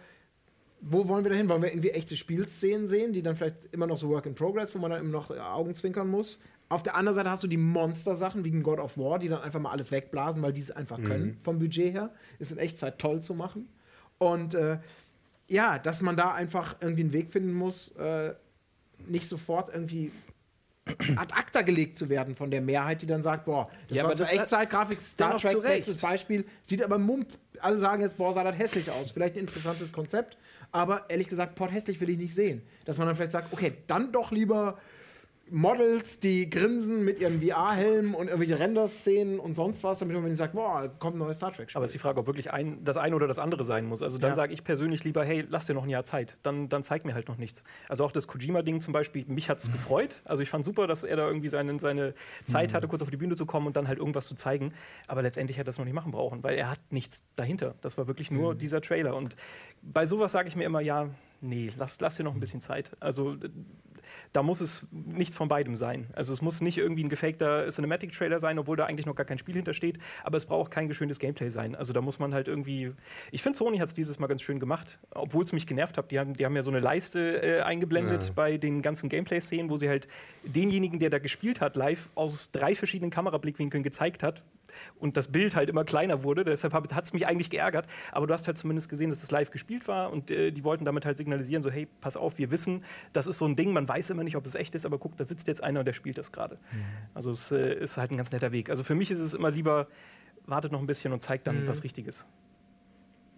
wo 0.86 1.07
wollen 1.07 1.23
wir 1.23 1.31
da 1.31 1.38
hin? 1.38 1.47
Wollen 1.49 1.61
wir 1.61 1.69
irgendwie 1.71 1.91
echte 1.91 2.15
Spielszenen 2.17 2.88
sehen, 2.88 3.13
die 3.13 3.21
dann 3.23 3.36
vielleicht 3.36 3.69
immer 3.71 3.88
noch 3.88 3.97
so 3.97 4.09
Work 4.09 4.25
in 4.25 4.36
Progress, 4.36 4.73
wo 4.75 4.79
man 4.79 4.91
dann 4.91 4.99
immer 5.01 5.11
noch 5.11 5.31
äh, 5.31 5.39
Augenzwinkern 5.39 6.07
muss? 6.09 6.39
Auf 6.69 6.84
der 6.84 6.95
anderen 6.95 7.15
Seite 7.15 7.29
hast 7.29 7.43
du 7.43 7.47
die 7.47 7.57
Monster-Sachen 7.57 8.43
wie 8.45 8.51
ein 8.51 8.63
God 8.63 8.79
of 8.79 8.97
War, 8.97 9.19
die 9.19 9.29
dann 9.29 9.41
einfach 9.41 9.59
mal 9.59 9.71
alles 9.71 9.91
wegblasen, 9.91 10.41
weil 10.41 10.53
die 10.53 10.61
es 10.61 10.71
einfach 10.71 11.01
können, 11.03 11.38
vom 11.41 11.59
Budget 11.59 11.93
her. 11.93 12.09
Ist 12.39 12.51
in 12.51 12.57
Echtzeit 12.57 12.97
toll 12.99 13.21
zu 13.21 13.34
machen. 13.34 13.67
Und 14.17 14.55
äh, 14.55 14.79
ja, 15.47 15.77
dass 15.77 16.01
man 16.01 16.15
da 16.17 16.34
einfach 16.34 16.77
irgendwie 16.81 17.01
einen 17.03 17.13
Weg 17.13 17.29
finden 17.29 17.53
muss, 17.53 17.89
äh, 17.97 18.34
nicht 19.07 19.27
sofort 19.27 19.69
irgendwie 19.73 20.11
ad 21.15 21.34
acta 21.34 21.61
gelegt 21.61 21.95
zu 21.95 22.09
werden 22.09 22.36
von 22.36 22.49
der 22.51 22.61
Mehrheit, 22.61 23.01
die 23.01 23.05
dann 23.05 23.21
sagt, 23.23 23.45
boah, 23.45 23.69
das 23.88 23.97
Ja, 23.97 24.03
war 24.03 24.11
hat- 24.11 24.19
Echtzeitgrafik, 24.34 25.01
Star 25.01 25.38
Trek, 25.38 25.61
bestes 25.61 26.01
Beispiel, 26.01 26.45
sieht 26.63 26.81
aber 26.84 26.97
mump. 26.97 27.27
Alle 27.59 27.77
sagen 27.77 28.01
jetzt, 28.01 28.17
boah, 28.17 28.34
sah 28.34 28.43
das 28.43 28.57
hässlich 28.57 28.89
aus. 28.91 29.11
Vielleicht 29.11 29.36
ein 29.36 29.41
interessantes 29.41 29.93
Konzept, 29.93 30.38
aber 30.74 31.09
ehrlich 31.09 31.30
gesagt, 31.30 31.55
Port 31.55 31.71
hässlich 31.71 32.01
will 32.01 32.09
ich 32.09 32.17
nicht 32.17 32.36
sehen. 32.36 32.63
Dass 32.84 32.97
man 32.97 33.07
dann 33.07 33.15
vielleicht 33.15 33.32
sagt, 33.32 33.53
okay, 33.53 33.74
dann 33.88 34.11
doch 34.11 34.32
lieber 34.32 34.78
Models, 35.54 36.20
die 36.20 36.49
grinsen 36.49 37.06
mit 37.06 37.22
ihren 37.22 37.39
VR-Helmen 37.39 38.16
und 38.16 38.26
irgendwelche 38.28 38.60
Render-Szenen 38.60 39.39
und 39.39 39.54
sonst 39.54 39.84
was, 39.84 39.99
damit 39.99 40.20
man 40.20 40.34
sagt, 40.34 40.54
boah, 40.56 40.89
kommt 40.97 41.16
ein 41.16 41.20
neues 41.20 41.38
Star 41.38 41.54
Trek-Spiel. 41.54 41.78
Aber 41.78 41.86
es 41.86 41.89
ist 41.91 41.93
die 41.93 41.99
Frage, 41.99 42.20
ob 42.20 42.26
wirklich 42.26 42.51
ein, 42.51 42.84
das 42.84 42.97
eine 42.97 43.16
oder 43.16 43.28
das 43.28 43.38
andere 43.38 43.64
sein 43.64 43.86
muss. 43.86 44.01
Also 44.01 44.18
dann 44.18 44.32
Ja. 44.32 44.36
sage 44.36 44.51
ich 44.51 44.64
persönlich 44.64 45.04
lieber, 45.04 45.24
hey, 45.24 45.45
lass 45.47 45.68
dir 45.68 45.76
noch 45.76 45.84
ein 45.84 45.89
Jahr 45.89 46.04
Zeit. 46.04 46.38
Dann, 46.41 46.70
dann 46.70 46.82
zeig 46.82 47.06
mir 47.06 47.14
halt 47.14 47.28
noch 47.28 47.38
nichts. 47.38 47.64
Also 47.88 48.04
auch 48.04 48.12
das 48.12 48.28
Kojima-Ding 48.28 48.80
zum 48.80 48.93
Beispiel, 48.93 49.26
mich 49.28 49.47
hat 49.47 49.60
es 49.60 49.72
gefreut. 49.72 50.18
Also 50.26 50.41
ich 50.41 50.49
fand 50.49 50.66
super, 50.66 50.88
dass 50.88 51.04
er 51.04 51.18
da 51.18 51.28
irgendwie 51.28 51.49
seine, 51.49 51.80
seine 51.80 52.16
Zeit 52.45 52.74
hatte, 52.74 52.88
kurz 52.88 53.04
auf 53.04 53.12
die 53.12 53.18
Bühne 53.18 53.36
zu 53.36 53.45
kommen 53.45 53.68
und 53.68 53.78
dann 53.78 53.88
halt 53.88 53.99
irgendwas 53.99 54.26
zu 54.26 54.34
zeigen. 54.34 54.74
Aber 55.08 55.22
letztendlich 55.22 55.58
hätte 55.58 55.66
er 55.66 55.72
das 55.74 55.78
noch 55.78 55.86
nicht 55.86 55.93
machen 55.93 56.12
brauchen, 56.12 56.43
weil 56.43 56.56
er 56.58 56.72
hat 56.72 56.80
nichts 56.89 57.24
dahinter. 57.36 57.76
Das 57.82 57.95
war 57.99 58.08
wirklich 58.08 58.32
nur 58.32 58.56
dieser 58.56 58.82
Trailer. 58.82 59.16
Und 59.16 59.36
bei 59.84 60.08
sowas 60.08 60.32
sage 60.32 60.47
ich 60.47 60.56
mir 60.56 60.64
immer, 60.64 60.82
ja, 60.82 61.10
nee, 61.41 61.72
lass, 61.78 62.01
lass 62.01 62.16
dir 62.16 62.24
noch 62.24 62.34
ein 62.34 62.39
bisschen 62.39 62.60
Zeit. 62.60 62.89
Also 62.99 63.38
da 64.34 64.43
muss 64.43 64.61
es 64.61 64.88
nichts 64.91 65.36
von 65.36 65.47
beidem 65.47 65.77
sein. 65.77 66.07
Also 66.13 66.34
es 66.34 66.41
muss 66.41 66.59
nicht 66.61 66.77
irgendwie 66.77 67.03
ein 67.03 67.09
gefakter 67.09 67.67
Cinematic-Trailer 67.69 68.39
sein, 68.39 68.59
obwohl 68.59 68.75
da 68.75 68.86
eigentlich 68.86 69.05
noch 69.05 69.15
gar 69.15 69.25
kein 69.25 69.38
Spiel 69.38 69.55
hintersteht, 69.55 69.99
aber 70.23 70.38
es 70.38 70.45
braucht 70.45 70.71
kein 70.71 70.88
geschöntes 70.88 71.19
Gameplay 71.19 71.49
sein. 71.49 71.75
Also 71.75 71.93
da 71.93 72.01
muss 72.01 72.19
man 72.19 72.34
halt 72.34 72.47
irgendwie. 72.47 72.91
Ich 73.31 73.43
finde, 73.43 73.57
Sony 73.57 73.77
hat 73.77 73.89
es 73.89 73.93
dieses 73.93 74.19
Mal 74.19 74.27
ganz 74.27 74.41
schön 74.41 74.59
gemacht, 74.59 74.97
obwohl 75.11 75.43
es 75.43 75.53
mich 75.53 75.67
genervt 75.67 75.97
hat. 75.97 76.11
Die 76.11 76.19
haben, 76.19 76.34
die 76.34 76.45
haben 76.45 76.55
ja 76.55 76.63
so 76.63 76.71
eine 76.71 76.79
Leiste 76.79 77.41
äh, 77.43 77.61
eingeblendet 77.61 78.23
Ja. 78.25 78.31
bei 78.34 78.57
den 78.57 78.81
ganzen 78.81 79.07
Gameplay-Szenen, 79.07 79.69
wo 79.69 79.77
sie 79.77 79.88
halt 79.88 80.07
denjenigen, 80.43 80.99
der 80.99 81.11
da 81.11 81.19
gespielt 81.19 81.61
hat, 81.61 81.75
live 81.75 82.09
aus 82.15 82.51
drei 82.51 82.73
verschiedenen 82.75 83.11
Kamerablickwinkeln 83.11 83.84
gezeigt 83.84 84.23
hat. 84.23 84.43
Und 84.99 85.17
das 85.17 85.32
Bild 85.32 85.55
halt 85.55 85.69
immer 85.69 85.84
kleiner 85.84 86.24
wurde. 86.24 86.43
Deshalb 86.43 86.74
hat 86.74 87.03
es 87.03 87.13
mich 87.13 87.28
eigentlich 87.28 87.49
geärgert. 87.49 87.88
Aber 88.11 88.28
du 88.28 88.34
hast 88.34 88.47
halt 88.47 88.57
zumindest 88.57 88.89
gesehen, 88.89 89.09
dass 89.09 89.24
es 89.24 89.32
live 89.32 89.51
gespielt 89.51 89.88
war 89.88 90.11
und 90.11 90.32
äh, 90.32 90.51
die 90.51 90.63
wollten 90.63 90.86
damit 90.86 91.05
halt 91.05 91.17
signalisieren, 91.17 91.61
so 91.61 91.69
hey, 91.69 91.88
pass 92.01 92.17
auf, 92.17 92.38
wir 92.38 92.51
wissen, 92.51 92.84
das 93.13 93.28
ist 93.28 93.38
so 93.38 93.45
ein 93.45 93.55
Ding, 93.55 93.74
man 93.74 93.88
weiß 93.88 94.09
immer 94.09 94.24
nicht, 94.24 94.36
ob 94.36 94.45
es 94.45 94.55
echt 94.55 94.76
ist, 94.76 94.86
aber 94.86 94.97
guck, 94.97 95.17
da 95.17 95.24
sitzt 95.24 95.47
jetzt 95.47 95.63
einer 95.63 95.80
und 95.80 95.86
der 95.86 95.93
spielt 95.93 96.17
das 96.17 96.32
gerade. 96.32 96.55
Mhm. 96.55 96.84
Also 97.13 97.32
es 97.32 97.51
äh, 97.51 97.76
ist 97.76 97.97
halt 97.97 98.11
ein 98.11 98.17
ganz 98.17 98.32
netter 98.32 98.51
Weg. 98.51 98.69
Also 98.69 98.84
für 98.84 98.95
mich 98.95 99.11
ist 99.11 99.19
es 99.19 99.34
immer 99.34 99.51
lieber, 99.51 99.88
wartet 100.45 100.71
noch 100.71 100.80
ein 100.80 100.88
bisschen 100.88 101.13
und 101.13 101.21
zeigt 101.21 101.47
dann 101.47 101.63
mhm. 101.63 101.67
was 101.67 101.84
Richtiges. 101.84 102.26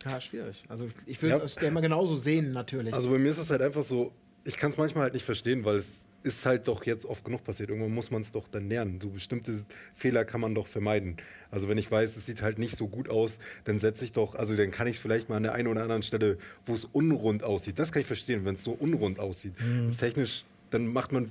Ja, 0.04 0.22
schwierig. 0.22 0.64
Also 0.70 0.88
ich 1.06 1.22
will 1.22 1.32
es 1.32 1.56
ja. 1.56 1.64
immer 1.64 1.82
genauso 1.82 2.18
sehen, 2.18 2.52
natürlich. 2.52 2.94
Also 2.94 3.10
bei 3.10 3.18
mir 3.18 3.32
ist 3.32 3.40
es 3.40 3.50
halt 3.50 3.62
einfach 3.62 3.84
so, 3.84 4.14
ich 4.44 4.58
kann 4.58 4.72
es 4.72 4.78
manchmal 4.78 5.04
halt 5.04 5.14
nicht 5.14 5.26
verstehen, 5.26 5.66
weil 5.66 5.78
es 5.78 5.88
ist 6.26 6.46
halt 6.46 6.68
doch 6.68 6.86
jetzt 6.86 7.06
oft 7.06 7.24
genug 7.24 7.44
passiert. 7.44 7.70
Irgendwann 7.70 7.94
muss 7.94 8.10
man 8.10 8.24
es 8.24 8.32
doch 8.32 8.48
dann 8.48 8.68
lernen. 8.68 9.00
So 9.00 9.10
bestimmte 9.10 9.64
Fehler 9.94 10.26
kann 10.26 10.42
man 10.42 10.56
doch 10.56 10.66
vermeiden. 10.66 11.18
Also 11.52 11.70
wenn 11.70 11.78
ich 11.78 11.90
weiß, 11.90 12.18
es 12.18 12.26
sieht 12.26 12.42
halt 12.42 12.58
nicht 12.58 12.76
so 12.76 12.88
gut 12.88 13.10
aus, 13.10 13.38
dann 13.64 13.78
setze 13.78 14.04
ich 14.04 14.12
doch, 14.12 14.34
also 14.34 14.56
dann 14.56 14.72
kann 14.72 14.88
ich 14.88 14.96
es 14.96 15.02
vielleicht 15.02 15.30
mal 15.30 15.38
an 15.38 15.44
der 15.44 15.54
einen 15.54 15.68
oder 15.68 15.84
anderen 15.84 16.02
Stelle, 16.02 16.40
wo 16.66 16.74
es 16.74 16.86
unrund 16.86 17.44
aussieht. 17.44 17.78
Das 17.78 17.92
kann 17.92 18.02
ich 18.02 18.08
verstehen, 18.08 18.44
wenn 18.44 18.56
es 18.56 18.64
so 18.64 18.72
unrund 18.72 19.20
aussieht. 19.20 19.54
Mhm. 19.62 19.96
technisch, 19.96 20.46
dann 20.72 20.88
macht 20.88 21.12
man, 21.12 21.30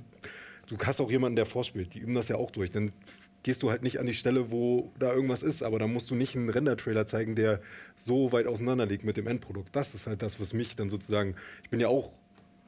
du 0.67 0.77
hast 0.77 1.01
auch 1.01 1.11
jemanden, 1.11 1.35
der 1.35 1.45
vorspielt. 1.45 1.93
Die 1.93 1.99
üben 1.99 2.13
das 2.13 2.29
ja 2.29 2.37
auch 2.37 2.51
durch. 2.51 2.71
Dann 2.71 2.93
gehst 3.43 3.61
du 3.61 3.69
halt 3.69 3.83
nicht 3.83 3.99
an 3.99 4.05
die 4.05 4.13
Stelle, 4.13 4.49
wo 4.49 4.93
da 4.97 5.13
irgendwas 5.13 5.43
ist, 5.43 5.61
aber 5.61 5.77
da 5.77 5.87
musst 5.87 6.09
du 6.09 6.15
nicht 6.15 6.35
einen 6.35 6.49
Render-Trailer 6.49 7.05
zeigen, 7.05 7.35
der 7.35 7.61
so 7.97 8.31
weit 8.31 8.47
auseinander 8.47 8.85
liegt 8.85 9.03
mit 9.03 9.17
dem 9.17 9.27
Endprodukt. 9.27 9.75
Das 9.75 9.93
ist 9.93 10.07
halt 10.07 10.21
das, 10.21 10.39
was 10.39 10.53
mich 10.53 10.77
dann 10.77 10.89
sozusagen, 10.89 11.35
ich 11.63 11.69
bin 11.69 11.81
ja 11.81 11.89
auch 11.89 12.11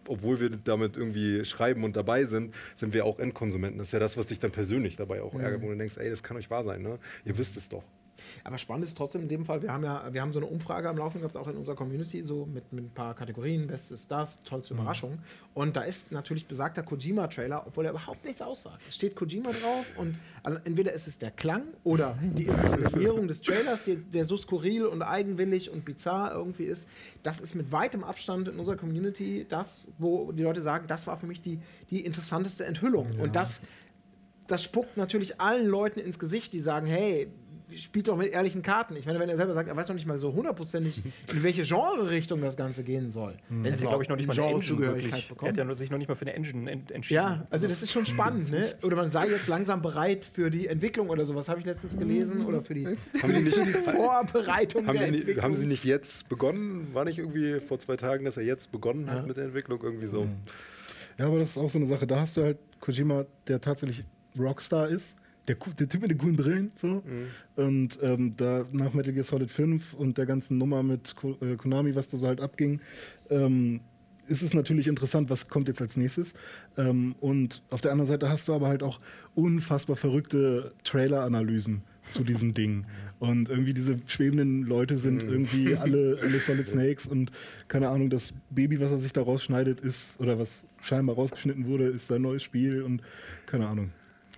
obwohl 0.09 0.39
wir 0.39 0.49
damit 0.49 0.97
irgendwie 0.97 1.45
schreiben 1.45 1.83
und 1.83 1.95
dabei 1.95 2.25
sind, 2.25 2.53
sind 2.75 2.93
wir 2.93 3.05
auch 3.05 3.19
Endkonsumenten. 3.19 3.77
Das 3.79 3.87
ist 3.87 3.93
ja 3.93 3.99
das, 3.99 4.17
was 4.17 4.27
dich 4.27 4.39
dann 4.39 4.51
persönlich 4.51 4.95
dabei 4.95 5.21
auch 5.21 5.37
ärgert, 5.39 5.61
wo 5.61 5.69
du 5.69 5.75
denkst, 5.77 5.97
ey, 5.97 6.09
das 6.09 6.23
kann 6.23 6.37
euch 6.37 6.49
wahr 6.49 6.63
sein, 6.63 6.81
ne? 6.81 6.99
Ihr 7.25 7.37
wisst 7.37 7.57
es 7.57 7.69
doch. 7.69 7.83
Aber 8.43 8.57
spannend 8.57 8.85
ist 8.85 8.97
trotzdem 8.97 9.21
in 9.21 9.29
dem 9.29 9.45
Fall, 9.45 9.61
wir 9.61 9.71
haben 9.71 9.83
ja, 9.83 10.11
wir 10.11 10.21
haben 10.21 10.33
so 10.33 10.39
eine 10.39 10.47
Umfrage 10.47 10.89
am 10.89 10.97
Laufen 10.97 11.19
gehabt, 11.19 11.37
auch 11.37 11.47
in 11.47 11.55
unserer 11.55 11.75
Community, 11.75 12.23
so 12.23 12.45
mit, 12.45 12.71
mit 12.73 12.85
ein 12.85 12.89
paar 12.91 13.13
Kategorien, 13.15 13.67
bestes 13.67 14.07
das, 14.07 14.41
tollste 14.43 14.73
mhm. 14.73 14.81
Überraschung. 14.81 15.19
Und 15.53 15.75
da 15.75 15.81
ist 15.81 16.11
natürlich 16.11 16.47
besagter 16.47 16.83
Kojima-Trailer, 16.83 17.65
obwohl 17.67 17.85
er 17.85 17.91
überhaupt 17.91 18.25
nichts 18.25 18.41
aussagt. 18.41 18.81
Es 18.87 18.95
steht 18.95 19.15
Kojima 19.15 19.51
drauf 19.51 19.85
und 19.97 20.17
entweder 20.65 20.93
ist 20.93 21.07
es 21.07 21.19
der 21.19 21.31
Klang 21.31 21.63
oder 21.83 22.17
die 22.21 22.45
Inszenierung 22.45 23.27
des 23.27 23.41
Trailers, 23.41 23.83
die, 23.83 23.95
der 23.97 24.25
so 24.25 24.37
skurril 24.37 24.85
und 24.85 25.01
eigenwillig 25.01 25.69
und 25.69 25.85
bizarr 25.85 26.33
irgendwie 26.33 26.65
ist. 26.65 26.89
Das 27.23 27.39
ist 27.39 27.55
mit 27.55 27.71
weitem 27.71 28.03
Abstand 28.03 28.47
in 28.47 28.59
unserer 28.59 28.77
Community 28.77 29.45
das, 29.47 29.87
wo 29.97 30.31
die 30.31 30.43
Leute 30.43 30.61
sagen, 30.61 30.87
das 30.87 31.07
war 31.07 31.17
für 31.17 31.27
mich 31.27 31.41
die, 31.41 31.59
die 31.89 32.05
interessanteste 32.05 32.65
Enthüllung. 32.65 33.11
Ja. 33.13 33.23
Und 33.23 33.35
das 33.35 33.61
das 34.47 34.63
spuckt 34.63 34.97
natürlich 34.97 35.39
allen 35.39 35.67
Leuten 35.67 35.99
ins 35.99 36.19
Gesicht, 36.19 36.53
die 36.53 36.59
sagen, 36.59 36.87
hey, 36.87 37.27
spielt 37.75 38.07
doch 38.07 38.17
mit 38.17 38.31
ehrlichen 38.31 38.61
Karten. 38.61 38.95
Ich 38.95 39.05
meine, 39.05 39.19
wenn 39.19 39.29
er 39.29 39.35
selber 39.35 39.53
sagt, 39.53 39.67
er 39.67 39.75
weiß 39.75 39.87
noch 39.89 39.95
nicht 39.95 40.07
mal 40.07 40.17
so 40.17 40.33
hundertprozentig, 40.33 41.01
in 41.33 41.43
welche 41.43 41.63
Genre-Richtung 41.63 42.41
das 42.41 42.55
Ganze 42.55 42.83
gehen 42.83 43.09
soll. 43.09 43.35
Mhm. 43.49 43.63
Wenn 43.63 43.75
sie, 43.75 43.85
glaube 43.85 44.03
ich, 44.03 44.09
noch 44.09 44.15
nicht 44.15 44.27
mal 44.27 44.39
eine 44.39 44.55
Engine 44.55 44.79
wirklich. 44.79 45.31
Er 45.41 45.47
hat 45.49 45.57
ja 45.57 45.75
sich 45.75 45.91
noch 45.91 45.97
nicht 45.97 46.07
mal 46.07 46.15
für 46.15 46.25
eine 46.25 46.33
Engine 46.33 46.71
entschieden. 46.71 47.15
Ja, 47.15 47.47
also 47.49 47.67
das 47.67 47.83
ist 47.83 47.91
schon 47.91 48.05
spannend, 48.05 48.51
ne? 48.51 48.69
Oder 48.83 48.95
man 48.95 49.11
sei 49.11 49.27
jetzt 49.27 49.47
langsam 49.47 49.81
bereit 49.81 50.25
für 50.25 50.49
die 50.49 50.67
Entwicklung 50.67 51.09
oder 51.09 51.25
sowas, 51.25 51.49
habe 51.49 51.59
ich 51.59 51.65
letztens 51.65 51.97
gelesen. 51.97 52.45
Oder 52.45 52.61
für 52.61 52.73
die, 52.73 52.85
haben 53.21 53.33
die, 53.33 53.41
nicht, 53.41 53.57
für 53.57 53.65
die 53.65 53.73
Vorbereitung 53.73 54.87
haben 54.87 54.97
der 54.97 55.07
sie 55.07 55.11
nicht, 55.11 55.41
Haben 55.41 55.55
sie 55.55 55.67
nicht 55.67 55.83
jetzt 55.83 56.29
begonnen? 56.29 56.87
War 56.93 57.05
nicht 57.05 57.19
irgendwie 57.19 57.59
vor 57.59 57.79
zwei 57.79 57.97
Tagen, 57.97 58.25
dass 58.25 58.37
er 58.37 58.43
jetzt 58.43 58.71
begonnen 58.71 59.09
hat 59.09 59.21
ja. 59.21 59.27
mit 59.27 59.37
der 59.37 59.45
Entwicklung? 59.45 59.81
Irgendwie 59.81 60.07
so. 60.07 60.27
Ja, 61.17 61.27
aber 61.27 61.39
das 61.39 61.49
ist 61.49 61.57
auch 61.57 61.69
so 61.69 61.79
eine 61.79 61.87
Sache. 61.87 62.07
Da 62.07 62.21
hast 62.21 62.37
du 62.37 62.43
halt 62.43 62.57
Kojima, 62.79 63.25
der 63.47 63.59
tatsächlich 63.59 64.03
Rockstar 64.37 64.87
ist 64.87 65.15
der, 65.47 65.55
der, 65.55 65.89
Typ 65.89 66.01
mit 66.01 66.11
den 66.11 66.17
coolen 66.17 66.35
Brillen. 66.35 66.71
So. 66.75 66.87
Mhm. 66.87 67.27
Und 67.55 67.99
ähm, 68.01 68.33
da 68.35 68.65
nach 68.71 68.93
Metal 68.93 69.13
Gear 69.13 69.23
Solid 69.23 69.51
5 69.51 69.93
und 69.93 70.17
der 70.17 70.25
ganzen 70.25 70.57
Nummer 70.57 70.83
mit 70.83 71.15
äh, 71.41 71.55
Konami, 71.55 71.95
was 71.95 72.09
da 72.09 72.17
so 72.17 72.27
halt 72.27 72.41
abging, 72.41 72.81
ähm, 73.29 73.81
ist 74.27 74.41
es 74.41 74.53
natürlich 74.53 74.87
interessant, 74.87 75.29
was 75.29 75.47
kommt 75.47 75.67
jetzt 75.67 75.81
als 75.81 75.95
nächstes. 75.97 76.33
Ähm, 76.77 77.15
und 77.19 77.61
auf 77.69 77.81
der 77.81 77.91
anderen 77.91 78.09
Seite 78.09 78.29
hast 78.29 78.47
du 78.47 78.53
aber 78.53 78.67
halt 78.67 78.83
auch 78.83 78.99
unfassbar 79.35 79.95
verrückte 79.95 80.73
Trailer-Analysen 80.83 81.83
zu 82.09 82.23
diesem 82.23 82.53
Ding. 82.53 82.85
Und 83.19 83.49
irgendwie 83.49 83.73
diese 83.73 83.97
schwebenden 84.05 84.61
Leute 84.61 84.97
sind 84.97 85.23
mhm. 85.23 85.29
irgendwie 85.29 85.75
alle, 85.75 86.19
alle 86.21 86.39
Solid 86.39 86.67
Snakes 86.69 87.07
und 87.07 87.31
keine 87.67 87.89
Ahnung, 87.89 88.11
das 88.11 88.31
Baby, 88.51 88.79
was 88.79 88.91
er 88.91 88.99
sich 88.99 89.11
da 89.11 89.23
rausschneidet, 89.23 89.79
ist, 89.79 90.19
oder 90.19 90.37
was 90.37 90.63
scheinbar 90.81 91.15
rausgeschnitten 91.15 91.65
wurde, 91.65 91.85
ist 91.85 92.07
sein 92.07 92.21
neues 92.21 92.43
Spiel 92.43 92.83
und 92.83 93.01
keine 93.47 93.67
Ahnung. 93.67 93.89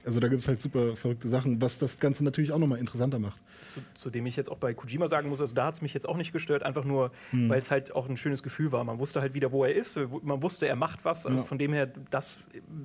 Also 0.10 0.20
da 0.20 0.28
gibt 0.28 0.42
es 0.42 0.48
halt 0.48 0.60
super 0.60 0.96
verrückte 0.96 1.30
Sachen, 1.30 1.62
was 1.62 1.78
das 1.78 2.00
Ganze 2.00 2.24
natürlich 2.24 2.52
auch 2.52 2.58
nochmal 2.58 2.80
interessanter 2.80 3.20
macht 3.20 3.38
zu, 3.70 3.82
zu, 3.94 4.10
dem 4.10 4.26
ich 4.26 4.36
jetzt 4.36 4.52
auch 4.52 4.58
bei 4.58 4.74
Kojima 4.74 5.08
sagen 5.08 5.30
muss, 5.30 5.42
also 5.42 5.54
da 5.54 5.68
hat 5.68 5.76
es 5.76 5.82
mich 5.82 5.94
jetzt 5.94 6.08
auch 6.08 6.18
nicht 6.18 6.34
gestört, 6.34 6.64
einfach 6.64 6.84
nur, 6.84 7.12
hm. 7.32 7.50
weil 7.50 7.60
es 7.60 7.72
halt 7.72 7.96
auch 7.96 8.10
ein 8.10 8.18
schönes 8.18 8.44
Gefühl 8.44 8.72
war. 8.72 8.84
Man 8.84 9.00
wusste 9.00 9.22
halt 9.22 9.34
wieder, 9.34 9.52
wo 9.52 9.64
er 9.64 9.74
ist, 9.74 10.00
man 10.24 10.44
wusste, 10.44 10.68
er 10.68 10.76
macht 10.76 11.06
was. 11.06 11.26
Also 11.26 11.40
ja. 11.40 11.44
Von 11.44 11.58
dem 11.58 11.74
her, 11.74 11.88
das 12.10 12.40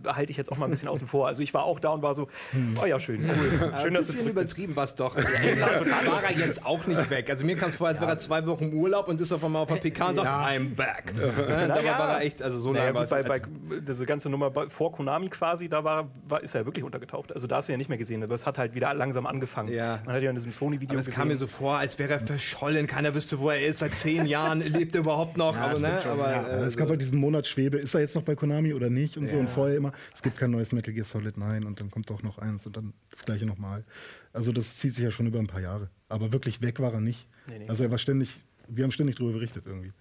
halte 0.06 0.30
ich 0.30 0.36
jetzt 0.36 0.52
auch 0.52 0.58
mal 0.58 0.66
ein 0.66 0.70
bisschen 0.70 0.88
außen 0.88 1.06
vor. 1.06 1.26
Also 1.26 1.42
ich 1.42 1.54
war 1.54 1.64
auch 1.64 1.80
da 1.80 1.90
und 1.90 2.02
war 2.02 2.14
so, 2.14 2.28
hm. 2.52 2.78
oh 2.82 2.86
ja, 2.86 2.98
schön, 2.98 3.24
cool. 3.24 3.52
Ja, 3.74 3.80
schön, 3.80 3.96
ein 3.96 4.04
bisschen 4.04 4.28
übertrieben 4.28 4.76
war 4.76 4.84
es 4.84 4.94
doch. 4.94 5.16
Also 5.16 5.60
war 5.60 6.22
er 6.22 6.32
jetzt 6.38 6.64
auch 6.64 6.86
nicht 6.86 7.10
weg. 7.10 7.30
Also 7.30 7.44
mir 7.44 7.56
kam 7.56 7.70
es 7.70 7.76
vor, 7.76 7.88
als 7.88 8.00
wäre 8.00 8.10
er 8.10 8.18
zwei 8.18 8.46
Wochen 8.46 8.72
Urlaub 8.72 9.08
und 9.08 9.20
ist 9.20 9.32
auf 9.32 9.44
einmal 9.44 9.62
auf 9.62 9.68
der 9.68 9.76
PK 9.76 10.08
und 10.08 10.14
sagt, 10.16 10.28
I'm 10.28 10.74
back. 10.74 11.12
Ja. 11.44 11.68
Da 11.68 11.84
war 11.84 12.16
er 12.16 12.20
echt, 12.22 12.42
also 12.42 12.58
so 12.58 12.72
naja, 12.72 12.90
lange 12.90 13.06
bei, 13.06 13.22
bei, 13.22 13.42
Diese 13.80 14.06
ganze 14.06 14.28
Nummer 14.30 14.50
vor 14.68 14.92
Konami 14.92 15.28
quasi, 15.28 15.68
da 15.68 15.84
war, 15.84 16.08
war, 16.28 16.42
ist 16.42 16.54
er 16.54 16.64
wirklich 16.64 16.84
untergetaucht. 16.84 17.32
Also 17.32 17.46
da 17.46 17.56
hast 17.56 17.68
du 17.68 17.72
ja 17.72 17.78
nicht 17.78 17.88
mehr 17.88 17.98
gesehen, 17.98 18.22
aber 18.22 18.34
es 18.34 18.46
hat 18.46 18.58
halt 18.58 18.74
wieder 18.74 18.92
langsam 18.94 19.26
angefangen. 19.26 19.74
Man 19.74 20.14
hat 20.14 20.22
ja 20.22 20.30
in 20.30 20.36
diesem 20.36 20.52
Sony-Video 20.74 20.96
gesehen. 20.96 21.14
kam 21.14 21.28
mir 21.28 21.36
so 21.36 21.46
vor, 21.46 21.78
als 21.78 21.98
wäre 21.98 22.12
er 22.12 22.20
verschollen. 22.20 22.86
Keiner 22.86 23.14
wüsste, 23.14 23.38
wo 23.38 23.50
er 23.50 23.66
ist. 23.66 23.78
Seit 23.78 23.94
zehn 23.94 24.26
Jahren 24.26 24.60
lebt 24.72 24.94
er 24.94 25.02
überhaupt 25.02 25.36
noch. 25.36 25.54
Ja, 25.54 25.66
aber, 25.66 25.78
ne, 25.78 26.04
aber 26.04 26.30
ja. 26.30 26.46
äh, 26.46 26.64
es 26.64 26.76
gab 26.76 26.88
halt 26.88 27.00
diesen 27.00 27.18
Monat 27.18 27.46
Schwebe. 27.46 27.78
Ist 27.78 27.94
er 27.94 28.00
jetzt 28.00 28.14
noch 28.14 28.22
bei 28.22 28.34
Konami 28.34 28.74
oder 28.74 28.90
nicht? 28.90 29.16
Und 29.16 29.28
so. 29.28 29.38
Und 29.38 29.48
vorher 29.48 29.76
immer, 29.76 29.92
es 30.14 30.22
gibt 30.22 30.38
kein 30.38 30.50
neues 30.50 30.72
Metal 30.72 30.92
Gear 30.92 31.04
Solid 31.04 31.36
9 31.36 31.64
und 31.64 31.80
dann 31.80 31.90
kommt 31.90 32.10
doch 32.10 32.22
noch 32.22 32.38
eins 32.38 32.66
und 32.66 32.76
dann 32.76 32.92
das 33.10 33.24
gleiche 33.24 33.46
nochmal. 33.46 33.84
Also 34.32 34.52
das 34.52 34.78
zieht 34.78 34.94
sich 34.94 35.04
ja 35.04 35.10
schon 35.10 35.26
über 35.26 35.38
ein 35.38 35.46
paar 35.46 35.60
Jahre. 35.60 35.90
Aber 36.08 36.32
wirklich 36.32 36.60
weg 36.60 36.80
war 36.80 36.92
er 36.92 37.00
nicht. 37.00 37.28
Nee, 37.48 37.60
nee. 37.60 37.68
Also 37.68 37.84
er 37.84 37.90
war 37.90 37.98
ständig, 37.98 38.42
wir 38.68 38.84
haben 38.84 38.92
ständig 38.92 39.16
darüber 39.16 39.34
berichtet 39.34 39.64
irgendwie. 39.66 39.92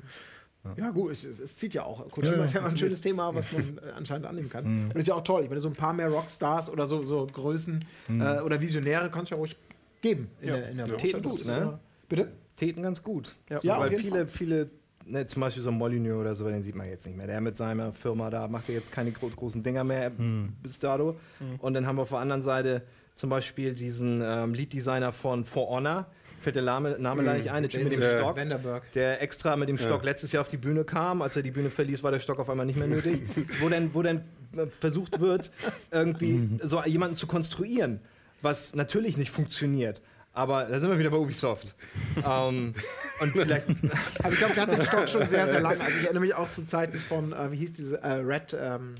Ja. 0.63 0.85
ja, 0.85 0.89
gut, 0.91 1.11
es, 1.11 1.25
es, 1.25 1.55
zieht 1.57 1.73
ja 1.73 1.83
auch. 1.83 2.09
Kojima 2.09 2.35
ja, 2.35 2.39
ja, 2.39 2.45
ist 2.45 2.53
ja 2.53 2.65
ein 2.65 2.77
schönes 2.77 3.01
Thema, 3.01 3.35
was 3.35 3.51
man 3.51 3.77
äh, 3.85 3.91
anscheinend 3.91 4.25
annehmen 4.25 4.49
kann. 4.49 4.63
Mhm. 4.63 4.85
Und 4.85 4.95
ist 4.95 5.07
ja 5.07 5.15
auch 5.15 5.23
toll. 5.23 5.43
Ich 5.43 5.49
meine, 5.49 5.59
so 5.59 5.67
ein 5.67 5.73
paar 5.73 5.91
mehr 5.91 6.07
Rockstars 6.07 6.69
oder 6.69 6.87
so, 6.87 7.03
so 7.03 7.27
Größen 7.27 7.83
mhm. 8.07 8.21
äh, 8.21 8.39
oder 8.39 8.61
Visionäre 8.61 9.11
kannst 9.11 9.31
du 9.31 9.35
ja 9.35 9.39
ruhig 9.39 9.57
geben 10.03 10.29
in 10.41 10.49
ja. 10.49 10.55
der, 10.57 10.69
in 10.69 10.77
der 10.77 10.87
ja. 10.87 10.95
Täten 10.95 11.21
gut, 11.23 11.45
ne? 11.45 11.79
Bitte? 12.07 12.31
Täten 12.55 12.83
ganz 12.83 13.01
gut. 13.01 13.35
Ja, 13.49 13.59
so, 13.61 13.69
weil 13.69 13.97
viele, 13.97 14.17
Fall. 14.17 14.27
viele, 14.27 14.69
ne, 15.05 15.25
zum 15.25 15.41
Beispiel 15.41 15.63
so 15.63 15.71
Molyneux 15.71 16.21
oder 16.21 16.35
so, 16.35 16.47
den 16.47 16.61
sieht 16.61 16.75
man 16.75 16.87
jetzt 16.87 17.07
nicht 17.07 17.17
mehr. 17.17 17.25
Der 17.25 17.41
mit 17.41 17.57
seiner 17.57 17.91
Firma 17.93 18.29
da 18.29 18.47
macht 18.47 18.69
ja 18.69 18.75
jetzt 18.75 18.91
keine 18.91 19.11
gro 19.11 19.29
großen 19.29 19.63
Dinger 19.63 19.83
mehr 19.83 20.11
hm. 20.15 20.53
bis 20.61 20.77
dato. 20.77 21.15
Hm. 21.39 21.59
Und 21.59 21.73
dann 21.73 21.87
haben 21.87 21.95
wir 21.95 22.03
auf 22.03 22.09
der 22.09 22.19
anderen 22.19 22.43
Seite 22.43 22.83
zum 23.15 23.29
Beispiel 23.29 23.73
diesen 23.73 24.21
ähm, 24.23 24.53
Lead-Designer 24.53 25.11
von 25.11 25.45
For 25.45 25.69
Honor, 25.69 26.07
fällt 26.39 26.55
der 26.55 26.63
Name, 26.63 26.97
Name 26.99 27.21
mm, 27.21 27.37
nicht 27.37 27.51
ein, 27.51 27.63
der 27.63 27.69
Typ 27.69 27.83
mit 27.83 27.93
dem 27.93 28.01
äh, 28.01 28.17
Stock, 28.17 28.35
Vanderberg. 28.35 28.91
der 28.91 29.21
extra 29.21 29.55
mit 29.55 29.69
dem 29.69 29.77
Stock 29.77 30.01
ja. 30.01 30.09
letztes 30.09 30.31
Jahr 30.31 30.41
auf 30.41 30.47
die 30.47 30.57
Bühne 30.57 30.83
kam. 30.83 31.21
Als 31.21 31.35
er 31.35 31.43
die 31.43 31.51
Bühne 31.51 31.69
verließ, 31.69 32.03
war 32.03 32.11
der 32.11 32.19
Stock 32.19 32.39
auf 32.39 32.49
einmal 32.49 32.65
nicht 32.65 32.77
mehr 32.77 32.87
nötig. 32.87 33.21
wo 33.61 33.69
denn, 33.69 33.93
wo 33.93 34.01
denn 34.01 34.21
äh, 34.57 34.65
versucht 34.67 35.19
wird, 35.19 35.51
irgendwie 35.91 36.33
mhm. 36.33 36.59
so 36.61 36.83
jemanden 36.83 37.15
zu 37.15 37.27
konstruieren, 37.27 38.01
was 38.43 38.75
natürlich 38.75 39.17
nicht 39.17 39.31
funktioniert. 39.31 40.01
Aber 40.33 40.65
da 40.65 40.79
sind 40.79 40.89
wir 40.89 40.97
wieder 40.97 41.11
bei 41.11 41.17
Ubisoft. 41.17 41.75
um, 42.15 42.23
ähm, 42.25 42.73
und 43.19 43.33
vielleicht. 43.33 43.69
Aber 44.19 44.33
ich 44.33 44.39
glaube, 44.39 44.55
gerade 44.55 44.75
den 44.75 44.81
Stock 44.81 45.07
schon 45.07 45.27
sehr, 45.27 45.47
sehr 45.47 45.61
lang. 45.61 45.79
Also 45.79 45.99
ich 45.99 46.05
erinnere 46.05 46.21
mich 46.21 46.33
auch 46.33 46.49
zu 46.49 46.65
Zeiten 46.65 46.97
von, 46.97 47.33
äh, 47.33 47.51
wie 47.51 47.57
hieß 47.57 47.73
diese 47.73 48.01
äh, 48.01 48.13
Red, 48.13 48.57
ähm, 48.59 48.95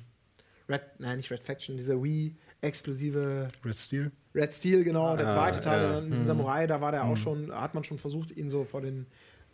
Red, 0.69 0.81
nein, 0.99 1.17
nicht 1.17 1.31
Red 1.31 1.43
Faction, 1.43 1.75
diese 1.75 2.01
Wii-exklusive. 2.01 3.47
Red 3.65 3.77
Steel? 3.77 4.11
Red 4.35 4.53
Steel, 4.53 4.83
genau. 4.83 5.17
Der 5.17 5.27
ah, 5.29 5.33
zweite 5.33 5.59
Teil, 5.59 5.81
ja. 5.81 6.01
diesen 6.01 6.21
mhm. 6.21 6.27
Samurai, 6.27 6.67
da 6.67 6.81
war 6.81 6.91
der 6.91 7.03
mhm. 7.03 7.11
auch 7.11 7.17
schon, 7.17 7.51
hat 7.51 7.73
man 7.73 7.83
schon 7.83 7.97
versucht, 7.97 8.31
ihn 8.31 8.49
so 8.49 8.63
vor 8.63 8.81
den 8.81 9.07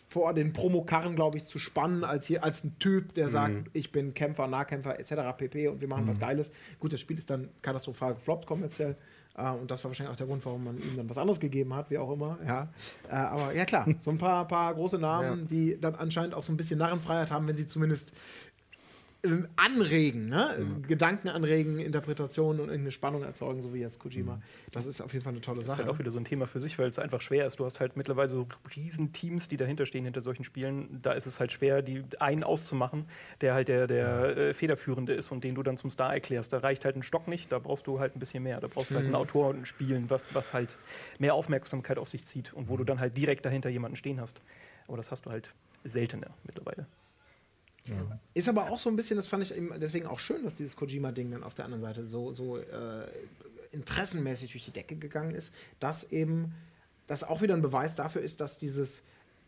vor 0.09 0.33
den 0.33 0.53
Promokarren, 0.53 1.15
glaube 1.15 1.37
ich, 1.37 1.45
zu 1.45 1.59
spannen, 1.59 2.03
als 2.03 2.25
hier 2.25 2.43
als 2.43 2.63
ein 2.63 2.79
Typ, 2.79 3.13
der 3.13 3.29
sagt, 3.29 3.53
mhm. 3.53 3.63
ich 3.73 3.91
bin 3.91 4.15
Kämpfer, 4.15 4.47
Nahkämpfer 4.47 4.99
etc. 4.99 5.37
pp. 5.37 5.67
und 5.67 5.81
wir 5.81 5.87
machen 5.87 6.05
mhm. 6.05 6.09
was 6.09 6.19
Geiles. 6.19 6.51
Gut, 6.79 6.93
das 6.93 6.99
Spiel 6.99 7.19
ist 7.19 7.29
dann 7.29 7.49
katastrophal 7.61 8.15
gefloppt 8.15 8.47
kommerziell. 8.47 8.97
Uh, 9.39 9.61
und 9.61 9.71
das 9.71 9.83
war 9.83 9.89
wahrscheinlich 9.89 10.11
auch 10.11 10.17
der 10.17 10.27
Grund, 10.27 10.45
warum 10.45 10.65
man 10.65 10.77
ihm 10.77 10.97
dann 10.97 11.09
was 11.09 11.17
anderes 11.17 11.39
gegeben 11.39 11.73
hat, 11.73 11.89
wie 11.89 11.97
auch 11.97 12.11
immer. 12.11 12.37
Ja. 12.45 12.67
Uh, 13.07 13.13
aber 13.13 13.55
ja 13.55 13.63
klar, 13.65 13.87
so 13.99 14.11
ein 14.11 14.17
paar, 14.17 14.45
paar 14.47 14.73
große 14.73 14.97
Namen, 14.97 15.41
ja. 15.41 15.45
die 15.49 15.79
dann 15.79 15.95
anscheinend 15.95 16.33
auch 16.33 16.43
so 16.43 16.51
ein 16.51 16.57
bisschen 16.57 16.79
Narrenfreiheit 16.79 17.31
haben, 17.31 17.47
wenn 17.47 17.55
sie 17.55 17.67
zumindest 17.67 18.13
ähm, 19.23 19.47
anregen, 19.57 20.29
ne? 20.29 20.65
Gedanken 20.87 21.27
anregen, 21.27 21.79
Interpretationen 21.79 22.61
und 22.61 22.67
irgendeine 22.69 22.91
Spannung 22.91 23.23
erzeugen, 23.23 23.61
so 23.61 23.73
wie 23.73 23.79
jetzt 23.79 23.99
Kojima. 23.99 24.41
Das 24.71 24.85
ist 24.85 25.01
auf 25.01 25.11
jeden 25.11 25.23
Fall 25.23 25.33
eine 25.33 25.41
tolle 25.41 25.57
Das 25.57 25.65
ist 25.65 25.71
Sache. 25.71 25.83
halt 25.83 25.93
auch 25.93 25.99
wieder 25.99 26.11
so 26.11 26.17
ein 26.19 26.25
Thema 26.25 26.47
für 26.47 26.59
sich, 26.59 26.79
weil 26.79 26.87
es 26.87 26.99
einfach 26.99 27.19
schwer 27.19 27.45
ist. 27.45 27.59
Du 27.59 27.65
hast 27.65 27.79
halt 27.81 27.97
mittlerweile 27.97 28.29
so 28.29 28.47
riesen 28.75 29.11
Teams, 29.11 29.49
die 29.49 29.57
dahinter 29.57 29.85
stehen, 29.85 30.05
hinter 30.05 30.21
solchen 30.21 30.43
Spielen. 30.45 30.99
Da 31.01 31.11
ist 31.11 31.25
es 31.25 31.39
halt 31.39 31.51
schwer, 31.51 31.81
die 31.81 32.03
einen 32.19 32.43
auszumachen, 32.43 33.05
der 33.41 33.53
halt 33.53 33.67
der, 33.67 33.87
der 33.87 34.37
äh, 34.37 34.53
Federführende 34.53 35.13
ist 35.13 35.31
und 35.31 35.43
den 35.43 35.55
du 35.55 35.63
dann 35.63 35.75
zum 35.75 35.89
Star 35.89 36.13
erklärst. 36.13 36.53
Da 36.53 36.59
reicht 36.59 36.85
halt 36.85 36.95
ein 36.95 37.03
Stock 37.03 37.27
nicht, 37.27 37.51
da 37.51 37.59
brauchst 37.59 37.87
du 37.87 37.99
halt 37.99 38.15
ein 38.15 38.19
bisschen 38.19 38.43
mehr. 38.43 38.61
Da 38.61 38.67
brauchst 38.67 38.91
du 38.91 38.95
halt 38.95 39.05
einen 39.05 39.15
Autor 39.15 39.49
und 39.49 39.57
ein 39.61 39.65
Spielen, 39.65 40.09
was, 40.09 40.23
was 40.31 40.53
halt 40.53 40.77
mehr 41.17 41.33
Aufmerksamkeit 41.33 41.97
auf 41.97 42.07
sich 42.07 42.23
zieht 42.23 42.53
und 42.53 42.69
wo 42.69 42.77
du 42.77 42.85
dann 42.85 42.99
halt 42.99 43.17
direkt 43.17 43.45
dahinter 43.45 43.69
jemanden 43.69 43.97
stehen 43.97 44.21
hast. 44.21 44.39
Aber 44.87 44.95
das 44.97 45.11
hast 45.11 45.25
du 45.25 45.29
halt 45.29 45.53
seltener 45.83 46.29
mittlerweile. 46.45 46.85
Ist 48.33 48.49
aber 48.49 48.69
auch 48.69 48.79
so 48.79 48.89
ein 48.89 48.95
bisschen, 48.95 49.17
das 49.17 49.27
fand 49.27 49.43
ich 49.43 49.53
deswegen 49.77 50.07
auch 50.07 50.19
schön, 50.19 50.43
dass 50.43 50.55
dieses 50.55 50.75
Kojima-Ding 50.75 51.31
dann 51.31 51.43
auf 51.43 51.53
der 51.53 51.65
anderen 51.65 51.81
Seite 51.81 52.05
so, 52.05 52.33
so 52.33 52.57
äh, 52.57 53.07
interessenmäßig 53.71 54.51
durch 54.51 54.65
die 54.65 54.71
Decke 54.71 54.95
gegangen 54.95 55.35
ist, 55.35 55.51
dass 55.79 56.11
eben 56.11 56.53
das 57.07 57.23
auch 57.23 57.41
wieder 57.41 57.55
ein 57.55 57.61
Beweis 57.61 57.95
dafür 57.95 58.21
ist, 58.21 58.39
dass 58.41 58.59
dieses 58.59 59.03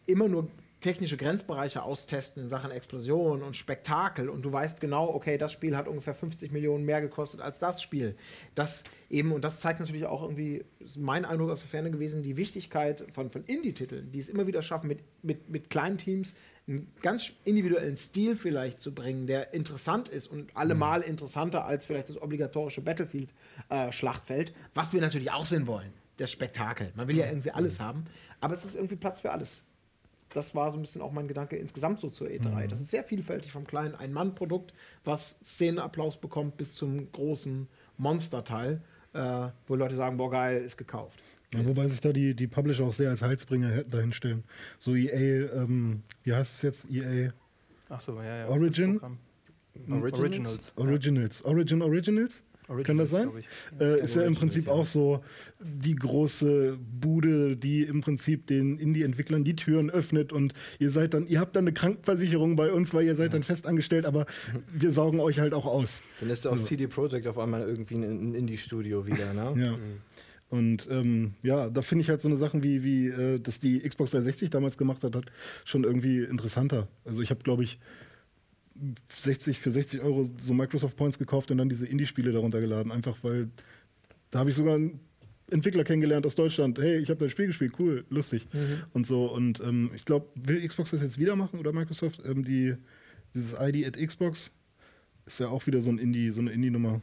immer 0.07 0.27
nur 0.27 0.49
technische 0.81 1.15
Grenzbereiche 1.15 1.83
austesten 1.83 2.43
in 2.43 2.49
Sachen 2.49 2.71
Explosion 2.71 3.43
und 3.43 3.55
Spektakel 3.55 4.29
und 4.29 4.43
du 4.43 4.51
weißt 4.51 4.81
genau, 4.81 5.13
okay, 5.13 5.37
das 5.37 5.51
Spiel 5.51 5.77
hat 5.77 5.87
ungefähr 5.87 6.15
50 6.15 6.51
Millionen 6.51 6.85
mehr 6.85 7.01
gekostet 7.01 7.39
als 7.39 7.59
das 7.59 7.81
Spiel. 7.81 8.15
Das 8.55 8.83
eben, 9.09 9.31
und 9.31 9.43
das 9.43 9.59
zeigt 9.59 9.79
natürlich 9.79 10.07
auch 10.07 10.23
irgendwie, 10.23 10.65
ist 10.79 10.97
mein 10.97 11.23
Eindruck 11.23 11.51
aus 11.51 11.61
der 11.61 11.69
Ferne 11.69 11.91
gewesen, 11.91 12.23
die 12.23 12.35
Wichtigkeit 12.35 13.05
von, 13.11 13.29
von 13.29 13.45
Indie-Titeln, 13.45 14.11
die 14.11 14.19
es 14.19 14.27
immer 14.27 14.47
wieder 14.47 14.63
schaffen, 14.63 14.87
mit, 14.87 14.99
mit, 15.21 15.49
mit 15.49 15.69
kleinen 15.69 15.99
Teams 15.99 16.33
einen 16.67 16.91
ganz 17.01 17.33
individuellen 17.43 17.97
Stil 17.97 18.35
vielleicht 18.35 18.79
zu 18.79 18.93
bringen, 18.93 19.27
der 19.27 19.53
interessant 19.53 20.07
ist 20.07 20.27
und 20.27 20.55
allemal 20.55 21.01
interessanter 21.01 21.65
als 21.65 21.85
vielleicht 21.85 22.09
das 22.09 22.21
obligatorische 22.21 22.81
Battlefield-Schlachtfeld, 22.81 24.53
was 24.73 24.93
wir 24.93 25.01
natürlich 25.01 25.31
auch 25.31 25.45
sehen 25.45 25.67
wollen. 25.67 25.91
Das 26.17 26.31
Spektakel. 26.31 26.91
Man 26.95 27.07
will 27.07 27.17
ja 27.17 27.25
irgendwie 27.25 27.51
alles 27.51 27.79
haben, 27.79 28.05
aber 28.41 28.53
es 28.53 28.63
ist 28.63 28.75
irgendwie 28.75 28.95
Platz 28.95 29.21
für 29.21 29.31
alles. 29.31 29.63
Das 30.33 30.55
war 30.55 30.71
so 30.71 30.77
ein 30.77 30.81
bisschen 30.81 31.01
auch 31.01 31.11
mein 31.11 31.27
Gedanke 31.27 31.57
insgesamt 31.57 31.99
so 31.99 32.09
zur 32.09 32.27
E3. 32.27 32.67
Das 32.67 32.79
ist 32.79 32.89
sehr 32.89 33.03
vielfältig 33.03 33.51
vom 33.51 33.65
kleinen 33.67 33.95
Ein-Mann-Produkt, 33.95 34.73
was 35.03 35.37
Szenenapplaus 35.43 36.21
bekommt, 36.21 36.57
bis 36.57 36.75
zum 36.75 37.11
großen 37.11 37.67
Monsterteil, 37.97 38.81
äh, 39.13 39.47
wo 39.67 39.75
Leute 39.75 39.95
sagen, 39.95 40.17
boah, 40.17 40.31
geil, 40.31 40.61
ist 40.61 40.77
gekauft. 40.77 41.19
Ja, 41.53 41.65
wobei 41.65 41.87
sich 41.87 41.99
da 41.99 42.13
die, 42.13 42.33
die 42.33 42.47
Publisher 42.47 42.85
auch 42.85 42.93
sehr 42.93 43.09
als 43.09 43.21
Heilsbringer 43.21 43.69
he- 43.69 43.83
dahinstellen. 43.89 44.43
So 44.79 44.95
EA, 44.95 45.51
ähm, 45.53 46.01
wie 46.23 46.33
heißt 46.33 46.55
es 46.55 46.61
jetzt? 46.61 46.85
EA 46.89 47.31
Ach 47.89 47.99
so, 47.99 48.15
ja, 48.21 48.37
ja. 48.39 48.47
Origin? 48.47 48.93
Programm. 48.99 49.17
Originals? 49.89 50.13
Originals. 50.19 50.73
Originals. 50.77 51.41
Origin 51.45 51.81
Originals? 51.81 52.43
Originals, 52.67 52.87
Kann 52.87 52.97
das 52.97 53.09
sein? 53.09 53.29
Äh, 53.81 54.01
ist 54.01 54.15
ja 54.15 54.21
im 54.23 54.35
Prinzip 54.35 54.67
ja. 54.67 54.71
auch 54.71 54.85
so 54.85 55.21
die 55.59 55.95
große 55.95 56.77
Bude, 57.01 57.57
die 57.57 57.83
im 57.83 57.99
Prinzip 57.99 58.47
den 58.47 58.77
Indie-Entwicklern 58.77 59.43
die 59.43 59.57
Türen 59.57 59.89
öffnet 59.89 60.31
und 60.31 60.53
ihr 60.79 60.89
seid 60.89 61.13
dann, 61.13 61.27
ihr 61.27 61.41
habt 61.41 61.55
dann 61.57 61.65
eine 61.65 61.73
Krankenversicherung 61.73 62.55
bei 62.55 62.71
uns, 62.71 62.93
weil 62.93 63.05
ihr 63.05 63.15
seid 63.15 63.33
dann 63.33 63.43
fest 63.43 63.65
angestellt, 63.65 64.05
aber 64.05 64.25
wir 64.71 64.91
saugen 64.91 65.19
euch 65.19 65.39
halt 65.39 65.53
auch 65.53 65.65
aus. 65.65 66.01
Dann 66.21 66.29
ist 66.29 66.47
aus 66.47 66.63
CD 66.65 66.87
Projekt 66.87 67.27
auf 67.27 67.37
einmal 67.37 67.61
irgendwie 67.63 67.95
ein, 67.95 68.03
ein 68.31 68.35
Indie-Studio 68.35 69.05
wieder, 69.05 69.33
ne? 69.33 69.61
Ja. 69.61 69.75
Und 70.51 70.85
ähm, 70.91 71.33
ja, 71.43 71.69
da 71.69 71.81
finde 71.81 72.03
ich 72.03 72.09
halt 72.09 72.21
so 72.21 72.27
eine 72.27 72.35
Sachen 72.35 72.61
wie, 72.61 72.83
wie 72.83 73.07
äh, 73.07 73.39
das 73.39 73.61
die 73.61 73.79
Xbox 73.79 74.11
360 74.11 74.49
damals 74.49 74.77
gemacht 74.77 75.01
hat, 75.03 75.15
hat 75.15 75.25
schon 75.63 75.85
irgendwie 75.85 76.19
interessanter. 76.19 76.89
Also 77.05 77.21
ich 77.21 77.29
habe, 77.29 77.41
glaube 77.41 77.63
ich, 77.63 77.79
60 79.15 79.59
für 79.59 79.71
60 79.71 80.01
Euro 80.01 80.29
so 80.37 80.53
Microsoft 80.53 80.97
Points 80.97 81.17
gekauft 81.17 81.51
und 81.51 81.57
dann 81.57 81.69
diese 81.69 81.85
Indie-Spiele 81.87 82.33
darunter 82.33 82.59
geladen. 82.59 82.91
Einfach 82.91 83.17
weil 83.23 83.49
da 84.29 84.39
habe 84.39 84.49
ich 84.49 84.55
sogar 84.57 84.75
einen 84.75 84.99
Entwickler 85.49 85.85
kennengelernt 85.85 86.25
aus 86.25 86.35
Deutschland. 86.35 86.77
Hey, 86.79 86.97
ich 86.97 87.09
habe 87.09 87.19
dein 87.19 87.29
Spiel 87.29 87.47
gespielt, 87.47 87.73
cool, 87.79 88.03
lustig. 88.09 88.45
Und 88.93 89.07
so. 89.07 89.31
Und 89.31 89.61
ähm, 89.61 89.91
ich 89.95 90.03
glaube, 90.03 90.27
will 90.35 90.67
Xbox 90.67 90.91
das 90.91 91.01
jetzt 91.01 91.17
wieder 91.17 91.37
machen 91.37 91.59
oder 91.59 91.71
Microsoft? 91.71 92.21
Ähm, 92.25 92.43
die, 92.43 92.75
dieses 93.33 93.53
ID 93.57 93.87
at 93.87 93.97
Xbox 93.97 94.51
ist 95.25 95.39
ja 95.39 95.47
auch 95.47 95.65
wieder 95.65 95.79
so 95.79 95.91
ein 95.91 95.97
Indie, 95.97 96.29
so 96.31 96.41
eine 96.41 96.51
Indie-Nummer. 96.51 96.99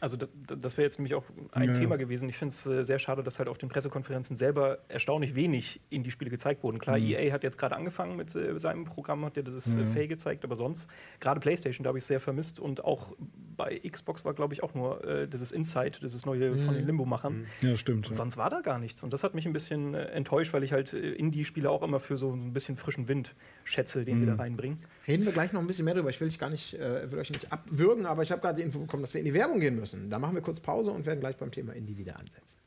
Also 0.00 0.16
das, 0.16 0.28
das 0.58 0.76
wäre 0.76 0.84
jetzt 0.86 0.98
nämlich 0.98 1.14
auch 1.14 1.24
ein 1.52 1.68
Ja. 1.68 1.74
Thema 1.74 1.96
gewesen. 1.96 2.28
Ich 2.28 2.36
finde 2.38 2.52
es 2.54 2.66
äh, 2.66 2.82
sehr 2.84 2.98
schade, 2.98 3.22
dass 3.22 3.38
halt 3.38 3.48
auf 3.48 3.58
den 3.58 3.68
Pressekonferenzen 3.68 4.34
selber 4.34 4.78
erstaunlich 4.88 5.34
wenig 5.34 5.80
Indie-Spiele 5.90 6.30
gezeigt 6.30 6.62
wurden. 6.62 6.78
Klar, 6.78 6.96
EA 6.98 7.32
hat 7.32 7.42
jetzt 7.44 7.58
gerade 7.58 7.76
angefangen 7.76 8.16
mit 8.16 8.34
äh, 8.34 8.58
seinem 8.58 8.84
Programm, 8.86 9.24
hat 9.24 9.36
ja 9.36 9.42
dieses 9.42 9.76
äh, 9.76 9.84
Fay 9.84 10.08
gezeigt, 10.08 10.42
aber 10.44 10.56
sonst, 10.56 10.90
gerade 11.20 11.38
PlayStation, 11.40 11.84
da 11.84 11.88
habe 11.88 11.98
ich 11.98 12.04
es 12.04 12.08
sehr 12.08 12.20
vermisst 12.20 12.58
und 12.58 12.82
auch 12.84 13.12
bei 13.56 13.78
Xbox 13.86 14.24
war, 14.24 14.32
glaube 14.32 14.54
ich, 14.54 14.62
auch 14.62 14.72
nur 14.74 15.04
äh, 15.04 15.28
dieses 15.28 15.52
Inside, 15.52 15.98
dieses 16.02 16.24
neue 16.24 16.56
von 16.56 16.74
den 16.74 16.86
Limbo-Machern. 16.86 17.46
Ja, 17.60 17.76
stimmt. 17.76 18.06
Und 18.06 18.12
Ja. 18.12 18.16
sonst 18.16 18.38
war 18.38 18.48
da 18.48 18.60
gar 18.62 18.78
nichts. 18.78 19.02
Und 19.02 19.12
das 19.12 19.22
hat 19.22 19.34
mich 19.34 19.44
ein 19.44 19.52
bisschen 19.52 19.92
enttäuscht, 19.94 20.54
weil 20.54 20.62
ich 20.62 20.72
halt 20.72 20.94
Indie-Spiele 20.94 21.68
auch 21.68 21.82
immer 21.82 22.00
für 22.00 22.16
so 22.16 22.32
ein 22.32 22.54
bisschen 22.54 22.76
frischen 22.76 23.06
Wind 23.08 23.34
schätze, 23.64 24.04
den 24.06 24.18
sie 24.18 24.24
da 24.24 24.36
reinbringen. 24.36 24.78
Reden 25.06 25.26
wir 25.26 25.32
gleich 25.32 25.52
noch 25.52 25.60
ein 25.60 25.66
bisschen 25.66 25.84
mehr 25.84 25.92
drüber. 25.94 26.08
Ich 26.08 26.20
will, 26.22 26.28
dich 26.28 26.38
gar 26.38 26.48
nicht, 26.48 26.72
äh, 26.74 27.10
will 27.12 27.18
euch 27.18 27.28
nicht 27.30 27.52
abwürgen, 27.52 28.06
aber 28.06 28.22
ich 28.22 28.32
habe 28.32 28.40
gerade 28.40 28.56
die 28.56 28.62
Info 28.62 28.78
bekommen, 28.78 29.02
dass 29.02 29.12
wir 29.12 29.20
in 29.20 29.26
die 29.26 29.34
Werbung 29.34 29.60
gehen 29.60 29.76
müssen. 29.76 29.89
Da 30.08 30.18
machen 30.18 30.34
wir 30.34 30.42
kurz 30.42 30.60
Pause 30.60 30.90
und 30.90 31.06
werden 31.06 31.20
gleich 31.20 31.36
beim 31.36 31.50
Thema 31.50 31.74
Indie 31.74 31.96
wieder 31.96 32.18
ansetzen. 32.18 32.59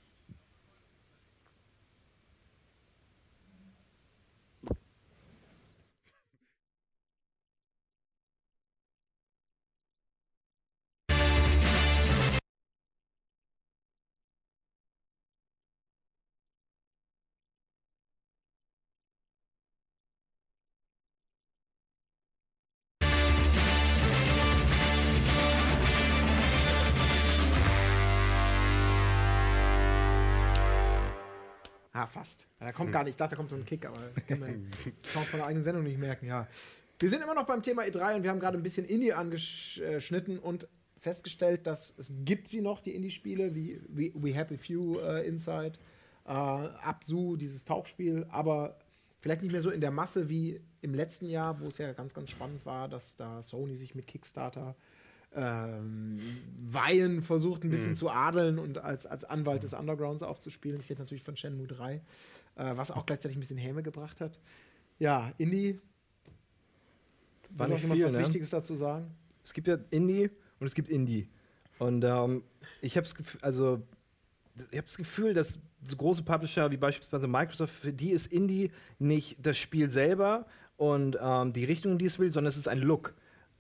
Fast. 32.07 32.47
Ja, 32.59 32.67
da 32.67 32.71
kommt 32.71 32.91
gar 32.91 33.03
nicht. 33.03 33.11
Ich 33.11 33.17
dachte, 33.17 33.31
da 33.31 33.37
kommt 33.37 33.49
so 33.49 33.55
ein 33.55 33.65
Kick, 33.65 33.85
aber 33.85 33.99
ich 34.15 34.27
kann 34.27 34.41
den 34.41 34.71
Sound 35.03 35.25
von 35.27 35.39
der 35.39 35.47
eigenen 35.47 35.63
Sendung 35.63 35.83
nicht 35.83 35.99
merken. 35.99 36.27
Ja. 36.27 36.47
Wir 36.99 37.09
sind 37.09 37.21
immer 37.21 37.35
noch 37.35 37.45
beim 37.45 37.61
Thema 37.61 37.83
E3 37.83 38.15
und 38.15 38.23
wir 38.23 38.29
haben 38.29 38.39
gerade 38.39 38.57
ein 38.57 38.63
bisschen 38.63 38.85
Indie 38.85 39.13
angeschnitten 39.13 40.39
und 40.39 40.67
festgestellt, 40.97 41.67
dass 41.67 41.93
es 41.97 42.11
gibt 42.23 42.47
sie 42.47 42.61
noch, 42.61 42.79
die 42.79 42.95
Indie-Spiele, 42.95 43.53
wie 43.53 43.79
We, 43.89 44.11
We 44.15 44.33
Happy 44.33 44.57
Few 44.57 44.99
äh, 44.99 45.27
Inside, 45.27 45.73
äh, 46.25 46.29
Absu, 46.29 47.35
dieses 47.35 47.65
Tauchspiel, 47.65 48.25
aber 48.29 48.77
vielleicht 49.19 49.41
nicht 49.41 49.51
mehr 49.51 49.61
so 49.61 49.69
in 49.69 49.81
der 49.81 49.91
Masse 49.91 50.29
wie 50.29 50.61
im 50.81 50.93
letzten 50.93 51.27
Jahr, 51.27 51.59
wo 51.59 51.67
es 51.67 51.77
ja 51.77 51.91
ganz, 51.93 52.13
ganz 52.13 52.29
spannend 52.29 52.65
war, 52.65 52.87
dass 52.87 53.17
da 53.17 53.41
Sony 53.41 53.75
sich 53.75 53.95
mit 53.95 54.07
Kickstarter 54.07 54.75
ähm, 55.35 56.19
Weihen 56.59 57.21
versucht, 57.21 57.63
ein 57.63 57.69
bisschen 57.69 57.95
zu 57.95 58.09
adeln 58.09 58.59
und 58.59 58.77
als, 58.77 59.05
als 59.05 59.23
Anwalt 59.23 59.63
des 59.63 59.73
Undergrounds 59.73 60.23
aufzuspielen. 60.23 60.79
Ich 60.79 60.89
rede 60.89 61.01
natürlich 61.01 61.23
von 61.23 61.35
Shenmue 61.35 61.67
3, 61.67 61.95
äh, 61.95 62.01
was 62.55 62.91
auch 62.91 63.05
gleichzeitig 63.05 63.37
ein 63.37 63.39
bisschen 63.39 63.57
Häme 63.57 63.83
gebracht 63.83 64.21
hat. 64.21 64.39
Ja, 64.99 65.31
Indie. 65.37 65.79
War 67.49 67.67
nicht 67.67 67.75
noch 67.75 67.81
jemand 67.81 67.97
viel, 67.97 68.05
was 68.05 68.13
ne? 68.13 68.19
Wichtiges 68.21 68.49
dazu 68.49 68.75
sagen? 68.75 69.11
Es 69.43 69.53
gibt 69.53 69.67
ja 69.67 69.77
Indie 69.89 70.29
und 70.59 70.67
es 70.67 70.75
gibt 70.75 70.89
Indie. 70.89 71.27
Und 71.79 72.03
ähm, 72.03 72.43
ich 72.81 72.95
habe 72.95 73.03
das 73.03 73.15
Gefühl, 73.15 73.41
also 73.43 73.81
ich 74.71 74.77
habe 74.77 74.87
das 74.87 74.97
Gefühl, 74.97 75.33
dass 75.33 75.59
so 75.83 75.97
große 75.97 76.23
Publisher 76.23 76.71
wie 76.71 76.77
beispielsweise 76.77 77.27
Microsoft, 77.27 77.73
für 77.73 77.93
die 77.93 78.11
ist 78.11 78.27
Indie 78.31 78.71
nicht 78.99 79.37
das 79.41 79.57
Spiel 79.57 79.89
selber 79.89 80.45
und 80.77 81.17
ähm, 81.21 81.53
die 81.53 81.65
Richtung, 81.65 81.97
die 81.97 82.05
es 82.05 82.19
will, 82.19 82.31
sondern 82.31 82.49
es 82.49 82.57
ist 82.57 82.67
ein 82.67 82.79
Look. 82.79 83.13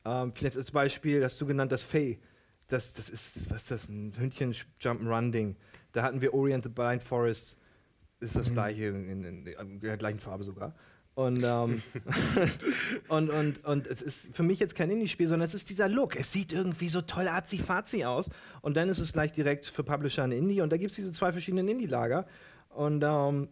Ähm, 0.05 0.33
vielleicht 0.33 0.57
als 0.57 0.71
Beispiel 0.71 1.23
hast 1.23 1.39
du 1.39 1.45
genannt 1.45 1.71
das 1.71 1.83
Fey. 1.83 2.19
Das, 2.67 2.93
das 2.93 3.09
ist, 3.09 3.49
was 3.49 3.63
ist 3.63 3.71
das, 3.71 3.89
ein 3.89 4.13
Hündchen-Jump'n'Run-Ding. 4.17 5.55
Da 5.91 6.03
hatten 6.03 6.21
wir 6.21 6.33
Orient 6.33 6.63
the 6.63 6.69
Blind 6.69 7.03
Forest, 7.03 7.57
ist 8.19 8.35
das 8.35 8.51
gleiche, 8.51 8.85
in, 8.85 9.09
in, 9.09 9.23
in, 9.23 9.47
in 9.47 9.79
der 9.79 9.97
gleichen 9.97 10.19
Farbe 10.19 10.43
sogar. 10.43 10.73
Und, 11.15 11.43
ähm, 11.43 11.83
und, 13.07 13.29
und, 13.29 13.63
und 13.65 13.87
es 13.87 14.01
ist 14.01 14.35
für 14.35 14.41
mich 14.41 14.59
jetzt 14.59 14.73
kein 14.73 14.89
Indie-Spiel, 14.89 15.27
sondern 15.27 15.47
es 15.47 15.53
ist 15.53 15.69
dieser 15.69 15.87
Look. 15.87 16.15
Es 16.15 16.31
sieht 16.31 16.51
irgendwie 16.51 16.87
so 16.87 17.01
toll 17.01 17.27
arzi-fazi 17.27 18.05
aus. 18.05 18.29
Und 18.61 18.77
dann 18.77 18.89
ist 18.89 18.97
es 18.97 19.13
gleich 19.13 19.31
direkt 19.31 19.65
für 19.65 19.83
Publisher 19.83 20.23
ein 20.23 20.31
Indie. 20.31 20.61
Und 20.61 20.71
da 20.71 20.77
gibt 20.77 20.89
es 20.89 20.95
diese 20.95 21.11
zwei 21.11 21.31
verschiedenen 21.31 21.67
Indie-Lager. 21.67 22.25
Und 22.69 23.03
ähm, 23.05 23.49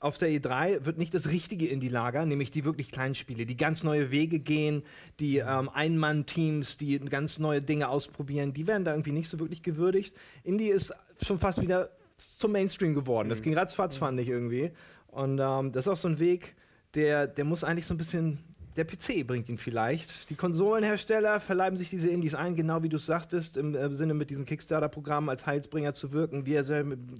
auf 0.00 0.18
der 0.18 0.28
E3 0.28 0.84
wird 0.84 0.98
nicht 0.98 1.14
das 1.14 1.28
richtige 1.28 1.66
Indie-Lager, 1.66 2.26
nämlich 2.26 2.50
die 2.50 2.64
wirklich 2.64 2.90
kleinen 2.90 3.14
Spiele, 3.14 3.46
die 3.46 3.56
ganz 3.56 3.84
neue 3.84 4.10
Wege 4.10 4.38
gehen, 4.38 4.82
die 5.20 5.38
ähm, 5.38 5.70
Ein-Mann-Teams, 5.72 6.76
die 6.76 6.98
ganz 6.98 7.38
neue 7.38 7.62
Dinge 7.62 7.88
ausprobieren, 7.88 8.52
die 8.52 8.66
werden 8.66 8.84
da 8.84 8.92
irgendwie 8.92 9.12
nicht 9.12 9.28
so 9.28 9.38
wirklich 9.38 9.62
gewürdigt. 9.62 10.14
Indie 10.42 10.68
ist 10.68 10.92
schon 11.22 11.38
fast 11.38 11.60
wieder 11.60 11.90
zum 12.16 12.52
Mainstream 12.52 12.94
geworden. 12.94 13.28
Das 13.28 13.42
ging 13.42 13.54
ratzfatz, 13.56 13.96
fand 13.96 14.20
ich 14.20 14.28
irgendwie. 14.28 14.72
Und 15.08 15.40
ähm, 15.40 15.72
das 15.72 15.86
ist 15.86 15.92
auch 15.92 15.96
so 15.96 16.08
ein 16.08 16.18
Weg, 16.18 16.54
der, 16.94 17.26
der 17.26 17.44
muss 17.44 17.64
eigentlich 17.64 17.86
so 17.86 17.94
ein 17.94 17.98
bisschen 17.98 18.38
der 18.76 18.84
PC 18.84 19.26
bringt 19.26 19.48
ihn 19.48 19.58
vielleicht. 19.58 20.30
Die 20.30 20.34
Konsolenhersteller 20.34 21.40
verleiben 21.40 21.76
sich 21.76 21.90
diese 21.90 22.08
Indies 22.08 22.34
ein, 22.34 22.56
genau 22.56 22.82
wie 22.82 22.88
du 22.88 22.96
es 22.96 23.06
sagtest, 23.06 23.56
im 23.56 23.74
äh, 23.74 23.92
Sinne 23.92 24.14
mit 24.14 24.30
diesen 24.30 24.44
Kickstarter-Programmen 24.44 25.28
als 25.28 25.46
Heilsbringer 25.46 25.92
zu 25.92 26.12
wirken. 26.12 26.46
Wir 26.46 26.64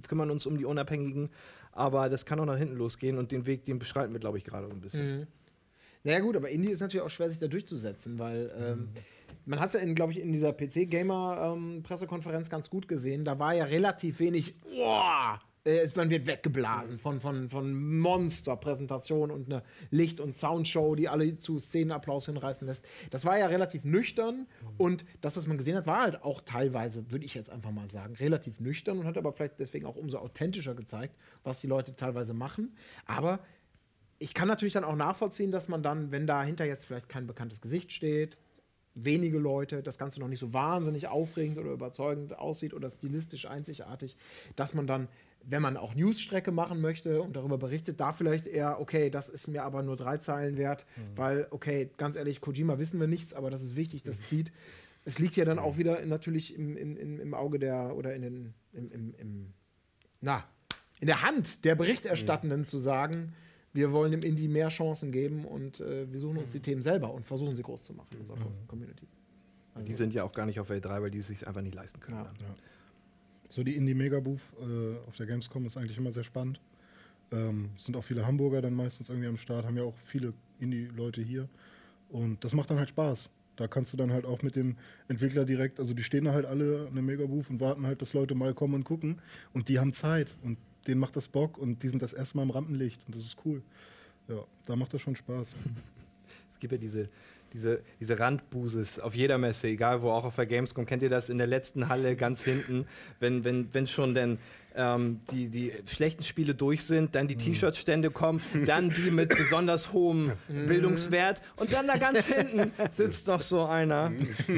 kümmern 0.07 0.31
uns 0.31 0.45
um 0.45 0.57
die 0.57 0.65
Unabhängigen, 0.65 1.29
aber 1.71 2.09
das 2.09 2.25
kann 2.25 2.39
auch 2.39 2.45
nach 2.45 2.57
hinten 2.57 2.75
losgehen 2.75 3.17
und 3.17 3.31
den 3.31 3.45
Weg, 3.45 3.65
den 3.65 3.79
beschreiten 3.79 4.13
wir, 4.13 4.19
glaube 4.19 4.37
ich, 4.37 4.43
gerade 4.43 4.67
so 4.67 4.73
ein 4.73 4.81
bisschen. 4.81 5.19
Mhm. 5.19 5.27
Naja 6.03 6.19
gut, 6.19 6.35
aber 6.35 6.49
Indie 6.49 6.69
ist 6.69 6.81
natürlich 6.81 7.03
auch 7.05 7.09
schwer, 7.09 7.29
sich 7.29 7.39
da 7.39 7.47
durchzusetzen, 7.47 8.19
weil 8.19 8.51
ähm, 8.59 8.89
man 9.45 9.59
hat 9.59 9.73
es 9.73 9.81
ja, 9.81 9.93
glaube 9.93 10.11
ich, 10.13 10.19
in 10.19 10.31
dieser 10.33 10.53
PC-Gamer-Pressekonferenz 10.53 12.49
ganz 12.49 12.69
gut 12.69 12.87
gesehen. 12.87 13.25
Da 13.25 13.39
war 13.39 13.55
ja 13.55 13.65
relativ 13.65 14.19
wenig, 14.19 14.59
boah, 14.61 15.39
äh, 15.65 15.87
man 15.95 16.09
wird 16.09 16.27
weggeblasen 16.27 16.97
von, 16.97 17.19
von, 17.19 17.49
von 17.49 17.99
Monster-Präsentation 17.99 19.31
und 19.31 19.51
eine 19.51 19.63
Licht- 19.91 20.19
und 20.19 20.35
Soundshow, 20.35 20.95
die 20.95 21.09
alle 21.09 21.37
zu 21.37 21.59
Szenenapplaus 21.59 22.27
hinreißen 22.27 22.67
lässt. 22.67 22.85
Das 23.09 23.25
war 23.25 23.37
ja 23.37 23.47
relativ 23.47 23.83
nüchtern 23.83 24.47
und 24.77 25.05
das, 25.21 25.35
was 25.37 25.47
man 25.47 25.57
gesehen 25.57 25.75
hat, 25.75 25.87
war 25.87 26.01
halt 26.01 26.23
auch 26.23 26.41
teilweise, 26.41 27.11
würde 27.11 27.25
ich 27.25 27.33
jetzt 27.33 27.49
einfach 27.49 27.71
mal 27.71 27.87
sagen, 27.87 28.15
relativ 28.15 28.59
nüchtern 28.59 28.99
und 28.99 29.05
hat 29.05 29.17
aber 29.17 29.33
vielleicht 29.33 29.59
deswegen 29.59 29.85
auch 29.85 29.95
umso 29.95 30.19
authentischer 30.19 30.75
gezeigt, 30.75 31.15
was 31.43 31.59
die 31.59 31.67
Leute 31.67 31.95
teilweise 31.95 32.33
machen. 32.33 32.75
Aber 33.05 33.39
ich 34.19 34.33
kann 34.33 34.47
natürlich 34.47 34.73
dann 34.73 34.83
auch 34.83 34.95
nachvollziehen, 34.95 35.51
dass 35.51 35.67
man 35.67 35.83
dann, 35.83 36.11
wenn 36.11 36.27
dahinter 36.27 36.65
jetzt 36.65 36.85
vielleicht 36.85 37.09
kein 37.09 37.27
bekanntes 37.27 37.59
Gesicht 37.59 37.91
steht, 37.91 38.37
wenige 38.95 39.37
Leute, 39.37 39.83
das 39.83 39.97
Ganze 39.97 40.21
noch 40.21 40.29
nicht 40.29 40.39
so 40.39 40.53
wahnsinnig 40.53 41.07
aufregend 41.07 41.57
oder 41.57 41.71
überzeugend 41.71 42.39
aussieht 42.39 42.73
oder 42.73 42.89
stilistisch 42.89 43.45
einzigartig, 43.45 44.15
dass 44.55 44.73
man 44.73 44.87
dann, 44.87 45.09
wenn 45.47 45.61
man 45.61 45.77
auch 45.77 45.93
Newsstrecke 45.95 46.51
machen 46.51 46.81
möchte 46.81 47.21
und 47.21 47.35
darüber 47.35 47.57
berichtet, 47.57 47.99
da 47.99 48.11
vielleicht 48.11 48.47
eher, 48.47 48.79
okay, 48.79 49.09
das 49.09 49.29
ist 49.29 49.47
mir 49.47 49.63
aber 49.63 49.83
nur 49.83 49.95
drei 49.95 50.17
Zeilen 50.17 50.57
wert, 50.57 50.85
weil, 51.15 51.47
okay, 51.51 51.89
ganz 51.97 52.15
ehrlich, 52.15 52.41
Kojima 52.41 52.79
wissen 52.79 52.99
wir 52.99 53.07
nichts, 53.07 53.33
aber 53.33 53.49
das 53.49 53.61
ist 53.61 53.75
wichtig, 53.75 54.03
das 54.03 54.21
zieht. 54.21 54.51
Es 55.03 55.19
liegt 55.19 55.35
ja 55.35 55.45
dann 55.45 55.59
auch 55.59 55.77
wieder 55.77 55.99
in, 55.99 56.09
natürlich 56.09 56.55
im, 56.55 56.75
im, 56.75 56.97
im, 56.97 57.19
im 57.19 57.33
Auge 57.35 57.59
der, 57.59 57.95
oder 57.95 58.15
in 58.15 58.23
den, 58.23 58.53
im, 58.73 58.91
im, 58.91 59.15
im, 59.15 59.53
na, 60.19 60.43
in 60.99 61.07
der 61.07 61.21
Hand 61.21 61.63
der 61.63 61.75
Berichterstattenden 61.75 62.65
zu 62.65 62.79
sagen, 62.79 63.33
wir 63.71 63.91
wollen 63.91 64.11
dem 64.11 64.23
Indie 64.23 64.47
mehr 64.47 64.69
Chancen 64.69 65.11
geben 65.11 65.45
und 65.45 65.79
äh, 65.81 66.11
wir 66.11 66.19
suchen 66.19 66.37
uns 66.37 66.51
die 66.51 66.61
Themen 66.61 66.81
selber 66.81 67.13
und 67.13 67.25
versuchen 67.25 67.55
sie 67.55 67.61
groß 67.61 67.83
zu 67.83 67.93
machen 67.93 68.07
in 68.13 68.19
unserer 68.21 68.37
Community. 68.67 69.07
Die 69.85 69.93
sind 69.93 70.13
ja 70.13 70.23
auch 70.23 70.31
gar 70.31 70.45
nicht 70.45 70.59
auf 70.59 70.69
L3, 70.71 71.01
weil 71.01 71.11
die 71.11 71.19
es 71.19 71.27
sich 71.27 71.45
einfach 71.45 71.61
nicht 71.61 71.75
leisten 71.75 71.99
können. 71.99 72.17
Ja. 72.17 72.23
dann. 72.23 72.55
So 73.55 73.63
die 73.63 73.77
Indie 73.77 73.93
Megabooth 73.93 74.41
äh, 74.59 75.07
auf 75.07 75.15
der 75.15 75.27
Gamescom 75.27 75.65
ist 75.65 75.77
eigentlich 75.77 75.97
immer 75.97 76.11
sehr 76.11 76.25
spannend. 76.25 76.59
Ähm, 77.31 77.69
es 77.77 77.85
sind 77.85 77.95
auch 77.95 78.03
viele 78.03 78.27
Hamburger 78.27 78.61
dann 78.61 78.73
meistens 78.73 79.07
irgendwie 79.07 79.29
am 79.29 79.37
Start, 79.37 79.65
haben 79.65 79.77
ja 79.77 79.83
auch 79.83 79.95
viele 79.95 80.33
Indie-Leute 80.59 81.21
hier. 81.21 81.47
Und 82.09 82.43
das 82.43 82.53
macht 82.53 82.69
dann 82.69 82.79
halt 82.79 82.89
Spaß. 82.89 83.29
Da 83.55 83.69
kannst 83.69 83.93
du 83.93 83.97
dann 83.97 84.11
halt 84.11 84.25
auch 84.25 84.41
mit 84.41 84.57
dem 84.57 84.75
Entwickler 85.07 85.45
direkt, 85.45 85.79
also 85.79 85.93
die 85.93 86.03
stehen 86.03 86.25
da 86.25 86.33
halt 86.33 86.45
alle 86.45 86.87
an 86.89 86.95
der 86.95 87.03
Megabooth 87.03 87.49
und 87.49 87.61
warten 87.61 87.87
halt, 87.87 88.01
dass 88.01 88.11
Leute 88.11 88.35
mal 88.35 88.53
kommen 88.53 88.73
und 88.73 88.83
gucken. 88.83 89.21
Und 89.53 89.69
die 89.69 89.79
haben 89.79 89.93
Zeit 89.93 90.35
und 90.43 90.57
denen 90.85 90.99
macht 90.99 91.15
das 91.15 91.29
Bock 91.29 91.57
und 91.57 91.81
die 91.81 91.87
sind 91.87 92.01
das 92.01 92.11
erste 92.11 92.35
Mal 92.35 92.43
im 92.43 92.49
Rampenlicht 92.49 93.03
und 93.07 93.15
das 93.15 93.23
ist 93.23 93.37
cool. 93.45 93.61
Ja, 94.27 94.43
da 94.65 94.75
macht 94.75 94.93
das 94.93 95.01
schon 95.01 95.15
Spaß. 95.15 95.55
Es 96.47 96.59
gibt 96.59 96.71
ja 96.71 96.77
diese, 96.77 97.09
diese, 97.55 97.81
diese 97.99 98.19
Randbuses 98.19 98.99
auf 98.99 99.15
jeder 99.15 99.37
Messe, 99.37 99.67
egal 99.67 100.01
wo, 100.01 100.11
auch 100.11 100.25
auf 100.25 100.35
der 100.35 100.45
Gamescom. 100.45 100.85
Kennt 100.85 101.01
ihr 101.01 101.09
das 101.09 101.29
in 101.29 101.37
der 101.37 101.47
letzten 101.47 101.89
Halle 101.89 102.15
ganz 102.15 102.43
hinten, 102.43 102.85
wenn, 103.19 103.43
wenn, 103.43 103.73
wenn 103.73 103.87
schon 103.87 104.13
denn 104.13 104.37
ähm, 104.75 105.21
die, 105.31 105.47
die 105.47 105.71
schlechten 105.87 106.23
Spiele 106.23 106.53
durch 106.53 106.83
sind, 106.83 107.15
dann 107.15 107.27
die 107.27 107.35
T-Shirt-Stände 107.35 108.11
kommen, 108.11 108.41
dann 108.65 108.89
die 108.89 109.11
mit 109.11 109.29
besonders 109.37 109.93
hohem 109.93 110.33
Bildungswert 110.47 111.41
und 111.55 111.73
dann 111.73 111.87
da 111.87 111.97
ganz 111.97 112.25
hinten 112.25 112.71
sitzt 112.91 113.27
noch 113.27 113.41
so 113.41 113.63
einer. 113.63 114.11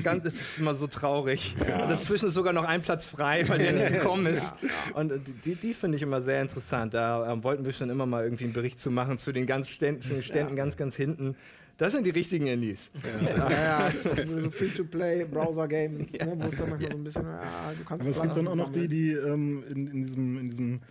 Ganz, 0.04 0.24
das 0.24 0.34
ist 0.34 0.60
immer 0.60 0.74
so 0.74 0.88
traurig. 0.88 1.56
Und 1.60 1.90
dazwischen 1.90 2.28
ist 2.28 2.34
sogar 2.34 2.54
noch 2.54 2.66
ein 2.66 2.82
Platz 2.82 3.08
frei, 3.08 3.48
weil 3.48 3.60
der 3.60 3.74
nicht 3.74 3.92
gekommen 3.92 4.26
ist. 4.26 4.52
Und 4.94 5.12
äh, 5.12 5.20
die, 5.46 5.56
die 5.56 5.74
finde 5.74 5.98
ich 5.98 6.04
immer 6.04 6.22
sehr 6.22 6.42
interessant. 6.42 6.94
Da 6.94 7.32
ähm, 7.32 7.44
wollten 7.44 7.66
wir 7.66 7.72
schon 7.72 7.90
immer 7.90 8.06
mal 8.06 8.24
irgendwie 8.24 8.46
einen 8.46 8.54
Bericht 8.54 8.80
zu 8.80 8.92
machen 8.92 9.18
zu 9.18 9.32
den 9.32 9.46
ganz 9.46 9.70
Ständen, 9.70 10.24
Ständen 10.24 10.56
ganz, 10.56 10.78
ganz 10.78 10.96
hinten. 10.96 11.36
Das 11.78 11.94
sind 11.94 12.06
die 12.06 12.10
richtigen 12.10 12.48
Indies. 12.48 12.90
Ja, 13.24 13.52
ja, 13.52 13.92
so 14.26 14.50
Free-to-Play, 14.50 15.26
Browser-Games, 15.26 16.12
ne, 16.14 16.34
wo 16.36 16.48
es 16.48 16.58
dann 16.58 16.70
manchmal 16.70 16.92
so 16.92 16.98
ein 16.98 17.04
bisschen, 17.04 17.24
ja, 17.24 17.72
du 17.78 17.84
kannst 17.86 18.02
Aber 18.02 18.10
es 18.10 18.22
gibt 18.22 18.36
dann 18.36 18.48
auch 18.48 18.56
noch 18.56 18.72
die, 18.72 18.88
die 18.88 19.12
ähm, 19.12 19.64
in, 19.70 19.88
in 19.88 20.04
diesem, 20.04 20.40
in 20.40 20.50
diesem 20.50 20.82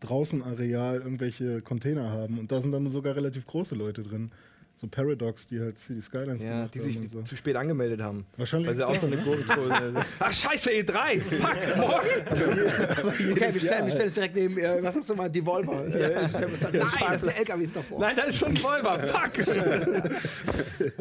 Draußenareal 0.00 0.96
irgendwelche 0.96 1.62
Container 1.62 2.10
haben. 2.10 2.38
Und 2.38 2.52
da 2.52 2.60
sind 2.60 2.72
dann 2.72 2.88
sogar 2.90 3.16
relativ 3.16 3.46
große 3.46 3.74
Leute 3.74 4.02
drin. 4.02 4.32
So 4.80 4.88
Paradox, 4.88 5.46
die 5.46 5.60
halt 5.60 5.78
City 5.78 6.00
Skylines 6.02 6.42
Ja, 6.42 6.50
gemacht 6.50 6.74
die 6.74 6.78
sich 6.80 6.98
so. 7.08 7.22
zu 7.22 7.36
spät 7.36 7.54
angemeldet 7.56 8.00
haben. 8.02 8.26
Wahrscheinlich 8.36 8.68
Weil 8.68 8.74
sie 8.76 8.86
auch 8.86 8.98
so 8.98 9.06
eine 9.06 9.16
Gurkentrolle. 9.18 10.04
Ach, 10.18 10.32
scheiße, 10.32 10.70
E3! 10.70 11.20
Fuck, 11.20 11.76
morgen! 11.76 13.32
Okay, 13.32 13.54
wir 13.54 13.60
stellen, 13.60 13.86
wir 13.86 13.92
stellen 13.92 14.08
es 14.08 14.14
direkt 14.14 14.34
neben, 14.34 14.58
äh, 14.58 14.82
was 14.82 14.96
hast 14.96 15.08
du 15.08 15.14
mal, 15.14 15.30
Devolver. 15.30 15.86
Äh, 15.86 16.28
Nein, 16.32 16.46
das 16.52 17.20
sind 17.20 17.38
LKWs 17.38 17.72
davor. 17.72 18.00
Nein, 18.00 18.16
das 18.16 18.28
ist 18.30 18.38
schon 18.38 18.56
Volver, 18.56 18.98
fuck! 19.00 19.32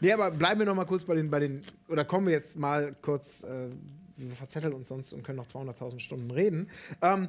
Nee, 0.00 0.12
aber 0.12 0.30
bleiben 0.32 0.60
wir 0.60 0.66
noch 0.66 0.74
mal 0.74 0.84
kurz 0.84 1.04
bei 1.04 1.14
den, 1.14 1.30
bei 1.30 1.38
den 1.40 1.62
oder 1.88 2.04
kommen 2.04 2.26
wir 2.26 2.34
jetzt 2.34 2.56
mal 2.58 2.94
kurz, 3.00 3.44
äh, 3.44 3.68
wir 4.16 4.34
verzetteln 4.36 4.72
uns 4.74 4.88
sonst 4.88 5.12
und 5.12 5.22
können 5.22 5.36
noch 5.38 5.46
200.000 5.46 6.00
Stunden 6.00 6.30
reden. 6.30 6.68
Ähm, 7.00 7.28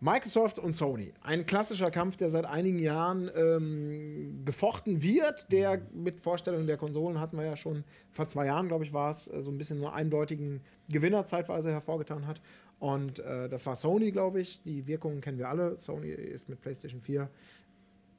Microsoft 0.00 0.58
und 0.58 0.74
Sony. 0.74 1.14
Ein 1.22 1.46
klassischer 1.46 1.90
Kampf, 1.90 2.16
der 2.16 2.28
seit 2.28 2.44
einigen 2.44 2.78
Jahren 2.78 3.30
ähm, 3.34 4.42
gefochten 4.44 5.02
wird. 5.02 5.50
Der 5.50 5.80
mit 5.94 6.20
Vorstellung 6.20 6.66
der 6.66 6.76
Konsolen 6.76 7.18
hatten 7.18 7.38
wir 7.38 7.46
ja 7.46 7.56
schon 7.56 7.82
vor 8.10 8.28
zwei 8.28 8.46
Jahren, 8.46 8.68
glaube 8.68 8.84
ich, 8.84 8.92
war 8.92 9.10
es, 9.10 9.26
äh, 9.26 9.42
so 9.42 9.50
ein 9.50 9.56
bisschen 9.56 9.78
einen 9.78 9.94
eindeutigen 9.94 10.60
Gewinner 10.90 11.24
zeitweise 11.24 11.70
hervorgetan 11.72 12.26
hat. 12.26 12.42
Und 12.78 13.20
äh, 13.20 13.48
das 13.48 13.64
war 13.64 13.74
Sony, 13.74 14.12
glaube 14.12 14.42
ich. 14.42 14.60
Die 14.62 14.86
Wirkungen 14.86 15.22
kennen 15.22 15.38
wir 15.38 15.48
alle. 15.48 15.80
Sony 15.80 16.10
ist 16.10 16.50
mit 16.50 16.60
PlayStation 16.60 17.00
4 17.00 17.30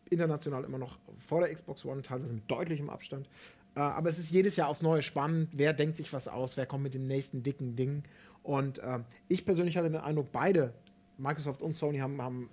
international 0.10 0.64
immer 0.64 0.80
noch 0.80 0.98
vor 1.20 1.42
der 1.42 1.54
Xbox 1.54 1.86
One, 1.86 2.02
teilweise 2.02 2.34
mit 2.34 2.50
deutlichem 2.50 2.90
Abstand. 2.90 3.30
Äh, 3.76 3.82
aber 3.82 4.10
es 4.10 4.18
ist 4.18 4.32
jedes 4.32 4.56
Jahr 4.56 4.70
aufs 4.70 4.82
Neue 4.82 5.04
spannend. 5.04 5.50
Wer 5.54 5.74
denkt 5.74 5.98
sich 5.98 6.12
was 6.12 6.28
aus? 6.28 6.58
Wer 6.58 6.66
kommt 6.66 6.84
mit 6.84 6.96
dem 6.96 7.06
nächsten 7.06 7.44
dicken 7.44 7.76
Ding? 7.76 8.04
Und 8.42 8.80
äh, 8.80 9.00
ich 9.28 9.46
persönlich 9.46 9.78
hatte 9.78 9.92
den 9.92 10.02
Eindruck, 10.02 10.32
beide, 10.32 10.74
Microsoft 11.18 11.62
und 11.62 11.76
Sony, 11.76 12.00
haben, 12.00 12.22
haben 12.22 12.50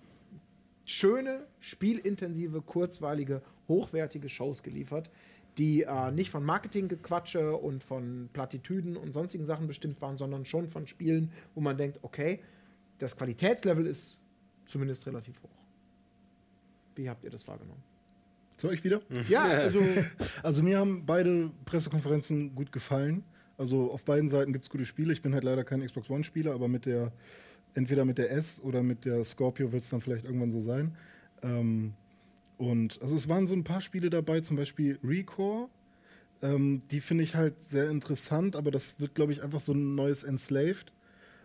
schöne, 0.85 1.47
spielintensive, 1.61 2.62
kurzweilige, 2.62 3.43
hochwertige 3.69 4.29
Shows 4.29 4.62
geliefert, 4.62 5.11
die 5.59 5.83
äh, 5.83 6.11
nicht 6.11 6.31
von 6.31 6.45
Marketinggequatsche 6.45 7.57
und 7.57 7.83
von 7.83 8.29
Plattitüden 8.33 8.97
und 8.97 9.12
sonstigen 9.12 9.45
Sachen 9.45 9.67
bestimmt 9.67 10.01
waren, 10.03 10.17
sondern 10.17 10.45
schon 10.45 10.69
von 10.69 10.87
Spielen, 10.87 11.31
wo 11.55 11.61
man 11.61 11.77
denkt, 11.77 12.01
okay, 12.03 12.41
das 12.99 13.17
Qualitätslevel 13.17 13.87
ist 13.87 14.19
zumindest 14.67 15.07
relativ 15.07 15.41
hoch. 15.43 15.51
Wie 16.97 17.09
habt 17.09 17.25
ihr 17.25 17.31
das 17.31 17.47
wahrgenommen? 17.47 17.83
Soll 18.57 18.75
ich 18.75 18.85
wieder? 18.85 19.01
Ja, 19.29 19.45
also 19.45 19.81
Also 20.43 20.62
mir 20.62 20.79
haben 20.79 21.05
beide 21.07 21.51
Pressekonferenzen 21.65 22.55
gut 22.55 22.73
gefallen. 22.73 23.25
Also 23.57 23.93
auf 23.93 24.05
beiden 24.05 24.29
Seiten 24.29 24.53
gibt 24.53 24.65
es 24.65 24.71
gute 24.71 24.85
Spiele. 24.85 25.12
Ich 25.12 25.23
bin 25.23 25.35
halt 25.35 25.45
leider 25.45 25.65
kein 25.65 25.85
Xbox 25.85 26.11
One-Spieler, 26.11 26.53
aber 26.55 26.67
mit 26.67 26.87
der, 26.87 27.12
entweder 27.75 28.05
mit 28.05 28.18
der 28.18 28.33
S 28.33 28.61
oder 28.61 28.83
mit 28.83 29.05
der 29.05 29.25
Scorpio 29.25 29.72
wird 29.72 29.83
es 29.83 29.91
dann 29.91 30.01
vielleicht 30.01 30.25
irgendwann 30.25 30.51
so 30.51 30.61
sein. 30.61 30.97
Ähm, 31.43 31.95
und 32.57 33.03
also 33.03 33.16
es 33.16 33.29
waren 33.29 33.47
so 33.47 33.55
ein 33.55 33.64
paar 33.64 33.81
Spiele 33.81 34.11
dabei, 34.11 34.41
zum 34.41 34.57
Beispiel 34.57 34.99
Recore. 35.03 35.68
Ähm, 36.43 36.81
die 36.91 37.01
finde 37.01 37.25
ich 37.25 37.35
halt 37.35 37.55
sehr 37.64 37.91
interessant, 37.91 38.57
aber 38.57 38.70
das 38.70 38.99
wird, 39.01 39.14
glaube 39.14 39.33
ich, 39.33 39.43
einfach 39.43 39.61
so 39.61 39.72
ein 39.72 39.95
neues 39.95 40.25
Enslaved. 40.25 40.93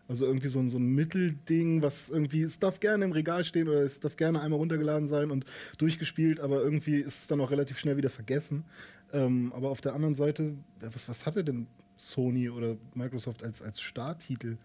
Also 0.08 0.26
irgendwie 0.26 0.48
so 0.48 0.60
ein, 0.60 0.70
so 0.70 0.80
ein 0.80 0.96
Mittelding, 0.96 1.84
was 1.84 2.10
irgendwie, 2.10 2.42
es 2.42 2.58
darf 2.58 2.80
gerne 2.80 3.06
im 3.06 3.12
Regal 3.12 3.46
stehen 3.46 3.68
oder 3.68 3.84
es 3.84 4.00
darf 4.00 4.18
gerne 4.18 4.42
einmal 4.42 4.58
runtergeladen 4.58 5.08
sein 5.08 5.30
und 5.30 5.46
durchgespielt, 5.78 6.40
aber 6.40 6.64
irgendwie 6.64 6.96
ist 6.96 7.22
es 7.22 7.28
dann 7.28 7.40
auch 7.42 7.52
relativ 7.52 7.78
schnell 7.78 7.96
wieder 7.96 8.10
vergessen. 8.10 8.66
Ähm, 9.14 9.54
aber 9.54 9.70
auf 9.70 9.82
der 9.82 9.94
anderen 9.94 10.16
Seite, 10.16 10.56
was, 10.80 11.08
was 11.08 11.28
hatte 11.28 11.44
denn 11.44 11.68
Sony 11.96 12.50
oder 12.50 12.76
Microsoft 12.96 13.44
als, 13.44 13.62
als 13.62 13.82
Starttitel? 13.82 14.58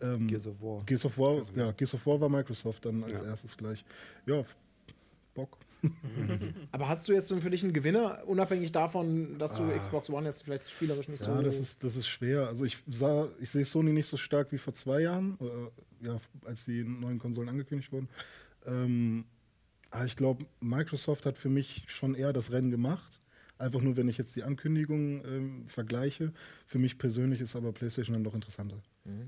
Ähm, 0.00 0.26
Gears 0.26 0.46
of 0.46 0.60
War. 0.60 0.84
Gears 0.84 1.04
of 1.04 1.18
War, 1.18 1.42
ja, 1.54 1.72
Gears 1.72 1.94
of 1.94 2.06
War 2.06 2.20
war 2.20 2.28
Microsoft 2.28 2.84
dann 2.84 3.04
als 3.04 3.22
erstes 3.22 3.56
gleich. 3.56 3.84
Ja, 4.26 4.44
Bock. 5.34 5.58
Aber 6.72 6.88
hast 6.88 7.06
du 7.08 7.12
jetzt 7.12 7.32
für 7.32 7.50
dich 7.50 7.62
einen 7.62 7.72
Gewinner, 7.72 8.22
unabhängig 8.26 8.72
davon, 8.72 9.38
dass 9.38 9.54
du 9.54 9.68
Xbox 9.68 10.10
One 10.10 10.26
jetzt 10.26 10.42
vielleicht 10.42 10.68
spielerisch 10.68 11.08
nicht 11.08 11.20
so. 11.20 11.30
Ja, 11.30 11.42
das 11.42 11.58
ist, 11.58 11.84
das 11.84 11.96
ist 11.96 12.08
schwer. 12.08 12.48
Also 12.48 12.64
ich 12.64 12.78
sah, 12.88 13.28
ich 13.40 13.50
sehe 13.50 13.64
Sony 13.64 13.92
nicht 13.92 14.06
so 14.06 14.16
stark 14.16 14.52
wie 14.52 14.58
vor 14.58 14.74
zwei 14.74 15.02
Jahren, 15.02 15.36
oder, 15.36 15.70
ja, 16.00 16.16
als 16.44 16.64
die 16.64 16.82
neuen 16.82 17.18
Konsolen 17.18 17.48
angekündigt 17.48 17.92
wurden. 17.92 18.08
Ähm, 18.66 19.26
aber 19.90 20.04
ich 20.04 20.16
glaube, 20.16 20.46
Microsoft 20.60 21.26
hat 21.26 21.38
für 21.38 21.48
mich 21.48 21.84
schon 21.86 22.14
eher 22.14 22.32
das 22.32 22.50
Rennen 22.50 22.70
gemacht. 22.70 23.20
Einfach 23.58 23.80
nur, 23.80 23.96
wenn 23.96 24.08
ich 24.08 24.18
jetzt 24.18 24.36
die 24.36 24.42
Ankündigungen 24.42 25.22
ähm, 25.24 25.66
vergleiche. 25.66 26.32
Für 26.66 26.78
mich 26.78 26.98
persönlich 26.98 27.40
ist 27.40 27.56
aber 27.56 27.72
PlayStation 27.72 28.14
dann 28.14 28.24
doch 28.24 28.34
interessanter. 28.34 28.82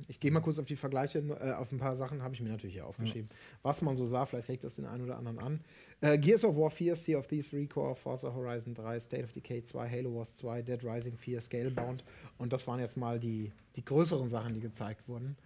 Ich 0.08 0.20
gehe 0.20 0.30
mal 0.30 0.40
kurz 0.40 0.58
auf 0.58 0.66
die 0.66 0.76
Vergleiche, 0.76 1.18
äh, 1.18 1.52
auf 1.52 1.72
ein 1.72 1.78
paar 1.78 1.96
Sachen 1.96 2.22
habe 2.22 2.34
ich 2.34 2.40
mir 2.40 2.50
natürlich 2.50 2.74
hier 2.74 2.86
aufgeschrieben. 2.86 3.28
Was 3.62 3.82
man 3.82 3.94
so 3.94 4.06
sah, 4.06 4.26
vielleicht 4.26 4.48
regt 4.48 4.64
das 4.64 4.76
den 4.76 4.86
einen 4.86 5.04
oder 5.04 5.16
anderen 5.16 5.38
an. 5.38 5.60
Äh, 6.00 6.18
Gears 6.18 6.44
of 6.44 6.56
War 6.56 6.70
4, 6.70 6.96
Sea 6.96 7.18
of 7.18 7.26
Thieves, 7.26 7.52
Recore, 7.52 7.94
Forza 7.94 8.32
Horizon 8.34 8.74
3, 8.74 9.00
State 9.00 9.24
of 9.24 9.32
Decay 9.32 9.62
2, 9.62 9.88
Halo 9.88 10.14
Wars 10.14 10.36
2, 10.36 10.62
Dead 10.62 10.84
Rising 10.84 11.16
4, 11.16 11.40
Scalebound. 11.40 12.04
Und 12.38 12.52
das 12.52 12.66
waren 12.66 12.80
jetzt 12.80 12.96
mal 12.96 13.18
die, 13.18 13.52
die 13.76 13.84
größeren 13.84 14.28
Sachen, 14.28 14.54
die 14.54 14.60
gezeigt 14.60 15.08
wurden. 15.08 15.36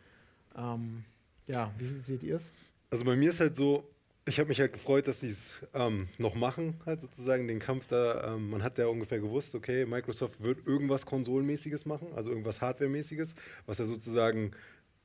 Ähm, 0.56 1.04
ja, 1.46 1.72
wie 1.78 1.88
seht 2.00 2.22
ihr 2.22 2.36
es? 2.36 2.52
Also 2.90 3.04
bei 3.04 3.16
mir 3.16 3.30
ist 3.30 3.40
halt 3.40 3.56
so, 3.56 3.84
ich 4.24 4.38
habe 4.38 4.48
mich 4.48 4.60
halt 4.60 4.72
gefreut, 4.72 5.08
dass 5.08 5.20
die 5.20 5.30
es 5.30 5.52
ähm, 5.74 6.08
noch 6.18 6.34
machen, 6.34 6.80
halt 6.86 7.00
sozusagen 7.00 7.48
den 7.48 7.58
Kampf 7.58 7.88
da. 7.88 8.34
Ähm, 8.34 8.50
man 8.50 8.62
hat 8.62 8.78
ja 8.78 8.86
ungefähr 8.86 9.18
gewusst, 9.18 9.54
okay, 9.54 9.84
Microsoft 9.84 10.40
wird 10.42 10.66
irgendwas 10.66 11.06
Konsolenmäßiges 11.06 11.86
machen, 11.86 12.08
also 12.14 12.30
irgendwas 12.30 12.60
Hardwaremäßiges, 12.60 13.34
was 13.66 13.78
ja 13.78 13.84
sozusagen 13.84 14.52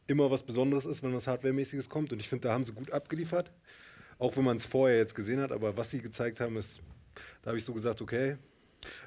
immer 0.06 0.30
was 0.30 0.44
Besonderes 0.44 0.86
ist, 0.86 1.02
wenn 1.04 1.14
was 1.14 1.28
Hardwaremäßiges 1.28 1.90
kommt. 1.90 2.14
Und 2.14 2.20
ich 2.20 2.30
finde, 2.30 2.48
da 2.48 2.54
haben 2.54 2.64
sie 2.64 2.74
gut 2.74 2.92
abgeliefert. 2.92 3.52
Auch 4.20 4.36
wenn 4.38 4.44
man 4.44 4.58
es 4.58 4.66
vorher 4.66 4.98
jetzt 4.98 5.16
gesehen 5.16 5.40
hat, 5.42 5.52
aber 5.52 5.78
was 5.78 5.92
sie 5.92 6.02
gezeigt 6.02 6.40
haben, 6.40 6.56
ist, 6.56 6.80
da 7.42 7.50
habe 7.50 7.58
ich 7.58 7.66
so 7.66 7.74
gesagt, 7.74 8.02
okay, 8.02 8.38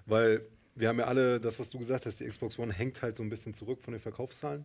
weil 0.07 0.43
wir 0.75 0.89
haben 0.89 0.99
ja 0.99 1.07
alle 1.07 1.41
das, 1.41 1.59
was 1.59 1.71
du 1.71 1.79
gesagt 1.79 2.07
hast, 2.07 2.21
die 2.21 2.27
Xbox 2.27 2.59
One 2.59 2.73
hängt 2.73 3.03
halt 3.03 3.17
so 3.17 3.23
ein 3.23 3.29
bisschen 3.29 3.55
zurück 3.55 3.83
von 3.83 3.93
den 3.93 4.01
Verkaufszahlen. 4.01 4.65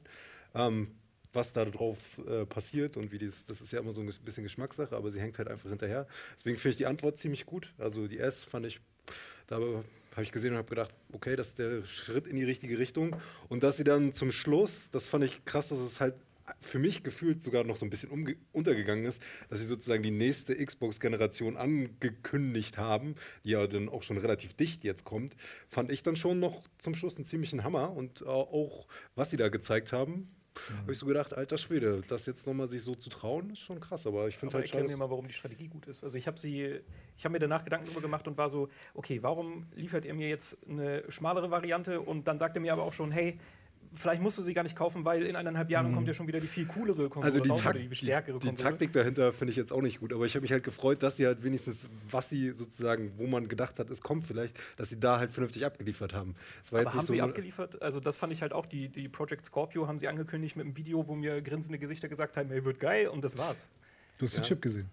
Ähm, 0.54 0.91
was 1.36 1.54
da 1.54 1.66
drauf 1.66 1.98
äh, 2.28 2.46
passiert 2.46 2.98
und 2.98 3.12
wie 3.12 3.18
dies, 3.18 3.46
das 3.46 3.62
ist 3.62 3.72
ja 3.72 3.80
immer 3.80 3.92
so 3.92 4.02
ein 4.02 4.08
bisschen 4.08 4.44
Geschmackssache, 4.44 4.96
aber 4.96 5.12
sie 5.12 5.20
hängt 5.20 5.38
halt 5.38 5.48
einfach 5.48 5.70
hinterher. 5.70 6.08
Deswegen 6.38 6.58
finde 6.58 6.72
ich 6.72 6.78
die 6.78 6.86
Antwort 6.86 7.18
ziemlich 7.18 7.46
gut. 7.46 7.74
Also 7.78 8.08
die 8.08 8.20
S 8.20 8.44
fand 8.44 8.66
ich, 8.66 8.80
da 9.48 9.56
habe 9.58 10.24
ich 10.24 10.32
gesehen 10.32 10.52
und 10.52 10.58
habe 10.58 10.70
gedacht, 10.70 10.94
okay, 11.12 11.36
das 11.36 11.50
ist 11.50 11.60
der 11.60 11.84
Schritt 11.86 12.26
in 12.28 12.36
die 12.38 12.44
richtige 12.44 12.80
Richtung. 12.80 13.16
Und 13.50 13.64
dass 13.64 13.78
sie 13.78 13.84
dann 13.84 14.14
zum 14.14 14.32
Schluss, 14.32 14.90
das 14.92 15.08
fand 15.08 15.26
ich 15.26 15.44
krass, 15.46 15.70
dass 15.70 15.80
es 15.80 16.00
halt 16.00 16.16
für 16.62 16.80
mich 16.80 17.04
gefühlt 17.04 17.44
sogar 17.44 17.64
noch 17.64 17.76
so 17.76 17.86
ein 17.86 17.90
bisschen 17.90 18.38
untergegangen 18.52 19.06
ist, 19.06 19.22
dass 19.50 19.60
sie 19.60 19.66
sozusagen 19.66 20.04
die 20.04 20.12
nächste 20.12 20.56
Xbox-Generation 20.64 21.58
angekündigt 21.58 22.78
haben, 22.78 23.16
die 23.44 23.52
ja 23.52 23.66
dann 23.66 23.90
auch 23.90 24.04
schon 24.04 24.18
relativ 24.18 24.54
dicht 24.54 24.84
jetzt 24.84 25.06
kommt, 25.06 25.36
fand 25.70 25.92
ich 25.92 26.04
dann 26.04 26.16
schon 26.16 26.40
noch 26.40 26.64
zum 26.78 26.96
Schluss 26.96 27.16
einen 27.16 27.26
ziemlichen 27.26 27.64
Hammer 27.64 27.92
und 27.92 28.22
äh, 28.22 28.26
auch 28.26 28.88
was 29.16 29.32
sie 29.32 29.38
da 29.38 29.50
gezeigt 29.50 29.92
haben, 29.92 30.30
habe 30.82 30.91
ich 30.91 30.97
so 30.97 31.06
gedacht, 31.06 31.34
alter 31.34 31.58
Schwede, 31.58 31.97
das 32.08 32.26
jetzt 32.26 32.45
nochmal 32.47 32.68
sich 32.68 32.84
so 32.84 32.95
zu 32.95 33.10
trauen, 33.10 33.51
ist 33.51 33.60
schon 33.60 33.80
krass, 33.80 34.06
aber 34.08 34.28
ich 34.28 34.38
finde 34.38 34.56
halt 34.56 34.66
erklär 34.66 34.84
schade, 34.84 34.91
mir 34.91 34.97
mal, 34.97 35.10
warum 35.10 35.28
die 35.28 35.34
Strategie 35.34 35.68
gut 35.68 35.88
ist. 35.88 36.03
Also 36.03 36.18
ich 36.18 36.28
habe 36.28 36.38
sie, 36.38 36.80
ich 37.18 37.26
habe 37.26 37.34
mir 37.34 37.39
danach 37.39 37.64
Gedanken 37.64 37.86
darüber 37.88 38.01
gemacht 38.01 38.28
und 38.28 38.38
war 38.38 38.49
so, 38.49 38.70
okay, 38.93 39.22
warum 39.22 39.68
liefert 39.76 40.06
ihr 40.06 40.14
mir 40.14 40.30
jetzt 40.30 40.58
eine 40.68 41.03
schmalere 41.10 41.51
Variante 41.51 42.01
und 42.01 42.28
dann 42.28 42.38
sagt 42.38 42.56
er 42.56 42.62
mir 42.62 42.74
aber 42.74 42.84
auch 42.84 42.93
schon, 42.93 43.12
hey, 43.12 43.39
vielleicht 43.96 44.22
musst 44.22 44.38
du 44.38 44.41
sie 44.41 44.54
gar 44.54 44.64
nicht 44.64 44.76
kaufen, 44.76 45.06
weil 45.06 45.24
in 45.24 45.36
eineinhalb 45.36 45.70
Jahren 45.70 45.93
kommt 45.93 46.08
ja 46.08 46.14
schon 46.14 46.28
wieder 46.28 46.39
die 46.39 46.48
viel 46.48 46.66
coolere 46.66 47.10
Konsole 47.10 47.26
Also 47.26 47.39
die, 47.39 47.50
raus, 47.50 47.62
Tak 47.62 47.76
oder 47.76 47.84
die 47.84 47.96
stärkere 47.96 48.39
die, 48.39 48.50
die. 48.50 48.56
Taktik 48.56 48.91
dahinter 48.91 49.34
finde 49.34 49.52
ich 49.52 49.58
jetzt 49.58 49.72
auch 49.72 49.82
nicht 49.82 50.00
gut, 50.00 50.14
aber 50.14 50.26
ich 50.26 50.36
habe 50.36 50.41
mich 50.41 50.52
halt 50.52 50.64
gefreut, 50.64 51.04
dass 51.04 51.18
sie 51.18 51.26
halt 51.26 51.43
wenigstens, 51.43 51.88
was 52.12 52.30
sie 52.30 52.52
sozusagen, 52.52 53.14
wo 53.18 53.28
man 53.28 53.48
gedacht 53.48 53.80
hat, 53.80 53.89
es 53.89 54.02
kommt 54.02 54.26
vielleicht, 54.26 54.56
dass 54.78 54.89
sie 54.89 55.00
da 55.00 55.20
halt 55.20 55.32
vernünftig 55.32 55.66
abgeliefert 55.66 56.14
haben. 56.14 56.36
Aber 56.70 56.86
haben 56.86 56.98
nicht 56.98 57.08
so 57.08 57.14
sie 57.14 57.22
abgeliefert? 57.22 57.82
Also 57.82 58.00
das 58.00 58.18
fand 58.18 58.34
ich 58.34 58.41
halt 58.41 58.54
auch, 58.54 58.66
die, 58.66 58.89
die 58.89 59.08
Project 59.08 59.46
Scorpio 59.46 59.88
haben 59.88 60.00
sie 60.00 60.08
angekündigt 60.08 60.56
mit 60.56 60.66
einem 60.66 60.78
Video, 60.78 61.08
wo 61.08 61.16
mir 61.16 61.41
grinsende 61.41 61.80
Gesichter 61.80 62.08
gesagt 62.08 62.38
haben, 62.38 62.52
ey, 62.52 62.64
wird 62.66 62.80
geil 62.80 63.08
und 63.08 63.24
das 63.24 63.38
war's. 63.38 63.70
Du 64.18 64.26
hast 64.26 64.38
den 64.38 64.43
Chip 64.43 64.62
gesehen. 64.62 64.89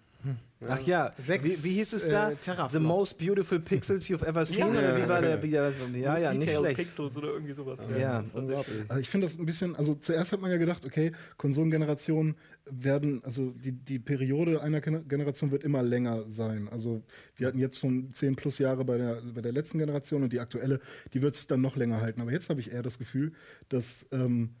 Ach 0.67 0.79
ja, 0.87 1.11
Sechs, 1.19 1.63
wie, 1.63 1.69
wie 1.69 1.73
hieß 1.75 1.93
es 1.93 2.03
äh, 2.05 2.09
da? 2.09 2.31
Teraflops. 2.31 2.73
The 2.73 2.79
most 2.79 3.17
beautiful 3.17 3.59
pixels 3.59 4.05
you've 4.09 4.25
ever 4.25 4.45
seen? 4.45 4.59
Ja. 4.59 4.67
oder 4.67 4.95
wie 5.03 5.09
war 5.09 5.21
der? 5.21 5.45
Ja, 5.45 6.11
Most 6.11 6.23
ja, 6.23 6.33
nicht 6.33 6.49
schlecht. 6.49 6.77
Pixels 6.77 7.17
oder 7.17 7.27
irgendwie 7.33 7.51
sowas. 7.53 7.85
Ja, 7.99 8.21
das 8.21 8.33
war 8.33 8.45
sehr 8.45 8.57
unglaublich. 8.59 8.85
Also 8.87 9.01
ich 9.01 9.09
finde 9.09 9.27
das 9.27 9.37
ein 9.37 9.45
bisschen, 9.45 9.75
also 9.75 9.95
zuerst 9.95 10.31
hat 10.31 10.39
man 10.41 10.51
ja 10.51 10.57
gedacht, 10.57 10.85
okay, 10.85 11.11
Konsolengenerationen 11.35 12.35
werden, 12.65 13.21
also 13.25 13.51
die, 13.51 13.73
die 13.73 13.99
Periode 13.99 14.61
einer 14.61 14.79
Gen- 14.79 15.05
Generation 15.07 15.51
wird 15.51 15.63
immer 15.65 15.83
länger 15.83 16.23
sein. 16.29 16.69
Also 16.69 17.03
wir 17.35 17.47
hatten 17.47 17.59
jetzt 17.59 17.79
schon 17.79 18.13
10 18.13 18.35
plus 18.37 18.57
Jahre 18.59 18.85
bei 18.85 18.97
der, 18.97 19.21
bei 19.33 19.41
der 19.41 19.51
letzten 19.51 19.79
Generation 19.79 20.23
und 20.23 20.31
die 20.31 20.39
aktuelle, 20.39 20.79
die 21.13 21.21
wird 21.21 21.35
sich 21.35 21.45
dann 21.47 21.59
noch 21.59 21.75
länger 21.75 21.99
halten. 21.99 22.21
Aber 22.21 22.31
jetzt 22.31 22.49
habe 22.49 22.61
ich 22.61 22.71
eher 22.71 22.83
das 22.83 22.97
Gefühl, 22.99 23.33
dass 23.67 24.07
ähm, 24.13 24.51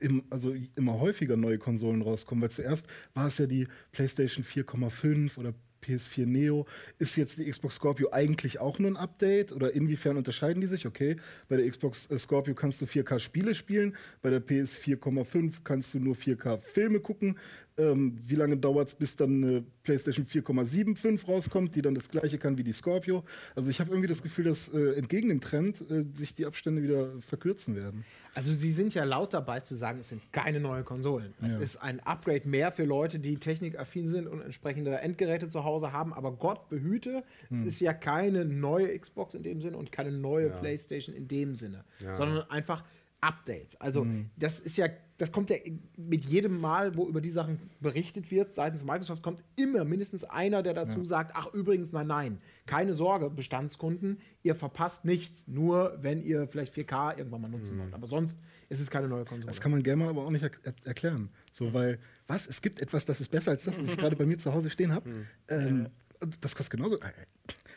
im, 0.00 0.24
also 0.30 0.54
immer 0.76 1.00
häufiger 1.00 1.36
neue 1.36 1.58
Konsolen 1.58 2.02
rauskommen, 2.02 2.42
weil 2.42 2.50
zuerst 2.50 2.86
war 3.14 3.28
es 3.28 3.38
ja 3.38 3.46
die 3.46 3.66
PlayStation 3.92 4.44
4,5 4.44 5.38
oder 5.38 5.54
PS4 5.82 6.26
Neo. 6.26 6.66
Ist 6.98 7.16
jetzt 7.16 7.38
die 7.38 7.48
Xbox 7.48 7.76
Scorpio 7.76 8.10
eigentlich 8.12 8.60
auch 8.60 8.78
nur 8.78 8.90
ein 8.90 8.96
Update 8.96 9.52
oder 9.52 9.72
inwiefern 9.72 10.16
unterscheiden 10.16 10.60
die 10.60 10.66
sich? 10.66 10.86
Okay, 10.86 11.16
bei 11.48 11.56
der 11.56 11.68
Xbox 11.68 12.10
äh, 12.10 12.18
Scorpio 12.18 12.54
kannst 12.54 12.80
du 12.80 12.86
4K 12.86 13.18
Spiele 13.18 13.54
spielen, 13.54 13.96
bei 14.22 14.30
der 14.30 14.44
PS4,5 14.44 15.54
kannst 15.64 15.94
du 15.94 16.00
nur 16.00 16.14
4K 16.14 16.58
Filme 16.58 17.00
gucken. 17.00 17.38
Ähm, 17.78 18.16
wie 18.26 18.34
lange 18.34 18.56
dauert 18.56 18.88
es, 18.88 18.94
bis 18.94 19.14
dann 19.16 19.42
eine 19.42 19.64
PlayStation 19.84 20.26
4,75 20.26 21.26
rauskommt, 21.26 21.76
die 21.76 21.82
dann 21.82 21.94
das 21.94 22.08
gleiche 22.08 22.36
kann 22.38 22.58
wie 22.58 22.64
die 22.64 22.72
Scorpio? 22.72 23.24
Also 23.54 23.70
ich 23.70 23.80
habe 23.80 23.90
irgendwie 23.90 24.08
das 24.08 24.22
Gefühl, 24.22 24.44
dass 24.46 24.68
äh, 24.68 24.94
entgegen 24.94 25.28
dem 25.28 25.40
Trend 25.40 25.80
äh, 25.90 26.04
sich 26.14 26.34
die 26.34 26.44
Abstände 26.46 26.82
wieder 26.82 27.12
verkürzen 27.20 27.76
werden. 27.76 28.04
Also 28.34 28.52
sie 28.52 28.70
sind 28.72 28.94
ja 28.94 29.04
laut 29.04 29.32
dabei 29.32 29.60
zu 29.60 29.74
sagen, 29.76 30.00
es 30.00 30.08
sind 30.08 30.22
keine 30.32 30.60
neuen 30.60 30.84
Konsolen. 30.84 31.34
Es 31.40 31.52
Ja. 31.54 31.58
ist 31.60 31.76
ein 31.76 32.00
Upgrade 32.00 32.48
mehr 32.48 32.72
für 32.72 32.84
Leute, 32.84 33.18
die 33.18 33.36
technikaffin 33.36 34.08
sind 34.08 34.26
und 34.26 34.40
entsprechende 34.42 34.96
Endgeräte 34.98 35.48
zu 35.48 35.64
Hause 35.64 35.92
haben. 35.92 36.12
Aber 36.12 36.32
Gott 36.32 36.68
behüte, 36.68 37.22
es 37.50 37.60
ist 37.62 37.80
ja 37.80 37.92
keine 37.94 38.44
neue 38.44 38.96
Xbox 38.98 39.34
in 39.34 39.42
dem 39.42 39.60
Sinne 39.60 39.76
und 39.76 39.92
keine 39.92 40.12
neue 40.12 40.50
PlayStation 40.50 41.14
in 41.14 41.28
dem 41.28 41.54
Sinne, 41.54 41.84
sondern 42.14 42.48
einfach 42.50 42.84
Updates. 43.20 43.80
Also 43.80 44.06
das 44.36 44.60
ist 44.60 44.76
ja, 44.76 44.86
das 45.16 45.32
kommt 45.32 45.50
ja 45.50 45.56
mit 45.96 46.24
jedem 46.24 46.60
Mal, 46.60 46.96
wo 46.96 47.08
über 47.08 47.20
die 47.20 47.30
Sachen 47.30 47.58
berichtet 47.80 48.30
wird, 48.30 48.52
seitens 48.52 48.84
Microsoft 48.84 49.22
kommt 49.22 49.42
immer 49.56 49.84
mindestens 49.84 50.22
einer, 50.22 50.62
der 50.62 50.74
dazu 50.74 51.04
sagt, 51.04 51.32
ach 51.34 51.52
übrigens, 51.52 51.92
nein, 51.92 52.06
nein, 52.06 52.40
keine 52.66 52.94
Sorge, 52.94 53.28
Bestandskunden, 53.30 54.20
ihr 54.44 54.54
verpasst 54.54 55.04
nichts, 55.04 55.48
nur 55.48 55.98
wenn 56.00 56.22
ihr 56.22 56.46
vielleicht 56.46 56.74
4K 56.74 57.18
irgendwann 57.18 57.40
mal 57.40 57.48
nutzen 57.48 57.78
wollt. 57.78 57.92
Aber 57.92 58.06
sonst 58.06 58.38
ist 58.68 58.80
es 58.80 58.90
keine 58.90 59.08
neue 59.08 59.24
Konsole. 59.24 59.46
Das 59.50 59.60
kann 59.60 59.72
man 59.72 59.82
gerne 59.82 60.04
mal 60.04 60.10
aber 60.10 60.24
auch 60.24 60.30
nicht 60.30 60.44
er 60.44 60.50
er 60.62 60.74
erklären. 60.84 61.30
So, 61.52 61.72
weil, 61.72 61.98
was? 62.28 62.46
Es 62.46 62.62
gibt 62.62 62.80
etwas, 62.80 63.04
das 63.04 63.20
ist 63.20 63.30
besser 63.30 63.50
als 63.50 63.64
das, 63.64 63.76
was 63.76 63.84
ich 63.84 63.96
gerade 63.96 64.14
bei 64.14 64.26
mir 64.26 64.38
zu 64.38 64.54
Hause 64.54 64.70
stehen 64.70 64.92
habe. 64.92 65.10
Ähm, 65.48 65.88
und 66.20 66.44
das 66.44 66.54
kostet 66.54 66.78
genauso. 66.78 67.00
Äh, 67.00 67.10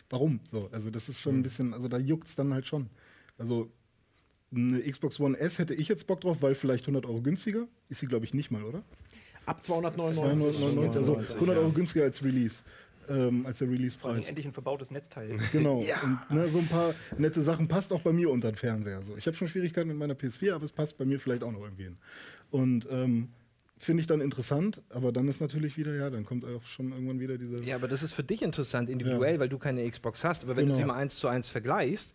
warum? 0.09 0.39
So, 0.51 0.69
also, 0.71 0.89
das 0.89 1.09
ist 1.09 1.19
schon 1.19 1.37
ein 1.37 1.43
bisschen, 1.43 1.73
also 1.73 1.87
da 1.87 1.97
juckt 1.97 2.27
es 2.27 2.35
dann 2.35 2.53
halt 2.53 2.67
schon. 2.67 2.89
Also, 3.37 3.71
eine 4.53 4.81
Xbox 4.81 5.19
One 5.19 5.37
S 5.37 5.59
hätte 5.59 5.73
ich 5.73 5.87
jetzt 5.87 6.07
Bock 6.07 6.21
drauf, 6.21 6.41
weil 6.41 6.55
vielleicht 6.55 6.83
100 6.85 7.05
Euro 7.05 7.21
günstiger. 7.21 7.67
Ist 7.89 7.99
sie, 7.99 8.07
glaube 8.07 8.25
ich, 8.25 8.33
nicht 8.33 8.51
mal, 8.51 8.63
oder? 8.63 8.83
Ab 9.45 9.63
299. 9.63 10.57
299, 10.59 10.97
also 10.97 11.15
100 11.35 11.57
Euro 11.57 11.69
günstiger 11.71 12.05
als 12.05 12.23
Release. 12.23 12.57
Ähm, 13.09 13.45
als 13.45 13.57
der 13.57 13.69
Release-Preis. 13.69 14.27
endlich 14.29 14.45
ein 14.45 14.51
verbautes 14.53 14.91
Netzteil. 14.91 15.37
Genau. 15.51 15.77
Und 15.79 16.19
ne, 16.29 16.47
so 16.47 16.59
ein 16.59 16.67
paar 16.67 16.93
nette 17.17 17.41
Sachen 17.41 17.67
passt 17.67 17.91
auch 17.91 18.01
bei 18.01 18.13
mir 18.13 18.29
unter 18.29 18.51
den 18.51 18.55
Fernseher. 18.55 19.01
So. 19.01 19.17
Ich 19.17 19.25
habe 19.25 19.35
schon 19.35 19.47
Schwierigkeiten 19.47 19.87
mit 19.89 19.97
meiner 19.97 20.13
PS4, 20.13 20.53
aber 20.53 20.63
es 20.65 20.71
passt 20.71 20.97
bei 20.97 21.05
mir 21.05 21.19
vielleicht 21.19 21.43
auch 21.43 21.51
noch 21.51 21.61
irgendwie 21.63 21.85
hin. 21.85 21.97
Und 22.51 22.87
ähm, 22.91 23.29
finde 23.77 24.01
ich 24.01 24.07
dann 24.07 24.21
interessant, 24.21 24.81
aber 24.89 25.11
dann 25.11 25.27
ist 25.27 25.41
natürlich 25.41 25.75
wieder, 25.77 25.95
ja, 25.95 26.09
dann 26.11 26.25
kommt 26.25 26.45
auch 26.45 26.63
schon 26.63 26.91
irgendwann 26.91 27.19
wieder 27.19 27.37
diese. 27.39 27.61
Ja, 27.63 27.75
aber 27.75 27.87
das 27.87 28.03
ist 28.03 28.13
für 28.13 28.23
dich 28.23 28.43
interessant 28.43 28.89
individuell, 28.89 29.39
weil 29.39 29.49
du 29.49 29.57
keine 29.57 29.89
Xbox 29.89 30.23
hast. 30.23 30.43
Aber 30.43 30.55
wenn 30.55 30.67
du 30.67 30.73
Genau. 30.73 30.77
sie 30.77 30.85
mal 30.85 30.95
eins 30.97 31.15
zu 31.15 31.27
eins 31.27 31.49
vergleichst, 31.49 32.13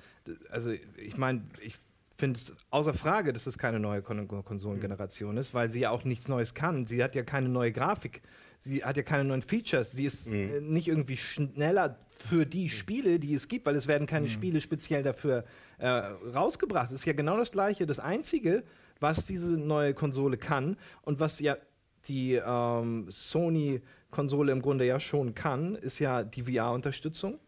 also 0.51 0.71
ich 0.71 1.17
meine, 1.17 1.43
ich 1.61 1.75
finde 2.17 2.39
es 2.39 2.55
außer 2.71 2.95
Frage, 2.95 3.33
dass 3.33 3.47
es 3.47 3.59
keine 3.59 3.79
neue 3.79 4.03
Kon 4.03 4.27
Konsolengeneration 4.27 5.37
ist, 5.37 5.55
weil 5.55 5.69
sie 5.69 5.81
ja 5.81 5.91
auch 5.91 6.05
nichts 6.05 6.29
Neues 6.29 6.55
kann. 6.55 6.87
Sie 6.87 7.03
hat 7.03 7.15
ja 7.15 7.23
keine 7.23 7.49
neue 7.49 7.73
Grafik. 7.73 8.23
Sie 8.59 8.83
hat 8.83 8.97
ja 8.97 9.03
keine 9.03 9.25
neuen 9.25 9.43
Features. 9.43 9.93
Sie 9.93 10.07
ist 10.07 10.29
äh, 10.29 10.61
nicht 10.61 10.89
irgendwie 10.89 11.17
schneller 11.17 11.99
für 12.17 12.47
die 12.47 12.71
Spiele, 12.71 13.19
die 13.19 13.35
es 13.35 13.49
gibt, 13.49 13.67
weil 13.67 13.77
es 13.77 13.87
werden 13.87 14.07
keine 14.07 14.29
Spiele 14.29 14.61
speziell 14.61 15.03
dafür 15.03 15.45
äh, 15.79 15.89
rausgebracht. 15.89 16.91
Es 16.91 17.01
ist 17.01 17.05
ja 17.05 17.13
genau 17.13 17.37
das 17.37 17.53
Gleiche. 17.53 17.87
Das 17.87 18.01
Einzige, 18.01 18.65
was 18.99 19.27
diese 19.27 19.53
neue 19.59 19.93
Konsole 19.93 20.39
kann 20.39 20.79
und 21.03 21.21
was 21.21 21.39
ja 21.41 21.59
die 22.09 22.35
ähm, 22.35 23.07
Sony-Konsole 23.11 24.53
im 24.53 24.63
Grunde 24.63 24.87
ja 24.87 25.01
schon 25.01 25.35
kann, 25.35 25.75
ist 25.75 25.99
ja 25.99 26.25
die 26.25 26.45
VR-Unterstützung 26.45 27.41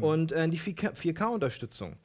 und 0.00 0.32
äh, 0.32 0.48
die 0.48 0.58
4K-Unterstützung. 0.58 1.96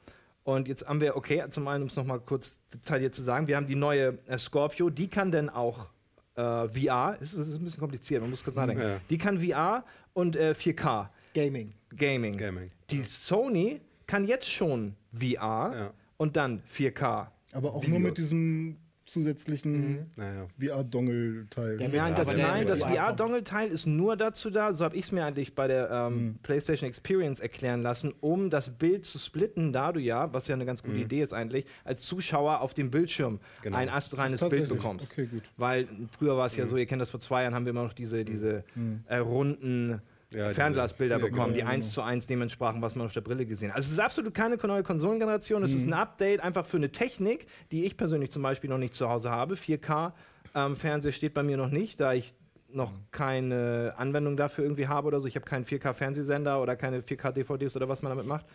Und 0.44 0.68
jetzt 0.68 0.86
haben 0.86 1.00
wir, 1.00 1.16
okay, 1.16 1.42
zum 1.48 1.66
einen, 1.68 1.82
um 1.82 1.88
es 1.88 1.96
nochmal 1.96 2.20
kurz 2.20 2.60
detailliert 2.72 3.14
zu 3.14 3.22
sagen, 3.22 3.46
wir 3.46 3.56
haben 3.56 3.66
die 3.66 3.74
neue 3.74 4.18
äh, 4.26 4.38
Scorpio, 4.38 4.90
die 4.90 5.08
kann 5.08 5.32
dann 5.32 5.48
auch 5.48 5.88
äh, 6.36 6.68
VR, 6.68 7.16
es 7.20 7.32
ist, 7.32 7.40
es 7.40 7.48
ist 7.48 7.58
ein 7.58 7.64
bisschen 7.64 7.80
kompliziert, 7.80 8.20
man 8.20 8.30
muss 8.30 8.44
kurz 8.44 8.56
nachdenken. 8.56 8.82
Ja. 8.82 9.00
Die 9.08 9.18
kann 9.18 9.40
VR 9.40 9.84
und 10.12 10.36
äh, 10.36 10.50
4K 10.56 11.08
Gaming. 11.34 11.72
Gaming. 11.96 12.36
Gaming. 12.36 12.70
Die 12.90 13.02
Sony 13.02 13.80
kann 14.06 14.24
jetzt 14.24 14.48
schon 14.50 14.94
VR 15.12 15.72
Ja. 15.74 15.90
und 16.18 16.36
dann 16.36 16.62
4K. 16.72 17.28
aber 17.52 17.74
auch 17.74 17.86
nur 17.86 17.98
mit 17.98 18.12
Videos. 18.12 18.28
diesem 18.28 18.76
zusätzlichen 19.14 20.10
Naja. 20.16 20.46
VR-Dongle-Teil. 20.60 21.76
Nein, 21.76 21.92
Ja, 21.94 22.10
das, 22.10 22.28
nein, 22.34 22.66
das 22.66 22.82
VR-Dongle-Teil 22.82 23.68
ist 23.70 23.86
nur 23.86 24.16
dazu 24.16 24.50
da, 24.50 24.72
so 24.72 24.84
habe 24.84 24.96
ich 24.96 25.04
es 25.06 25.12
mir 25.12 25.24
eigentlich 25.24 25.54
bei 25.54 25.66
der 25.68 25.90
ähm, 25.90 26.36
PlayStation 26.42 26.88
Experience 26.88 27.40
erklären 27.40 27.82
lassen, 27.82 28.12
um 28.20 28.50
das 28.50 28.70
Bild 28.70 29.04
zu 29.04 29.18
splitten, 29.18 29.72
da 29.72 29.92
du 29.92 30.00
ja, 30.00 30.32
was 30.32 30.48
ja 30.48 30.54
eine 30.54 30.66
ganz 30.66 30.82
gute 30.82 30.96
Idee 30.96 31.22
ist 31.22 31.32
eigentlich, 31.32 31.64
als 31.84 32.02
Zuschauer 32.02 32.60
auf 32.60 32.74
dem 32.74 32.90
Bildschirm 32.90 33.40
Genau. 33.62 33.76
ein 33.78 33.88
astreines 33.88 34.40
Bild 34.40 34.68
bekommst. 34.68 35.12
Okay, 35.12 35.26
gut. 35.26 35.42
Weil 35.56 35.88
früher 36.18 36.36
war 36.36 36.46
es 36.46 36.56
ja 36.56 36.66
so, 36.66 36.76
ihr 36.76 36.86
kennt 36.86 37.00
das 37.00 37.10
vor 37.10 37.20
zwei 37.20 37.42
Jahren, 37.42 37.54
haben 37.54 37.64
wir 37.64 37.70
immer 37.70 37.84
noch 37.84 37.92
diese, 37.94 38.24
diese 38.24 38.64
äh, 39.08 39.16
runden 39.16 40.00
Ja, 40.34 40.50
Fernglasbilder 40.50 41.18
ja, 41.18 41.24
bekommen, 41.24 41.54
genau, 41.54 41.64
die 41.64 41.64
eins 41.64 41.92
zu 41.92 42.02
eins 42.02 42.26
dem 42.26 42.42
entsprachen, 42.42 42.82
was 42.82 42.94
man 42.94 43.06
auf 43.06 43.12
der 43.12 43.20
Brille 43.20 43.46
gesehen 43.46 43.70
hat. 43.70 43.76
Also 43.76 43.86
es 43.86 43.92
ist 43.92 44.00
absolut 44.00 44.34
keine 44.34 44.56
neue 44.56 44.82
Konsolengeneration, 44.82 45.62
es 45.62 45.72
ist 45.72 45.86
ein 45.86 45.92
Update 45.92 46.40
einfach 46.40 46.66
für 46.66 46.76
eine 46.76 46.90
Technik, 46.90 47.46
die 47.70 47.84
ich 47.84 47.96
persönlich 47.96 48.30
zum 48.30 48.42
Beispiel 48.42 48.68
noch 48.68 48.78
nicht 48.78 48.94
zu 48.94 49.08
Hause 49.08 49.30
habe. 49.30 49.54
4K 49.54 50.12
ähm, 50.54 50.76
Fernseher 50.76 51.12
steht 51.12 51.34
bei 51.34 51.42
mir 51.42 51.56
noch 51.56 51.70
nicht, 51.70 52.00
da 52.00 52.12
ich 52.12 52.34
noch 52.68 52.92
keine 53.10 53.94
Anwendung 53.96 54.36
dafür 54.36 54.64
irgendwie 54.64 54.88
habe 54.88 55.06
oder 55.06 55.20
so. 55.20 55.28
Ich 55.28 55.36
habe 55.36 55.46
keinen 55.46 55.64
4K-Fernsehsender 55.64 56.60
oder 56.60 56.76
keine 56.76 57.00
4K-DVDs 57.00 57.76
oder 57.76 57.88
was 57.88 58.02
man 58.02 58.10
damit 58.10 58.26
macht. 58.26 58.46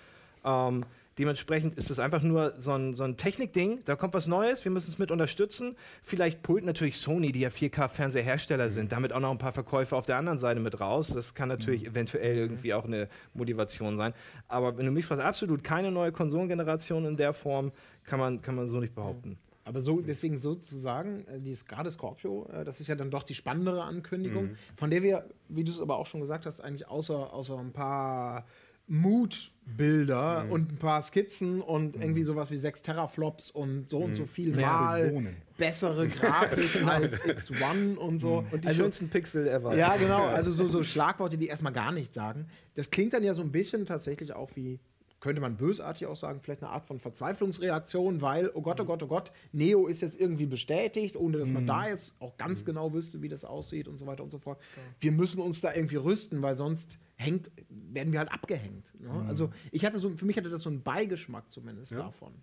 Ähm, 0.44 0.86
dementsprechend 1.20 1.76
ist 1.76 1.92
es 1.92 2.00
einfach 2.00 2.24
nur 2.24 2.54
so 2.58 2.72
ein, 2.72 2.94
so 2.94 3.04
ein 3.04 3.18
Technikding. 3.18 3.82
Da 3.84 3.98
kommt 3.98 4.14
was 4.14 4.26
Neues, 4.26 4.64
wir 4.64 4.72
müssen 4.72 4.90
es 4.90 4.98
mit 4.98 5.12
unterstützen. 5.12 5.76
Vielleicht 6.02 6.42
pult 6.42 6.64
natürlich 6.64 6.98
Sony, 6.98 7.34
die 7.34 7.42
ja 7.42 7.50
4K-Fernseherhersteller 7.50 8.70
sind, 8.70 8.94
damit 8.94 9.12
auch 9.12 9.20
noch 9.20 9.30
ein 9.30 9.38
paar 9.38 9.52
Verkäufe 9.52 9.98
auf 9.98 10.06
der 10.06 10.18
anderen 10.18 10.40
Seite 10.40 10.62
mit 10.62 10.80
raus. 10.80 11.10
Das 11.10 11.36
kann 11.36 11.50
natürlich 11.50 11.86
eventuell 11.86 12.38
irgendwie 12.38 12.74
auch 12.74 12.86
eine 12.86 13.10
Motivation 13.34 13.98
sein. 13.98 14.14
Aber 14.48 14.78
wenn 14.78 14.86
du 14.86 14.92
mich 14.92 15.06
fragst, 15.06 15.24
absolut 15.24 15.64
keine 15.64 15.92
neue 15.92 16.14
Konsolengeneration 16.14 17.06
in 17.06 17.18
der 17.18 17.34
Form, 17.34 17.74
kann 18.06 18.20
man, 18.20 18.42
kann 18.42 18.56
man 18.56 18.68
so 18.68 18.80
nicht 18.80 18.96
behaupten. 18.96 19.38
Aber 19.66 19.82
so, 19.82 20.00
deswegen 20.00 20.38
sozusagen, 20.38 21.28
äh, 21.28 21.40
die 21.40 21.52
ist 21.52 21.68
gerade 21.68 21.92
Scorpio, 21.92 22.48
äh, 22.52 22.64
das 22.64 22.80
ist 22.80 22.88
ja 22.88 22.96
dann 22.96 23.12
doch 23.12 23.24
die 23.24 23.36
spannendere 23.36 23.84
Ankündigung, 23.84 24.56
von 24.78 24.90
der 24.90 25.04
wir, 25.04 25.30
wie 25.50 25.64
du 25.64 25.72
es 25.72 25.82
aber 25.82 25.98
auch 25.98 26.08
schon 26.08 26.22
gesagt 26.22 26.46
hast, 26.46 26.62
eigentlich 26.62 26.88
außer, 26.88 27.34
außer 27.34 27.60
ein 27.60 27.74
paar 27.74 28.46
Mood-Bilder 28.90 30.48
und 30.50 30.72
ein 30.74 30.78
paar 30.78 31.02
Skizzen 31.02 31.62
und 31.62 31.96
irgendwie 31.96 32.24
sowas 32.24 32.52
wie 32.52 32.58
sechs 32.58 32.82
Teraflops 32.82 33.52
und 33.52 33.90
so 33.90 34.00
und 34.00 34.16
so 34.16 34.26
viel 34.26 34.56
mal 34.56 35.34
bessere 35.58 36.08
Grafiken 36.08 36.88
als 36.90 37.22
X1 37.24 37.96
und 37.96 38.18
so. 38.20 38.44
Und 38.52 38.64
die 38.64 38.68
Also- 38.68 38.82
schönsten 38.84 39.10
Pixel 39.10 39.48
ever. 39.48 39.76
ja, 39.76 39.96
genau. 39.98 40.26
Also 40.26 40.52
so, 40.52 40.68
so 40.68 40.84
Schlagworte, 40.84 41.38
die 41.38 41.48
erstmal 41.48 41.74
gar 41.74 41.92
nichts 41.92 42.16
sagen. 42.16 42.48
Das 42.76 42.90
klingt 42.92 43.14
dann 43.14 43.24
ja 43.24 43.34
so 43.34 43.42
ein 43.42 43.52
bisschen 43.52 43.86
tatsächlich 43.86 44.34
auch 44.34 44.50
wie, 44.56 44.80
könnte 45.20 45.42
man 45.42 45.58
bösartig 45.58 46.08
auch 46.08 46.16
sagen, 46.16 46.40
vielleicht 46.42 46.64
eine 46.64 46.72
Art 46.72 46.86
von 46.86 46.98
Verzweiflungsreaktion, 46.98 48.22
weil, 48.22 48.50
oh 48.54 48.62
Gott, 48.62 48.80
oh 48.80 48.86
Gott, 48.86 49.04
oh 49.04 49.08
Gott, 49.08 49.32
Neo 49.52 49.88
ist 49.88 50.00
jetzt 50.02 50.20
irgendwie 50.20 50.46
bestätigt, 50.46 51.18
ohne 51.18 51.38
dass 51.38 51.50
man 51.50 51.68
da 51.68 51.88
jetzt 51.90 52.16
auch 52.20 52.38
ganz 52.38 52.64
genau 52.64 52.94
wüsste, 52.94 53.22
wie 53.22 53.28
das 53.30 53.44
aussieht 53.44 53.88
und 53.90 53.98
so 53.98 54.08
weiter 54.08 54.24
und 54.24 54.32
so 54.32 54.38
fort. 54.40 54.60
Wir 55.02 55.12
müssen 55.12 55.42
uns 55.42 55.60
da 55.60 55.74
irgendwie 55.76 55.98
rüsten, 55.98 56.42
weil 56.42 56.56
sonst 56.56 56.98
hängt, 57.20 57.52
werden 57.68 58.14
wir 58.14 58.20
halt 58.20 58.32
abgehängt. 58.32 58.86
Ne? 58.98 59.26
Also 59.28 59.52
ich 59.72 59.84
hatte 59.84 60.00
so, 60.00 60.10
für 60.12 60.26
mich 60.26 60.38
hatte 60.38 60.50
das 60.50 60.62
so 60.62 60.70
einen 60.70 60.82
Beigeschmack 60.82 61.52
zumindest 61.52 61.92
davon. 61.92 62.34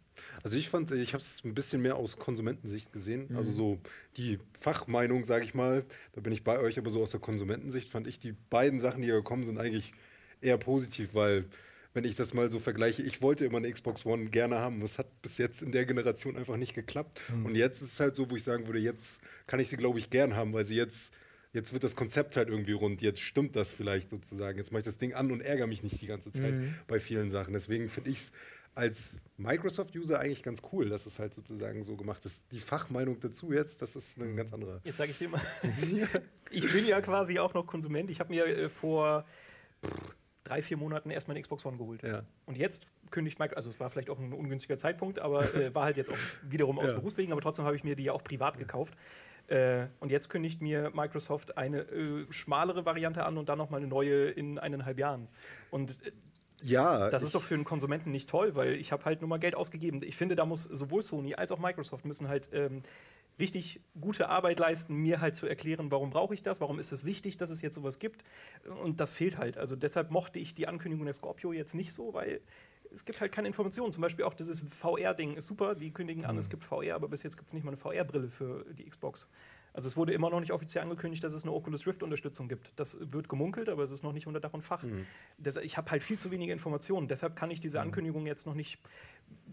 Also 0.43 0.59
ich 0.59 0.69
fand, 0.69 0.93
ich 0.93 1.15
habe 1.15 1.23
es 1.23 1.43
ein 1.45 1.55
bisschen 1.55 1.81
mehr 1.81 1.97
aus 1.97 2.19
Konsumentensicht 2.19 2.93
gesehen. 2.93 3.35
Also 3.35 3.53
so 3.53 3.79
die 4.19 4.39
Fachmeinung, 4.61 5.25
sage 5.25 5.47
ich 5.47 5.55
mal, 5.55 5.87
da 6.13 6.21
bin 6.21 6.33
ich 6.35 6.45
bei 6.45 6.59
euch, 6.59 6.79
aber 6.79 6.91
so 6.91 7.01
aus 7.01 7.11
der 7.11 7.21
Konsumentensicht 7.21 7.89
fand 7.89 8.07
ich 8.07 8.19
die 8.19 8.33
beiden 8.51 8.79
Sachen, 8.79 9.01
die 9.01 9.07
hier 9.07 9.15
gekommen 9.15 9.45
sind, 9.45 9.59
eigentlich 9.59 9.95
eher 10.43 10.59
positiv, 10.59 11.15
weil 11.15 11.47
wenn 11.95 12.05
ich 12.05 12.15
das 12.15 12.35
mal 12.35 12.51
so 12.51 12.59
vergleiche, 12.61 13.03
ich 13.03 13.23
wollte 13.23 13.47
immer 13.47 13.57
eine 13.57 13.73
Xbox 13.73 14.05
One 14.05 14.27
gerne 14.27 14.57
haben, 14.57 14.83
es 14.83 14.99
hat 14.99 15.23
bis 15.23 15.39
jetzt 15.39 15.63
in 15.63 15.73
der 15.73 15.87
Generation 15.87 16.37
einfach 16.37 16.59
nicht 16.59 16.75
geklappt. 16.75 17.23
Und 17.45 17.55
jetzt 17.55 17.81
ist 17.81 17.95
es 17.95 18.01
halt 18.01 18.15
so, 18.15 18.31
wo 18.31 18.37
ich 18.37 18.45
sagen 18.45 18.67
würde, 18.67 18.81
jetzt 18.81 19.21
kann 19.47 19.59
ich 19.59 19.71
sie, 19.71 19.79
glaube 19.79 19.99
ich, 19.99 20.11
gern 20.11 20.37
haben, 20.37 20.53
weil 20.53 20.67
sie 20.67 20.77
jetzt 20.77 21.15
Jetzt 21.53 21.73
wird 21.73 21.85
das 21.85 21.97
Konzept 21.97 22.37
halt 22.37 22.49
irgendwie 22.49 22.73
rund. 22.73 23.01
Jetzt 23.01 23.21
stimmt 23.21 23.57
das 23.57 23.73
vielleicht 23.73 24.11
sozusagen. 24.11 24.59
Jetzt 24.59 24.73
mache 24.73 24.81
ich 24.81 24.85
das 24.85 24.99
Ding 24.99 25.15
an 25.15 25.31
und 25.33 25.41
ärgere 25.41 25.67
mich 25.67 25.83
nicht 25.83 26.01
die 26.01 26.07
ganze 26.07 26.33
Zeit 26.33 26.55
bei 26.87 27.01
vielen 27.01 27.31
Sachen. 27.31 27.55
Deswegen 27.55 27.89
finde 27.89 28.11
ich 28.11 28.19
es 28.19 28.33
als 28.75 29.15
Microsoft-User 29.39 30.21
eigentlich 30.21 30.43
ganz 30.43 30.61
cool, 30.73 30.91
dass 30.91 31.07
es 31.07 31.19
halt 31.19 31.35
sozusagen 31.35 31.85
so 31.85 31.97
gemacht 31.97 32.25
ist. 32.27 32.45
Die 32.53 32.61
Fachmeinung 32.61 33.19
dazu 33.21 33.53
jetzt, 33.53 33.81
das 33.81 33.97
ist 33.97 34.19
ein 34.19 34.37
ganz 34.37 34.53
anderer. 34.53 34.81
Jetzt 34.85 34.99
sage 34.99 35.13
ich 35.13 35.19
dir 35.19 35.31
mal, 35.31 35.41
ich 36.51 36.71
bin 36.73 36.85
ja 36.87 37.01
quasi 37.01 37.39
auch 37.39 37.55
noch 37.55 37.67
Konsument. 37.67 38.11
Ich 38.11 38.21
habe 38.21 38.35
mir 38.35 38.45
äh, 38.47 38.69
vor 38.69 39.25
drei, 40.45 40.63
vier 40.63 40.77
Monaten 40.77 41.11
erst 41.11 41.27
meine 41.27 41.41
Xbox 41.41 41.65
One 41.65 41.79
geholt. 41.79 42.03
Ja. 42.03 42.23
Und 42.45 42.57
jetzt 42.57 42.87
kündigt 43.11 43.39
Microsoft, 43.39 43.57
also 43.57 43.71
es 43.71 43.81
war 43.81 43.91
vielleicht 43.91 44.11
auch 44.11 44.19
ein 44.19 44.33
ungünstiger 44.33 44.77
Zeitpunkt, 44.77 45.19
aber 45.19 45.55
äh, 45.55 45.75
war 45.75 45.85
halt 45.85 45.97
jetzt 45.97 46.11
auch 46.11 46.19
wiederum 46.43 46.79
aus 46.79 46.91
Ja. 46.91 46.97
Berufswegen, 46.97 47.33
aber 47.33 47.41
trotzdem 47.41 47.65
habe 47.65 47.77
ich 47.77 47.85
mir 47.85 47.97
die 47.97 48.05
ja 48.05 48.13
auch 48.13 48.23
privat 48.23 48.59
gekauft. 48.59 48.95
Äh, 49.49 49.87
und 50.01 50.11
jetzt 50.11 50.29
kündigt 50.29 50.61
mir 50.61 50.91
Microsoft 50.95 51.57
eine 51.57 51.81
äh, 51.83 52.27
schmalere 52.31 52.85
Variante 52.85 53.25
an 53.25 53.39
und 53.39 53.49
dann 53.49 53.59
nochmal 53.59 53.81
eine 53.81 53.89
neue 53.89 54.31
in 54.31 54.59
eineinhalb 54.59 54.99
Jahren. 54.99 55.29
Und 55.71 56.03
äh, 56.05 56.13
Ja, 56.63 57.11
das 57.11 57.23
ist 57.23 57.35
doch 57.35 57.43
für 57.43 57.55
einen 57.55 57.65
Konsumenten 57.65 58.11
nicht 58.11 58.29
toll, 58.29 58.55
weil 58.55 58.75
ich 58.75 58.91
habe 58.93 59.05
halt 59.05 59.21
nur 59.21 59.29
mal 59.29 59.39
Geld 59.39 59.55
ausgegeben. 59.55 60.01
Ich 60.03 60.17
finde, 60.17 60.35
da 60.35 60.47
muss 60.47 60.65
sowohl 60.65 61.03
Sony 61.03 61.35
als 61.35 61.53
auch 61.53 61.59
Microsoft 61.59 62.05
müssen 62.05 62.29
halt 62.29 62.49
ähm, 62.53 62.83
richtig 63.39 63.81
gute 64.01 64.31
Arbeit 64.31 64.59
leisten, 64.59 64.95
mir 64.97 65.21
halt 65.21 65.37
zu 65.37 65.47
erklären, 65.47 65.91
warum 65.91 66.11
brauche 66.11 66.33
ich 66.35 66.43
das, 66.43 66.61
warum 66.61 66.79
ist 66.79 66.93
es 66.93 67.05
wichtig, 67.05 67.37
dass 67.37 67.51
es 67.51 67.61
jetzt 67.61 67.75
sowas 67.75 67.99
gibt. 67.99 68.25
Und 68.83 69.01
das 69.01 69.13
fehlt 69.13 69.37
halt. 69.37 69.59
Also 69.59 69.77
deshalb 69.77 70.11
mochte 70.11 70.39
ich 70.39 70.55
die 70.55 70.67
Ankündigung 70.67 71.05
der 71.05 71.15
Scorpio 71.15 71.53
jetzt 71.53 71.75
nicht 71.75 71.93
so, 71.93 72.15
weil 72.15 72.41
es 72.95 73.05
gibt 73.05 73.21
halt 73.21 73.33
keine 73.33 73.49
Informationen. 73.49 73.93
Zum 73.93 74.01
Beispiel 74.03 74.25
auch 74.25 74.35
dieses 74.35 74.61
VR-Ding 74.61 75.37
ist 75.37 75.47
super, 75.47 75.75
die 75.75 75.91
kündigen 75.91 76.25
an, 76.25 76.37
es 76.39 76.49
gibt 76.51 76.65
VR, 76.65 76.95
aber 76.95 77.09
bis 77.09 77.23
jetzt 77.23 77.37
gibt 77.37 77.49
es 77.49 77.55
nicht 77.55 77.65
mal 77.65 77.71
eine 77.71 77.77
VR-Brille 77.77 78.29
für 78.29 78.65
die 78.75 78.85
Xbox. 78.89 79.29
Also 79.73 79.89
es 79.89 79.97
wurde 79.99 80.15
immer 80.15 80.31
noch 80.31 80.41
nicht 80.41 80.53
offiziell 80.53 80.83
angekündigt, 80.83 81.23
dass 81.23 81.35
es 81.35 81.43
eine 81.43 81.53
Oculus 81.53 81.87
Rift-Unterstützung 81.87 82.49
gibt. 82.49 82.73
Das 82.77 82.99
wird 83.13 83.29
gemunkelt, 83.29 83.69
aber 83.69 83.83
es 83.83 83.91
ist 83.91 84.03
noch 84.03 84.15
nicht 84.15 84.27
unter 84.27 84.41
Dach 84.41 84.55
und 84.55 84.63
Fach. 84.63 84.83
Das, 85.37 85.57
ich 85.59 85.77
habe 85.77 85.91
halt 85.91 86.03
viel 86.03 86.19
zu 86.19 86.31
wenige 86.31 86.51
Informationen. 86.51 87.09
Deshalb 87.09 87.37
kann 87.37 87.51
ich 87.51 87.61
diese 87.61 87.81
Ankündigung 87.83 88.25
jetzt 88.27 88.47
noch 88.47 88.55
nicht. 88.55 88.79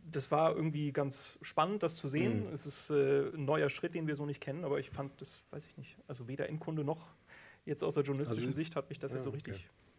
Das 0.09 0.31
war 0.31 0.55
irgendwie 0.55 0.93
ganz 0.93 1.37
spannend, 1.41 1.83
das 1.83 1.97
zu 1.97 2.07
sehen. 2.07 2.47
Es 2.53 2.65
ist 2.65 2.89
äh, 2.89 3.31
ein 3.35 3.43
neuer 3.43 3.69
Schritt, 3.69 3.95
den 3.95 4.07
wir 4.07 4.15
so 4.15 4.25
nicht 4.25 4.39
kennen, 4.39 4.63
aber 4.63 4.79
ich 4.79 4.91
fand 4.91 5.19
das, 5.19 5.41
weiß 5.51 5.67
ich 5.67 5.75
nicht. 5.77 5.97
Also 6.07 6.29
weder 6.29 6.47
Endkunde 6.47 6.85
noch 6.85 7.05
jetzt 7.65 7.83
aus 7.83 7.95
der 7.95 8.03
journalistischen 8.03 8.45
Also- 8.47 8.55
Sicht 8.55 8.77
hat 8.77 8.87
mich 8.87 8.99
das 8.99 9.11
jetzt 9.11 9.23
so 9.25 9.29
okay. 9.31 9.51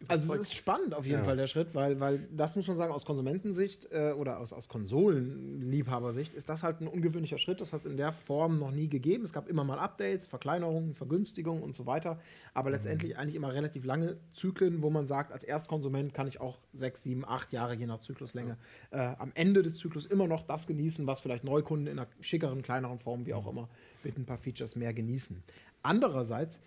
Also 0.08 0.34
es 0.34 0.42
ist 0.42 0.54
spannend 0.54 0.94
auf 0.94 1.06
jeden 1.06 1.18
Ja. 1.18 1.24
Fall 1.24 1.36
der 1.36 1.46
Schritt, 1.46 1.74
weil, 1.74 2.00
weil 2.00 2.26
das 2.30 2.56
muss 2.56 2.66
man 2.66 2.76
sagen, 2.76 2.92
aus 2.92 3.04
Konsumentensicht 3.04 3.88
äh, 3.92 4.12
oder 4.12 4.38
aus, 4.40 4.52
aus 4.52 4.68
Konsolenliebhabersicht 4.68 6.34
ist 6.34 6.48
das 6.48 6.62
halt 6.62 6.80
ein 6.80 6.88
ungewöhnlicher 6.88 7.38
Schritt. 7.38 7.60
Das 7.60 7.72
hat 7.72 7.80
es 7.80 7.86
in 7.86 7.96
der 7.96 8.12
Form 8.12 8.58
noch 8.58 8.70
nie 8.70 8.88
gegeben. 8.88 9.24
Es 9.24 9.32
gab 9.32 9.48
immer 9.48 9.64
mal 9.64 9.78
Updates, 9.78 10.26
Verkleinerungen, 10.26 10.94
Vergünstigungen 10.94 11.62
und 11.62 11.74
so 11.74 11.86
weiter. 11.86 12.18
Aber 12.52 12.70
letztendlich 12.70 13.16
eigentlich 13.16 13.34
immer 13.34 13.52
relativ 13.52 13.84
lange 13.84 14.16
Zyklen, 14.32 14.82
wo 14.82 14.90
man 14.90 15.06
sagt, 15.06 15.32
als 15.32 15.44
Erstkonsument 15.44 16.14
kann 16.14 16.26
ich 16.26 16.40
auch 16.40 16.58
sechs, 16.72 17.02
sieben, 17.02 17.24
acht 17.24 17.52
Jahre, 17.52 17.74
je 17.74 17.86
nach 17.86 18.00
Zykluslänge, 18.00 18.56
äh, 18.90 18.98
am 18.98 19.32
Ende 19.34 19.62
des 19.62 19.76
Zyklus 19.78 20.06
immer 20.06 20.26
noch 20.26 20.42
das 20.42 20.66
genießen, 20.66 21.06
was 21.06 21.20
vielleicht 21.20 21.44
Neukunden 21.44 21.86
in 21.86 21.98
einer 21.98 22.08
schickeren, 22.20 22.62
kleineren 22.62 22.98
Form, 22.98 23.26
wie 23.26 23.34
auch 23.34 23.46
immer, 23.46 23.68
mit 24.02 24.16
ein 24.18 24.24
paar 24.24 24.38
Features 24.38 24.76
mehr 24.76 24.92
genießen. 24.92 25.42
Andererseits 25.82 26.60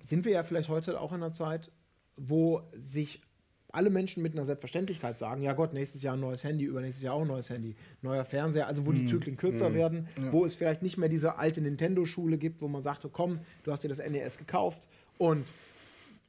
sind 0.00 0.24
wir 0.24 0.32
ja 0.32 0.42
vielleicht 0.42 0.68
heute 0.68 1.00
auch 1.00 1.12
in 1.12 1.22
einer 1.22 1.32
Zeit, 1.32 1.70
wo 2.18 2.62
sich 2.72 3.22
alle 3.70 3.90
Menschen 3.90 4.22
mit 4.22 4.32
einer 4.32 4.46
Selbstverständlichkeit 4.46 5.18
sagen, 5.18 5.42
ja 5.42 5.52
Gott, 5.52 5.74
nächstes 5.74 6.02
Jahr 6.02 6.14
ein 6.14 6.20
neues 6.20 6.42
Handy, 6.42 6.64
übernächstes 6.64 7.02
Jahr 7.02 7.14
auch 7.14 7.22
ein 7.22 7.28
neues 7.28 7.50
Handy, 7.50 7.76
neuer 8.02 8.24
Fernseher, 8.24 8.66
also 8.66 8.86
wo 8.86 8.92
die 8.92 9.06
Zyklen 9.06 9.36
kürzer 9.36 9.74
werden, 9.74 10.08
wo 10.30 10.44
es 10.44 10.56
vielleicht 10.56 10.82
nicht 10.82 10.96
mehr 10.96 11.08
diese 11.08 11.36
alte 11.38 11.60
Nintendo-Schule 11.60 12.38
gibt, 12.38 12.62
wo 12.62 12.68
man 12.68 12.82
sagte, 12.82 13.08
komm, 13.10 13.40
du 13.64 13.72
hast 13.72 13.84
dir 13.84 13.88
das 13.88 13.98
NES 13.98 14.38
gekauft 14.38 14.88
und 15.18 15.44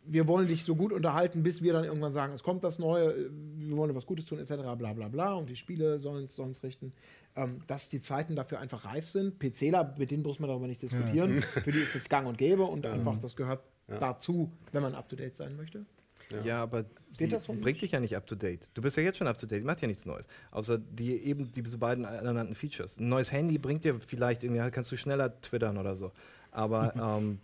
wir 0.06 0.28
wollen 0.28 0.48
dich 0.48 0.66
so 0.66 0.76
gut 0.76 0.92
unterhalten, 0.92 1.44
bis 1.44 1.62
wir 1.62 1.74
dann 1.74 1.84
irgendwann 1.84 2.12
sagen, 2.12 2.34
es 2.34 2.44
kommt 2.44 2.64
das 2.64 2.80
Neue, 2.80 3.30
wir 3.32 3.78
wollen 3.78 3.94
was 3.96 4.06
Gutes 4.06 4.26
tun, 4.26 4.40
etc., 4.40 4.56
bla 4.78 4.94
bla 4.94 5.08
bla, 5.08 5.34
und 5.34 5.50
die 5.50 5.56
Spiele 5.56 6.00
sollen 6.00 6.26
es 6.26 6.64
richten, 6.64 6.94
ähm, 7.36 7.62
dass 7.68 7.90
die 7.90 8.00
Zeiten 8.00 8.36
dafür 8.36 8.60
einfach 8.60 8.86
reif 8.86 9.10
sind. 9.10 9.40
PCler, 9.40 9.96
mit 9.98 10.12
denen 10.12 10.24
muss 10.24 10.40
man 10.40 10.50
darüber 10.50 10.68
nicht 10.68 10.82
diskutieren, 10.82 11.42
für 11.64 11.72
die 11.72 11.80
ist 11.80 11.96
das 11.96 12.10
gang 12.10 12.28
und 12.28 12.38
gäbe 12.38 12.64
und 12.64 12.86
einfach, 12.86 13.18
das 13.20 13.36
gehört 13.36 13.62
dazu, 14.00 14.52
wenn 14.72 14.82
man 14.82 14.96
up-to-date 14.96 15.36
sein 15.36 15.56
möchte. 15.56 15.86
Ja, 16.44 16.62
aber 16.62 16.86
das 17.20 17.44
so 17.44 17.54
bringt 17.54 17.82
dich 17.82 17.92
ja 17.92 18.00
nicht 18.00 18.16
up 18.16 18.28
to 18.28 18.36
date. 18.36 18.70
Du 18.74 18.82
bist 18.82 18.98
ja 18.98 19.04
jetzt 19.04 19.18
schon 19.18 19.28
up 19.28 19.38
to 19.38 19.48
date, 19.48 19.64
macht 19.64 19.82
ja 19.82 19.88
nichts 19.88 20.06
Neues. 20.06 20.28
Außer 20.52 20.78
die 20.78 21.24
eben 21.24 21.52
diese 21.52 21.78
beiden 21.78 22.06
ernannten 22.06 22.56
Features. 22.56 23.00
Ein 23.00 23.10
neues 23.10 23.32
Handy 23.32 23.58
bringt 23.58 23.84
dir 23.84 24.00
vielleicht 24.00 24.44
irgendwie, 24.44 24.62
halt 24.62 24.74
kannst 24.74 24.92
du 24.92 24.98
schneller 24.98 25.40
twittern 25.42 25.78
oder 25.78 25.96
so. 25.96 26.12
Aber 26.52 26.94
ähm, 27.20 27.40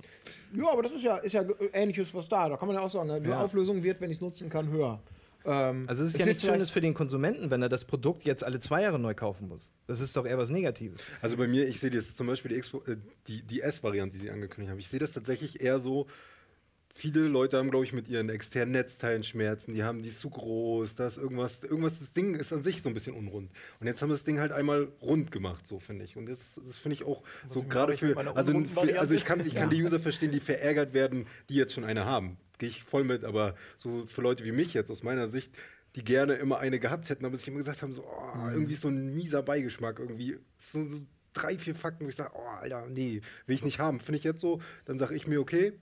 Ja, 0.54 0.72
aber 0.72 0.84
das 0.84 0.92
ist 0.92 1.04
ja, 1.04 1.18
ist 1.18 1.34
ja 1.34 1.44
ähnliches 1.74 2.14
was 2.14 2.30
da. 2.30 2.50
Da 2.50 2.58
kann 2.58 2.68
man 2.68 2.78
ja 2.78 2.84
auch 2.84 2.90
sagen, 2.90 3.24
die 3.24 3.30
Ja. 3.30 3.42
Auflösung 3.42 3.82
wird, 3.82 4.02
wenn 4.02 4.12
ich 4.12 4.18
es 4.18 4.22
nutzen 4.22 4.50
kann, 4.50 4.70
höher. 4.70 5.00
Ähm, 5.46 5.86
also 5.88 6.04
es 6.04 6.10
ist 6.10 6.16
es 6.16 6.20
ja 6.20 6.26
nichts 6.26 6.44
Schönes 6.44 6.72
für 6.72 6.82
den 6.82 6.94
Konsumenten, 6.94 7.50
wenn 7.52 7.62
er 7.62 7.70
das 7.70 7.86
Produkt 7.86 8.24
jetzt 8.26 8.44
alle 8.44 8.60
zwei 8.60 8.82
Jahre 8.82 9.00
neu 9.00 9.14
kaufen 9.14 9.48
muss. 9.48 9.72
Das 9.86 10.00
ist 10.00 10.16
doch 10.18 10.26
eher 10.26 10.38
was 10.38 10.50
Negatives. 10.50 11.04
Also 11.22 11.38
bei 11.38 11.48
mir, 11.48 11.68
ich 11.68 11.80
sehe 11.80 11.92
jetzt 11.92 12.18
zum 12.18 12.28
Beispiel 12.28 12.52
die, 12.52 12.92
äh, 12.92 12.98
die, 13.28 13.42
die 13.44 13.62
S-Variante, 13.62 14.18
die 14.18 14.24
sie 14.24 14.32
angekündigt 14.32 14.72
haben. 14.72 14.80
Ich 14.80 14.90
sehe 14.90 15.00
das 15.00 15.12
tatsächlich 15.12 15.62
eher 15.62 15.80
so 15.80 16.08
viele 16.98 17.28
Leute 17.28 17.58
haben, 17.58 17.70
glaube 17.70 17.86
ich, 17.86 17.92
mit 17.94 18.08
ihren 18.08 18.30
externen 18.30 18.72
Netzteilen 18.72 19.24
Schmerzen. 19.24 19.74
Die 19.74 19.84
haben 19.84 20.02
die 20.02 20.10
ist 20.10 20.20
zu 20.22 20.30
groß, 20.30 20.96
da 20.96 21.08
ist 21.08 21.18
irgendwas, 21.18 21.62
irgendwas, 21.62 22.00
das 22.00 22.14
Ding 22.14 22.36
ist 22.36 22.54
an 22.54 22.64
sich 22.64 22.82
so 22.82 22.90
ein 22.90 22.94
bisschen 22.94 23.16
unrund. 23.16 23.52
Und 23.80 23.88
jetzt 23.88 24.02
haben 24.02 24.10
wir 24.10 24.14
das 24.14 24.24
Ding 24.24 24.40
halt 24.40 24.54
einmal 24.54 24.88
rund 25.02 25.32
gemacht, 25.32 25.68
so 25.68 25.80
finde 25.80 26.06
ich. 26.06 26.16
Und 26.16 26.28
das, 26.28 26.60
das 26.66 26.78
finde 26.78 26.96
ich 26.96 27.04
auch 27.04 27.22
so 27.50 27.60
ich 27.60 27.66
mir 27.66 27.70
gerade 27.70 27.92
mit 27.92 28.00
für, 28.00 28.18
also, 28.36 28.64
für, 28.64 29.00
also 29.00 29.14
ich 29.14 29.26
kann, 29.26 29.46
ich 29.46 29.54
kann 29.54 29.70
die 29.70 29.84
User 29.84 30.00
verstehen, 30.00 30.32
die 30.32 30.40
verärgert 30.40 30.94
werden, 30.94 31.28
die 31.50 31.56
jetzt 31.56 31.74
schon 31.74 31.84
eine 31.84 32.06
haben. 32.06 32.38
Gehe 32.58 32.70
ich 32.70 32.84
voll 32.84 33.04
mit, 33.04 33.26
aber 33.26 33.56
so 33.76 34.06
für 34.08 34.22
Leute 34.22 34.46
wie 34.46 34.54
mich 34.54 34.74
jetzt 34.74 34.90
aus 34.90 35.04
meiner 35.04 35.28
Sicht, 35.28 35.52
die 35.98 36.04
gerne 36.04 36.36
immer 36.36 36.60
eine 36.60 36.80
gehabt 36.80 37.10
hätten, 37.10 37.26
aber 37.26 37.36
sich 37.36 37.48
immer 37.50 37.58
gesagt 37.58 37.82
haben, 37.82 37.92
so, 37.92 38.06
oh, 38.06 38.38
Mhm. 38.38 38.54
irgendwie 38.54 38.74
ist 38.74 38.82
so 38.82 38.88
ein 38.88 39.14
mieser 39.14 39.44
Beigeschmack, 39.44 40.00
irgendwie 40.00 40.38
so, 40.58 40.88
so 40.88 40.98
drei, 41.34 41.58
vier 41.58 41.76
Fakten, 41.76 42.06
wo 42.06 42.10
ich 42.10 42.16
sage, 42.16 42.32
oh, 42.34 42.48
Alter, 42.62 42.88
nee, 42.88 43.22
will 43.46 43.56
ich 43.56 43.64
nicht 43.64 43.80
haben. 43.80 44.00
Finde 44.00 44.18
ich 44.18 44.24
jetzt 44.24 44.40
so, 44.42 44.62
dann 44.86 44.98
sage 44.98 45.16
ich 45.16 45.28
mir, 45.28 45.42
okay, 45.42 45.74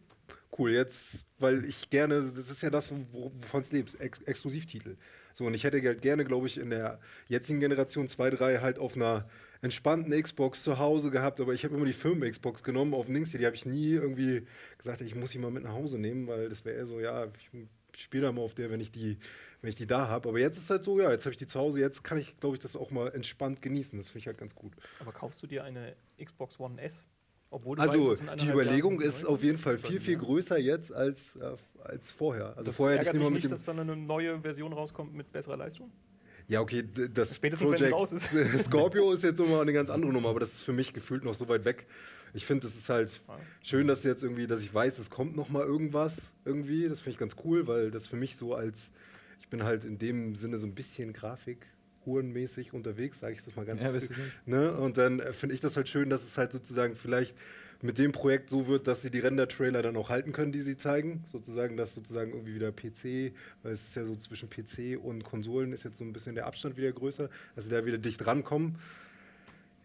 cool, 0.57 0.71
jetzt, 0.71 1.23
weil 1.39 1.65
ich 1.65 1.89
gerne, 1.89 2.31
das 2.35 2.49
ist 2.49 2.61
ja 2.61 2.69
das, 2.69 2.91
wo- 3.11 3.31
wovon 3.35 3.61
es 3.61 3.71
lebt, 3.71 3.99
Ex 3.99 4.21
Exklusivtitel. 4.21 4.97
So, 5.33 5.45
und 5.45 5.53
ich 5.53 5.63
hätte 5.63 5.81
gerne, 5.81 6.25
glaube 6.25 6.47
ich, 6.47 6.57
in 6.59 6.69
der 6.69 6.99
jetzigen 7.27 7.59
Generation 7.59 8.07
2, 8.07 8.29
3 8.31 8.57
halt 8.59 8.77
auf 8.79 8.95
einer 8.95 9.27
entspannten 9.61 10.11
Xbox 10.21 10.61
zu 10.61 10.77
Hause 10.77 11.09
gehabt, 11.09 11.39
aber 11.39 11.53
ich 11.53 11.63
habe 11.63 11.75
immer 11.75 11.85
die 11.85 11.93
Firmen-Xbox 11.93 12.63
genommen 12.63 12.93
auf 12.93 13.07
Dings, 13.07 13.31
die 13.31 13.45
habe 13.45 13.55
ich 13.55 13.65
nie 13.65 13.91
irgendwie 13.93 14.45
gesagt, 14.77 15.01
ich 15.01 15.15
muss 15.15 15.31
die 15.31 15.39
mal 15.39 15.51
mit 15.51 15.63
nach 15.63 15.71
Hause 15.73 15.97
nehmen, 15.97 16.27
weil 16.27 16.49
das 16.49 16.65
wäre 16.65 16.75
eher 16.77 16.85
so, 16.85 16.99
ja, 16.99 17.27
ich 17.95 18.01
spiele 18.03 18.23
da 18.23 18.31
mal 18.31 18.41
auf 18.41 18.53
der, 18.53 18.69
wenn 18.69 18.81
ich 18.81 18.91
die, 18.91 19.17
wenn 19.61 19.69
ich 19.69 19.75
die 19.75 19.87
da 19.87 20.07
habe. 20.09 20.27
Aber 20.29 20.39
jetzt 20.39 20.57
ist 20.57 20.69
halt 20.69 20.83
so, 20.83 20.99
ja, 20.99 21.09
jetzt 21.11 21.25
habe 21.25 21.31
ich 21.31 21.37
die 21.37 21.47
zu 21.47 21.59
Hause, 21.59 21.79
jetzt 21.79 22.03
kann 22.03 22.17
ich, 22.17 22.37
glaube 22.39 22.55
ich, 22.55 22.61
das 22.61 22.75
auch 22.75 22.91
mal 22.91 23.07
entspannt 23.13 23.61
genießen. 23.61 23.97
Das 23.97 24.09
finde 24.09 24.19
ich 24.19 24.27
halt 24.27 24.37
ganz 24.37 24.53
gut. 24.53 24.73
Aber 24.99 25.13
kaufst 25.13 25.41
du 25.41 25.47
dir 25.47 25.63
eine 25.63 25.95
Xbox 26.21 26.59
One 26.59 26.81
S? 26.81 27.05
Weißt, 27.53 27.79
Also 27.79 28.13
in 28.13 28.37
die 28.37 28.49
Überlegung 28.49 29.01
Jahren 29.01 29.09
ist 29.09 29.25
auf 29.25 29.43
jeden 29.43 29.57
Fall 29.57 29.77
viel, 29.77 29.99
viel 29.99 30.17
größer 30.17 30.57
jetzt 30.57 30.93
als, 30.93 31.35
äh, 31.35 31.55
als 31.83 32.11
vorher. 32.11 32.49
Also 32.57 32.63
Das 32.63 32.77
vorher 32.77 32.97
ärgert 32.97 33.15
ich 33.15 33.21
dich 33.21 33.29
nicht, 33.29 33.51
dass 33.51 33.65
dann 33.65 33.79
eine 33.79 33.95
neue 33.95 34.39
Version 34.39 34.73
rauskommt 34.73 35.13
mit 35.13 35.31
besserer 35.31 35.57
Leistung? 35.57 35.91
Ja, 36.47 36.61
okay, 36.61 36.83
das 37.13 37.35
Spätestens, 37.35 37.71
wenn 37.71 37.77
sie 37.77 37.89
raus 37.89 38.11
ist. 38.11 38.29
Scorpio 38.65 39.11
ist 39.13 39.23
jetzt 39.23 39.39
nochmal 39.39 39.61
eine 39.61 39.73
ganz 39.73 39.89
andere 39.89 40.11
Nummer, 40.11 40.29
aber 40.29 40.41
das 40.41 40.53
ist 40.53 40.61
für 40.61 40.73
mich 40.73 40.93
gefühlt 40.93 41.23
noch 41.23 41.35
so 41.35 41.47
weit 41.47 41.63
weg. 41.65 41.85
Ich 42.33 42.45
finde, 42.45 42.67
es 42.67 42.75
ist 42.75 42.89
halt 42.89 43.21
schön, 43.61 43.87
dass 43.87 44.03
jetzt 44.03 44.23
irgendwie, 44.23 44.47
dass 44.47 44.61
ich 44.61 44.73
weiß, 44.73 44.97
es 44.99 45.09
kommt 45.09 45.35
noch 45.35 45.49
mal 45.49 45.63
irgendwas 45.63 46.15
irgendwie. 46.45 46.89
Das 46.89 46.99
finde 47.01 47.11
ich 47.11 47.17
ganz 47.19 47.35
cool, 47.45 47.67
weil 47.67 47.91
das 47.91 48.07
für 48.07 48.15
mich 48.15 48.35
so 48.35 48.55
als, 48.55 48.89
ich 49.39 49.47
bin 49.49 49.63
halt 49.63 49.85
in 49.85 49.99
dem 49.99 50.35
Sinne 50.35 50.57
so 50.57 50.65
ein 50.67 50.73
bisschen 50.73 51.13
Grafik 51.13 51.67
hurenmäßig 52.05 52.73
unterwegs, 52.73 53.19
sage 53.19 53.33
ich 53.33 53.43
das 53.43 53.55
mal 53.55 53.65
ganz. 53.65 53.81
Ja, 53.81 53.91
ne? 54.45 54.73
Und 54.73 54.97
dann 54.97 55.19
äh, 55.19 55.33
finde 55.33 55.55
ich 55.55 55.61
das 55.61 55.75
halt 55.75 55.89
schön, 55.89 56.09
dass 56.09 56.23
es 56.23 56.37
halt 56.37 56.51
sozusagen 56.51 56.95
vielleicht 56.95 57.35
mit 57.83 57.97
dem 57.97 58.13
Projekt 58.13 58.49
so 58.49 58.67
wird, 58.67 58.87
dass 58.87 59.01
sie 59.01 59.11
die 59.11 59.19
Render-Trailer 59.19 59.81
dann 59.81 59.97
auch 59.97 60.09
halten 60.09 60.31
können, 60.31 60.53
die 60.53 60.61
sie 60.61 60.77
zeigen. 60.77 61.25
Sozusagen, 61.29 61.75
dass 61.75 61.93
sozusagen 61.93 62.31
irgendwie 62.31 62.55
wieder 62.55 62.71
PC, 62.71 63.33
weil 63.61 63.73
es 63.73 63.85
ist 63.85 63.95
ja 63.95 64.05
so 64.05 64.15
zwischen 64.15 64.49
PC 64.49 64.97
und 65.03 65.25
Konsolen 65.25 65.73
ist 65.73 65.83
jetzt 65.83 65.97
so 65.97 66.05
ein 66.05 66.13
bisschen 66.13 66.35
der 66.35 66.47
Abstand 66.47 66.77
wieder 66.77 66.91
größer, 66.93 67.29
dass 67.55 67.65
sie 67.65 67.71
da 67.71 67.85
wieder 67.85 67.97
dicht 67.97 68.25
rankommen. 68.25 68.79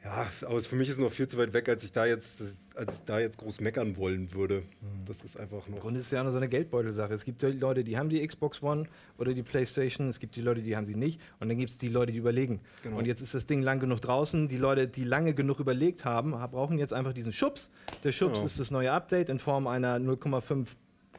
Ja, 0.08 0.26
aber 0.46 0.60
für 0.62 0.74
mich 0.76 0.88
ist 0.88 0.94
es 0.94 1.00
noch 1.00 1.12
viel 1.12 1.28
zu 1.28 1.36
weit 1.36 1.52
weg, 1.52 1.68
als 1.68 1.84
ich 1.84 1.92
da 1.92 2.06
jetzt, 2.06 2.42
als 2.74 2.94
ich 2.94 3.00
da 3.04 3.18
jetzt 3.20 3.36
groß 3.36 3.60
meckern 3.60 3.96
wollen 3.98 4.32
würde. 4.32 4.62
Das 5.06 5.20
ist 5.22 5.38
einfach 5.38 5.58
noch. 5.68 5.76
Im 5.76 5.80
Grunde 5.80 6.00
ist 6.00 6.06
es 6.06 6.12
ja 6.12 6.22
nur 6.22 6.32
so 6.32 6.38
eine 6.38 6.48
Geldbeutelsache. 6.48 7.12
Es 7.12 7.26
gibt 7.26 7.42
Leute, 7.42 7.84
die 7.84 7.98
haben 7.98 8.08
die 8.08 8.26
Xbox 8.26 8.62
One 8.62 8.84
oder 9.18 9.34
die 9.34 9.42
Playstation, 9.42 10.08
es 10.08 10.18
gibt 10.18 10.34
die 10.36 10.40
Leute, 10.40 10.62
die 10.62 10.74
haben 10.76 10.86
sie 10.86 10.94
nicht 10.94 11.20
und 11.40 11.50
dann 11.50 11.58
gibt 11.58 11.70
es 11.70 11.76
die 11.78 11.88
Leute, 11.88 12.12
die 12.12 12.18
überlegen. 12.18 12.60
Genau. 12.82 12.96
Und 12.98 13.06
jetzt 13.06 13.20
ist 13.20 13.34
das 13.34 13.44
Ding 13.44 13.60
lang 13.60 13.80
genug 13.80 14.00
draußen. 14.00 14.48
Die 14.48 14.56
Leute, 14.56 14.88
die 14.88 15.04
lange 15.04 15.34
genug 15.34 15.60
überlegt 15.60 16.06
haben, 16.06 16.34
ha- 16.38 16.46
brauchen 16.46 16.78
jetzt 16.78 16.94
einfach 16.94 17.12
diesen 17.12 17.32
Schubs. 17.32 17.70
Der 18.02 18.12
Schubs 18.12 18.34
Genau. 18.38 18.46
ist 18.46 18.58
das 18.58 18.70
neue 18.70 18.92
Update 18.92 19.28
in 19.28 19.38
Form 19.38 19.66
einer 19.66 19.98
0,5 19.98 20.68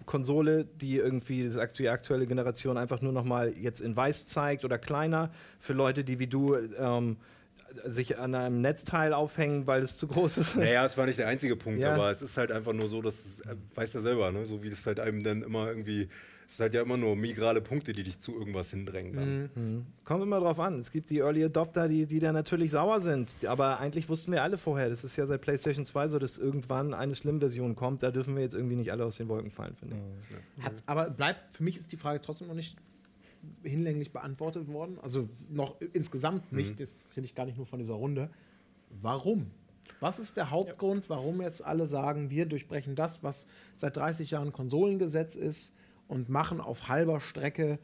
Konsole, 0.07 0.65
die 0.65 0.95
irgendwie 0.97 1.47
die 1.77 1.89
aktuelle 1.89 2.25
Generation 2.25 2.77
einfach 2.77 3.01
nur 3.01 3.11
noch 3.11 3.25
mal 3.25 3.53
jetzt 3.55 3.81
in 3.81 3.95
weiß 3.95 4.25
zeigt 4.25 4.65
oder 4.65 4.79
kleiner 4.79 5.29
für 5.59 5.73
Leute, 5.73 6.03
die 6.03 6.17
wie 6.17 6.25
du 6.27 6.55
ähm, 6.55 7.17
sich 7.85 8.17
an 8.19 8.35
einem 8.35 8.61
Netzteil 8.61 9.13
aufhängen, 9.13 9.67
weil 9.67 9.83
es 9.83 9.97
zu 9.97 10.07
groß 10.07 10.37
ist. 10.37 10.55
Naja, 10.57 10.85
es 10.85 10.97
war 10.97 11.05
nicht 11.05 11.19
der 11.19 11.27
einzige 11.27 11.55
Punkt, 11.55 11.79
Ja. 11.79 11.93
aber 11.93 12.11
es 12.11 12.21
ist 12.21 12.37
halt 12.37 12.51
einfach 12.51 12.73
nur 12.73 12.87
so, 12.87 13.01
dass 13.01 13.13
es, 13.15 13.39
äh, 13.41 13.55
weißt 13.75 13.95
du 13.95 14.01
selber, 14.01 14.31
ne? 14.31 14.45
so 14.45 14.63
wie 14.63 14.69
es 14.69 14.85
halt 14.85 14.99
einem 14.99 15.23
dann 15.23 15.43
immer 15.43 15.67
irgendwie, 15.67 16.09
es 16.47 16.53
ist 16.55 16.59
halt 16.61 16.73
ja 16.73 16.81
immer 16.81 16.97
nur 16.97 17.15
migrale 17.15 17.61
Punkte, 17.61 17.93
die 17.93 18.01
dich 18.03 18.19
zu 18.19 18.33
irgendwas 18.33 18.71
hindrängen. 18.71 19.13
Dann. 19.53 19.85
Kommt 20.03 20.23
immer 20.23 20.39
drauf 20.39 20.59
an. 20.59 20.79
Es 20.79 20.89
gibt 20.91 21.11
die 21.11 21.19
Early 21.19 21.43
Adopter, 21.45 21.87
die, 21.87 22.07
die 22.07 22.19
da 22.19 22.31
natürlich 22.31 22.71
sauer 22.71 23.01
sind. 23.01 23.31
Aber 23.45 23.79
eigentlich 23.79 24.09
wussten 24.09 24.31
wir 24.31 24.41
alle 24.41 24.57
vorher, 24.57 24.89
das 24.89 25.03
ist 25.03 25.15
ja 25.15 25.27
seit 25.27 25.41
PlayStation 25.41 25.85
2 25.85 26.07
so, 26.07 26.17
dass 26.17 26.39
irgendwann 26.39 26.95
eine 26.95 27.13
Slim-Version 27.13 27.75
kommt. 27.75 28.01
Da 28.01 28.09
dürfen 28.09 28.35
wir 28.35 28.41
jetzt 28.41 28.55
irgendwie 28.55 28.77
nicht 28.77 28.91
alle 28.91 29.05
aus 29.05 29.17
den 29.17 29.27
Wolken 29.29 29.51
fallen, 29.51 29.75
finde 29.75 29.97
ich. 29.97 30.65
Hat, 30.65 30.73
aber 30.87 31.11
bleibt, 31.11 31.55
für 31.55 31.63
mich 31.63 31.77
ist 31.77 31.91
die 31.91 31.97
Frage 31.97 32.19
trotzdem 32.19 32.47
noch 32.47 32.55
nicht 32.55 32.75
hinlänglich 33.63 34.11
beantwortet 34.11 34.67
worden. 34.67 34.97
Also 35.01 35.29
noch 35.49 35.79
insgesamt 35.93 36.51
nicht, 36.51 36.79
das 36.79 37.07
rede 37.15 37.25
ich 37.25 37.35
gar 37.35 37.45
nicht 37.45 37.57
nur 37.57 37.65
von 37.65 37.79
dieser 37.79 37.93
Runde. 37.93 38.29
Warum? 39.01 39.47
Was 39.99 40.19
ist 40.19 40.37
der 40.37 40.51
Hauptgrund, 40.51 41.09
warum 41.09 41.41
jetzt 41.41 41.63
alle 41.63 41.87
sagen, 41.87 42.29
wir 42.29 42.45
durchbrechen 42.45 42.95
das, 42.95 43.23
was 43.23 43.47
seit 43.75 43.97
30 43.97 44.31
Jahren 44.31 44.53
Konsolengesetz 44.53 45.35
ist 45.35 45.73
und 46.07 46.29
machen 46.29 46.61
auf 46.61 46.87
halber 46.87 47.19
Strecke. 47.21 47.79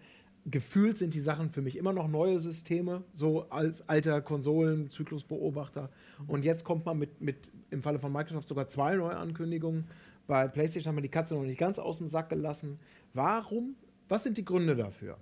Gefühlt 0.46 0.98
sind 0.98 1.14
die 1.14 1.20
Sachen 1.20 1.50
für 1.50 1.62
mich 1.62 1.76
immer 1.76 1.92
noch 1.94 2.08
neue 2.08 2.40
Systeme, 2.40 3.04
so 3.12 3.50
als 3.50 3.88
alter 3.90 4.22
Konsolenzyklusbeobachter. 4.22 5.90
Und 6.28 6.46
jetzt 6.46 6.64
kommt 6.64 6.86
man 6.86 7.00
mit, 7.00 7.20
mit, 7.20 7.50
im 7.72 7.82
Falle 7.82 8.00
von 8.00 8.12
Microsoft 8.12 8.48
sogar 8.48 8.68
zwei 8.68 8.96
neue 8.96 9.18
Ankündigungen. 9.18 9.86
Bei 10.28 10.48
PlayStation 10.48 10.90
haben 10.90 10.98
wir 10.98 11.02
die 11.02 11.10
Katze 11.10 11.36
noch 11.36 11.44
nicht 11.44 11.60
ganz 11.60 11.80
aus 11.80 11.98
dem 11.98 12.08
Sack 12.08 12.30
gelassen. 12.30 12.80
Warum? 13.14 13.76
Was 14.08 14.24
sind 14.24 14.38
die 14.38 14.46
Gründe 14.46 14.76
dafür? 14.76 15.18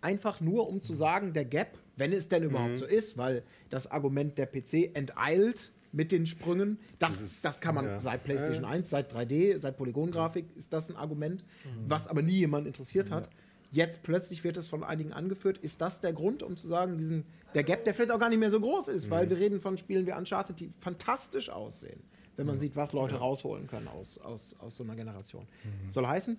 Einfach 0.00 0.40
nur, 0.40 0.68
um 0.68 0.80
zu 0.80 0.94
sagen, 0.94 1.32
der 1.32 1.44
Gap, 1.44 1.78
wenn 1.96 2.12
es 2.12 2.28
denn 2.28 2.42
überhaupt 2.42 2.78
so 2.78 2.84
ist, 2.84 3.16
weil 3.16 3.42
das 3.70 3.90
Argument 3.90 4.38
der 4.38 4.46
PC 4.46 4.94
enteilt 4.94 5.72
mit 5.92 6.12
den 6.12 6.26
Sprüngen, 6.26 6.78
das, 6.98 7.20
das 7.42 7.60
kann 7.60 7.74
man 7.74 7.86
ja. 7.86 8.00
seit 8.00 8.24
PlayStation 8.24 8.64
1, 8.64 8.90
seit 8.90 9.12
3D, 9.14 9.58
seit 9.58 9.78
Polygongrafik 9.78 10.44
ist 10.54 10.72
das 10.72 10.90
ein 10.90 10.96
Argument, 10.96 11.44
was 11.86 12.08
aber 12.08 12.22
nie 12.22 12.36
jemand 12.36 12.66
interessiert 12.66 13.10
hat. 13.10 13.30
Jetzt 13.72 14.02
plötzlich 14.02 14.44
wird 14.44 14.56
es 14.56 14.68
von 14.68 14.84
einigen 14.84 15.12
angeführt. 15.12 15.58
Ist 15.58 15.80
das 15.80 16.00
der 16.00 16.12
Grund, 16.12 16.42
um 16.42 16.56
zu 16.56 16.68
sagen, 16.68 16.98
diesen, 16.98 17.24
der 17.54 17.64
Gap, 17.64 17.84
der 17.84 17.94
vielleicht 17.94 18.12
auch 18.12 18.18
gar 18.18 18.28
nicht 18.28 18.38
mehr 18.38 18.50
so 18.50 18.60
groß 18.60 18.88
ist, 18.88 19.10
weil 19.10 19.28
wir 19.28 19.38
reden 19.38 19.60
von 19.60 19.76
Spielen 19.78 20.06
wie 20.06 20.12
Uncharted, 20.12 20.60
die 20.60 20.70
fantastisch 20.80 21.50
aussehen, 21.50 22.00
wenn 22.36 22.46
man 22.46 22.58
sieht, 22.58 22.76
was 22.76 22.92
Leute 22.92 23.16
rausholen 23.16 23.66
können 23.66 23.88
aus, 23.88 24.18
aus, 24.18 24.54
aus 24.60 24.76
so 24.76 24.84
einer 24.84 24.94
Generation. 24.94 25.46
Soll 25.88 26.06
heißen, 26.06 26.38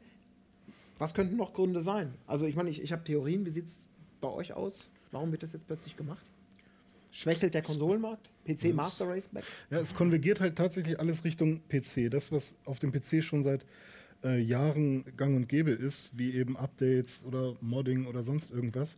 was 0.98 1.14
könnten 1.14 1.38
noch 1.38 1.54
Gründe 1.54 1.82
sein? 1.82 2.14
Also 2.26 2.46
ich 2.46 2.56
meine, 2.56 2.70
ich, 2.70 2.82
ich 2.82 2.92
habe 2.92 3.04
Theorien. 3.04 3.46
Wie 3.46 3.50
sieht 3.50 3.66
es 3.66 3.88
bei 4.22 4.30
euch 4.30 4.54
aus? 4.54 4.92
Warum 5.12 5.32
wird 5.32 5.44
das 5.44 5.54
jetzt 5.54 5.68
plötzlich 5.68 5.96
gemacht? 5.96 6.26
Schwächelt 7.12 7.54
der 7.54 7.62
Konsolenmarkt? 7.62 8.30
PC 8.46 8.74
Master 8.74 9.08
Race 9.08 9.28
back? 9.28 9.44
Ja, 9.70 9.80
es 9.80 9.96
konvergiert 9.96 10.40
halt 10.40 10.56
tatsächlich 10.56 11.00
alles 11.00 11.24
Richtung 11.24 11.62
PC. 11.68 12.10
Das, 12.10 12.32
was 12.32 12.56
auf 12.66 12.80
dem 12.80 12.92
PC 12.92 13.24
schon 13.24 13.44
seit 13.44 13.66
äh, 14.24 14.40
Jahren 14.40 15.06
gang 15.18 15.36
und 15.36 15.50
gäbe 15.50 15.72
ist, 15.72 16.12
wie 16.18 16.34
eben 16.34 16.58
Updates 16.58 17.24
oder 17.26 17.56
Modding 17.62 18.06
oder 18.06 18.24
sonst 18.24 18.52
irgendwas, 18.52 18.96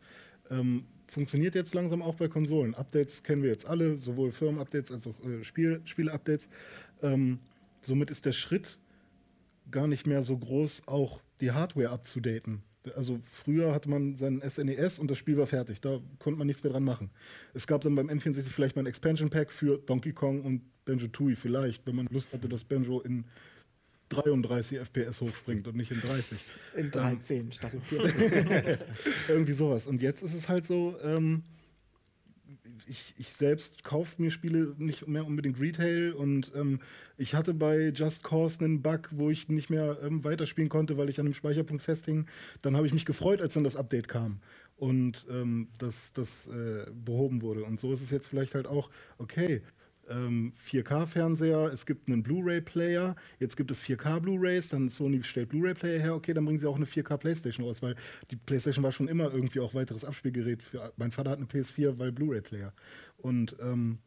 ähm, 0.49 0.85
funktioniert 1.07 1.55
jetzt 1.55 1.73
langsam 1.73 2.01
auch 2.01 2.15
bei 2.15 2.27
Konsolen. 2.27 2.75
Updates 2.75 3.23
kennen 3.23 3.43
wir 3.43 3.49
jetzt 3.49 3.67
alle, 3.67 3.97
sowohl 3.97 4.31
Firmen-Updates 4.31 4.91
als 4.91 5.07
auch 5.07 5.19
äh, 5.25 5.43
Spiel 5.43 5.81
Spiele-Updates. 5.85 6.49
Ähm, 7.01 7.39
somit 7.81 8.11
ist 8.11 8.25
der 8.25 8.31
Schritt 8.31 8.77
gar 9.71 9.87
nicht 9.87 10.07
mehr 10.07 10.23
so 10.23 10.37
groß, 10.37 10.83
auch 10.87 11.19
die 11.41 11.51
Hardware 11.51 11.89
abzudaten. 11.89 12.63
Also 12.95 13.19
früher 13.29 13.73
hatte 13.73 13.89
man 13.89 14.15
sein 14.15 14.41
SNES 14.47 14.99
und 14.99 15.11
das 15.11 15.17
Spiel 15.17 15.37
war 15.37 15.47
fertig. 15.47 15.81
Da 15.81 15.99
konnte 16.17 16.37
man 16.37 16.47
nichts 16.47 16.63
mehr 16.63 16.71
dran 16.71 16.83
machen. 16.83 17.11
Es 17.53 17.67
gab 17.67 17.81
dann 17.81 17.95
beim 17.95 18.09
N64 18.09 18.49
vielleicht 18.49 18.75
mal 18.75 18.83
ein 18.83 18.87
Expansion 18.87 19.29
Pack 19.29 19.51
für 19.51 19.77
Donkey 19.77 20.13
Kong 20.13 20.41
und 20.43 20.61
Banjo 20.85 21.07
Tooie 21.07 21.35
vielleicht, 21.35 21.85
wenn 21.85 21.95
man 21.95 22.07
Lust 22.09 22.31
hatte, 22.33 22.47
dass 22.47 22.63
Banjo 22.63 23.01
in 23.01 23.25
33 24.09 24.79
FPS 24.79 25.21
hochspringt 25.21 25.67
und 25.67 25.75
nicht 25.75 25.91
in 25.91 26.01
30. 26.01 26.39
In 26.75 26.89
13 26.89 27.51
statt 27.51 27.73
in 27.73 27.81
14. 27.81 28.77
Irgendwie 29.27 29.53
sowas. 29.53 29.85
Und 29.85 30.01
jetzt 30.01 30.23
ist 30.23 30.33
es 30.33 30.49
halt 30.49 30.65
so, 30.65 30.97
ähm, 31.03 31.43
ich, 32.87 33.13
ich 33.17 33.29
selbst 33.29 33.83
kaufe 33.83 34.21
mir 34.21 34.31
Spiele 34.31 34.75
nicht 34.77 35.07
mehr 35.07 35.25
unbedingt 35.25 35.59
Retail 35.59 36.13
und 36.13 36.51
ähm, 36.55 36.79
ich 37.17 37.35
hatte 37.35 37.53
bei 37.53 37.89
Just 37.89 38.23
Cause 38.23 38.63
einen 38.63 38.81
Bug, 38.81 39.09
wo 39.11 39.29
ich 39.29 39.49
nicht 39.49 39.69
mehr 39.69 39.97
ähm, 40.03 40.23
weiterspielen 40.23 40.69
konnte, 40.69 40.97
weil 40.97 41.09
ich 41.09 41.19
an 41.19 41.25
einem 41.25 41.33
Speicherpunkt 41.33 41.81
festhing. 41.81 42.27
Dann 42.61 42.75
habe 42.75 42.87
ich 42.87 42.93
mich 42.93 43.05
gefreut, 43.05 43.41
als 43.41 43.53
dann 43.53 43.63
das 43.63 43.75
Update 43.75 44.07
kam 44.07 44.39
und 44.77 45.25
ähm, 45.29 45.67
das, 45.77 46.13
das 46.13 46.47
äh, 46.47 46.85
behoben 46.91 47.41
wurde. 47.41 47.63
Und 47.63 47.79
so 47.79 47.91
ist 47.91 48.01
es 48.01 48.11
jetzt 48.11 48.27
vielleicht 48.27 48.55
halt 48.55 48.67
auch, 48.67 48.89
okay, 49.17 49.61
ähm, 50.09 50.53
4K-Fernseher, 50.67 51.71
es 51.73 51.85
gibt 51.85 52.07
einen 52.07 52.23
Blu-ray-Player, 52.23 53.15
jetzt 53.39 53.55
gibt 53.57 53.71
es 53.71 53.81
4K 53.81 54.19
Blu-rays, 54.19 54.69
dann 54.69 54.89
Sony 54.89 55.23
stellt 55.23 55.49
Blu-ray-Player 55.49 55.99
her, 55.99 56.15
okay, 56.15 56.33
dann 56.33 56.45
bringen 56.45 56.59
sie 56.59 56.67
auch 56.67 56.75
eine 56.75 56.85
4K-Playstation 56.85 57.65
raus, 57.65 57.81
weil 57.81 57.95
die 58.31 58.35
Playstation 58.35 58.83
war 58.83 58.91
schon 58.91 59.07
immer 59.07 59.33
irgendwie 59.33 59.59
auch 59.59 59.73
weiteres 59.73 60.03
Abspielgerät. 60.03 60.63
Für, 60.63 60.91
mein 60.97 61.11
Vater 61.11 61.31
hat 61.31 61.37
eine 61.37 61.47
PS4, 61.47 61.97
weil 61.97 62.11
Blu-ray-Player. 62.11 62.73
Und 63.17 63.55
ähm, 63.61 63.99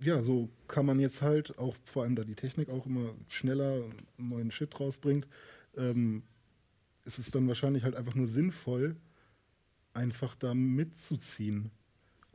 ja, 0.00 0.22
so 0.22 0.50
kann 0.68 0.86
man 0.86 1.00
jetzt 1.00 1.22
halt, 1.22 1.58
auch 1.58 1.76
vor 1.84 2.02
allem 2.02 2.16
da 2.16 2.24
die 2.24 2.34
Technik 2.34 2.68
auch 2.68 2.86
immer 2.86 3.14
schneller 3.28 3.82
neuen 4.18 4.50
Shit 4.50 4.78
rausbringt, 4.78 5.26
ähm, 5.76 6.22
ist 7.04 7.18
es 7.18 7.30
dann 7.30 7.48
wahrscheinlich 7.48 7.84
halt 7.84 7.96
einfach 7.96 8.14
nur 8.14 8.26
sinnvoll, 8.26 8.96
einfach 9.94 10.36
da 10.36 10.54
mitzuziehen. 10.54 11.70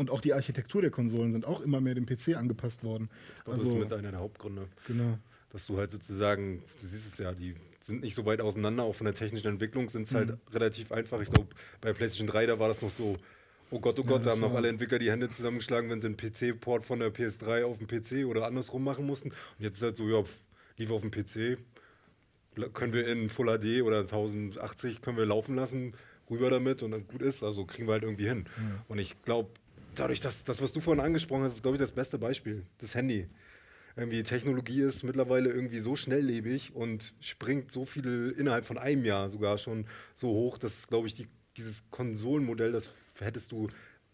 Und 0.01 0.09
auch 0.09 0.19
die 0.19 0.33
Architektur 0.33 0.81
der 0.81 0.89
Konsolen 0.89 1.31
sind 1.31 1.45
auch 1.45 1.61
immer 1.61 1.79
mehr 1.79 1.93
dem 1.93 2.07
PC 2.07 2.35
angepasst 2.35 2.83
worden. 2.83 3.07
Das 3.45 3.61
ist 3.61 3.75
mit 3.75 3.93
einer 3.93 4.09
der 4.09 4.19
Hauptgründe. 4.19 4.67
genau. 4.87 5.19
Dass 5.51 5.67
du 5.67 5.77
halt 5.77 5.91
sozusagen, 5.91 6.63
du 6.81 6.87
siehst 6.87 7.13
es 7.13 7.19
ja, 7.19 7.33
die 7.33 7.53
sind 7.81 8.01
nicht 8.01 8.15
so 8.15 8.25
weit 8.25 8.41
auseinander, 8.41 8.81
auch 8.83 8.95
von 8.95 9.05
der 9.05 9.13
technischen 9.13 9.47
Entwicklung 9.47 9.89
sind 9.89 10.07
es 10.07 10.15
halt 10.15 10.37
relativ 10.51 10.91
einfach. 10.91 11.21
Ich 11.21 11.29
glaube, 11.29 11.49
bei 11.81 11.93
PlayStation 11.93 12.25
3, 12.25 12.47
da 12.47 12.57
war 12.57 12.67
das 12.69 12.81
noch 12.81 12.89
so, 12.89 13.17
oh 13.69 13.79
Gott, 13.79 13.99
oh 13.99 14.03
Gott, 14.03 14.21
da 14.21 14.25
das 14.25 14.33
haben 14.33 14.41
noch 14.41 14.55
alle 14.55 14.69
Entwickler 14.69 14.97
die 14.97 15.11
Hände 15.11 15.29
zusammengeschlagen, 15.29 15.89
wenn 15.91 16.01
sie 16.01 16.07
einen 16.07 16.17
PC-Port 16.17 16.83
von 16.83 16.99
der 16.99 17.13
PS3 17.13 17.63
auf 17.63 17.77
den 17.77 17.85
PC 17.85 18.25
oder 18.25 18.47
andersrum 18.47 18.83
machen 18.83 19.05
mussten. 19.05 19.29
Und 19.29 19.35
jetzt 19.59 19.77
ist 19.77 19.83
halt 19.83 19.97
so, 19.97 20.09
ja, 20.09 20.23
pff, 20.23 20.33
lief 20.77 20.89
auf 20.89 21.01
dem 21.01 21.11
PC, 21.11 21.59
können 22.73 22.93
wir 22.93 23.07
in 23.07 23.29
Full 23.29 23.47
HD 23.59 23.83
oder 23.83 23.99
1080 23.99 25.01
können 25.01 25.17
wir 25.17 25.27
laufen 25.27 25.55
lassen, 25.55 25.93
rüber 26.29 26.49
damit 26.49 26.81
und 26.81 26.91
dann 26.91 27.05
gut 27.07 27.21
ist. 27.21 27.43
Also 27.43 27.65
kriegen 27.65 27.87
wir 27.87 27.93
halt 27.93 28.03
irgendwie 28.03 28.27
hin. 28.27 28.45
Und 28.87 28.99
ich 28.99 29.21
glaube, 29.23 29.49
dadurch, 30.01 30.19
dass 30.19 30.43
das, 30.43 30.61
was 30.61 30.73
du 30.73 30.81
vorhin 30.81 31.03
angesprochen 31.03 31.43
hast, 31.43 31.55
ist, 31.55 31.61
glaube 31.61 31.77
ich, 31.77 31.81
das 31.81 31.91
beste 31.91 32.17
Beispiel. 32.17 32.65
Das 32.79 32.95
Handy. 32.95 33.29
Irgendwie 33.95 34.23
Technologie 34.23 34.81
ist 34.81 35.03
mittlerweile 35.03 35.49
irgendwie 35.49 35.79
so 35.79 35.95
schnelllebig 35.95 36.73
und 36.73 37.13
springt 37.19 37.71
so 37.71 37.85
viel 37.85 38.33
innerhalb 38.37 38.65
von 38.65 38.77
einem 38.77 39.05
Jahr 39.05 39.29
sogar 39.29 39.57
schon 39.57 39.85
so 40.15 40.29
hoch, 40.29 40.57
dass, 40.57 40.87
glaube 40.87 41.07
ich, 41.07 41.13
die, 41.13 41.27
dieses 41.57 41.85
Konsolenmodell, 41.91 42.71
das 42.71 42.91
hättest 43.19 43.51
du, 43.51 43.67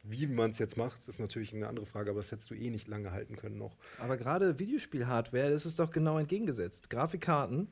wie 0.04 0.28
man 0.28 0.52
es 0.52 0.60
jetzt 0.60 0.78
macht, 0.78 1.08
ist 1.08 1.20
natürlich 1.20 1.54
eine 1.54 1.68
andere 1.68 1.86
Frage, 1.86 2.10
aber 2.10 2.20
das 2.20 2.32
hättest 2.32 2.50
du 2.50 2.56
eh 2.56 2.70
nicht 2.70 2.88
lange 2.88 3.12
halten 3.12 3.38
können 3.38 3.58
noch. 3.58 3.78
Aber 4.00 4.18
gerade 4.18 4.60
Videospiel-Hardware, 4.60 5.52
das 5.52 5.66
ist 5.66 5.80
doch 5.80 5.92
genau 5.92 6.18
entgegengesetzt. 6.18 6.90
Grafikkarten 6.90 7.70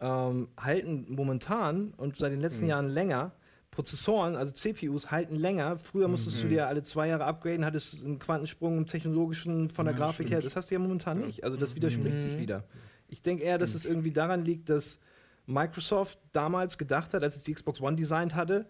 ähm, 0.00 0.48
halten 0.56 1.06
momentan 1.08 1.94
und 1.96 2.16
seit 2.16 2.32
den 2.32 2.40
letzten 2.40 2.66
Jahren 2.66 2.88
länger. 2.88 3.32
Prozessoren, 3.74 4.36
also 4.36 4.52
CPUs, 4.52 5.10
halten 5.10 5.36
länger. 5.36 5.76
Früher 5.78 6.08
musstest 6.08 6.42
du 6.42 6.48
dir 6.48 6.68
alle 6.68 6.82
zwei 6.82 7.08
Jahre 7.08 7.24
upgraden, 7.24 7.64
hattest 7.64 8.04
einen 8.04 8.18
Quantensprung 8.18 8.78
im 8.78 8.86
technologischen 8.86 9.68
von 9.68 9.86
der 9.86 9.94
Ja, 9.94 9.98
Grafik 9.98 10.28
her. 10.30 10.38
stimmt. 10.38 10.46
Das 10.46 10.56
hast 10.56 10.70
du 10.70 10.74
ja 10.76 10.78
momentan 10.78 11.20
nicht. 11.20 11.44
Also 11.44 11.56
das 11.56 11.74
widerspricht 11.74 12.20
sich 12.20 12.38
wieder. 12.38 12.64
Ich 13.08 13.22
denke 13.22 13.42
eher, 13.44 13.58
dass 13.58 13.74
es 13.74 13.84
irgendwie 13.84 14.12
daran 14.12 14.44
liegt, 14.44 14.70
dass 14.70 15.00
Microsoft 15.46 16.18
damals 16.32 16.78
gedacht 16.78 17.12
hat, 17.14 17.22
als 17.22 17.36
es 17.36 17.42
die 17.44 17.52
Xbox 17.54 17.80
One 17.80 17.96
designt 17.96 18.34
hatte, 18.34 18.66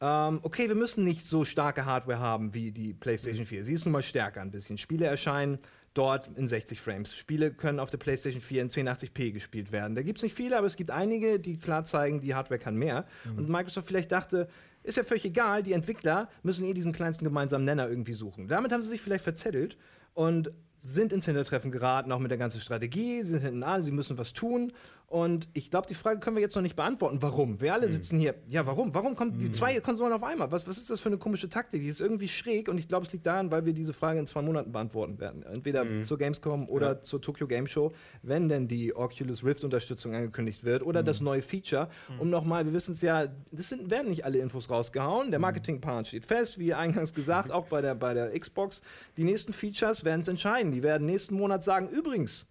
ähm, 0.00 0.40
okay, 0.42 0.66
wir 0.66 0.74
müssen 0.74 1.04
nicht 1.04 1.22
so 1.24 1.44
starke 1.44 1.84
Hardware 1.84 2.18
haben 2.18 2.54
wie 2.54 2.72
die 2.72 2.92
PlayStation 2.92 3.46
4. 3.46 3.62
Sie 3.64 3.72
ist 3.74 3.84
nun 3.84 3.92
mal 3.92 4.02
stärker 4.02 4.40
ein 4.40 4.50
bisschen. 4.50 4.76
Spiele 4.78 5.06
erscheinen 5.06 5.58
dort 5.94 6.30
in 6.36 6.46
60 6.48 6.80
Frames. 6.80 7.14
Spiele 7.14 7.52
können 7.52 7.78
auf 7.78 7.90
der 7.90 7.98
PlayStation 7.98 8.40
4 8.40 8.62
in 8.62 8.68
1080p 8.70 9.32
gespielt 9.32 9.72
werden. 9.72 9.94
Da 9.94 10.02
gibt 10.02 10.18
es 10.18 10.22
nicht 10.22 10.34
viele, 10.34 10.56
aber 10.56 10.66
es 10.66 10.76
gibt 10.76 10.90
einige, 10.90 11.38
die 11.38 11.58
klar 11.58 11.84
zeigen, 11.84 12.20
die 12.20 12.34
Hardware 12.34 12.58
kann 12.58 12.76
mehr. 12.76 13.06
Und 13.36 13.48
Microsoft 13.48 13.88
vielleicht 13.88 14.12
dachte, 14.12 14.48
ist 14.82 14.96
ja 14.96 15.02
völlig 15.04 15.24
egal, 15.24 15.62
die 15.62 15.72
Entwickler 15.72 16.28
müssen 16.42 16.64
eh 16.64 16.74
diesen 16.74 16.92
kleinsten 16.92 17.24
gemeinsamen 17.24 17.64
Nenner 17.64 17.88
irgendwie 17.88 18.14
suchen. 18.14 18.48
Damit 18.48 18.72
haben 18.72 18.82
sie 18.82 18.88
sich 18.88 19.00
vielleicht 19.00 19.24
verzettelt 19.24 19.76
und 20.14 20.50
sind 20.80 21.12
ins 21.12 21.26
Hintertreffen 21.26 21.70
geraten, 21.70 22.10
auch 22.10 22.18
mit 22.18 22.30
der 22.30 22.38
ganzen 22.38 22.60
Strategie. 22.60 23.22
Sie 23.22 23.32
sind 23.32 23.42
hinten 23.42 23.62
an, 23.62 23.82
sie 23.82 23.92
müssen 23.92 24.18
was 24.18 24.32
tun. 24.32 24.72
Und 25.06 25.46
ich 25.52 25.70
glaube, 25.70 25.86
die 25.86 25.94
Frage 25.94 26.20
können 26.20 26.36
wir 26.36 26.40
jetzt 26.40 26.54
noch 26.54 26.62
nicht 26.62 26.74
beantworten. 26.74 27.20
Warum? 27.20 27.60
Wir 27.60 27.74
alle 27.74 27.88
sitzen 27.90 28.18
hier. 28.18 28.34
Ja, 28.48 28.64
warum? 28.64 28.94
Warum 28.94 29.14
kommen 29.14 29.38
die 29.38 29.50
zwei 29.50 29.78
Konsolen 29.80 30.10
auf 30.12 30.22
einmal? 30.22 30.50
Was, 30.52 30.66
was 30.66 30.78
ist 30.78 30.88
das 30.88 31.02
für 31.02 31.10
eine 31.10 31.18
komische 31.18 31.50
Taktik? 31.50 31.82
Die 31.82 31.88
ist 31.88 32.00
irgendwie 32.00 32.28
schräg 32.28 32.70
und 32.70 32.78
ich 32.78 32.88
glaube, 32.88 33.04
es 33.04 33.12
liegt 33.12 33.26
daran, 33.26 33.50
weil 33.50 33.66
wir 33.66 33.74
diese 33.74 33.92
Frage 33.92 34.18
in 34.20 34.26
zwei 34.26 34.40
Monaten 34.40 34.72
beantworten 34.72 35.20
werden. 35.20 35.42
Entweder 35.42 36.02
zur 36.02 36.16
Gamescom 36.16 36.66
oder 36.66 37.02
zur 37.02 37.20
Tokyo 37.20 37.46
Game 37.46 37.66
Show, 37.66 37.92
wenn 38.22 38.48
denn 38.48 38.68
die 38.68 38.96
Oculus 38.96 39.44
Rift-Unterstützung 39.44 40.14
angekündigt 40.14 40.64
wird 40.64 40.82
oder 40.82 41.02
das 41.02 41.20
neue 41.20 41.42
Feature. 41.42 41.90
Um 42.18 42.30
nochmal, 42.30 42.64
wir 42.64 42.72
wissen 42.72 42.92
es 42.92 43.02
ja, 43.02 43.26
das 43.52 43.68
sind, 43.68 43.90
werden 43.90 44.08
nicht 44.08 44.24
alle 44.24 44.38
Infos 44.38 44.70
rausgehauen. 44.70 45.30
Der 45.30 45.40
Marketingplan 45.40 46.06
steht 46.06 46.24
fest, 46.24 46.58
wie 46.58 46.72
eingangs 46.72 47.12
gesagt, 47.12 47.50
auch 47.52 47.66
bei 47.66 47.82
der, 47.82 47.94
bei 47.94 48.14
der 48.14 48.38
Xbox. 48.38 48.80
Die 49.18 49.24
nächsten 49.24 49.52
Features 49.52 50.06
werden 50.06 50.22
es 50.22 50.28
entscheiden. 50.28 50.72
Die 50.72 50.82
werden 50.82 51.06
nächsten 51.06 51.34
Monat 51.34 51.62
sagen, 51.62 51.88
übrigens, 51.88 52.46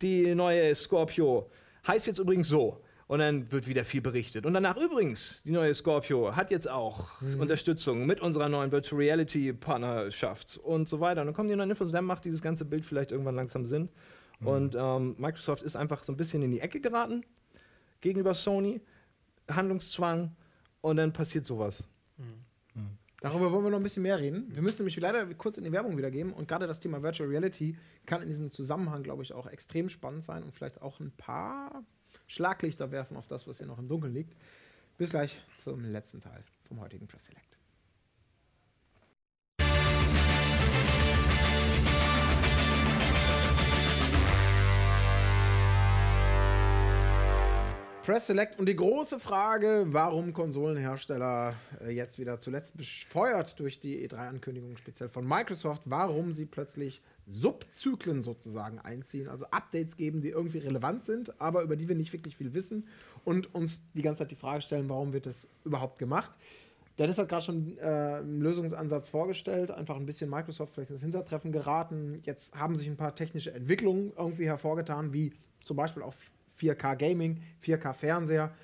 die 0.00 0.34
neue 0.34 0.74
Scorpio 0.74 1.50
heißt 1.86 2.06
jetzt 2.06 2.18
übrigens 2.18 2.48
so. 2.48 2.82
Und 3.06 3.20
dann 3.20 3.50
wird 3.50 3.66
wieder 3.66 3.86
viel 3.86 4.02
berichtet. 4.02 4.44
Und 4.44 4.52
danach 4.52 4.76
übrigens, 4.76 5.42
die 5.42 5.50
neue 5.50 5.72
Scorpio 5.72 6.36
hat 6.36 6.50
jetzt 6.50 6.68
auch 6.68 7.22
Unterstützung 7.38 8.04
mit 8.04 8.20
unserer 8.20 8.50
neuen 8.50 8.70
Virtual 8.70 9.00
Reality 9.00 9.54
Partnerschaft 9.54 10.58
und 10.58 10.86
so 10.86 11.00
weiter. 11.00 11.22
Und 11.22 11.28
dann 11.28 11.34
kommen 11.34 11.48
die 11.48 11.56
neuen 11.56 11.70
Infos 11.70 11.86
und 11.86 11.94
dann 11.94 12.04
macht 12.04 12.26
dieses 12.26 12.42
ganze 12.42 12.66
Bild 12.66 12.84
vielleicht 12.84 13.10
irgendwann 13.10 13.34
langsam 13.34 13.64
Sinn. 13.64 13.88
Und 14.40 14.76
ähm, 14.78 15.16
Microsoft 15.18 15.62
ist 15.62 15.74
einfach 15.74 16.04
so 16.04 16.12
ein 16.12 16.18
bisschen 16.18 16.42
in 16.42 16.50
die 16.50 16.60
Ecke 16.60 16.80
geraten 16.80 17.24
gegenüber 18.02 18.34
Sony. 18.34 18.82
Handlungszwang 19.50 20.36
und 20.80 20.96
dann 20.96 21.12
passiert 21.12 21.46
sowas. 21.46 21.88
Darüber 23.20 23.50
wollen 23.50 23.64
wir 23.64 23.70
noch 23.70 23.78
ein 23.78 23.82
bisschen 23.82 24.04
mehr 24.04 24.18
reden. 24.18 24.46
Wir 24.54 24.62
müssen 24.62 24.82
nämlich 24.82 24.96
leider 24.96 25.26
kurz 25.34 25.58
in 25.58 25.64
die 25.64 25.72
Werbung 25.72 25.96
wieder 25.96 26.10
gehen. 26.10 26.32
Und 26.32 26.46
gerade 26.46 26.68
das 26.68 26.78
Thema 26.78 27.02
Virtual 27.02 27.28
Reality 27.28 27.76
kann 28.06 28.22
in 28.22 28.28
diesem 28.28 28.50
Zusammenhang, 28.50 29.02
glaube 29.02 29.24
ich, 29.24 29.32
auch 29.32 29.46
extrem 29.46 29.88
spannend 29.88 30.22
sein 30.22 30.44
und 30.44 30.54
vielleicht 30.54 30.80
auch 30.82 31.00
ein 31.00 31.10
paar 31.10 31.82
Schlaglichter 32.28 32.92
werfen 32.92 33.16
auf 33.16 33.26
das, 33.26 33.48
was 33.48 33.58
hier 33.58 33.66
noch 33.66 33.78
im 33.78 33.88
Dunkeln 33.88 34.14
liegt. 34.14 34.36
Bis 34.98 35.10
gleich 35.10 35.36
zum 35.56 35.84
letzten 35.84 36.20
Teil 36.20 36.44
vom 36.68 36.80
heutigen 36.80 37.08
Press 37.08 37.26
Select. 37.26 37.57
Press 48.08 48.28
Select 48.28 48.58
und 48.58 48.66
die 48.66 48.74
große 48.74 49.20
Frage, 49.20 49.84
warum 49.88 50.32
Konsolenhersteller 50.32 51.52
äh, 51.84 51.90
jetzt 51.90 52.18
wieder 52.18 52.40
zuletzt 52.40 52.74
befeuert 52.74 53.60
durch 53.60 53.80
die 53.80 54.02
E3-Ankündigung 54.08 54.78
speziell 54.78 55.10
von 55.10 55.28
Microsoft, 55.28 55.82
warum 55.84 56.32
sie 56.32 56.46
plötzlich 56.46 57.02
Subzyklen 57.26 58.22
sozusagen 58.22 58.78
einziehen, 58.78 59.28
also 59.28 59.44
Updates 59.50 59.98
geben, 59.98 60.22
die 60.22 60.30
irgendwie 60.30 60.56
relevant 60.56 61.04
sind, 61.04 61.38
aber 61.38 61.62
über 61.62 61.76
die 61.76 61.86
wir 61.86 61.96
nicht 61.96 62.14
wirklich 62.14 62.34
viel 62.34 62.54
wissen 62.54 62.88
und 63.26 63.54
uns 63.54 63.82
die 63.92 64.00
ganze 64.00 64.20
Zeit 64.20 64.30
die 64.30 64.36
Frage 64.36 64.62
stellen, 64.62 64.88
warum 64.88 65.12
wird 65.12 65.26
das 65.26 65.46
überhaupt 65.66 65.98
gemacht? 65.98 66.32
Dennis 66.98 67.18
hat 67.18 67.28
gerade 67.28 67.44
schon 67.44 67.76
äh, 67.76 67.82
einen 67.82 68.40
Lösungsansatz 68.40 69.06
vorgestellt, 69.06 69.70
einfach 69.70 69.96
ein 69.96 70.06
bisschen 70.06 70.30
Microsoft 70.30 70.72
vielleicht 70.72 70.92
ins 70.92 71.02
Hintertreffen 71.02 71.52
geraten. 71.52 72.22
Jetzt 72.24 72.54
haben 72.54 72.74
sich 72.74 72.88
ein 72.88 72.96
paar 72.96 73.14
technische 73.14 73.52
Entwicklungen 73.52 74.14
irgendwie 74.16 74.46
hervorgetan, 74.46 75.12
wie 75.12 75.34
zum 75.62 75.76
Beispiel 75.76 76.02
auch 76.02 76.14
4K 76.58 76.96
Gaming, 76.96 77.42
4K 77.62 77.92
Fernseher, 77.92 78.54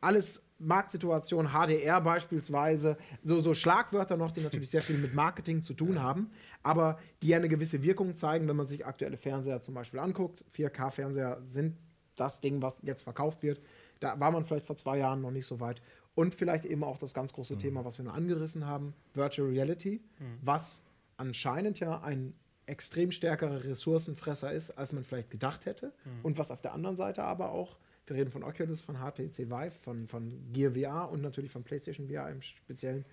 alles 0.00 0.42
Marktsituation, 0.58 1.48
HDR 1.48 2.00
beispielsweise, 2.02 2.98
so, 3.22 3.40
so 3.40 3.54
Schlagwörter 3.54 4.16
noch, 4.16 4.30
die 4.30 4.42
natürlich 4.42 4.70
sehr 4.70 4.82
viel 4.82 4.98
mit 4.98 5.14
Marketing 5.14 5.62
zu 5.62 5.72
tun 5.72 6.02
haben, 6.02 6.30
aber 6.62 6.98
die 7.22 7.28
ja 7.28 7.38
eine 7.38 7.48
gewisse 7.48 7.82
Wirkung 7.82 8.14
zeigen, 8.14 8.46
wenn 8.46 8.56
man 8.56 8.66
sich 8.66 8.84
aktuelle 8.84 9.16
Fernseher 9.16 9.62
zum 9.62 9.74
Beispiel 9.74 10.00
anguckt. 10.00 10.44
4K 10.54 10.90
Fernseher 10.90 11.42
sind 11.46 11.76
das 12.16 12.40
Ding, 12.42 12.60
was 12.60 12.82
jetzt 12.82 13.02
verkauft 13.02 13.42
wird. 13.42 13.62
Da 14.00 14.20
war 14.20 14.30
man 14.30 14.44
vielleicht 14.44 14.66
vor 14.66 14.76
zwei 14.76 14.98
Jahren 14.98 15.22
noch 15.22 15.30
nicht 15.30 15.46
so 15.46 15.60
weit. 15.60 15.80
Und 16.14 16.34
vielleicht 16.34 16.66
eben 16.66 16.84
auch 16.84 16.98
das 16.98 17.14
ganz 17.14 17.32
große 17.32 17.56
Thema, 17.56 17.84
was 17.84 17.96
wir 17.96 18.04
noch 18.04 18.14
angerissen 18.14 18.66
haben, 18.66 18.92
Virtual 19.14 19.48
Reality, 19.48 20.02
was 20.42 20.82
anscheinend 21.16 21.80
ja 21.80 22.00
ein 22.02 22.34
extrem 22.70 23.12
stärkerer 23.12 23.64
Ressourcenfresser 23.64 24.52
ist, 24.52 24.70
als 24.72 24.92
man 24.92 25.04
vielleicht 25.04 25.30
gedacht 25.30 25.66
hätte. 25.66 25.92
Und 26.22 26.38
was 26.38 26.50
auf 26.50 26.60
der 26.60 26.72
anderen 26.72 26.96
Seite 26.96 27.22
aber 27.24 27.50
auch, 27.50 27.76
wir 28.06 28.16
reden 28.16 28.30
von 28.30 28.42
Oculus, 28.42 28.80
von 28.80 28.96
HTC 28.96 29.50
Vive, 29.50 29.70
von, 29.70 30.06
von 30.06 30.52
Gear 30.52 30.72
VR 30.72 31.10
und 31.10 31.22
natürlich 31.22 31.50
von 31.50 31.62
PlayStation 31.62 32.08
VR 32.08 32.30
im 32.30 32.42
Speziellen, 32.42 33.04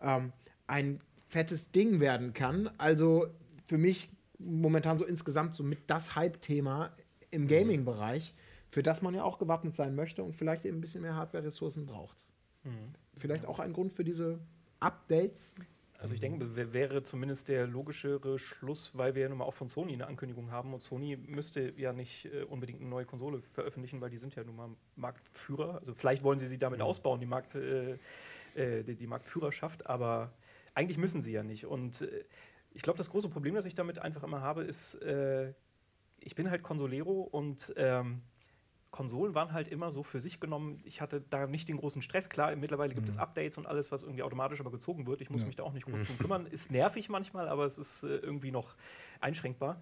ähm, 0.00 0.32
ein 0.66 1.00
fettes 1.28 1.70
Ding 1.70 2.00
werden 2.00 2.32
kann. 2.32 2.70
Also 2.78 3.26
für 3.66 3.78
mich 3.78 4.08
momentan 4.38 4.98
so 4.98 5.04
insgesamt 5.04 5.54
so 5.54 5.62
mit 5.62 5.78
das 5.86 6.14
Hype-Thema 6.16 6.94
im 7.30 7.46
Gaming-Bereich, 7.46 8.34
für 8.70 8.82
das 8.82 9.02
man 9.02 9.14
ja 9.14 9.22
auch 9.22 9.38
gewappnet 9.38 9.74
sein 9.74 9.94
möchte 9.94 10.22
und 10.22 10.34
vielleicht 10.34 10.64
eben 10.64 10.78
ein 10.78 10.80
bisschen 10.80 11.02
mehr 11.02 11.14
Hardware-Ressourcen 11.14 11.86
braucht. 11.86 12.16
Vielleicht 13.16 13.46
auch 13.46 13.58
ein 13.58 13.72
Grund 13.72 13.92
für 13.92 14.04
diese 14.04 14.38
Updates. 14.80 15.54
Also 16.02 16.14
ich 16.14 16.20
denke, 16.20 16.56
wär- 16.56 16.72
wäre 16.72 17.02
zumindest 17.04 17.48
der 17.48 17.66
logischere 17.68 18.36
Schluss, 18.38 18.98
weil 18.98 19.14
wir 19.14 19.22
ja 19.22 19.28
nun 19.28 19.38
mal 19.38 19.44
auch 19.44 19.54
von 19.54 19.68
Sony 19.68 19.92
eine 19.92 20.08
Ankündigung 20.08 20.50
haben 20.50 20.74
und 20.74 20.82
Sony 20.82 21.16
müsste 21.16 21.72
ja 21.76 21.92
nicht 21.92 22.24
äh, 22.26 22.42
unbedingt 22.42 22.80
eine 22.80 22.90
neue 22.90 23.04
Konsole 23.04 23.40
veröffentlichen, 23.40 24.00
weil 24.00 24.10
die 24.10 24.18
sind 24.18 24.34
ja 24.34 24.42
nun 24.42 24.56
mal 24.56 24.68
Marktführer. 24.96 25.76
Also 25.76 25.94
vielleicht 25.94 26.24
wollen 26.24 26.40
sie 26.40 26.48
sie 26.48 26.58
damit 26.58 26.80
ausbauen, 26.80 27.20
die, 27.20 27.26
Markt, 27.26 27.54
äh, 27.54 27.92
äh, 28.56 28.82
die, 28.82 28.96
die 28.96 29.06
Marktführerschaft, 29.06 29.86
aber 29.86 30.32
eigentlich 30.74 30.98
müssen 30.98 31.20
sie 31.20 31.32
ja 31.32 31.44
nicht. 31.44 31.66
Und 31.66 32.00
äh, 32.00 32.24
ich 32.74 32.82
glaube, 32.82 32.96
das 32.96 33.08
große 33.10 33.28
Problem, 33.28 33.54
das 33.54 33.64
ich 33.64 33.76
damit 33.76 34.00
einfach 34.00 34.24
immer 34.24 34.40
habe, 34.40 34.64
ist, 34.64 34.96
äh, 35.02 35.52
ich 36.18 36.34
bin 36.34 36.50
halt 36.50 36.64
Consolero 36.64 37.20
und 37.20 37.72
ähm, 37.76 38.22
Konsolen 38.92 39.34
waren 39.34 39.52
halt 39.54 39.68
immer 39.68 39.90
so 39.90 40.02
für 40.02 40.20
sich 40.20 40.38
genommen, 40.38 40.80
ich 40.84 41.00
hatte 41.00 41.22
da 41.30 41.46
nicht 41.46 41.66
den 41.68 41.78
großen 41.78 42.02
Stress. 42.02 42.28
Klar, 42.28 42.54
mittlerweile 42.56 42.94
gibt 42.94 43.08
es 43.08 43.16
Updates 43.16 43.56
und 43.56 43.66
alles, 43.66 43.90
was 43.90 44.02
irgendwie 44.02 44.22
automatisch 44.22 44.60
aber 44.60 44.70
gezogen 44.70 45.06
wird. 45.06 45.22
Ich 45.22 45.30
muss 45.30 45.40
Ja. 45.40 45.46
mich 45.46 45.56
da 45.56 45.62
auch 45.62 45.72
nicht 45.72 45.86
groß 45.86 46.02
drum 46.04 46.18
kümmern. 46.18 46.46
Ist 46.46 46.70
nervig 46.70 47.08
manchmal, 47.08 47.48
aber 47.48 47.64
es 47.64 47.78
ist 47.78 48.02
äh, 48.04 48.16
irgendwie 48.18 48.50
noch 48.52 48.74
einschränkbar. 49.22 49.80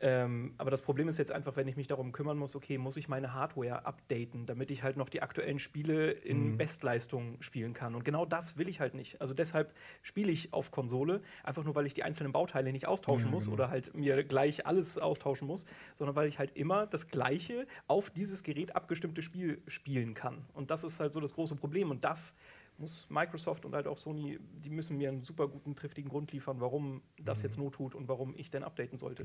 Ähm, 0.00 0.54
aber 0.58 0.70
das 0.70 0.82
Problem 0.82 1.08
ist 1.08 1.18
jetzt 1.18 1.32
einfach, 1.32 1.56
wenn 1.56 1.68
ich 1.68 1.76
mich 1.76 1.86
darum 1.88 2.12
kümmern 2.12 2.38
muss, 2.38 2.56
okay, 2.56 2.78
muss 2.78 2.96
ich 2.96 3.08
meine 3.08 3.34
Hardware 3.34 3.84
updaten, 3.84 4.46
damit 4.46 4.70
ich 4.70 4.82
halt 4.82 4.96
noch 4.96 5.08
die 5.08 5.22
aktuellen 5.22 5.58
Spiele 5.58 6.10
in 6.10 6.56
Bestleistung 6.56 7.40
spielen 7.40 7.72
kann. 7.72 7.94
Und 7.94 8.04
genau 8.04 8.26
das 8.26 8.58
will 8.58 8.68
ich 8.68 8.80
halt 8.80 8.94
nicht. 8.94 9.20
Also 9.20 9.34
deshalb 9.34 9.74
spiele 10.02 10.30
ich 10.30 10.52
auf 10.52 10.70
Konsole, 10.70 11.22
einfach 11.44 11.64
nur, 11.64 11.74
weil 11.74 11.86
ich 11.86 11.94
die 11.94 12.02
einzelnen 12.02 12.32
Bauteile 12.32 12.72
nicht 12.72 12.86
austauschen 12.86 13.30
muss 13.30 13.48
oder 13.48 13.70
halt 13.70 13.94
mir 13.94 14.22
gleich 14.24 14.66
alles 14.66 14.98
austauschen 14.98 15.46
muss, 15.46 15.66
sondern 15.94 16.16
weil 16.16 16.28
ich 16.28 16.38
halt 16.38 16.56
immer 16.56 16.86
das 16.86 17.08
gleiche 17.08 17.66
auf 17.86 18.10
dieses 18.10 18.42
Gerät 18.42 18.74
abgestimmte 18.76 19.22
Spiel 19.22 19.62
spielen 19.66 20.14
kann. 20.14 20.44
Und 20.54 20.70
das 20.70 20.84
ist 20.84 21.00
halt 21.00 21.12
so 21.12 21.20
das 21.20 21.34
große 21.34 21.56
Problem. 21.56 21.90
Und 21.90 22.04
das 22.04 22.34
muss 22.80 23.08
Microsoft 23.10 23.64
und 23.64 23.74
halt 23.74 23.86
auch 23.86 23.96
Sony, 23.96 24.38
die 24.40 24.70
müssen 24.70 24.96
mir 24.96 25.08
einen 25.08 25.22
super 25.22 25.48
guten, 25.48 25.76
triftigen 25.76 26.10
Grund 26.10 26.32
liefern, 26.32 26.60
warum 26.60 27.02
das 27.18 27.42
jetzt 27.42 27.58
Not 27.58 27.74
tut 27.74 27.94
und 27.94 28.08
warum 28.08 28.34
ich 28.36 28.50
denn 28.50 28.64
updaten 28.64 28.98
sollte. 28.98 29.24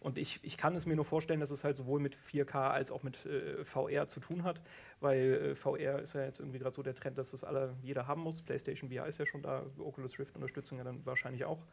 Und 0.00 0.18
ich, 0.18 0.40
ich 0.42 0.56
kann 0.56 0.74
es 0.74 0.84
mir 0.84 0.96
nur 0.96 1.04
vorstellen, 1.04 1.38
dass 1.38 1.52
es 1.52 1.62
halt 1.62 1.76
sowohl 1.76 2.00
mit 2.00 2.16
4K 2.16 2.70
als 2.70 2.90
auch 2.90 3.04
mit 3.04 3.24
äh, 3.24 3.64
VR 3.64 4.08
zu 4.08 4.18
tun 4.18 4.42
hat, 4.42 4.60
weil 5.00 5.20
äh, 5.20 5.54
VR 5.54 6.00
ist 6.00 6.14
ja 6.14 6.24
jetzt 6.24 6.40
irgendwie 6.40 6.58
gerade 6.58 6.74
so 6.74 6.82
der 6.82 6.94
Trend, 6.94 7.18
dass 7.18 7.30
das 7.30 7.44
alle, 7.44 7.76
jeder 7.82 8.08
haben 8.08 8.22
muss. 8.22 8.42
PlayStation 8.42 8.90
VR 8.90 9.06
ist 9.06 9.18
ja 9.18 9.26
schon 9.26 9.42
da, 9.42 9.64
Oculus 9.78 10.18
Rift 10.18 10.34
Unterstützung 10.34 10.78
ja 10.78 10.84
dann 10.84 11.06
wahrscheinlich 11.06 11.44
auch. 11.44 11.64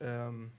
Ähm, 0.00 0.50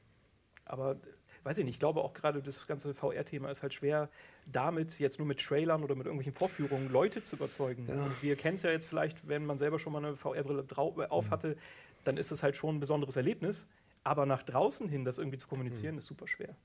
aber 0.63 0.95
weiß 1.43 1.57
ich 1.57 1.65
nicht, 1.65 1.76
ich 1.76 1.80
glaube 1.80 2.01
auch 2.01 2.13
gerade 2.13 2.41
das 2.41 2.68
ganze 2.68 2.93
VR-Thema 2.93 3.49
ist 3.49 3.61
halt 3.61 3.73
schwer, 3.73 4.09
damit 4.51 4.99
jetzt 4.99 5.19
nur 5.19 5.27
mit 5.27 5.39
Trailern 5.39 5.84
oder 5.84 5.95
mit 5.95 6.05
irgendwelchen 6.05 6.34
Vorführungen 6.34 6.91
Leute 6.91 7.23
zu 7.23 7.35
überzeugen. 7.35 7.89
Also 7.89 8.15
wir 8.22 8.35
kennen 8.35 8.55
es 8.55 8.63
ja 8.63 8.72
jetzt 8.72 8.85
vielleicht, 8.85 9.27
wenn 9.27 9.45
man 9.45 9.57
selber 9.57 9.80
schon 9.80 9.93
mal 9.93 10.03
eine 10.03 10.15
VR-Brille 10.15 10.65
äh, 10.69 11.07
auf 11.07 11.31
hatte, 11.31 11.57
dann 12.03 12.18
ist 12.18 12.31
es 12.31 12.43
halt 12.43 12.55
schon 12.55 12.77
ein 12.77 12.80
besonderes 12.80 13.15
Erlebnis. 13.15 13.68
Aber 14.03 14.26
nach 14.26 14.41
draußen 14.41 14.89
hin 14.89 15.05
das 15.05 15.19
irgendwie 15.19 15.38
zu 15.38 15.47
kommunizieren, 15.47 15.97
ist 15.97 16.07
super 16.07 16.27
schwer. 16.27 16.55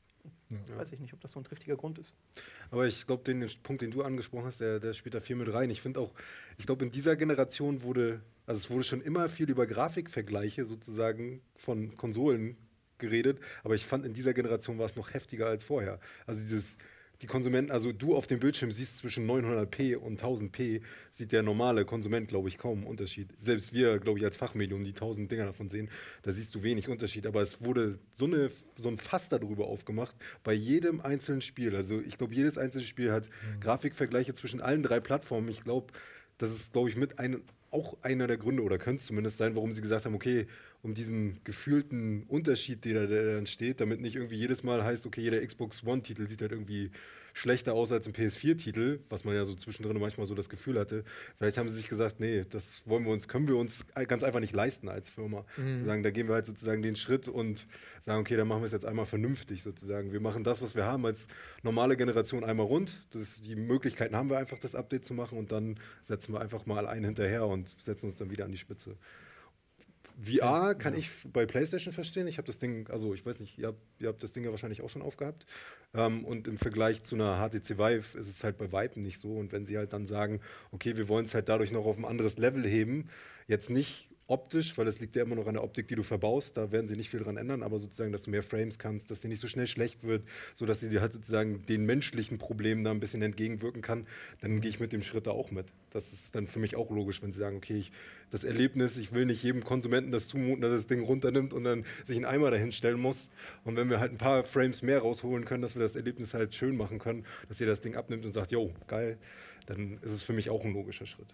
Weiß 0.77 0.93
ich 0.93 1.01
nicht, 1.01 1.13
ob 1.13 1.21
das 1.21 1.33
so 1.33 1.41
ein 1.41 1.45
triftiger 1.45 1.77
Grund 1.77 1.99
ist. 1.99 2.15
Aber 2.71 2.87
ich 2.87 3.07
glaube, 3.07 3.25
den 3.25 3.49
Punkt, 3.63 3.83
den 3.83 3.91
du 3.91 4.03
angesprochen 4.03 4.47
hast, 4.47 4.61
der, 4.61 4.81
der 4.81 4.95
spielt 4.95 5.15
da 5.15 5.21
viel 5.21 5.37
mit 5.37 5.53
rein. 5.53 5.71
Ich 5.71 5.83
finde 5.83 6.01
auch, 6.01 6.13
ich 6.57 6.67
glaube, 6.67 6.85
in 6.85 6.91
dieser 6.91 7.17
Generation 7.17 7.83
wurde, 7.83 8.21
also 8.47 8.59
es 8.59 8.71
wurde 8.71 8.85
schon 8.85 9.03
immer 9.03 9.29
viel 9.29 9.51
über 9.51 9.67
Grafikvergleiche 9.67 10.65
sozusagen 10.65 11.43
von 11.57 11.97
Konsolen 11.97 12.57
geredet, 12.99 13.39
aber 13.65 13.75
ich 13.75 13.87
fand, 13.87 14.05
in 14.05 14.15
dieser 14.15 14.35
Generation 14.35 14.79
war 14.79 14.87
es 14.87 14.97
noch 14.97 15.15
heftiger 15.15 15.47
als 15.47 15.65
vorher. 15.65 16.01
Also 16.27 16.43
dieses, 16.43 16.79
die 17.23 17.27
Konsumenten, 17.27 17.73
also 17.73 17.93
du 17.93 18.15
auf 18.15 18.27
dem 18.27 18.41
Bildschirm 18.41 18.71
siehst 18.71 18.99
zwischen 18.99 19.27
900p 19.27 19.97
und 19.97 20.23
1000p, 20.23 20.83
sieht 21.11 21.33
der 21.33 21.43
normale 21.43 21.85
Konsument, 21.85 22.29
glaube 22.29 22.49
ich, 22.49 22.59
kaum 22.59 22.79
einen 22.79 22.87
Unterschied. 22.87 23.29
Selbst 23.41 23.73
wir, 23.73 23.99
glaube 23.99 24.19
ich, 24.19 24.25
als 24.25 24.37
Fachmedium, 24.37 24.85
die 24.85 24.91
1000 24.91 25.31
Dinger 25.31 25.47
davon 25.47 25.71
sehen, 25.71 25.89
da 26.23 26.33
siehst 26.33 26.55
du 26.55 26.63
wenig 26.63 26.89
Unterschied. 26.89 27.27
Aber 27.27 27.41
es 27.41 27.63
wurde 27.63 27.99
so, 28.15 28.27
eine, 28.27 28.51
so 28.77 28.89
ein 28.89 28.99
Fass 28.99 29.31
darüber 29.31 29.67
aufgemacht, 29.67 30.15
bei 30.45 30.53
jedem 30.53 31.01
einzelnen 31.01 31.41
Spiel. 31.41 31.75
Also 31.75 32.01
ich 32.01 32.19
glaube, 32.19 32.35
jedes 32.35 32.59
einzelne 32.59 32.85
Spiel 32.85 33.11
hat 33.13 33.31
Grafikvergleiche 33.61 34.35
zwischen 34.35 34.61
allen 34.61 34.83
drei 34.83 35.01
Plattformen. 35.01 35.49
Ich 35.49 35.65
glaube, 35.65 35.93
das 36.37 36.51
ist, 36.51 36.75
glaube 36.75 36.91
ich, 36.91 36.97
mit 36.97 37.19
ein, 37.19 37.41
auch 37.71 37.97
einer 38.03 38.27
der 38.27 38.37
Gründe, 38.37 38.63
oder 38.63 38.77
könnte 38.77 39.01
es 39.01 39.07
zumindest 39.07 39.39
sein, 39.39 39.55
warum 39.55 39.73
sie 39.73 39.81
gesagt 39.81 40.05
haben, 40.05 40.15
okay, 40.15 40.47
um 40.87 40.95
diesen 40.95 41.41
gefühlten 41.43 42.23
Unterschied, 42.29 42.85
der 42.85 43.03
da 43.03 43.07
der 43.07 43.35
dann 43.35 43.47
steht, 43.47 43.81
damit 43.81 44.01
nicht 44.01 44.15
irgendwie 44.15 44.37
jedes 44.37 44.63
Mal 44.63 44.85
heißt, 44.85 45.05
okay, 45.05 45.21
jeder 45.21 45.45
Xbox 45.45 45.85
One-Titel 45.85 46.29
sieht 46.29 46.41
halt 46.41 46.53
irgendwie 46.53 46.93
schlechter 47.35 47.75
aus 47.75 47.91
als 47.91 48.07
ein 48.07 48.15
PS4-Titel, 48.15 49.01
was 49.11 49.25
man 49.25 49.35
ja 49.35 49.45
so 49.45 49.55
zwischendrin 49.57 49.99
manchmal 49.99 50.27
so 50.27 50.35
das 50.37 50.49
Gefühl 50.49 50.79
hatte. 50.79 51.05
Vielleicht 51.37 51.59
haben 51.59 51.69
sie 51.69 51.75
sich 51.75 51.89
gesagt, 51.89 52.21
nee, 52.21 52.47
das 52.49 52.83
wollen 52.87 53.05
wir 53.05 53.13
uns, 53.13 53.27
können 53.27 53.49
wir 53.49 53.57
uns 53.57 53.85
ganz 54.07 54.23
einfach 54.23 54.39
nicht 54.41 54.55
leisten 54.55 54.89
als 54.89 55.11
Firma. 55.11 55.45
Zu 55.77 55.85
sagen, 55.85 56.03
da 56.05 56.11
gehen 56.11 56.29
wir 56.29 56.35
halt 56.37 56.47
sozusagen 56.47 56.81
den 56.81 56.95
Schritt 56.97 57.29
und 57.29 57.67
sagen, 58.01 58.21
okay, 58.21 58.37
dann 58.37 58.49
machen 58.49 58.63
wir 58.63 58.67
es 58.67 58.73
jetzt 58.73 58.87
einmal 58.87 59.07
vernünftig 59.07 59.65
sozusagen. 59.65 60.13
Wir 60.13 60.21
machen 60.21 60.45
das, 60.45 60.63
was 60.63 60.77
wir 60.77 60.87
haben 60.87 61.05
als 61.05 61.27
normale 61.63 61.97
Generation 61.97 62.45
einmal 62.45 62.67
rund. 62.67 63.05
Das, 63.11 63.43
die 63.43 63.57
Möglichkeiten 63.57 64.17
haben 64.17 64.31
wir 64.31 64.39
einfach, 64.39 64.59
das 64.59 64.75
Update 64.77 65.05
zu 65.05 65.13
machen 65.13 65.37
und 65.37 65.51
dann 65.53 65.79
setzen 66.05 66.33
wir 66.33 66.41
einfach 66.41 66.65
mal 66.65 66.87
einen 66.87 67.05
hinterher 67.05 67.45
und 67.45 67.69
setzen 67.85 68.07
uns 68.07 68.17
dann 68.17 68.31
wieder 68.31 68.45
an 68.45 68.53
die 68.53 68.59
Spitze. 68.59 68.97
VR 70.19 70.75
kann 70.75 70.95
ich 70.95 71.11
bei 71.31 71.45
PlayStation 71.45 71.93
verstehen. 71.93 72.27
Ich 72.27 72.39
habe 72.39 72.47
das 72.47 72.59
Ding, 72.59 72.89
also 72.89 73.13
ich 73.13 73.27
weiß 73.27 73.41
nicht, 73.41 73.59
ihr 73.59 73.69
habt, 73.69 73.81
ihr 73.99 74.09
habt 74.09 74.23
das 74.23 74.33
Ding 74.33 74.45
ja 74.45 74.51
wahrscheinlich 74.51 74.83
auch 74.83 74.89
schon 74.89 75.03
aufgehabt. 75.03 75.47
Ähm, 75.95 76.25
und 76.25 76.49
im 76.49 76.57
Vergleich 76.57 77.05
zu 77.05 77.15
einer 77.17 77.37
HTC 77.37 77.79
Vive 77.79 78.19
ist 78.19 78.29
es 78.29 78.43
halt 78.43 78.57
bei 78.57 78.73
Weitem 78.73 79.03
nicht 79.03 79.21
so. 79.21 79.35
Und 79.35 79.53
wenn 79.53 79.67
sie 79.67 79.77
halt 79.77 79.93
dann 79.93 80.07
sagen, 80.07 80.41
okay, 80.73 80.97
wir 80.97 81.09
wollen 81.09 81.27
es 81.27 81.35
halt 81.35 81.49
dadurch 81.49 81.71
noch 81.71 81.85
auf 81.85 81.99
ein 81.99 82.05
anderes 82.05 82.39
Level 82.39 82.65
heben, 82.65 83.11
jetzt 83.47 83.69
nicht 83.69 84.09
optisch, 84.29 84.77
weil 84.77 84.85
das 84.85 84.99
liegt 84.99 85.15
ja 85.15 85.23
immer 85.23 85.37
noch 85.37 85.47
an 85.47 85.55
der 85.55 85.63
Optik, 85.63 85.87
die 85.89 85.95
du 85.95 86.03
verbaust, 86.03 86.57
da 86.57 86.73
werden 86.73 86.89
sie 86.89 86.97
nicht 86.97 87.11
viel 87.11 87.21
dran 87.21 87.37
ändern, 87.37 87.63
aber 87.63 87.79
sozusagen, 87.79 88.11
dass 88.11 88.23
du 88.25 88.31
mehr 88.31 88.43
Frames 88.43 88.79
kannst, 88.79 89.11
dass 89.11 89.21
die 89.21 89.29
nicht 89.29 89.41
so 89.41 89.47
schnell 89.47 89.69
schlecht 89.69 90.03
wird, 90.03 90.25
sodass 90.55 90.81
sie 90.81 91.01
halt 91.01 91.13
sozusagen 91.13 91.65
den 91.67 91.87
menschlichen 91.87 92.39
Problemen 92.39 92.83
da 92.83 92.91
ein 92.91 92.99
bisschen 92.99 93.23
entgegenwirken 93.23 93.83
kann, 93.83 94.07
dann 94.41 94.61
gehe 94.61 94.71
ich 94.71 94.81
mit 94.81 94.93
dem 94.93 95.03
Schritt 95.03 95.29
da 95.29 95.31
auch 95.31 95.53
mit. 95.53 95.67
Das 95.91 96.13
ist 96.13 96.35
dann 96.35 96.49
für 96.49 96.59
mich 96.59 96.75
auch 96.75 96.91
logisch, 96.91 97.23
wenn 97.23 97.31
sie 97.31 97.39
sagen, 97.39 97.57
okay, 97.57 97.79
ich, 97.79 97.93
das 98.31 98.43
Erlebnis, 98.43 98.99
ich 98.99 99.13
will 99.13 99.27
nicht 99.27 99.43
jedem 99.43 99.63
Konsumenten 99.63 100.11
das 100.11 100.27
zumuten, 100.27 100.61
dass 100.61 100.73
er 100.73 100.77
das 100.77 100.87
Ding 100.87 101.05
runternimmt 101.05 101.53
und 101.53 101.63
dann 101.63 101.85
sich 102.05 102.17
einen 102.17 102.25
Eimer 102.25 102.51
dahin 102.51 102.73
stellen 102.73 103.01
muss. 103.01 103.31
Und 103.65 103.77
wenn 103.77 103.89
wir 103.91 104.01
halt 104.01 104.13
ein 104.13 104.19
paar 104.19 104.45
Frames 104.45 104.83
mehr 104.83 104.99
rausholen 104.99 105.45
können, 105.45 105.63
dass 105.63 105.77
wir 105.77 105.83
das 105.83 105.95
Erlebnis 105.95 106.35
halt 106.35 106.55
schön 106.55 106.77
machen 106.77 106.99
können, 106.99 107.25
dass 107.49 107.61
ihr 107.61 107.67
das 107.67 107.81
Ding 107.81 107.95
abnimmt 107.95 108.27
und 108.27 108.33
sagt, 108.33 108.51
jo, 108.51 108.73
geil, 108.89 109.19
dann 109.67 109.99
ist 110.03 110.13
es 110.13 110.25
für 110.25 110.33
mich 110.33 110.51
auch 110.51 110.65
ein 110.65 110.73
logischer 110.73 111.07
Schritt. 111.07 111.29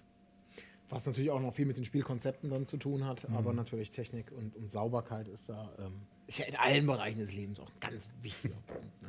Was 0.93 1.07
natürlich 1.07 1.31
auch 1.31 1.41
noch 1.41 1.55
viel 1.55 1.65
mit 1.65 1.79
den 1.79 1.87
Spielkonzepten 1.87 2.51
dann 2.51 2.67
zu 2.67 2.77
tun 2.77 3.07
hat, 3.07 3.27
aber 3.31 3.55
natürlich 3.55 3.93
Technik 3.93 4.31
und, 4.31 4.55
und 4.57 4.71
Sauberkeit 4.71 5.27
ist 5.27 5.49
da, 5.49 5.73
ähm, 5.79 6.03
ist 6.27 6.39
ja 6.39 6.45
in 6.45 6.55
allen 6.55 6.85
Bereichen 6.85 7.19
des 7.19 7.33
Lebens 7.33 7.61
auch 7.61 7.69
ein 7.69 7.81
ganz 7.81 8.11
wichtiger 8.21 8.57
Punkt, 8.67 9.01
ne, 9.01 9.09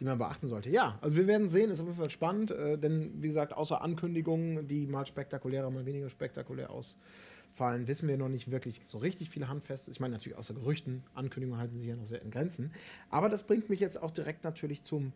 die 0.00 0.04
man 0.04 0.16
beachten 0.16 0.48
sollte. 0.48 0.70
Ja, 0.70 0.98
also 1.02 1.18
wir 1.18 1.26
werden 1.26 1.50
sehen, 1.50 1.70
ist 1.70 1.80
auf 1.80 1.86
jeden 1.86 1.98
Fall 1.98 2.08
spannend, 2.08 2.50
äh, 2.50 2.78
denn 2.78 3.12
wie 3.22 3.26
gesagt, 3.26 3.52
außer 3.52 3.82
Ankündigungen, 3.82 4.68
die 4.68 4.86
mal 4.86 5.04
spektakulärer, 5.04 5.68
mal 5.68 5.84
weniger 5.84 6.08
spektakulär 6.08 6.70
ausfallen, 6.70 7.86
wissen 7.86 8.08
wir 8.08 8.16
noch 8.16 8.30
nicht 8.30 8.50
wirklich 8.50 8.80
so 8.86 8.96
richtig 8.96 9.28
viel 9.28 9.48
handfest. 9.48 9.88
Ich 9.88 10.00
meine 10.00 10.14
natürlich 10.14 10.38
außer 10.38 10.54
Gerüchten, 10.54 11.04
Ankündigungen 11.12 11.60
halten 11.60 11.76
sich 11.76 11.88
ja 11.88 11.96
noch 11.96 12.06
sehr 12.06 12.22
in 12.22 12.30
Grenzen. 12.30 12.72
Aber 13.10 13.28
das 13.28 13.42
bringt 13.42 13.68
mich 13.68 13.80
jetzt 13.80 14.02
auch 14.02 14.12
direkt 14.12 14.44
natürlich 14.44 14.82
zum 14.82 15.12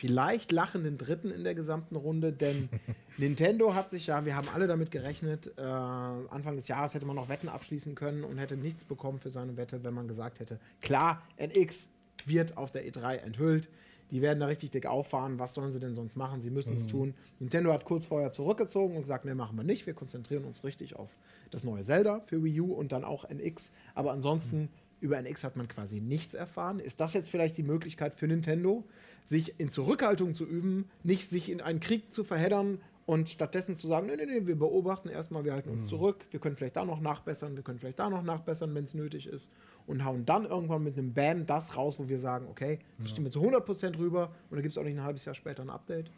vielleicht 0.00 0.50
lachenden 0.50 0.96
Dritten 0.96 1.30
in 1.30 1.44
der 1.44 1.54
gesamten 1.54 1.94
Runde, 1.94 2.32
denn 2.32 2.70
Nintendo 3.18 3.74
hat 3.74 3.90
sich 3.90 4.06
ja, 4.06 4.24
wir 4.24 4.34
haben 4.34 4.48
alle 4.54 4.66
damit 4.66 4.90
gerechnet, 4.90 5.52
äh, 5.58 5.60
Anfang 5.60 6.56
des 6.56 6.68
Jahres 6.68 6.94
hätte 6.94 7.04
man 7.04 7.16
noch 7.16 7.28
Wetten 7.28 7.50
abschließen 7.50 7.94
können 7.94 8.24
und 8.24 8.38
hätte 8.38 8.56
nichts 8.56 8.82
bekommen 8.82 9.18
für 9.18 9.28
seine 9.28 9.58
Wette, 9.58 9.84
wenn 9.84 9.92
man 9.92 10.08
gesagt 10.08 10.40
hätte, 10.40 10.58
klar, 10.80 11.22
NX 11.36 11.90
wird 12.24 12.56
auf 12.56 12.70
der 12.70 12.86
E3 12.90 13.16
enthüllt. 13.16 13.68
Die 14.10 14.22
werden 14.22 14.40
da 14.40 14.46
richtig 14.46 14.70
dick 14.70 14.86
auffahren. 14.86 15.38
Was 15.38 15.54
sollen 15.54 15.70
sie 15.70 15.78
denn 15.78 15.94
sonst 15.94 16.16
machen? 16.16 16.40
Sie 16.40 16.50
müssen 16.50 16.74
es 16.74 16.88
tun. 16.88 17.14
Nintendo 17.38 17.72
hat 17.72 17.84
kurz 17.84 18.06
vorher 18.06 18.32
zurückgezogen 18.32 18.96
und 18.96 19.02
gesagt, 19.02 19.24
ne, 19.24 19.36
machen 19.36 19.56
wir 19.56 19.62
nicht. 19.62 19.86
Wir 19.86 19.94
konzentrieren 19.94 20.44
uns 20.44 20.64
richtig 20.64 20.96
auf 20.96 21.16
das 21.52 21.62
neue 21.62 21.82
Zelda 21.82 22.20
für 22.26 22.42
Wii 22.42 22.60
U 22.60 22.72
und 22.72 22.90
dann 22.90 23.04
auch 23.04 23.24
NX. 23.30 23.70
Aber 23.94 24.10
ansonsten 24.10 24.68
über 25.00 25.18
NX 25.18 25.44
hat 25.44 25.56
man 25.56 25.68
quasi 25.68 26.00
nichts 26.00 26.34
erfahren. 26.34 26.78
Ist 26.78 27.00
das 27.00 27.14
jetzt 27.14 27.30
vielleicht 27.30 27.56
die 27.56 27.62
Möglichkeit 27.62 28.14
für 28.14 28.26
Nintendo, 28.26 28.84
sich 29.30 29.60
in 29.60 29.70
Zurückhaltung 29.70 30.34
zu 30.34 30.44
üben, 30.44 30.90
nicht 31.04 31.30
sich 31.30 31.50
in 31.50 31.60
einen 31.60 31.78
Krieg 31.78 32.12
zu 32.12 32.24
verheddern 32.24 32.80
und 33.06 33.30
stattdessen 33.30 33.76
zu 33.76 33.86
sagen, 33.86 34.08
nee, 34.08 34.16
nee, 34.16 34.26
nee, 34.26 34.46
wir 34.48 34.56
beobachten 34.56 35.08
erstmal, 35.08 35.44
wir 35.44 35.52
halten 35.52 35.70
uns 35.70 35.86
zurück, 35.86 36.26
wir 36.32 36.40
können 36.40 36.56
vielleicht 36.56 36.74
da 36.74 36.84
noch 36.84 37.00
nachbessern, 37.00 37.54
wir 37.54 37.62
können 37.62 37.78
vielleicht 37.78 38.00
da 38.00 38.10
noch 38.10 38.24
nachbessern, 38.24 38.74
wenn 38.74 38.82
es 38.82 38.92
nötig 38.92 39.28
ist 39.28 39.48
und 39.86 40.04
hauen 40.04 40.26
dann 40.26 40.46
irgendwann 40.46 40.82
mit 40.82 40.98
einem 40.98 41.14
Bam 41.14 41.46
das 41.46 41.76
raus, 41.76 42.00
wo 42.00 42.08
wir 42.08 42.18
sagen, 42.18 42.48
okay, 42.50 42.80
da 42.98 43.06
stehen 43.06 43.22
wir 43.22 43.30
zu 43.30 43.40
100% 43.40 43.98
rüber 43.98 44.34
und 44.50 44.56
da 44.56 44.62
gibt 44.62 44.72
es 44.72 44.78
auch 44.78 44.82
nicht 44.82 44.96
ein 44.96 45.04
halbes 45.04 45.24
Jahr 45.24 45.36
später 45.36 45.62
ein 45.62 45.70
Update. 45.70 46.10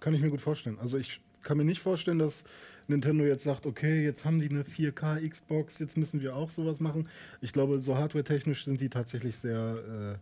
Kann 0.00 0.14
ich 0.14 0.20
mir 0.20 0.30
gut 0.30 0.40
vorstellen. 0.40 0.80
Also 0.80 0.98
ich 0.98 1.20
kann 1.42 1.58
mir 1.58 1.64
nicht 1.64 1.80
vorstellen, 1.80 2.18
dass 2.18 2.42
Nintendo 2.88 3.24
jetzt 3.24 3.44
sagt, 3.44 3.66
okay, 3.66 4.02
jetzt 4.04 4.24
haben 4.24 4.40
die 4.40 4.50
eine 4.50 4.64
4K 4.64 5.28
Xbox, 5.28 5.78
jetzt 5.78 5.96
müssen 5.96 6.20
wir 6.20 6.34
auch 6.34 6.50
sowas 6.50 6.80
machen. 6.80 7.08
Ich 7.40 7.52
glaube, 7.52 7.80
so 7.80 7.96
hardware-technisch 7.96 8.64
sind 8.64 8.80
die 8.80 8.88
tatsächlich 8.88 9.36
sehr, 9.36 10.18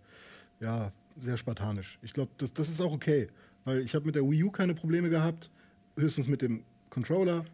äh, 0.60 0.64
ja, 0.64 0.92
sehr 1.18 1.36
spartanisch. 1.36 1.98
Ich 2.02 2.12
glaube, 2.12 2.30
das, 2.38 2.52
das 2.52 2.68
ist 2.68 2.80
auch 2.80 2.92
okay, 2.92 3.28
weil 3.64 3.80
ich 3.80 3.94
habe 3.94 4.06
mit 4.06 4.14
der 4.14 4.22
Wii 4.22 4.44
U 4.44 4.50
keine 4.50 4.74
Probleme 4.74 5.10
gehabt, 5.10 5.50
höchstens 5.96 6.28
mit 6.28 6.42
dem 6.42 6.64
Controller, 6.88 7.44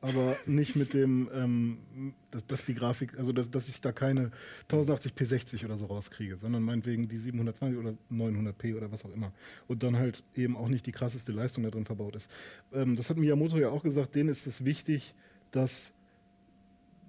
aber 0.00 0.36
nicht 0.46 0.76
mit 0.76 0.94
dem, 0.94 1.28
ähm, 1.32 2.14
dass, 2.30 2.46
dass 2.46 2.64
die 2.64 2.74
Grafik, 2.74 3.18
also 3.18 3.32
dass, 3.32 3.50
dass 3.50 3.68
ich 3.68 3.80
da 3.80 3.92
keine 3.92 4.30
1080p 4.70 5.24
60 5.24 5.64
oder 5.64 5.76
so 5.76 5.86
rauskriege, 5.86 6.36
sondern 6.36 6.62
meinetwegen 6.62 7.08
die 7.08 7.18
720 7.18 7.78
oder 7.78 7.94
900p 8.12 8.76
oder 8.76 8.92
was 8.92 9.04
auch 9.04 9.12
immer. 9.12 9.32
Und 9.66 9.82
dann 9.82 9.96
halt 9.96 10.22
eben 10.34 10.56
auch 10.56 10.68
nicht 10.68 10.86
die 10.86 10.92
krasseste 10.92 11.32
Leistung 11.32 11.64
da 11.64 11.70
drin 11.70 11.86
verbaut 11.86 12.16
ist. 12.16 12.30
Ähm, 12.72 12.96
das 12.96 13.10
hat 13.10 13.16
Miyamoto 13.16 13.58
ja 13.58 13.70
auch 13.70 13.82
gesagt, 13.82 14.14
denen 14.14 14.28
ist 14.28 14.46
es 14.46 14.64
wichtig, 14.64 15.14
dass 15.50 15.92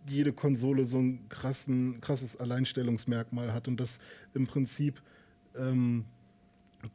jede 0.10 0.34
Konsole 0.34 0.86
so 0.86 1.00
ein 1.00 1.28
krassen, 1.30 2.00
krasses 2.02 2.38
Alleinstellungsmerkmal 2.38 3.54
hat 3.54 3.68
und 3.68 3.80
dass 3.80 4.00
im 4.34 4.48
Prinzip 4.48 5.02
ähm, 5.60 6.06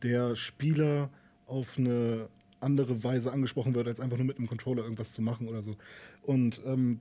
der 0.02 0.36
Spieler 0.36 1.10
auf 1.47 1.78
eine 1.78 2.28
andere 2.60 3.02
Weise 3.02 3.32
angesprochen 3.32 3.74
wird, 3.74 3.89
als 3.89 4.01
einfach 4.01 4.16
nur 4.16 4.26
mit 4.26 4.39
einem 4.39 4.47
Controller 4.47 4.84
irgendwas 4.84 5.12
zu 5.12 5.22
machen 5.22 5.48
oder 5.48 5.62
so. 5.62 5.76
Und 6.22 6.60
ähm, 6.64 7.01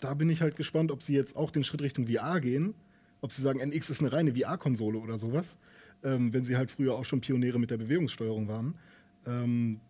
da 0.00 0.14
bin 0.14 0.30
ich 0.30 0.40
halt 0.40 0.56
gespannt, 0.56 0.90
ob 0.90 1.02
sie 1.02 1.14
jetzt 1.14 1.36
auch 1.36 1.50
den 1.50 1.64
Schritt 1.64 1.82
Richtung 1.82 2.06
VR 2.08 2.40
gehen, 2.40 2.74
ob 3.20 3.32
sie 3.32 3.42
sagen, 3.42 3.60
NX 3.60 3.90
ist 3.90 4.00
eine 4.00 4.12
reine 4.12 4.34
VR-Konsole 4.34 4.98
oder 4.98 5.18
sowas, 5.18 5.58
ähm, 6.02 6.32
wenn 6.32 6.44
sie 6.44 6.56
halt 6.56 6.70
früher 6.70 6.94
auch 6.94 7.04
schon 7.04 7.20
Pioniere 7.20 7.58
mit 7.58 7.70
der 7.70 7.76
Bewegungssteuerung 7.76 8.48
waren. 8.48 8.74
Ähm, 9.26 9.80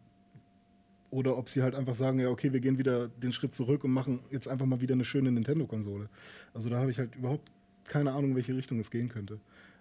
oder 1.11 1.37
ob 1.37 1.49
sie 1.49 1.63
halt 1.63 1.75
einfach 1.75 1.95
sagen, 1.95 2.19
ja, 2.21 2.29
okay, 2.29 2.53
wir 2.53 2.61
gehen 2.61 2.79
wieder 2.79 3.09
den 3.09 3.33
Schritt 3.33 3.55
zurück 3.55 3.85
und 3.85 3.93
machen 3.93 4.21
jetzt 4.31 4.49
einfach 4.49 4.67
mal 4.67 4.81
wieder 4.81 4.95
eine 4.95 5.05
schöne 5.05 5.31
Nintendo-Konsole. 5.31 6.09
Also 6.55 6.71
da 6.71 6.79
habe 6.79 6.91
ich 6.91 6.99
halt 6.99 7.15
überhaupt 7.17 7.51
keine 7.85 8.13
Ahnung, 8.13 8.31
in 8.31 8.37
welche 8.37 8.57
Richtung 8.57 8.81
es 8.81 8.91
gehen 8.91 9.09
könnte. 9.09 9.39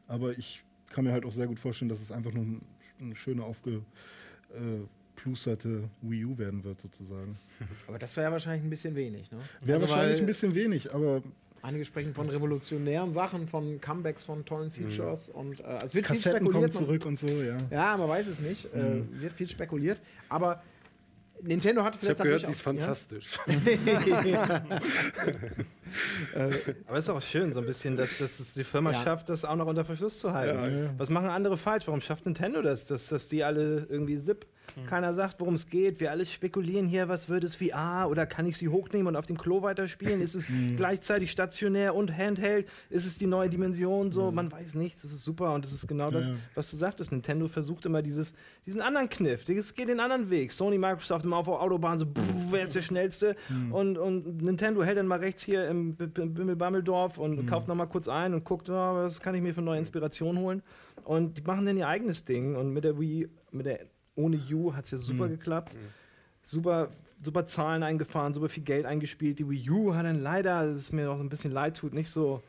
Aber 0.08 0.38
ich 0.38 0.64
kann 0.94 1.06
mir 1.06 1.12
halt 1.12 1.26
auch 1.26 1.32
sehr 1.32 1.48
gut 1.48 1.60
vorstellen, 1.60 1.90
dass 1.90 2.02
es 2.02 2.12
einfach 2.12 2.34
nur 2.34 2.44
ein- 2.44 2.62
eine 3.00 3.16
schöne 3.16 3.44
aufgeplusterte 3.44 5.84
Wii 6.02 6.26
U 6.26 6.38
werden 6.38 6.64
wird, 6.64 6.82
sozusagen. 6.82 7.38
Aber 7.88 8.00
das 8.00 8.16
wäre 8.16 8.28
ja 8.28 8.32
wahrscheinlich 8.32 8.64
ein 8.64 8.70
bisschen 8.70 8.96
wenig, 8.96 9.32
ne? 9.32 9.38
Wäre 9.62 9.80
Also, 9.82 9.90
wahrscheinlich 9.90 10.20
ein 10.20 10.26
bisschen 10.26 10.56
wenig, 10.56 10.94
aber 10.94 11.22
Einige 11.64 11.86
sprechen 11.86 12.16
von 12.16 12.28
revolutionären 12.28 13.14
Sachen, 13.14 13.48
von 13.48 13.80
Comebacks, 13.80 14.24
von 14.24 14.44
tollen 14.46 14.72
Features 14.72 15.30
und 15.30 15.60
äh, 15.60 15.76
es 15.86 15.94
wird 15.94 16.08
viel 16.08 16.16
Kassetten 16.16 16.52
kommen 16.52 16.72
spekuliert. 16.72 16.74
man- 16.74 16.84
zurück 16.86 17.06
und 17.06 17.20
so, 17.20 17.28
ja. 17.28 17.56
Ja, 17.70 17.96
man 17.98 18.10
weiß 18.10 18.26
es 18.26 18.42
nicht. 18.42 18.66
Äh, 18.74 19.04
wird 19.22 19.32
viel 19.34 19.48
spekuliert. 19.48 20.02
Aber 20.28 20.64
Nintendo 21.44 21.84
hat 21.84 21.94
Ich 21.96 22.00
vielleicht 22.02 22.20
habe 22.20 22.30
gehört, 22.30 22.46
sie 22.46 22.52
ist 22.52 22.68
auch- 22.68 22.74
ja? 22.74 22.82
fantastisch. 22.96 23.26
Aber 26.88 26.98
es 26.98 27.04
ist 27.06 27.10
auch 27.10 27.22
schön, 27.22 27.52
so 27.54 27.60
ein 27.60 27.66
bisschen, 27.66 27.96
dass, 27.96 28.18
dass 28.18 28.40
es 28.40 28.54
die 28.54 28.64
Firma 28.64 28.92
Ja. 28.92 29.02
schafft, 29.02 29.30
das 29.30 29.44
auch 29.46 29.56
noch 29.56 29.68
unter 29.68 29.84
Verschluss 29.84 30.20
zu 30.20 30.34
halten. 30.34 30.58
Ja, 30.60 30.68
ja. 30.86 30.90
Was 30.98 31.10
machen 31.10 31.30
andere 31.30 31.58
falsch? 31.58 31.88
Warum 31.88 32.02
schafft 32.02 32.26
Nintendo 32.26 32.62
das? 32.62 32.86
Dass, 32.88 33.08
dass 33.08 33.30
die 33.30 33.44
alle 33.44 33.86
irgendwie 33.90 34.18
SIP, 34.76 34.88
keiner 34.88 35.14
sagt, 35.14 35.40
worum 35.40 35.54
es 35.56 35.68
geht. 35.68 36.00
Wir 36.00 36.12
alle 36.12 36.26
spekulieren 36.26 36.88
hier, 36.88 37.08
was 37.10 37.30
wird 37.30 37.44
es 37.44 37.56
VR 37.56 38.08
oder 38.10 38.26
kann 38.26 38.46
ich 38.46 38.58
sie 38.58 38.70
hochnehmen 38.70 39.08
und 39.08 39.16
auf 39.16 39.26
dem 39.26 39.38
Klo 39.38 39.62
weiterspielen? 39.62 40.22
Ist 40.22 40.36
es 40.36 40.52
gleichzeitig 40.76 41.32
stationär 41.32 41.96
und 41.96 42.16
Handheld? 42.16 42.68
Ist 42.90 43.06
es 43.06 43.18
die 43.18 43.28
neue 43.28 43.50
Dimension? 43.50 44.12
So, 44.12 44.32
man 44.32 44.52
weiß 44.52 44.76
nichts. 44.76 45.02
Das 45.02 45.12
ist 45.12 45.24
super 45.24 45.54
und 45.54 45.66
das 45.66 45.72
ist 45.74 45.88
genau 45.88 46.10
das, 46.12 46.30
Ja. 46.30 46.36
was 46.56 46.70
du 46.72 46.78
sagtest. 46.78 47.12
Nintendo 47.12 47.48
versucht 47.48 47.86
immer 47.86 48.02
dieses, 48.02 48.34
diesen 48.66 48.82
anderen 48.82 49.10
Kniff. 49.10 49.48
Es 49.50 49.74
geht 49.74 49.90
den 49.90 50.00
anderen 50.00 50.30
Weg. 50.30 50.52
Sony, 50.52 50.78
Microsoft 50.78 51.26
immer 51.26 51.38
auf 51.38 51.46
der 51.46 51.62
Autobahn 51.62 51.98
so, 51.98 52.06
pff, 52.06 52.52
wer 52.52 52.64
ist 52.64 52.76
der 52.76 52.82
Schnellste? 52.82 53.36
Und, 53.72 53.98
und 53.98 54.42
Nintendo 54.42 54.84
hält 54.84 54.98
dann 54.98 55.08
mal 55.08 55.20
rechts 55.20 55.44
hier 55.44 55.68
im 55.68 55.96
Bimmelbammeldorf 55.96 57.18
und 57.18 57.46
kauft 57.48 57.68
noch 57.68 57.76
mal 57.76 57.86
kurz 57.86 58.08
ein 58.08 58.34
und 58.34 58.44
guckt, 58.44 58.70
ah, 58.70 58.96
was 58.96 59.20
kann 59.20 59.36
ich 59.36 59.42
mir 59.42 59.54
für 59.54 59.62
neue 59.62 59.80
Inspiration 59.80 60.38
holen? 60.40 60.62
Und 61.04 61.38
die 61.38 61.42
machen 61.42 61.66
dann 61.66 61.78
ihr 61.78 61.88
eigenes 61.88 62.26
Ding. 62.26 62.56
Und 62.56 62.72
mit 62.74 62.84
der 62.84 63.00
Wii, 63.00 63.28
mit 63.52 63.66
der 63.66 63.80
ohne 64.16 64.38
U 64.54 64.74
hat 64.74 64.86
es 64.86 64.92
ja 64.92 64.98
super 64.98 65.28
geklappt. 65.30 65.78
Super, 66.44 66.90
super 67.24 67.46
Zahlen 67.46 67.84
eingefahren, 67.84 68.34
super 68.34 68.50
viel 68.50 68.64
Geld 68.64 68.86
eingespielt. 68.86 69.38
Die 69.40 69.48
Wii 69.48 69.70
U 69.70 69.94
hat 69.94 70.06
dann 70.06 70.22
leider, 70.22 70.66
das 70.72 70.80
ist 70.80 70.92
mir 70.92 71.06
noch 71.06 71.18
so 71.18 71.24
ein 71.24 71.30
bisschen 71.30 71.52
leid 71.52 71.78
tut, 71.78 71.94
nicht 71.94 72.10
so. 72.10 72.42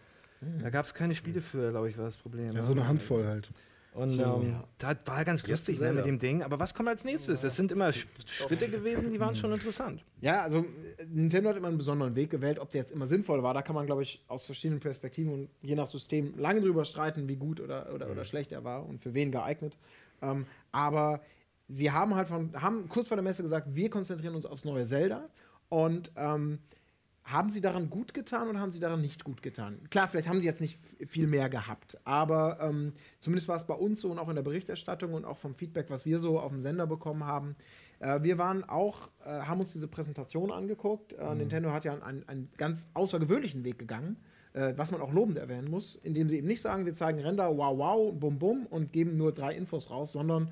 Da 0.60 0.70
gab 0.70 0.86
es 0.86 0.94
keine 0.94 1.14
Spiele 1.14 1.40
für, 1.40 1.70
glaube 1.70 1.88
ich, 1.88 1.96
war 1.98 2.04
das 2.04 2.16
Problem. 2.16 2.52
Ja, 2.52 2.62
so 2.62 2.72
eine 2.72 2.86
Handvoll 2.88 3.24
halt. 3.26 3.50
Und 3.94 4.08
So, 4.08 4.22
ähm, 4.22 4.56
das 4.78 4.96
war 5.04 5.22
ganz 5.24 5.46
lustig 5.46 5.78
ne, 5.78 5.92
mit 5.92 6.06
dem 6.06 6.18
Ding. 6.18 6.42
Aber 6.42 6.58
was 6.58 6.72
kommt 6.74 6.88
als 6.88 7.04
nächstes? 7.04 7.44
Es 7.44 7.54
sind 7.56 7.70
immer 7.70 7.88
Sch- 7.90 8.06
Schritte 8.26 8.68
gewesen, 8.68 9.12
die 9.12 9.20
waren 9.20 9.36
schon 9.36 9.52
interessant. 9.52 10.02
Ja, 10.22 10.40
also 10.42 10.64
Nintendo 11.10 11.50
hat 11.50 11.58
immer 11.58 11.68
einen 11.68 11.76
besonderen 11.76 12.16
Weg 12.16 12.30
gewählt. 12.30 12.58
Ob 12.58 12.70
der 12.70 12.80
jetzt 12.80 12.90
immer 12.90 13.06
sinnvoll 13.06 13.42
war, 13.42 13.52
da 13.52 13.60
kann 13.60 13.74
man, 13.74 13.84
glaube 13.84 14.02
ich, 14.02 14.24
aus 14.28 14.46
verschiedenen 14.46 14.80
Perspektiven 14.80 15.32
und 15.34 15.48
je 15.60 15.74
nach 15.74 15.86
System 15.86 16.32
lange 16.38 16.62
drüber 16.62 16.86
streiten, 16.86 17.28
wie 17.28 17.36
gut 17.36 17.60
oder, 17.60 17.92
oder, 17.94 18.10
oder 18.10 18.24
schlecht 18.24 18.50
er 18.50 18.64
war 18.64 18.86
und 18.86 18.98
für 18.98 19.12
wen 19.12 19.30
geeignet. 19.30 19.76
Ähm, 20.22 20.46
aber 20.72 21.20
sie 21.68 21.90
haben 21.90 22.14
halt 22.14 22.28
von, 22.28 22.60
haben 22.60 22.88
kurz 22.88 23.08
vor 23.08 23.16
der 23.16 23.24
Messe 23.24 23.42
gesagt, 23.42 23.74
wir 23.74 23.90
konzentrieren 23.90 24.34
uns 24.34 24.46
aufs 24.46 24.64
neue 24.64 24.84
Zelda 24.84 25.28
und 25.68 26.12
ähm, 26.16 26.58
haben 27.24 27.50
sie 27.50 27.60
daran 27.60 27.88
gut 27.88 28.14
getan 28.14 28.48
oder 28.48 28.58
haben 28.58 28.72
sie 28.72 28.80
daran 28.80 29.00
nicht 29.00 29.24
gut 29.24 29.42
getan? 29.42 29.78
Klar, 29.90 30.08
vielleicht 30.08 30.28
haben 30.28 30.40
sie 30.40 30.46
jetzt 30.46 30.60
nicht 30.60 30.78
viel 31.06 31.26
mehr 31.26 31.48
gehabt, 31.48 31.96
aber 32.04 32.58
ähm, 32.60 32.92
zumindest 33.20 33.48
war 33.48 33.56
es 33.56 33.66
bei 33.66 33.74
uns 33.74 34.00
so 34.00 34.10
und 34.10 34.18
auch 34.18 34.28
in 34.28 34.34
der 34.34 34.42
Berichterstattung 34.42 35.14
und 35.14 35.24
auch 35.24 35.38
vom 35.38 35.54
Feedback, 35.54 35.88
was 35.88 36.04
wir 36.04 36.18
so 36.18 36.40
auf 36.40 36.50
dem 36.50 36.60
Sender 36.60 36.86
bekommen 36.86 37.24
haben. 37.24 37.54
Äh, 38.00 38.22
wir 38.22 38.38
waren 38.38 38.64
auch, 38.64 39.08
äh, 39.24 39.28
haben 39.28 39.60
uns 39.60 39.72
diese 39.72 39.86
Präsentation 39.86 40.50
angeguckt. 40.50 41.12
Äh, 41.12 41.34
Nintendo 41.36 41.70
hat 41.70 41.84
ja 41.84 41.94
einen, 42.02 42.28
einen 42.28 42.50
ganz 42.56 42.88
außergewöhnlichen 42.94 43.62
Weg 43.62 43.78
gegangen, 43.78 44.16
äh, 44.54 44.74
was 44.76 44.90
man 44.90 45.00
auch 45.00 45.12
lobend 45.12 45.38
erwähnen 45.38 45.70
muss, 45.70 45.94
indem 46.02 46.28
sie 46.28 46.38
eben 46.38 46.48
nicht 46.48 46.60
sagen, 46.60 46.86
wir 46.86 46.94
zeigen 46.94 47.20
Render, 47.20 47.56
wow, 47.56 47.78
wow, 47.78 48.12
bum, 48.12 48.38
bum 48.38 48.66
und 48.66 48.92
geben 48.92 49.16
nur 49.16 49.32
drei 49.32 49.54
Infos 49.54 49.90
raus, 49.90 50.12
sondern 50.12 50.50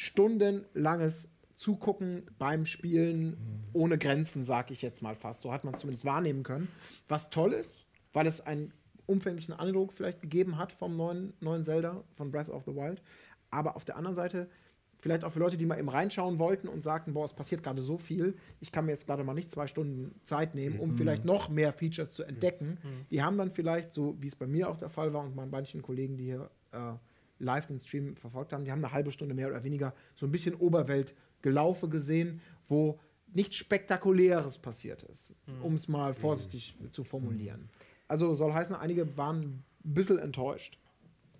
stundenlanges 0.00 1.28
Zugucken 1.56 2.22
beim 2.38 2.64
Spielen 2.64 3.36
ohne 3.74 3.98
Grenzen, 3.98 4.44
sag 4.44 4.70
ich 4.70 4.80
jetzt 4.80 5.02
mal 5.02 5.14
fast. 5.14 5.42
So 5.42 5.52
hat 5.52 5.62
man 5.62 5.74
es 5.74 5.80
zumindest 5.80 6.06
wahrnehmen 6.06 6.42
können. 6.42 6.68
Was 7.06 7.28
toll 7.28 7.52
ist, 7.52 7.84
weil 8.14 8.26
es 8.26 8.40
einen 8.40 8.72
umfänglichen 9.04 9.52
Eindruck 9.52 9.92
vielleicht 9.92 10.22
gegeben 10.22 10.56
hat 10.56 10.72
vom 10.72 10.96
neuen, 10.96 11.34
neuen 11.40 11.64
Zelda, 11.64 12.02
von 12.14 12.30
Breath 12.30 12.48
of 12.48 12.64
the 12.64 12.74
Wild. 12.74 13.02
Aber 13.50 13.76
auf 13.76 13.84
der 13.84 13.96
anderen 13.96 14.14
Seite, 14.14 14.48
vielleicht 14.96 15.22
auch 15.22 15.32
für 15.32 15.38
Leute, 15.40 15.58
die 15.58 15.66
mal 15.66 15.78
eben 15.78 15.90
reinschauen 15.90 16.38
wollten 16.38 16.66
und 16.66 16.82
sagten, 16.82 17.12
boah, 17.12 17.26
es 17.26 17.34
passiert 17.34 17.62
gerade 17.62 17.82
so 17.82 17.98
viel, 17.98 18.34
ich 18.60 18.72
kann 18.72 18.86
mir 18.86 18.92
jetzt 18.92 19.06
gerade 19.06 19.22
mal 19.22 19.34
nicht 19.34 19.50
zwei 19.50 19.66
Stunden 19.66 20.18
Zeit 20.24 20.54
nehmen, 20.54 20.80
um 20.80 20.94
vielleicht 20.94 21.26
noch 21.26 21.50
mehr 21.50 21.74
Features 21.74 22.12
zu 22.12 22.22
entdecken. 22.22 22.78
Die 23.10 23.22
haben 23.22 23.36
dann 23.36 23.50
vielleicht, 23.50 23.92
so 23.92 24.16
wie 24.18 24.28
es 24.28 24.34
bei 24.36 24.46
mir 24.46 24.70
auch 24.70 24.78
der 24.78 24.88
Fall 24.88 25.12
war 25.12 25.24
und 25.24 25.36
bei 25.36 25.44
manchen 25.44 25.82
Kollegen, 25.82 26.16
die 26.16 26.24
hier 26.24 26.50
äh, 26.72 26.92
live 27.40 27.66
den 27.66 27.78
Stream 27.78 28.16
verfolgt 28.16 28.52
haben, 28.52 28.64
die 28.64 28.70
haben 28.70 28.84
eine 28.84 28.92
halbe 28.92 29.10
Stunde 29.10 29.34
mehr 29.34 29.48
oder 29.48 29.64
weniger 29.64 29.94
so 30.14 30.26
ein 30.26 30.32
bisschen 30.32 30.54
Oberweltgelaufe 30.54 31.88
gesehen, 31.88 32.40
wo 32.68 33.00
nichts 33.32 33.56
Spektakuläres 33.56 34.58
passiert 34.58 35.02
ist, 35.04 35.34
um 35.62 35.74
es 35.74 35.88
mal 35.88 36.14
vorsichtig 36.14 36.76
zu 36.90 37.04
formulieren. 37.04 37.68
Also 38.08 38.34
soll 38.34 38.52
heißen, 38.52 38.76
einige 38.76 39.16
waren 39.16 39.40
ein 39.40 39.64
bisschen 39.84 40.18
enttäuscht. 40.18 40.78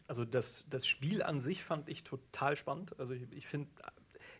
Also 0.07 0.25
das, 0.25 0.67
das 0.71 0.87
Spiel 0.87 1.23
an 1.23 1.41
sich 1.41 1.63
fand 1.63 1.89
ich 1.89 2.03
total 2.03 2.57
spannend. 2.57 2.99
Also 2.99 3.13
ich, 3.13 3.23
ich 3.33 3.47
finde 3.47 3.69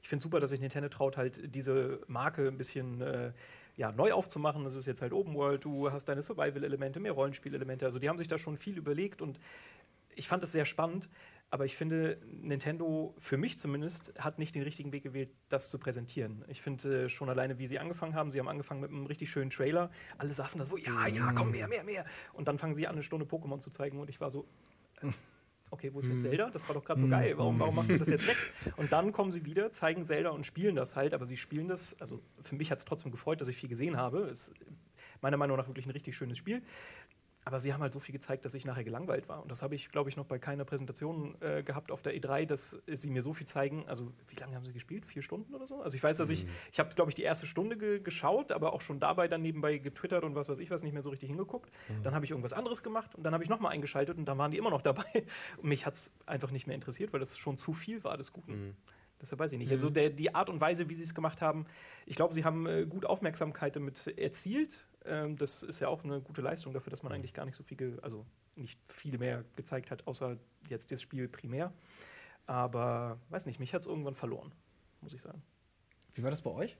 ich 0.03 0.09
find 0.09 0.23
super, 0.23 0.41
dass 0.41 0.51
sich 0.51 0.61
Nintendo 0.61 0.89
traut, 0.89 1.17
halt 1.17 1.55
diese 1.55 2.01
Marke 2.07 2.49
ein 2.49 2.57
bisschen 2.57 3.01
äh, 3.01 3.33
ja, 3.77 3.93
neu 3.93 4.13
aufzumachen. 4.13 4.65
Das 4.65 4.75
ist 4.75 4.87
jetzt 4.87 5.03
halt 5.03 5.13
Open 5.13 5.35
World, 5.35 5.65
du 5.65 5.91
hast 5.91 6.07
deine 6.07 6.23
Survival-Elemente, 6.23 7.01
mehr 7.01 7.13
Rollenspielelemente. 7.13 7.85
Also 7.85 7.99
die 7.99 8.09
haben 8.09 8.19
sich 8.19 8.29
da 8.29 8.39
schon 8.39 8.57
viel 8.57 8.79
überlegt 8.79 9.21
und 9.21 9.39
ich 10.15 10.29
fand 10.29 10.43
es 10.43 10.53
sehr 10.53 10.65
spannend. 10.65 11.09
Aber 11.53 11.65
ich 11.65 11.77
finde, 11.77 12.19
Nintendo, 12.27 13.13
für 13.19 13.37
mich 13.37 13.59
zumindest, 13.59 14.13
hat 14.21 14.39
nicht 14.39 14.55
den 14.55 14.63
richtigen 14.63 14.93
Weg 14.93 15.03
gewählt, 15.03 15.31
das 15.49 15.69
zu 15.69 15.79
präsentieren. 15.79 16.45
Ich 16.47 16.63
finde 16.63 17.07
äh, 17.07 17.09
schon 17.09 17.29
alleine, 17.29 17.59
wie 17.59 17.67
sie 17.67 17.81
angefangen 17.81 18.15
haben, 18.15 18.31
sie 18.31 18.39
haben 18.39 18.49
angefangen 18.49 18.81
mit 18.81 18.91
einem 18.91 19.07
richtig 19.07 19.31
schönen 19.31 19.51
Trailer. 19.51 19.91
Alle 20.17 20.33
saßen 20.33 20.61
da 20.61 20.65
so, 20.65 20.77
ja, 20.77 21.09
ja, 21.09 21.33
komm, 21.33 21.51
mehr, 21.51 21.67
mehr, 21.67 21.83
mehr. 21.83 22.05
Und 22.35 22.47
dann 22.47 22.59
fangen 22.59 22.77
sie 22.77 22.87
an, 22.87 22.95
eine 22.95 23.03
Stunde 23.03 23.27
Pokémon 23.27 23.59
zu 23.59 23.71
zeigen 23.71 23.99
und 23.99 24.09
ich 24.09 24.21
war 24.21 24.31
so, 24.31 24.47
äh, 25.03 25.09
okay, 25.73 25.93
wo 25.93 25.99
ist 25.99 26.07
jetzt 26.07 26.23
Zelda? 26.23 26.51
Das 26.51 26.69
war 26.69 26.75
doch 26.75 26.85
gerade 26.85 27.01
so 27.01 27.09
geil. 27.09 27.37
Warum, 27.37 27.59
warum 27.59 27.75
machst 27.75 27.91
du 27.91 27.99
das 27.99 28.09
jetzt 28.09 28.29
weg? 28.29 28.37
Und 28.77 28.93
dann 28.93 29.13
kommen 29.13 29.33
sie 29.33 29.45
wieder, 29.45 29.71
zeigen 29.71 30.03
Zelda 30.05 30.31
und 30.31 30.45
spielen 30.45 30.75
das 30.75 30.97
halt, 30.97 31.15
aber 31.15 31.27
sie 31.27 31.37
spielen 31.37 31.69
das, 31.69 31.97
also 32.01 32.21
für 32.41 32.57
mich 32.57 32.73
hat 32.73 32.79
es 32.79 32.85
trotzdem 32.85 33.13
gefreut, 33.13 33.41
dass 33.41 33.47
ich 33.47 33.57
viel 33.57 33.69
gesehen 33.69 33.97
habe. 33.97 34.21
Ist 34.23 34.53
meiner 35.21 35.37
Meinung 35.37 35.57
nach 35.57 35.69
wirklich 35.69 35.87
ein 35.87 35.91
richtig 35.91 36.17
schönes 36.17 36.39
Spiel. 36.39 36.63
Aber 37.51 37.59
sie 37.59 37.73
haben 37.73 37.83
halt 37.83 37.93
so 37.93 37.99
viel 37.99 38.13
gezeigt, 38.13 38.45
dass 38.45 38.55
ich 38.55 38.65
nachher 38.65 38.85
gelangweilt 38.85 39.29
war. 39.29 39.43
Und 39.43 39.51
das 39.51 39.61
habe 39.61 39.75
ich, 39.75 39.91
glaube 39.91 40.09
ich, 40.09 40.17
noch 40.17 40.25
bei 40.25 40.39
keiner 40.39 40.65
Präsentation 40.65 41.35
äh, 41.41 41.65
gehabt 41.65 41.91
auf 41.91 42.01
der 42.01 42.15
E3, 42.15 42.47
dass 42.47 42.81
sie 42.87 43.11
mir 43.11 43.23
so 43.23 43.33
viel 43.33 43.49
zeigen. 43.49 43.89
Also, 43.89 44.13
wie 44.29 44.37
lange 44.37 44.55
haben 44.55 44.63
sie 44.63 44.73
gespielt? 44.73 45.05
Vier 45.05 45.21
Stunden 45.21 45.53
oder 45.53 45.67
so? 45.67 45.83
Also, 45.83 45.97
ich 45.97 46.03
weiß, 46.03 46.17
dass 46.19 46.31
ich, 46.31 46.47
ich 46.71 46.79
habe, 46.79 46.95
glaube 46.95 47.11
ich, 47.11 47.17
die 47.17 47.25
erste 47.25 47.49
Stunde 47.49 47.77
ge 47.77 47.99
geschaut, 47.99 48.53
aber 48.53 48.73
auch 48.73 48.81
schon 48.81 49.01
dabei 49.01 49.27
dann 49.27 49.43
nebenbei 49.43 49.79
getwittert 49.79 50.23
und 50.23 50.37
was 50.37 50.49
weiß 50.49 50.61
ich 50.61 50.71
was, 50.71 50.85
nicht 50.85 50.93
mehr 50.93 51.03
so 51.03 51.11
richtig 51.11 51.29
hingeguckt. 51.29 51.73
Dann 52.05 52.15
habe 52.15 52.25
ich 52.25 52.31
irgendwas 52.31 52.53
anderes 52.53 52.85
gemacht 52.85 53.17
und 53.17 53.25
dann 53.25 53.35
habe 53.35 53.43
ich 53.43 53.51
nochmal 53.51 53.73
eingeschaltet 53.73 54.17
und 54.17 54.27
dann 54.27 54.39
waren 54.39 54.53
die 54.53 54.59
immer 54.59 54.71
noch 54.71 54.83
dabei. 54.83 55.25
Und 55.57 55.65
mich 55.69 55.87
hat 55.87 55.95
es 55.95 56.13
einfach 56.27 56.53
nicht 56.53 56.69
mehr 56.69 56.77
interessiert, 56.77 57.13
weil 57.13 57.19
das 57.19 57.37
schon 57.37 57.57
zu 57.57 57.73
viel 57.73 58.05
war 58.05 58.17
des 58.17 58.33
Guten. 58.33 58.77
Deshalb 59.21 59.41
weiß 59.41 59.53
ich 59.53 59.59
nicht. 59.59 59.71
Also 59.71 59.91
der, 59.91 60.11
die 60.11 60.35
Art 60.35 60.49
und 60.49 60.61
Weise, 60.61 60.89
wie 60.89 60.95
sie 60.95 61.03
es 61.03 61.15
gemacht 61.15 61.43
haben, 61.43 61.67
ich 62.07 62.17
glaube, 62.17 62.33
sie 62.33 62.45
haben 62.45 62.67
äh, 62.67 62.87
gut 62.87 63.05
Aufmerksamkeit 63.05 63.77
damit 63.77 64.07
erzielt. 64.19 64.87
Ähm, 65.05 65.37
das 65.37 65.63
ist 65.63 65.81
ja 65.81 65.89
auch 65.89 66.05
eine 66.05 66.21
gute 66.21 66.41
Leistung 66.41 66.73
dafür, 66.73 66.91
dass 66.91 67.03
man 67.03 67.13
eigentlich 67.13 67.35
gar 67.35 67.45
nicht 67.47 67.57
so 67.57 67.63
viel, 67.63 67.77
ge 67.77 67.99
also 68.03 68.27
nicht 68.57 68.79
viel 68.89 69.19
mehr 69.19 69.45
gezeigt 69.57 69.91
hat, 69.91 70.07
außer 70.07 70.37
jetzt 70.69 70.93
das 70.93 71.01
Spiel 71.01 71.29
primär. 71.29 71.73
Aber 72.47 73.19
weiß 73.31 73.47
nicht, 73.47 73.61
mich 73.61 73.75
hat 73.75 73.83
es 73.83 73.87
irgendwann 73.87 74.15
verloren, 74.15 74.53
muss 75.01 75.13
ich 75.13 75.23
sagen. 75.23 75.43
Wie 76.15 76.23
war 76.23 76.31
das 76.31 76.43
bei 76.43 76.51
euch? 76.51 76.77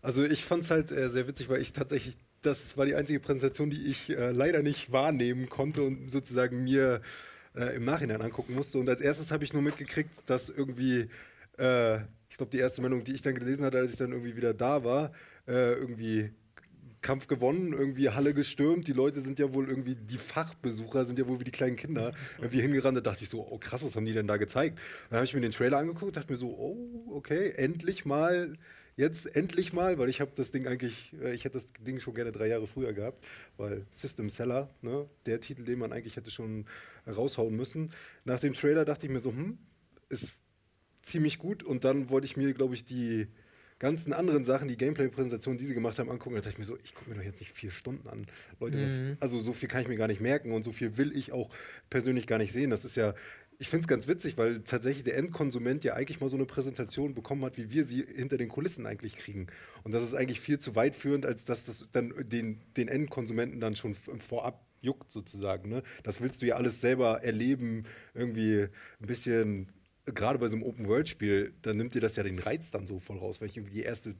Also 0.00 0.24
ich 0.24 0.44
fand 0.44 0.64
es 0.64 0.70
halt 0.70 0.90
äh, 0.90 1.10
sehr 1.10 1.26
witzig, 1.28 1.48
weil 1.48 1.60
ich 1.60 1.72
tatsächlich, 1.72 2.16
das 2.40 2.76
war 2.76 2.86
die 2.86 2.94
einzige 2.94 3.20
Präsentation, 3.20 3.70
die 3.70 3.86
ich 3.86 4.10
äh, 4.10 4.30
leider 4.30 4.62
nicht 4.62 4.92
wahrnehmen 4.92 5.48
konnte 5.48 5.82
und 5.82 6.10
sozusagen 6.10 6.64
mir 6.64 7.02
äh, 7.54 7.76
im 7.76 7.84
Nachhinein 7.84 8.20
angucken 8.22 8.54
musste. 8.54 8.78
Und 8.78 8.88
als 8.88 9.00
erstes 9.00 9.30
habe 9.30 9.44
ich 9.44 9.52
nur 9.52 9.62
mitgekriegt, 9.62 10.22
dass 10.26 10.48
irgendwie, 10.48 11.08
äh, 11.58 11.98
ich 12.28 12.36
glaube, 12.36 12.50
die 12.50 12.58
erste 12.58 12.80
Meldung, 12.80 13.04
die 13.04 13.14
ich 13.14 13.22
dann 13.22 13.34
gelesen 13.34 13.64
hatte, 13.64 13.78
als 13.78 13.92
ich 13.92 13.98
dann 13.98 14.12
irgendwie 14.12 14.36
wieder 14.36 14.54
da 14.54 14.82
war, 14.84 15.12
äh, 15.46 15.72
irgendwie 15.74 16.32
Kampf 17.02 17.26
gewonnen, 17.26 17.72
irgendwie 17.72 18.08
Halle 18.08 18.32
gestürmt. 18.32 18.86
Die 18.88 18.92
Leute 18.92 19.20
sind 19.20 19.38
ja 19.38 19.52
wohl 19.52 19.68
irgendwie, 19.68 19.96
die 19.96 20.18
Fachbesucher 20.18 21.04
sind 21.04 21.18
ja 21.18 21.26
wohl 21.26 21.40
wie 21.40 21.44
die 21.44 21.50
kleinen 21.50 21.76
Kinder 21.76 22.12
irgendwie 22.38 22.62
hingerannt. 22.62 22.96
Da 22.96 23.00
dachte 23.02 23.24
ich 23.24 23.28
so, 23.28 23.46
oh 23.46 23.58
krass, 23.58 23.84
was 23.84 23.96
haben 23.96 24.06
die 24.06 24.12
denn 24.12 24.26
da 24.26 24.36
gezeigt? 24.36 24.78
Dann 25.10 25.18
habe 25.18 25.26
ich 25.26 25.34
mir 25.34 25.40
den 25.40 25.52
Trailer 25.52 25.78
angeguckt, 25.78 26.16
dachte 26.16 26.32
mir 26.32 26.38
so, 26.38 26.48
oh, 26.48 27.12
okay, 27.14 27.50
endlich 27.56 28.04
mal 28.04 28.56
jetzt 28.96 29.34
endlich 29.36 29.72
mal, 29.72 29.98
weil 29.98 30.08
ich 30.08 30.20
habe 30.20 30.32
das 30.34 30.50
Ding 30.50 30.66
eigentlich, 30.66 31.14
äh, 31.22 31.34
ich 31.34 31.44
hätte 31.44 31.54
das 31.54 31.66
Ding 31.80 32.00
schon 32.00 32.14
gerne 32.14 32.32
drei 32.32 32.48
Jahre 32.48 32.66
früher 32.66 32.92
gehabt, 32.92 33.24
weil 33.56 33.86
System 33.90 34.28
Seller, 34.28 34.70
ne, 34.82 35.08
der 35.26 35.40
Titel, 35.40 35.64
den 35.64 35.78
man 35.78 35.92
eigentlich 35.92 36.16
hätte 36.16 36.30
schon 36.30 36.66
raushauen 37.06 37.56
müssen. 37.56 37.92
Nach 38.24 38.40
dem 38.40 38.54
Trailer 38.54 38.84
dachte 38.84 39.06
ich 39.06 39.12
mir 39.12 39.20
so, 39.20 39.30
hm, 39.30 39.58
ist 40.08 40.32
ziemlich 41.02 41.38
gut 41.38 41.62
und 41.62 41.84
dann 41.84 42.10
wollte 42.10 42.26
ich 42.26 42.36
mir, 42.36 42.52
glaube 42.52 42.74
ich, 42.74 42.84
die 42.84 43.28
ganzen 43.82 44.12
anderen 44.12 44.44
Sachen, 44.44 44.68
die 44.68 44.76
Gameplay-Präsentationen, 44.78 45.58
die 45.58 45.66
sie 45.66 45.74
gemacht 45.74 45.98
haben, 45.98 46.08
angucken. 46.08 46.36
Da 46.36 46.40
dachte 46.40 46.52
ich 46.54 46.58
mir 46.58 46.64
so, 46.64 46.78
ich 46.84 46.94
gucke 46.94 47.10
mir 47.10 47.16
doch 47.16 47.22
jetzt 47.24 47.40
nicht 47.40 47.52
vier 47.52 47.70
Stunden 47.72 48.08
an. 48.08 48.22
Leute, 48.60 48.76
Mhm. 48.78 49.10
was, 49.18 49.22
also 49.22 49.40
so 49.40 49.52
viel 49.52 49.68
kann 49.68 49.82
ich 49.82 49.88
mir 49.88 49.96
gar 49.96 50.08
nicht 50.08 50.20
merken 50.20 50.52
und 50.52 50.62
so 50.62 50.72
viel 50.72 50.96
will 50.96 51.14
ich 51.14 51.32
auch 51.32 51.50
persönlich 51.90 52.26
gar 52.26 52.38
nicht 52.38 52.52
sehen. 52.52 52.70
Das 52.70 52.84
ist 52.84 52.96
ja, 52.96 53.14
ich 53.58 53.68
finde 53.68 53.82
es 53.82 53.88
ganz 53.88 54.06
witzig, 54.08 54.38
weil 54.38 54.60
tatsächlich 54.62 55.04
der 55.04 55.16
Endkonsument 55.16 55.82
ja 55.84 55.94
eigentlich 55.94 56.20
mal 56.20 56.30
so 56.30 56.36
eine 56.36 56.46
Präsentation 56.46 57.14
bekommen 57.14 57.44
hat, 57.44 57.58
wie 57.58 57.70
wir 57.70 57.84
sie 57.84 58.04
hinter 58.14 58.36
den 58.38 58.48
Kulissen 58.48 58.86
eigentlich 58.86 59.16
kriegen. 59.16 59.48
Und 59.82 59.92
das 59.92 60.02
ist 60.04 60.14
eigentlich 60.14 60.40
viel 60.40 60.58
zu 60.60 60.74
weit 60.76 60.94
führend, 60.96 61.26
als 61.26 61.44
dass 61.44 61.64
das 61.64 61.88
dann 61.92 62.14
den, 62.28 62.60
den 62.76 62.86
Endkonsumenten 62.88 63.60
dann 63.60 63.74
schon 63.76 63.94
vorab 63.94 64.64
juckt 64.80 65.12
sozusagen. 65.12 65.68
Ne? 65.68 65.82
Das 66.02 66.20
willst 66.20 66.40
du 66.42 66.46
ja 66.46 66.56
alles 66.56 66.80
selber 66.80 67.22
erleben, 67.22 67.84
irgendwie 68.14 68.62
ein 69.00 69.06
bisschen, 69.06 69.68
gerade 70.06 70.38
bei 70.38 70.48
so 70.48 70.56
einem 70.56 70.64
Open-World-Spiel, 70.64 71.54
dann 71.62 71.76
nimmt 71.76 71.94
dir 71.94 72.00
das 72.00 72.16
ja 72.16 72.22
den 72.22 72.38
Reiz 72.38 72.70
dann 72.70 72.86
so 72.86 72.98
voll 72.98 73.18
raus, 73.18 73.40
weil 73.40 73.48
ich 73.48 73.54
die 73.54 73.82
erste 73.82 74.14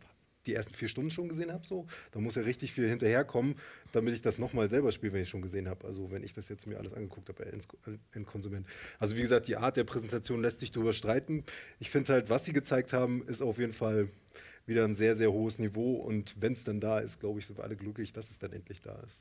die 0.47 0.55
ersten 0.55 0.75
vier 0.75 0.89
Stunden 0.89 1.11
schon 1.11 1.29
gesehen 1.29 1.53
habe, 1.53 1.67
so, 1.67 1.87
da 2.11 2.21
muss 2.21 2.35
ja 2.35 2.43
richtig 2.43 2.73
viel 2.73 2.89
hinterherkommen, 2.89 3.57
damit 3.93 4.15
ich 4.15 4.23
das 4.23 4.39
nochmal 4.39 4.69
selber 4.69 4.93
spiele, 4.93 5.13
wenn 5.13 5.23
ich 5.23 5.29
schon 5.29 5.43
gesehen 5.43 5.69
habe. 5.69 5.87
Also 5.87 6.11
wenn 6.11 6.25
ich 6.25 6.33
das 6.33 6.49
jetzt 6.49 6.67
mir 6.67 6.79
alles 6.79 6.93
angeguckt 6.93 7.29
habe 7.29 7.47
Endkonsument. 8.13 8.67
Also 8.99 9.17
wie 9.17 9.23
gesagt, 9.23 9.49
die 9.49 9.57
Art 9.57 9.77
der 9.77 9.85
Präsentation 9.85 10.43
lässt 10.43 10.61
sich 10.61 10.71
darüber 10.71 10.93
streiten. 10.93 11.45
Ich 11.79 11.91
finde 11.91 12.13
halt, 12.13 12.31
was 12.31 12.45
sie 12.45 12.53
gezeigt 12.53 12.93
haben, 12.93 13.27
ist 13.29 13.43
auf 13.43 13.59
jeden 13.59 13.73
Fall 13.73 14.09
wieder 14.67 14.85
ein 14.85 14.95
sehr, 14.95 15.17
sehr 15.17 15.33
hohes 15.33 15.59
Niveau. 15.59 15.97
Und 15.97 16.35
wenn 16.41 16.53
es 16.53 16.65
dann 16.65 16.81
da 16.81 16.99
ist, 16.99 17.21
glaube 17.21 17.39
ich, 17.39 17.47
sind 17.47 17.59
wir 17.59 17.65
alle 17.65 17.77
glücklich, 17.77 18.13
dass 18.13 18.31
es 18.31 18.39
dann 18.39 18.53
endlich 18.53 18.81
da 18.81 18.95
ist. 19.01 19.19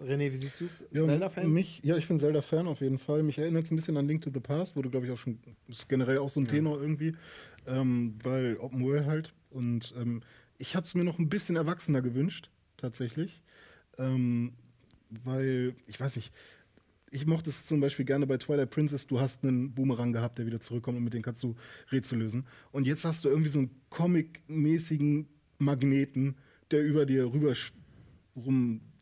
René, 0.00 0.32
wie 0.32 0.36
siehst 0.36 0.60
du 0.60 0.66
es? 0.66 0.84
Ja, 0.92 1.04
Zelda-Fan? 1.04 1.50
Mich, 1.52 1.80
ja, 1.82 1.96
ich 1.96 2.06
bin 2.06 2.18
Zelda-Fan 2.18 2.66
auf 2.66 2.80
jeden 2.80 2.98
Fall. 2.98 3.22
Mich 3.22 3.38
erinnert 3.38 3.64
es 3.64 3.70
ein 3.70 3.76
bisschen 3.76 3.96
an 3.96 4.06
Link 4.06 4.22
to 4.22 4.30
the 4.32 4.40
Past, 4.40 4.76
wurde, 4.76 4.90
glaube 4.90 5.06
ich, 5.06 5.12
auch 5.12 5.18
schon, 5.18 5.38
ist 5.68 5.88
generell 5.88 6.18
auch 6.18 6.28
so 6.28 6.40
ein 6.40 6.46
Thema 6.48 6.76
irgendwie, 6.76 7.14
ähm, 7.66 8.14
weil 8.22 8.56
Open 8.58 8.84
World 8.84 9.06
halt. 9.06 9.34
Und 9.50 9.94
ähm, 9.98 10.22
ich 10.58 10.76
habe 10.76 10.86
es 10.86 10.94
mir 10.94 11.04
noch 11.04 11.18
ein 11.18 11.28
bisschen 11.28 11.56
erwachsener 11.56 12.02
gewünscht, 12.02 12.50
tatsächlich. 12.76 13.42
Ähm, 13.98 14.52
weil, 15.24 15.74
ich 15.86 15.98
weiß 15.98 16.16
nicht, 16.16 16.32
ich 17.10 17.24
mochte 17.26 17.50
es 17.50 17.66
zum 17.66 17.80
Beispiel 17.80 18.04
gerne 18.04 18.26
bei 18.26 18.36
Twilight 18.36 18.70
Princess, 18.70 19.06
du 19.06 19.20
hast 19.20 19.44
einen 19.44 19.72
Boomerang 19.72 20.12
gehabt, 20.12 20.38
der 20.38 20.46
wieder 20.46 20.60
zurückkommt 20.60 20.98
und 20.98 21.04
mit 21.04 21.14
dem 21.14 21.22
kannst 21.22 21.42
du 21.42 21.54
Rätsel 21.92 22.18
lösen. 22.18 22.46
Und 22.72 22.86
jetzt 22.86 23.04
hast 23.04 23.24
du 23.24 23.28
irgendwie 23.28 23.48
so 23.48 23.60
einen 23.60 23.70
Comic-mäßigen 23.90 25.26
Magneten, 25.58 26.36
der 26.70 26.84
über 26.84 27.06
dir 27.06 27.32
rüber 27.32 27.52
sch- 27.52 27.72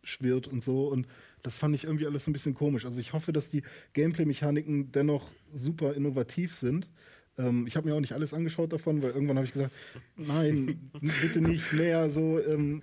rumschwirrt 0.05 0.47
und 0.47 0.63
so. 0.63 0.89
Und 0.89 1.07
das 1.43 1.57
fand 1.57 1.75
ich 1.75 1.85
irgendwie 1.85 2.07
alles 2.07 2.27
ein 2.27 2.33
bisschen 2.33 2.55
komisch. 2.55 2.85
Also 2.85 3.01
ich 3.01 3.13
hoffe, 3.13 3.33
dass 3.33 3.49
die 3.49 3.63
Gameplay-Mechaniken 3.95 4.93
dennoch 4.93 5.29
super 5.53 5.95
innovativ 5.95 6.55
sind. 6.55 6.89
Ähm, 7.39 7.67
ich 7.67 7.77
habe 7.77 7.89
mir 7.89 7.95
auch 7.95 8.01
nicht 8.01 8.13
alles 8.13 8.35
angeschaut 8.35 8.73
davon, 8.73 9.03
weil 9.03 9.11
irgendwann 9.11 9.37
habe 9.37 9.47
ich 9.47 9.53
gesagt, 9.53 9.73
nein, 10.17 10.91
bitte 11.23 11.41
nicht 11.41 11.73
mehr. 11.73 12.11
So, 12.11 12.41
ähm, 12.41 12.83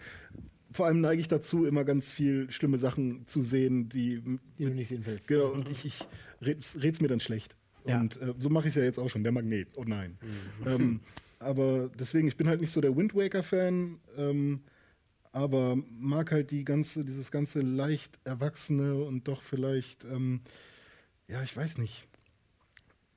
vor 0.71 0.87
allem 0.87 1.01
neige 1.01 1.21
ich 1.21 1.27
dazu, 1.27 1.65
immer 1.65 1.83
ganz 1.83 2.11
viel 2.11 2.51
schlimme 2.51 2.77
Sachen 2.77 3.27
zu 3.27 3.41
sehen, 3.41 3.89
die 3.89 4.21
die 4.57 4.65
du 4.65 4.71
nicht 4.71 4.87
sehen 4.87 5.03
willst. 5.05 5.27
Genau, 5.27 5.47
und 5.47 5.69
ich, 5.69 5.85
ich 5.85 5.99
red's, 6.41 6.77
red's 6.81 7.01
mir 7.01 7.07
dann 7.07 7.19
schlecht. 7.19 7.55
Ja. 7.85 7.99
Und 7.99 8.21
äh, 8.21 8.33
so 8.37 8.49
mache 8.49 8.67
ich 8.67 8.71
es 8.71 8.75
ja 8.75 8.83
jetzt 8.83 8.99
auch 8.99 9.09
schon, 9.09 9.23
der 9.23 9.31
Magnet. 9.31 9.69
Oh 9.75 9.83
nein. 9.85 10.17
ähm, 10.65 10.99
aber 11.39 11.89
deswegen, 11.99 12.27
ich 12.27 12.37
bin 12.37 12.47
halt 12.47 12.61
nicht 12.61 12.69
so 12.69 12.81
der 12.81 12.95
Wind 12.95 13.15
Waker-Fan, 13.15 13.99
ähm, 14.17 14.61
aber 15.31 15.77
mag 15.89 16.31
halt 16.31 16.51
die 16.51 16.65
ganze, 16.65 17.05
dieses 17.05 17.31
ganze 17.31 17.61
leicht 17.61 18.19
Erwachsene 18.23 18.95
und 18.95 19.27
doch 19.27 19.41
vielleicht, 19.41 20.05
ähm, 20.05 20.41
ja, 21.27 21.41
ich 21.41 21.55
weiß 21.55 21.77
nicht. 21.77 22.07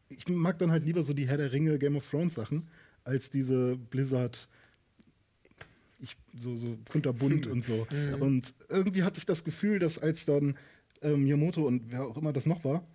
Ich 0.09 0.29
mag 0.29 0.59
dann 0.59 0.71
halt 0.71 0.85
lieber 0.85 1.03
so 1.03 1.13
die 1.13 1.29
Herr 1.29 1.39
der 1.39 1.53
Ringe, 1.53 1.79
Game 1.79 1.97
of 1.97 2.09
Thrones 2.09 2.35
Sachen, 2.35 2.69
als 3.03 3.31
diese 3.31 3.77
Blizzard 3.77 4.49
ich, 6.01 6.17
so, 6.39 6.55
so 6.55 6.77
kunterbunt 6.91 7.47
und 7.47 7.65
so. 7.65 7.87
Und 8.21 8.55
irgendwie 8.69 9.03
hatte 9.03 9.19
ich 9.19 9.27
das 9.27 9.43
Gefühl, 9.43 9.79
dass 9.79 9.99
als 9.99 10.27
dann 10.27 10.57
ähm, 11.03 11.25
Miyamoto 11.25 11.67
und 11.67 11.91
wer 11.91 12.05
auch 12.05 12.17
immer 12.17 12.33
das 12.33 12.47
noch 12.47 12.65
war, 12.65 12.87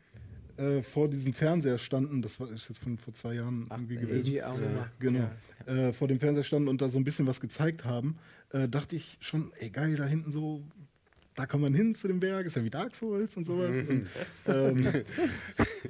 äh, 0.60 0.84
vor 0.84 1.10
diesem 1.10 1.32
Fernseher 1.34 1.78
standen, 1.78 2.22
das 2.22 2.40
war 2.40 2.52
ist 2.52 2.68
jetzt 2.68 2.80
von 2.80 2.98
vor 2.98 3.14
zwei 3.14 3.36
Jahren 3.36 3.68
irgendwie 3.72 3.96
gewesen. 3.96 4.28
Eiji 4.28 4.42
Aonuma. 4.42 4.92
Genau. 5.00 5.30
Äh, 5.66 5.94
vor 5.94 6.10
dem 6.10 6.20
Fernseher 6.20 6.44
standen 6.44 6.68
und 6.68 6.82
da 6.82 6.90
so 6.90 7.00
ein 7.00 7.06
bisschen 7.06 7.26
was 7.28 7.40
gezeigt 7.40 7.86
haben, 7.86 8.18
äh, 8.52 8.68
dachte 8.68 8.98
ich 8.98 9.18
schon, 9.22 9.54
ey 9.60 9.70
geil, 9.70 9.96
da 9.96 10.06
hinten 10.06 10.32
so, 10.34 10.62
da 11.36 11.46
kann 11.46 11.62
man 11.62 11.74
hin 11.74 11.96
zu 11.96 12.10
dem 12.10 12.20
Berg, 12.20 12.46
ist 12.46 12.58
ja 12.58 12.64
wie 12.64 12.70
Dark 12.70 12.94
Souls 12.94 13.38
und 13.38 13.46
sowas. 13.46 13.78
und, 13.88 14.08
ähm, 14.48 15.04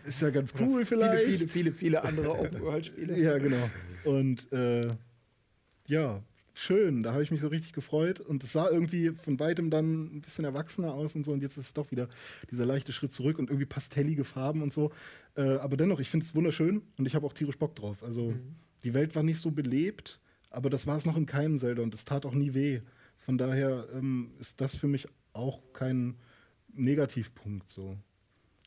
ist 0.08 0.22
ja 0.22 0.30
ganz 0.30 0.54
cool 0.60 0.86
vielleicht. 0.86 1.24
Viele, 1.26 1.38
viele, 1.38 1.48
viele, 1.48 1.72
viele 1.72 2.04
andere 2.04 2.38
Open-World-Spiele. 2.38 3.20
Ja, 3.20 3.40
genau. 3.40 3.70
Und 4.04 4.52
äh, 4.52 4.88
ja, 5.88 6.22
schön. 6.60 7.03
Da 7.03 7.14
habe 7.14 7.23
ich 7.23 7.31
mich 7.31 7.41
so 7.41 7.48
richtig 7.48 7.73
gefreut. 7.73 8.19
Und 8.19 8.44
es 8.44 8.53
sah 8.53 8.69
irgendwie 8.69 9.11
von 9.11 9.40
weitem 9.40 9.69
dann 9.69 10.18
ein 10.18 10.22
bisschen 10.22 10.45
erwachsener 10.45 10.94
aus 10.94 11.15
und 11.15 11.26
so. 11.26 11.31
Und 11.31 11.41
jetzt 11.41 11.57
ist 11.57 11.68
es 11.68 11.73
doch 11.73 11.91
wieder 11.91 12.07
dieser 12.52 12.65
leichte 12.65 12.91
Schritt 12.91 13.14
zurück 13.14 13.40
und 13.40 13.49
irgendwie 13.49 13.65
pastellige 13.65 14.23
Farben 14.23 14.61
und 14.61 14.73
so. 14.73 14.91
Äh, 15.36 15.57
aber 15.57 15.77
dennoch, 15.77 15.99
ich 15.99 16.10
finde 16.10 16.26
es 16.26 16.36
wunderschön 16.36 16.81
und 16.98 17.06
ich 17.06 17.15
habe 17.15 17.26
auch 17.26 17.34
tierisch 17.34 17.57
Bock 17.57 17.76
drauf. 17.76 18.03
Also 18.03 18.34
die 18.84 18.94
Welt 18.94 19.15
war 19.15 19.23
nicht 19.23 19.40
so 19.40 19.52
belebt, 19.52 20.19
aber 20.49 20.69
das 20.69 20.88
war 20.88 20.98
es 20.98 21.06
noch 21.06 21.18
in 21.18 21.26
keinem 21.26 21.57
Zelda 21.57 21.81
und 21.81 21.94
es 21.94 22.06
tat 22.06 22.26
auch 22.26 22.34
nie 22.34 22.53
weh. 22.53 22.81
Von 23.18 23.38
daher 23.38 23.88
ähm, 23.94 24.31
ist 24.40 24.61
das 24.61 24.76
für 24.76 24.88
mich 24.88 25.07
auch 25.34 25.61
kein 25.73 26.15
Negativpunkt 26.73 27.69
so. 27.69 27.98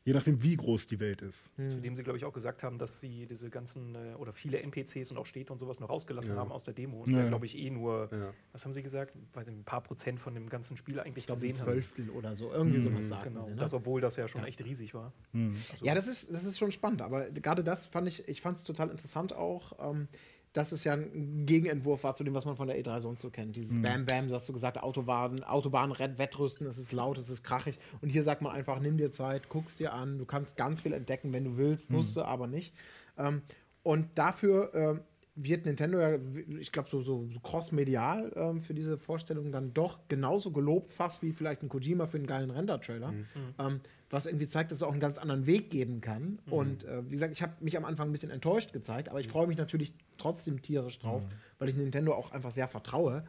Je 0.05 0.11
nachdem, 0.13 0.43
wie 0.43 0.57
groß 0.57 0.85
die 0.87 0.99
Welt 0.99 1.21
ist. 1.21 1.49
Zudem 1.55 1.95
sie, 1.95 2.03
glaube 2.03 2.17
ich, 2.17 2.25
auch 2.25 2.33
gesagt 2.33 2.61
haben, 2.61 2.77
dass 2.77 2.99
sie 2.99 3.25
diese 3.25 3.49
ganzen 3.49 3.95
äh, 3.95 4.15
oder 4.17 4.33
viele 4.33 4.59
NPCs 4.61 5.11
und 5.11 5.17
auch 5.17 5.25
Städte 5.25 5.53
und 5.53 5.59
sowas 5.59 5.79
noch 5.79 5.89
rausgelassen 5.89 6.35
haben 6.35 6.51
aus 6.51 6.65
der 6.65 6.73
Demo. 6.73 7.03
Und 7.03 7.11
Ja, 7.11 7.19
da, 7.19 7.23
ja. 7.23 7.29
glaube 7.29 7.45
ich, 7.45 7.57
eh 7.57 7.69
nur, 7.69 8.09
Ja. 8.11 8.33
was 8.51 8.65
haben 8.65 8.73
sie 8.73 8.83
gesagt? 8.83 9.15
Weiß 9.31 9.47
nicht, 9.47 9.57
ein 9.57 9.63
paar 9.63 9.79
Prozent 9.81 10.19
von 10.19 10.33
dem 10.33 10.49
ganzen 10.49 10.75
Spiel 10.75 10.99
eigentlich 10.99 11.29
ein 11.29 11.33
gesehen 11.35 11.57
haben. 11.57 11.69
Zwölftel 11.69 12.09
oder 12.09 12.35
so. 12.35 12.51
Irgendwie 12.51 12.81
sowas 12.81 13.07
sagen 13.07 13.33
Genau, 13.33 13.43
sie. 13.45 13.51
Ne? 13.51 13.55
das, 13.55 13.73
obwohl 13.73 14.01
das 14.01 14.17
ja 14.17 14.27
schon 14.27 14.43
echt 14.43 14.61
riesig 14.65 14.93
war. 14.93 15.13
Also, 15.33 15.85
Ja, 15.85 15.95
das 15.95 16.07
ist, 16.09 16.33
das 16.33 16.43
ist 16.43 16.57
schon 16.59 16.73
spannend. 16.73 17.01
Aber 17.01 17.29
gerade 17.31 17.63
das 17.63 17.85
fand 17.85 18.09
ich, 18.09 18.27
ich 18.27 18.41
fand 18.41 18.57
es 18.57 18.63
total 18.65 18.89
interessant 18.89 19.31
auch, 19.31 19.71
ähm, 19.89 20.09
dass 20.53 20.71
es 20.71 20.83
ja 20.83 20.93
ein 20.93 21.45
Gegenentwurf 21.47 22.03
war 22.03 22.13
zu 22.13 22.23
dem, 22.23 22.35
was 22.35 22.45
man 22.45 22.55
von 22.55 22.67
der 22.67 22.79
E3 22.79 22.99
sonst 22.99 23.21
so 23.21 23.31
kennt. 23.31 23.55
Dieses 23.55 23.81
Bam 23.81 24.05
Bam, 24.05 24.27
du 24.27 24.35
hast 24.35 24.45
so 24.45 24.53
gesagt, 24.53 24.81
Autobahn, 24.81 25.43
Autobahn 25.43 25.91
Wettrüsten, 25.97 26.67
es 26.67 26.77
ist 26.77 26.91
laut, 26.91 27.17
es 27.17 27.29
ist 27.29 27.43
krachig. 27.43 27.79
Und 28.01 28.09
hier 28.09 28.23
sagt 28.23 28.43
man 28.43 28.53
einfach, 28.53 28.79
nimm 28.79 28.97
dir 28.97 29.11
Zeit, 29.11 29.49
guck's 29.49 29.77
dir 29.77 29.93
an, 29.93 30.19
du 30.19 30.25
kannst 30.25 30.55
ganz 30.55 30.81
viel 30.81 30.93
entdecken, 30.93 31.33
wenn 31.33 31.43
du 31.43 31.57
willst, 31.57 31.89
musst 31.89 32.15
du 32.15 32.21
aber 32.21 32.45
nicht. 32.45 32.73
Ähm, 33.17 33.41
und 33.81 34.09
dafür 34.15 34.71
ähm, 34.75 34.99
wird 35.35 35.65
Nintendo 35.65 35.99
ja, 35.99 36.19
ich 36.59 36.71
glaube, 36.71 36.87
so, 36.89 37.01
so, 37.01 37.27
so 37.33 37.39
cross-medial 37.39 38.31
ähm, 38.35 38.61
für 38.61 38.75
diese 38.75 38.97
Vorstellung 38.99 39.51
dann 39.51 39.73
doch 39.73 39.99
genauso 40.07 40.51
gelobt, 40.51 40.93
fast 40.93 41.23
wie 41.23 41.31
vielleicht 41.31 41.63
ein 41.63 41.69
Kojima 41.69 42.05
für 42.05 42.17
einen 42.17 42.27
geilen 42.27 42.51
Render-Trailer. 42.51 43.13
Ähm, 43.57 43.81
was 44.13 44.27
irgendwie 44.27 44.47
zeigt, 44.47 44.71
dass 44.71 44.77
es 44.77 44.83
auch 44.83 44.91
einen 44.91 44.99
ganz 44.99 45.17
anderen 45.17 45.47
Weg 45.47 45.69
geben 45.71 45.99
kann. 45.99 46.37
Und 46.51 46.83
äh, 46.83 47.03
wie 47.05 47.11
gesagt, 47.11 47.31
ich 47.33 47.41
habe 47.41 47.53
mich 47.61 47.75
am 47.75 47.83
Anfang 47.83 48.09
ein 48.09 48.11
bisschen 48.11 48.29
enttäuscht 48.29 48.71
gezeigt, 48.71 49.09
aber 49.09 49.19
ich 49.19 49.27
freue 49.27 49.47
mich 49.47 49.57
natürlich 49.57 49.93
trotzdem 50.17 50.61
tierisch 50.61 50.99
drauf, 50.99 51.23
weil 51.57 51.69
ich 51.69 51.75
Nintendo 51.75 52.13
auch 52.13 52.31
einfach 52.31 52.51
sehr 52.51 52.67
vertraue. 52.67 53.23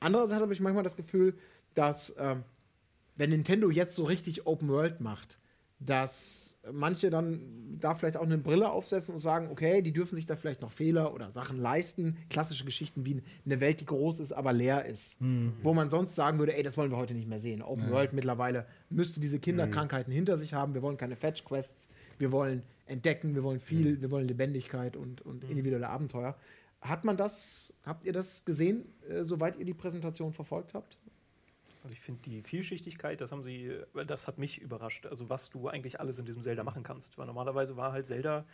Andererseits 0.00 0.40
habe 0.40 0.52
ich 0.52 0.60
manchmal 0.60 0.84
das 0.84 0.96
Gefühl, 0.96 1.34
dass 1.74 2.14
ähm, 2.18 2.44
wenn 3.16 3.30
Nintendo 3.30 3.70
jetzt 3.70 3.94
so 3.94 4.04
richtig 4.04 4.46
Open 4.46 4.68
World 4.68 5.00
macht, 5.00 5.38
dass 5.80 6.45
manche 6.72 7.10
dann 7.10 7.40
da 7.78 7.94
vielleicht 7.94 8.16
auch 8.16 8.22
eine 8.22 8.38
Brille 8.38 8.70
aufsetzen 8.70 9.14
und 9.14 9.20
sagen, 9.20 9.48
okay, 9.50 9.82
die 9.82 9.92
dürfen 9.92 10.16
sich 10.16 10.26
da 10.26 10.36
vielleicht 10.36 10.62
noch 10.62 10.70
Fehler 10.72 11.12
oder 11.14 11.30
Sachen 11.30 11.58
leisten. 11.58 12.16
Klassische 12.30 12.64
Geschichten 12.64 13.04
wie 13.04 13.22
eine 13.44 13.60
Welt, 13.60 13.80
die 13.80 13.86
groß 13.86 14.20
ist, 14.20 14.32
aber 14.32 14.52
leer 14.52 14.86
ist. 14.86 15.16
Wo 15.62 15.74
man 15.74 15.90
sonst 15.90 16.14
sagen 16.14 16.38
würde, 16.38 16.56
ey, 16.56 16.62
das 16.62 16.76
wollen 16.76 16.90
wir 16.90 16.96
heute 16.96 17.14
nicht 17.14 17.28
mehr 17.28 17.38
sehen. 17.38 17.62
Open 17.62 17.90
World 17.90 18.12
mittlerweile 18.12 18.66
müsste 18.88 19.20
diese 19.20 19.38
Kinderkrankheiten 19.38 20.12
hinter 20.12 20.38
sich 20.38 20.54
haben. 20.54 20.74
Wir 20.74 20.82
wollen 20.82 20.96
keine 20.96 21.16
Fetch-Quests. 21.16 21.88
Wir 22.18 22.32
wollen 22.32 22.62
entdecken, 22.86 23.34
wir 23.34 23.42
wollen 23.42 23.60
viel, 23.60 24.00
wir 24.00 24.10
wollen 24.10 24.26
Lebendigkeit 24.28 24.96
und, 24.96 25.20
und 25.22 25.44
individuelle 25.44 25.88
Abenteuer. 25.88 26.36
Hat 26.80 27.04
man 27.04 27.16
das, 27.16 27.72
habt 27.84 28.06
ihr 28.06 28.12
das 28.12 28.44
gesehen, 28.44 28.84
äh, 29.08 29.24
soweit 29.24 29.58
ihr 29.58 29.64
die 29.64 29.74
Präsentation 29.74 30.32
verfolgt 30.32 30.74
habt? 30.74 30.98
Also 31.86 31.94
ich 31.94 32.00
finde 32.00 32.20
die 32.22 32.42
Vielschichtigkeit, 32.42 33.20
das 33.20 33.30
haben 33.30 33.44
sie, 33.44 33.70
das 34.08 34.26
hat 34.26 34.38
mich 34.38 34.60
überrascht. 34.60 35.06
Also 35.06 35.30
was 35.30 35.50
du 35.50 35.68
eigentlich 35.68 36.00
alles 36.00 36.18
in 36.18 36.24
diesem 36.26 36.42
Zelda 36.42 36.64
machen 36.64 36.82
kannst. 36.82 37.16
Weil 37.16 37.26
normalerweise 37.26 37.76
war 37.76 37.92
halt 37.92 38.06
Zelda, 38.06 38.44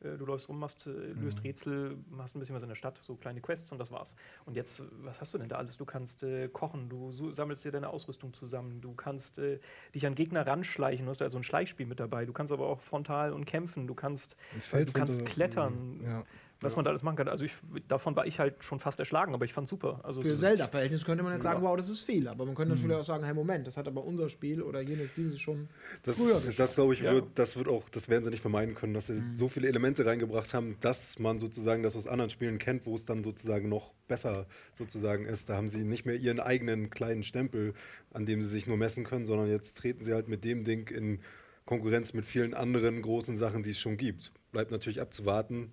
äh, 0.00 0.18
du 0.18 0.26
läufst 0.26 0.50
rum, 0.50 0.58
machst, 0.58 0.86
äh, 0.86 0.90
löst 0.90 1.38
Mhm. 1.38 1.42
Rätsel, 1.42 1.96
machst 2.10 2.36
ein 2.36 2.40
bisschen 2.40 2.54
was 2.54 2.62
in 2.62 2.68
der 2.68 2.74
Stadt, 2.74 2.98
so 3.00 3.16
kleine 3.16 3.40
Quests 3.40 3.72
und 3.72 3.78
das 3.78 3.90
war's. 3.92 4.14
Und 4.44 4.56
jetzt, 4.56 4.84
was 5.00 5.22
hast 5.22 5.32
du 5.32 5.38
denn 5.38 5.48
da 5.48 5.56
alles? 5.56 5.78
Du 5.78 5.86
kannst 5.86 6.22
äh, 6.22 6.48
kochen, 6.48 6.90
du 6.90 7.12
su- 7.12 7.30
sammelst 7.30 7.64
dir 7.64 7.72
deine 7.72 7.88
Ausrüstung 7.88 8.34
zusammen, 8.34 8.82
du 8.82 8.92
kannst 8.92 9.38
äh, 9.38 9.58
dich 9.94 10.06
an 10.06 10.14
Gegner 10.14 10.46
ranschleichen, 10.46 11.06
du 11.06 11.10
hast 11.10 11.22
also 11.22 11.38
ein 11.38 11.44
Schleichspiel 11.44 11.86
mit 11.86 11.98
dabei, 11.98 12.26
du 12.26 12.34
kannst 12.34 12.52
aber 12.52 12.66
auch 12.66 12.82
frontal 12.82 13.32
und 13.32 13.46
kämpfen, 13.46 13.86
du 13.86 13.94
kannst, 13.94 14.36
also 14.70 14.84
du 14.84 14.92
kannst 14.92 15.24
klettern, 15.24 15.98
Ja. 16.04 16.24
Was 16.62 16.76
man 16.76 16.84
da 16.84 16.90
alles 16.90 17.02
machen 17.02 17.16
kann. 17.16 17.28
Also 17.28 17.44
ich, 17.44 17.52
davon 17.88 18.14
war 18.16 18.26
ich 18.26 18.38
halt 18.38 18.62
schon 18.64 18.78
fast 18.80 18.98
erschlagen, 18.98 19.34
aber 19.34 19.44
ich 19.44 19.52
fand 19.52 19.68
super. 19.68 20.00
Also 20.04 20.20
es 20.20 20.28
Für 20.28 20.36
Zelda-Verhältnis 20.36 21.04
könnte 21.04 21.22
man 21.22 21.32
jetzt 21.34 21.42
sagen, 21.42 21.62
Ja. 21.62 21.68
wow, 21.68 21.76
das 21.76 21.88
ist 21.88 22.00
viel. 22.00 22.28
Aber 22.28 22.46
man 22.46 22.54
könnte 22.54 22.74
natürlich 22.74 22.96
auch 22.96 23.04
sagen, 23.04 23.24
hey, 23.24 23.34
Moment, 23.34 23.66
das 23.66 23.76
hat 23.76 23.86
aber 23.88 24.04
unser 24.04 24.28
Spiel 24.28 24.62
oder 24.62 24.80
jenes, 24.80 25.14
dieses 25.14 25.40
schon 25.40 25.68
Das, 26.04 26.16
früher 26.16 26.36
geschafft. 26.36 26.58
das 26.58 26.74
glaube 26.74 26.94
ich, 26.94 27.00
Ja. 27.00 27.12
wird, 27.12 27.24
das 27.34 27.56
wird 27.56 27.68
auch, 27.68 27.88
das 27.88 28.08
werden 28.08 28.24
sie 28.24 28.30
nicht 28.30 28.40
vermeiden 28.42 28.74
können, 28.74 28.94
dass 28.94 29.08
sie 29.08 29.22
so 29.34 29.48
viele 29.48 29.68
Elemente 29.68 30.06
reingebracht 30.06 30.54
haben, 30.54 30.76
dass 30.80 31.18
man 31.18 31.38
sozusagen 31.40 31.82
das 31.82 31.96
aus 31.96 32.06
anderen 32.06 32.30
Spielen 32.30 32.58
kennt, 32.58 32.86
wo 32.86 32.94
es 32.94 33.04
dann 33.04 33.24
sozusagen 33.24 33.68
noch 33.68 33.92
besser 34.08 34.46
sozusagen 34.78 35.24
ist. 35.26 35.48
Da 35.48 35.56
haben 35.56 35.68
sie 35.68 35.84
nicht 35.84 36.06
mehr 36.06 36.16
ihren 36.16 36.40
eigenen 36.40 36.90
kleinen 36.90 37.22
Stempel, 37.22 37.74
an 38.12 38.26
dem 38.26 38.42
sie 38.42 38.48
sich 38.48 38.66
nur 38.66 38.76
messen 38.76 39.04
können, 39.04 39.26
sondern 39.26 39.48
jetzt 39.48 39.76
treten 39.76 40.04
sie 40.04 40.12
halt 40.12 40.28
mit 40.28 40.44
dem 40.44 40.64
Ding 40.64 40.88
in 40.88 41.20
Konkurrenz 41.64 42.12
mit 42.12 42.24
vielen 42.24 42.54
anderen 42.54 43.00
großen 43.02 43.36
Sachen, 43.36 43.62
die 43.62 43.70
es 43.70 43.78
schon 43.80 43.96
gibt. 43.96 44.32
Bleibt 44.50 44.70
natürlich 44.72 45.00
abzuwarten, 45.00 45.72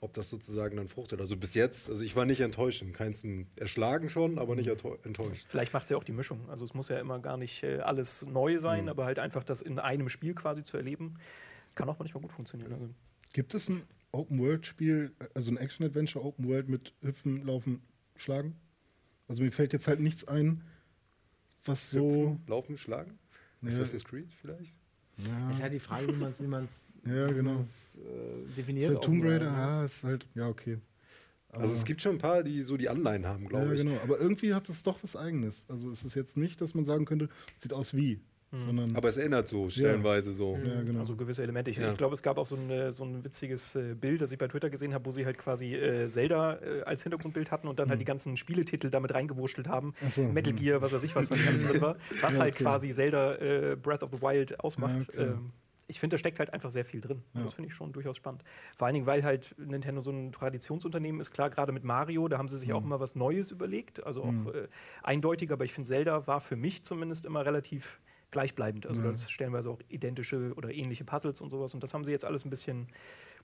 ob 0.00 0.14
das 0.14 0.30
sozusagen 0.30 0.76
dann 0.76 0.88
fruchtet. 0.88 1.20
Also 1.20 1.36
bis 1.36 1.54
jetzt, 1.54 1.90
also 1.90 2.04
ich 2.04 2.14
war 2.14 2.24
nicht 2.24 2.40
enttäuscht. 2.40 2.84
Keins 2.92 3.26
erschlagen 3.56 4.10
schon, 4.10 4.38
aber 4.38 4.54
nicht 4.54 4.68
enttäu- 4.68 5.04
enttäuscht. 5.04 5.44
Vielleicht 5.48 5.72
macht 5.72 5.84
es 5.84 5.90
ja 5.90 5.96
auch 5.96 6.04
die 6.04 6.12
Mischung. 6.12 6.48
Also 6.48 6.64
es 6.64 6.72
muss 6.74 6.88
ja 6.88 6.98
immer 7.00 7.18
gar 7.18 7.36
nicht 7.36 7.62
äh, 7.64 7.78
alles 7.80 8.24
neu 8.26 8.58
sein, 8.58 8.88
aber 8.88 9.04
halt 9.06 9.18
einfach 9.18 9.42
das 9.42 9.60
in 9.60 9.78
einem 9.78 10.08
Spiel 10.08 10.34
quasi 10.34 10.62
zu 10.62 10.76
erleben, 10.76 11.14
kann 11.74 11.88
auch 11.88 11.98
manchmal 11.98 12.22
gut 12.22 12.32
funktionieren. 12.32 12.72
Also 12.72 12.88
Gibt 13.32 13.54
es 13.54 13.68
ein 13.68 13.82
Open-World-Spiel, 14.12 15.12
also 15.34 15.50
ein 15.50 15.56
Action-Adventure 15.56 16.24
Open-World 16.24 16.68
mit 16.68 16.94
Hüpfen, 17.02 17.44
Laufen, 17.44 17.82
Schlagen? 18.16 18.56
Also 19.26 19.42
mir 19.42 19.52
fällt 19.52 19.72
jetzt 19.72 19.88
halt 19.88 20.00
nichts 20.00 20.26
ein, 20.26 20.62
was 21.64 21.90
so. 21.90 22.08
Hüpfen, 22.08 22.42
laufen, 22.46 22.78
schlagen? 22.78 23.18
Ja. 23.62 23.68
Assassin's 23.70 24.04
Creed 24.04 24.32
vielleicht? 24.40 24.74
Ja, 25.18 25.50
ist 25.50 25.62
halt 25.62 25.72
die 25.72 25.80
Frage, 25.80 26.08
wie 26.08 26.12
man 26.18 26.30
es 26.30 26.40
wie 26.40 26.46
man's, 26.46 26.98
Ja, 27.06 27.28
wie 27.28 27.34
genau. 27.34 27.54
man's, 27.54 27.96
äh, 27.98 28.54
definiert. 28.56 28.92
Für 28.92 29.00
Tomb 29.00 29.22
auch, 29.22 29.28
Raider, 29.28 29.50
ne? 29.50 29.56
ja, 29.58 29.84
ist 29.84 30.04
halt, 30.04 30.26
ja, 30.34 30.48
okay. 30.48 30.78
Also 31.50 31.74
es 31.74 31.84
gibt 31.84 32.02
schon 32.02 32.16
ein 32.16 32.18
paar, 32.18 32.42
die 32.42 32.62
so 32.62 32.76
die 32.76 32.88
Anleihen 32.88 33.26
haben, 33.26 33.44
ja, 33.44 33.48
glaube 33.48 33.74
ich. 33.74 33.80
genau. 33.82 33.98
Aber 34.02 34.20
irgendwie 34.20 34.52
hat 34.54 34.68
es 34.68 34.82
doch 34.82 35.02
was 35.02 35.16
Eigenes. 35.16 35.64
Also 35.68 35.90
es 35.90 36.04
ist 36.04 36.14
jetzt 36.14 36.36
nicht, 36.36 36.60
dass 36.60 36.74
man 36.74 36.84
sagen 36.84 37.04
könnte, 37.06 37.28
es 37.56 37.62
sieht 37.62 37.72
aus 37.72 37.94
wie, 37.94 38.20
sondern. 38.52 38.96
Aber 38.96 39.08
es 39.08 39.16
erinnert 39.16 39.48
so 39.48 39.68
stellenweise 39.68 40.32
so. 40.32 40.56
ja, 40.64 40.82
genau. 40.82 41.00
Also 41.00 41.16
gewisse 41.16 41.42
Elemente. 41.42 41.70
Ich, 41.70 41.76
Ja. 41.78 41.92
ich 41.92 41.98
glaube, 41.98 42.14
es 42.14 42.22
gab 42.22 42.38
auch 42.38 42.46
so 42.46 42.56
ein, 42.56 42.92
so 42.92 43.04
ein 43.04 43.22
witziges 43.24 43.74
äh, 43.76 43.94
Bild, 43.94 44.20
das 44.22 44.32
ich 44.32 44.38
bei 44.38 44.48
Twitter 44.48 44.70
gesehen 44.70 44.94
habe, 44.94 45.04
wo 45.06 45.10
sie 45.10 45.26
halt 45.26 45.38
quasi 45.38 45.74
äh, 45.74 46.08
Zelda 46.08 46.54
äh, 46.60 46.82
als 46.82 47.02
Hintergrundbild 47.02 47.50
hatten 47.50 47.68
und 47.68 47.78
dann 47.78 47.90
halt 47.90 48.00
die 48.00 48.04
ganzen 48.06 48.36
Spieletitel 48.36 48.90
damit 48.90 49.12
reingewurschtelt 49.14 49.68
haben. 49.68 49.94
So, 50.08 50.22
Metal 50.24 50.52
hm. 50.52 50.58
Gear, 50.60 50.82
was 50.82 50.92
weiß 50.92 51.02
ich, 51.04 51.14
was 51.14 51.28
da 51.28 51.36
ganz 51.36 51.62
drin 51.66 51.80
war. 51.80 51.96
Was 52.22 52.34
Ja, 52.36 52.40
halt 52.42 52.54
okay. 52.54 52.64
quasi 52.64 52.90
Zelda 52.92 53.34
äh, 53.36 53.76
Breath 53.76 54.02
of 54.02 54.10
the 54.12 54.22
Wild 54.22 54.60
ausmacht. 54.60 54.96
Ja, 55.14 55.22
okay. 55.22 55.22
Ähm, 55.32 55.52
ich 55.90 56.00
finde, 56.00 56.14
da 56.14 56.18
steckt 56.18 56.38
halt 56.38 56.52
einfach 56.52 56.68
sehr 56.68 56.84
viel 56.84 57.00
drin. 57.00 57.22
Ja. 57.32 57.44
Das 57.44 57.54
finde 57.54 57.68
ich 57.68 57.74
schon 57.74 57.92
durchaus 57.94 58.18
spannend. 58.18 58.44
Vor 58.76 58.86
allen 58.86 58.92
Dingen, 58.92 59.06
weil 59.06 59.24
halt 59.24 59.54
Nintendo 59.58 60.02
so 60.02 60.10
ein 60.10 60.32
Traditionsunternehmen 60.32 61.18
ist. 61.18 61.30
Klar, 61.30 61.48
gerade 61.48 61.72
mit 61.72 61.82
Mario, 61.82 62.28
da 62.28 62.36
haben 62.36 62.48
sie 62.48 62.58
sich 62.58 62.68
Mhm. 62.68 62.74
auch 62.74 62.84
immer 62.84 63.00
was 63.00 63.14
Neues 63.14 63.50
überlegt. 63.50 64.04
Also 64.04 64.22
auch 64.22 64.52
äh, 64.52 64.68
eindeutig, 65.02 65.50
aber 65.50 65.64
ich 65.64 65.72
finde, 65.72 65.88
Zelda 65.88 66.26
war 66.26 66.40
für 66.40 66.56
mich 66.56 66.82
zumindest 66.82 67.24
immer 67.24 67.46
relativ 67.46 68.00
gleichbleibend. 68.30 68.86
Also 68.86 69.02
Ja. 69.02 69.10
das 69.10 69.30
stellenweise 69.30 69.70
auch 69.70 69.80
identische 69.88 70.52
oder 70.54 70.72
ähnliche 70.72 71.04
Puzzles 71.04 71.40
und 71.40 71.50
sowas. 71.50 71.74
Und 71.74 71.82
das 71.82 71.94
haben 71.94 72.04
sie 72.04 72.12
jetzt 72.12 72.24
alles 72.24 72.44
ein 72.44 72.50
bisschen 72.50 72.88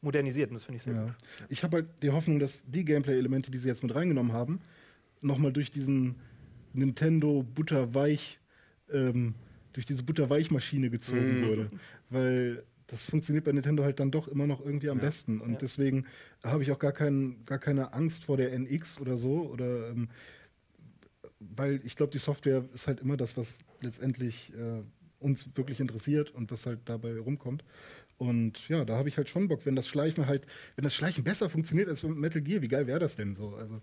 modernisiert 0.02 0.50
und 0.50 0.54
das 0.54 0.64
finde 0.64 0.76
ich 0.76 0.82
sehr 0.82 0.94
Ja. 0.94 1.04
gut. 1.06 1.14
Ich 1.48 1.62
habe 1.62 1.76
halt 1.78 1.86
die 2.02 2.10
Hoffnung, 2.10 2.38
dass 2.38 2.62
die 2.66 2.84
Gameplay-Elemente, 2.84 3.50
die 3.50 3.58
sie 3.58 3.68
jetzt 3.68 3.82
mit 3.82 3.94
reingenommen 3.94 4.32
haben, 4.32 4.60
nochmal 5.20 5.52
durch 5.52 5.70
diesen 5.70 6.16
Nintendo 6.72 7.42
Butterweich, 7.42 8.40
ähm, 8.92 9.34
durch 9.72 9.86
diese 9.86 10.02
Butterweichmaschine 10.02 10.90
gezogen 10.90 11.40
Mm. 11.40 11.42
wurde. 11.44 11.68
Weil 12.10 12.64
das 12.86 13.04
funktioniert 13.04 13.44
bei 13.44 13.52
Nintendo 13.52 13.82
halt 13.82 13.98
dann 13.98 14.10
doch 14.10 14.28
immer 14.28 14.46
noch 14.46 14.64
irgendwie 14.64 14.90
am 14.90 15.00
besten. 15.00 15.40
Und 15.40 15.52
Ja. 15.52 15.56
deswegen 15.58 16.04
habe 16.42 16.62
ich 16.62 16.70
auch 16.70 16.78
gar, 16.78 16.92
kein, 16.92 17.44
gar 17.46 17.58
keine 17.58 17.94
Angst 17.94 18.24
vor 18.24 18.36
der 18.36 18.52
NX 18.52 19.00
oder 19.00 19.16
so. 19.16 19.48
Oder 19.50 19.88
ähm, 19.90 20.08
weil 21.40 21.80
ich 21.84 21.96
glaube, 21.96 22.12
die 22.12 22.18
Software 22.18 22.64
ist 22.74 22.86
halt 22.86 23.00
immer 23.00 23.16
das, 23.16 23.36
was 23.36 23.58
letztendlich 23.80 24.52
äh, 24.54 24.82
uns 25.20 25.48
wirklich 25.56 25.80
interessiert 25.80 26.30
und 26.30 26.50
was 26.50 26.66
halt 26.66 26.80
dabei 26.84 27.18
rumkommt. 27.18 27.64
Und 28.16 28.68
ja, 28.68 28.84
da 28.84 28.96
habe 28.96 29.08
ich 29.08 29.16
halt 29.16 29.28
schon 29.28 29.48
Bock, 29.48 29.66
wenn 29.66 29.74
das 29.74 29.88
Schleichen 29.88 30.26
halt, 30.26 30.46
wenn 30.76 30.84
das 30.84 30.94
Schleichen 30.94 31.24
besser 31.24 31.50
funktioniert 31.50 31.88
als 31.88 32.02
mit 32.02 32.16
Metal 32.16 32.40
Gear, 32.40 32.62
wie 32.62 32.68
geil 32.68 32.86
wäre 32.86 33.00
das 33.00 33.16
denn 33.16 33.34
so? 33.34 33.54
Also, 33.56 33.80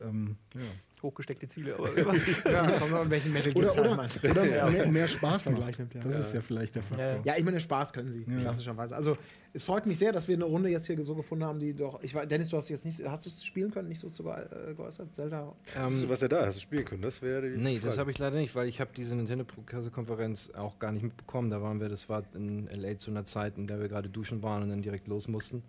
ähm, 0.00 0.36
ja. 0.54 0.60
Hochgesteckte 1.02 1.48
Ziele, 1.48 1.74
aber. 1.74 1.90
Ja, 2.50 2.78
kommt 2.78 2.92
in 2.92 3.10
welchen 3.10 3.32
Metal 3.32 3.52
Gear 3.52 3.72
Oder, 3.72 3.80
oder, 3.80 3.96
man. 3.96 4.10
oder 4.30 4.44
mehr, 4.70 4.86
mehr 4.86 5.08
Spaß 5.08 5.46
macht. 5.46 5.78
nimmt, 5.78 5.94
ja. 5.94 6.00
Das 6.00 6.28
ist 6.28 6.34
ja 6.34 6.40
vielleicht 6.40 6.76
der 6.76 6.84
Faktor. 6.84 7.06
Ja, 7.06 7.22
Ja, 7.24 7.36
ich 7.36 7.44
meine, 7.44 7.58
Spaß 7.60 7.92
können 7.92 8.12
sie, 8.12 8.24
klassischerweise. 8.24 8.94
Also, 8.94 9.18
es 9.54 9.64
freut 9.64 9.84
mich 9.86 9.98
sehr, 9.98 10.12
dass 10.12 10.28
wir 10.28 10.34
eine 10.34 10.44
Runde 10.44 10.70
jetzt 10.70 10.86
hier 10.86 11.02
so 11.04 11.14
gefunden 11.14 11.44
haben, 11.44 11.58
die 11.58 11.74
doch. 11.74 12.02
Ich, 12.02 12.14
weiß- 12.16 12.24
Dennis, 12.26 12.48
du 12.48 12.56
hast 12.56 12.68
jetzt 12.70 12.84
nicht. 12.86 13.06
Hast 13.06 13.26
du 13.26 13.28
es 13.28 13.44
spielen 13.44 13.70
können, 13.70 13.88
nicht 13.88 13.98
so 14.00 14.08
zu 14.08 14.26
äh, 14.28 14.74
geäußert? 14.74 15.14
Zelda? 15.14 15.54
Du 15.74 16.08
warst 16.08 16.22
ja 16.22 16.28
da, 16.28 16.46
hast 16.46 16.56
du 16.56 16.60
spielen 16.60 16.84
können. 16.86 17.02
Das 17.02 17.20
wäre 17.20 17.46
Nee, 17.48 17.74
das 17.74 17.84
Frage. 17.90 17.98
habe 17.98 18.10
ich 18.12 18.18
leider 18.18 18.36
nicht, 18.38 18.54
weil 18.54 18.66
ich 18.68 18.80
habe 18.80 18.90
diese 18.96 19.14
Nintendo-Pressekonferenz 19.14 20.52
auch 20.56 20.78
gar 20.78 20.92
nicht 20.92 21.02
mitbekommen. 21.02 21.50
Da 21.50 21.60
waren 21.62 21.80
wir, 21.80 21.88
das 21.88 22.08
war 22.08 22.22
in 22.34 22.66
L.A. 22.68 22.96
zu 22.96 23.10
einer 23.10 23.24
Zeit, 23.24 23.58
in 23.58 23.66
der 23.66 23.80
wir 23.80 23.88
gerade 23.88 24.08
duschen 24.08 24.42
waren 24.42 24.62
und 24.62 24.68
dann 24.70 24.82
direkt 24.82 25.08
los 25.08 25.28
mussten. 25.28 25.62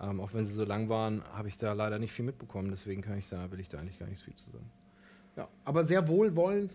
Ähm, 0.00 0.20
auch 0.20 0.34
wenn 0.34 0.44
sie 0.44 0.52
so 0.54 0.64
lang 0.64 0.88
waren, 0.88 1.22
habe 1.32 1.48
ich 1.48 1.58
da 1.58 1.72
leider 1.72 1.98
nicht 1.98 2.12
viel 2.12 2.24
mitbekommen. 2.24 2.68
Deswegen 2.70 3.02
kann 3.02 3.18
ich 3.18 3.28
da, 3.28 3.50
will 3.50 3.60
ich 3.60 3.68
da 3.68 3.78
eigentlich 3.78 3.98
gar 3.98 4.06
nichts 4.06 4.22
viel 4.22 4.34
zu 4.34 4.50
sagen. 4.50 4.70
Ja, 5.36 5.48
aber 5.64 5.84
sehr 5.84 6.08
wohlwollend 6.08 6.72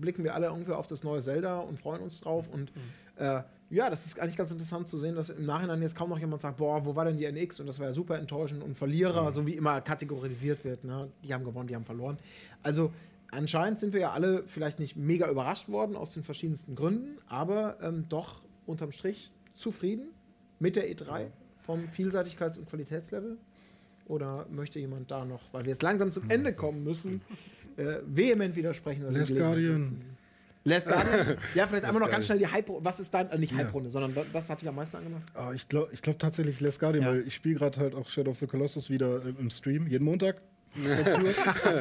blicken 0.00 0.22
wir 0.22 0.34
alle 0.34 0.46
irgendwie 0.48 0.72
auf 0.72 0.86
das 0.86 1.02
neue 1.02 1.22
Zelda 1.22 1.58
und 1.60 1.78
freuen 1.80 2.02
uns 2.02 2.20
drauf. 2.20 2.48
Und 2.48 2.70
äh, 3.16 3.40
ja, 3.70 3.90
das 3.90 4.06
ist 4.06 4.18
eigentlich 4.18 4.36
ganz 4.36 4.50
interessant 4.50 4.88
zu 4.88 4.96
sehen, 4.96 5.14
dass 5.14 5.28
im 5.28 5.44
Nachhinein 5.44 5.82
jetzt 5.82 5.94
kaum 5.94 6.08
noch 6.08 6.18
jemand 6.18 6.40
sagt, 6.40 6.56
boah, 6.56 6.84
wo 6.86 6.96
war 6.96 7.04
denn 7.04 7.18
die 7.18 7.26
NX? 7.26 7.60
Und 7.60 7.66
das 7.66 7.78
war 7.78 7.86
ja 7.86 7.92
super 7.92 8.18
enttäuschend 8.18 8.62
und 8.62 8.76
Verlierer, 8.76 9.30
so 9.32 9.46
wie 9.46 9.54
immer 9.54 9.80
kategorisiert 9.80 10.64
wird. 10.64 10.84
Ne? 10.84 11.10
Die 11.22 11.34
haben 11.34 11.44
gewonnen, 11.44 11.68
die 11.68 11.74
haben 11.74 11.84
verloren. 11.84 12.18
Also 12.62 12.92
anscheinend 13.30 13.78
sind 13.78 13.92
wir 13.92 14.00
ja 14.00 14.12
alle 14.12 14.44
vielleicht 14.46 14.78
nicht 14.78 14.96
mega 14.96 15.30
überrascht 15.30 15.68
worden 15.68 15.96
aus 15.96 16.14
den 16.14 16.22
verschiedensten 16.22 16.76
Gründen, 16.76 17.18
aber 17.26 17.78
ähm, 17.82 18.06
doch 18.08 18.40
unterm 18.64 18.90
Strich 18.92 19.30
zufrieden 19.52 20.08
mit 20.58 20.76
der 20.76 20.90
E3 20.90 21.26
vom 21.58 21.84
Vielseitigkeits- 21.88 22.58
und 22.58 22.68
Qualitätslevel. 22.70 23.36
Oder 24.06 24.46
möchte 24.50 24.78
jemand 24.78 25.10
da 25.10 25.26
noch, 25.26 25.52
weil 25.52 25.64
wir 25.64 25.72
jetzt 25.72 25.82
langsam 25.82 26.10
zum 26.10 26.30
Ende 26.30 26.54
kommen 26.54 26.82
müssen, 26.82 27.20
äh, 27.76 27.98
vehement 28.06 28.56
widersprechen? 28.56 29.12
Last 29.12 29.36
Guardian. 29.36 29.80
nutzen? 29.80 30.17
Last 30.68 30.88
Guardian? 30.88 31.36
ja, 31.54 31.66
vielleicht 31.66 31.84
einmal 31.84 32.02
noch 32.02 32.10
ganz 32.10 32.26
schnell 32.26 32.38
die 32.38 32.46
Hype. 32.46 32.68
Was 32.80 33.00
ist 33.00 33.12
dein, 33.14 33.30
äh, 33.30 33.38
nicht 33.38 33.54
Hype-Runde, 33.54 33.90
sondern 33.90 34.14
wa- 34.14 34.24
was 34.32 34.48
hat 34.50 34.60
dich 34.60 34.68
am 34.68 34.76
meisten 34.76 34.96
angemacht? 34.98 35.24
Ah, 35.34 35.52
ich 35.54 35.68
glaube 35.68 35.88
ich 35.92 36.02
glaub 36.02 36.18
tatsächlich 36.18 36.60
Les 36.60 36.78
Guardian, 36.78 37.04
Ja. 37.04 37.10
weil 37.12 37.26
ich 37.26 37.34
spiele 37.34 37.56
gerade 37.56 37.80
halt 37.80 37.94
auch 37.94 38.08
Shadow 38.08 38.30
of 38.32 38.38
the 38.38 38.46
Colossus 38.46 38.90
wieder 38.90 39.22
im, 39.22 39.36
im 39.40 39.50
Stream, 39.50 39.86
jeden 39.88 40.04
Montag. 40.04 40.40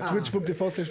Twitch.tv 0.10 0.70
slash 0.70 0.90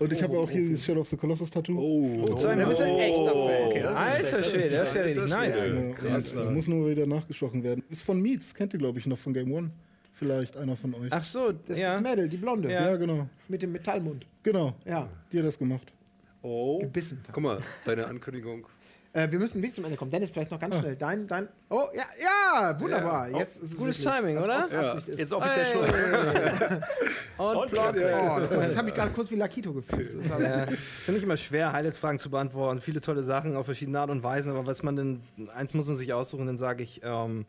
Und 0.00 0.12
ich 0.12 0.22
habe 0.22 0.36
auch 0.38 0.50
hier 0.50 0.60
Profi. 0.60 0.68
dieses 0.68 0.84
Shadow 0.84 1.00
of 1.00 1.08
the 1.08 1.16
Colossus 1.16 1.50
Tattoo. 1.50 1.78
Oh, 1.78 2.34
zeig 2.34 2.56
Du 2.56 2.62
mal. 2.62 2.68
bist 2.68 2.80
ein 2.82 2.96
echter 2.98 3.32
Fan. 3.32 3.66
Okay, 3.66 3.80
das 3.82 3.90
ist 3.92 3.96
Alter 4.34 4.42
Schwede, 4.42 4.76
das 4.76 4.88
ist 4.88 4.94
ja 4.96 5.02
richtig 5.02 5.28
nice. 5.28 6.34
Ja, 6.34 6.50
muss 6.50 6.66
nur 6.68 6.90
wieder 6.90 7.06
nachgestochen 7.06 7.62
werden. 7.62 7.84
Ist 7.88 8.02
von 8.02 8.20
Meets, 8.20 8.54
kennt 8.54 8.72
ihr 8.72 8.78
glaube 8.78 8.98
ich 8.98 9.06
noch 9.06 9.18
von 9.18 9.32
Game 9.32 9.52
One. 9.52 9.70
Vielleicht 10.12 10.56
einer 10.56 10.76
von 10.76 10.92
euch. 10.94 11.10
Ach 11.10 11.22
so, 11.24 11.52
Das 11.52 11.78
ja. 11.78 11.94
ist 11.96 12.02
Mädel, 12.02 12.28
die 12.28 12.36
Blonde. 12.36 12.70
Ja. 12.70 12.90
ja, 12.90 12.96
genau. 12.96 13.26
Mit 13.48 13.62
dem 13.62 13.72
Metallmund. 13.72 14.26
Genau. 14.42 14.74
Ja, 14.84 15.08
Die 15.32 15.38
hat 15.38 15.46
das 15.46 15.58
gemacht. 15.58 15.92
Oh. 16.42 16.78
gebissen. 16.78 17.22
Guck 17.32 17.42
mal, 17.42 17.58
deine 17.84 18.06
Ankündigung. 18.06 18.66
Äh, 19.12 19.28
wir 19.32 19.40
müssen 19.40 19.60
wie 19.60 19.68
zum 19.68 19.84
Ende 19.84 19.96
kommen. 19.96 20.12
Dennis, 20.12 20.30
vielleicht 20.30 20.52
noch 20.52 20.60
ganz 20.60 20.76
schnell. 20.78 20.94
Dein, 20.94 21.26
dein. 21.26 21.48
Oh, 21.68 21.88
ja, 21.92 22.04
ja, 22.22 22.80
wunderbar. 22.80 23.28
Ja. 23.28 23.38
Jetzt 23.38 23.60
ist 23.60 23.72
es 23.72 23.76
Gutes 23.76 24.04
Timing, 24.04 24.38
oder? 24.38 24.62
Absicht 24.72 25.08
ist. 25.08 25.18
Jetzt 25.18 25.32
offiziell 25.32 25.66
Schluss. 25.66 25.88
Und, 27.38 27.56
Und 27.56 27.72
Plot. 27.72 27.94
Platz. 27.94 27.98
Oh, 27.98 28.38
das, 28.38 28.56
war- 28.56 28.66
das 28.68 28.76
habe 28.76 28.88
ich 28.88 28.94
gerade 28.94 29.10
kurz 29.10 29.28
wie 29.32 29.34
Lakito 29.34 29.72
gefühlt. 29.72 30.14
Ja, 30.28 30.66
Finde 31.04 31.18
ich 31.18 31.24
immer 31.24 31.36
schwer, 31.36 31.72
Highlight-Fragen 31.72 32.20
zu 32.20 32.30
beantworten. 32.30 32.80
Viele 32.80 33.00
tolle 33.00 33.24
Sachen 33.24 33.56
auf 33.56 33.66
verschiedene 33.66 33.98
Art 33.98 34.10
und 34.10 34.22
Weisen, 34.22 34.52
aber 34.52 34.64
was 34.64 34.84
man 34.84 34.94
denn, 34.94 35.22
eins 35.56 35.74
muss 35.74 35.88
man 35.88 35.96
sich 35.96 36.12
aussuchen, 36.12 36.46
dann 36.46 36.56
sage 36.56 36.84
ich, 36.84 37.00
ähm, 37.02 37.46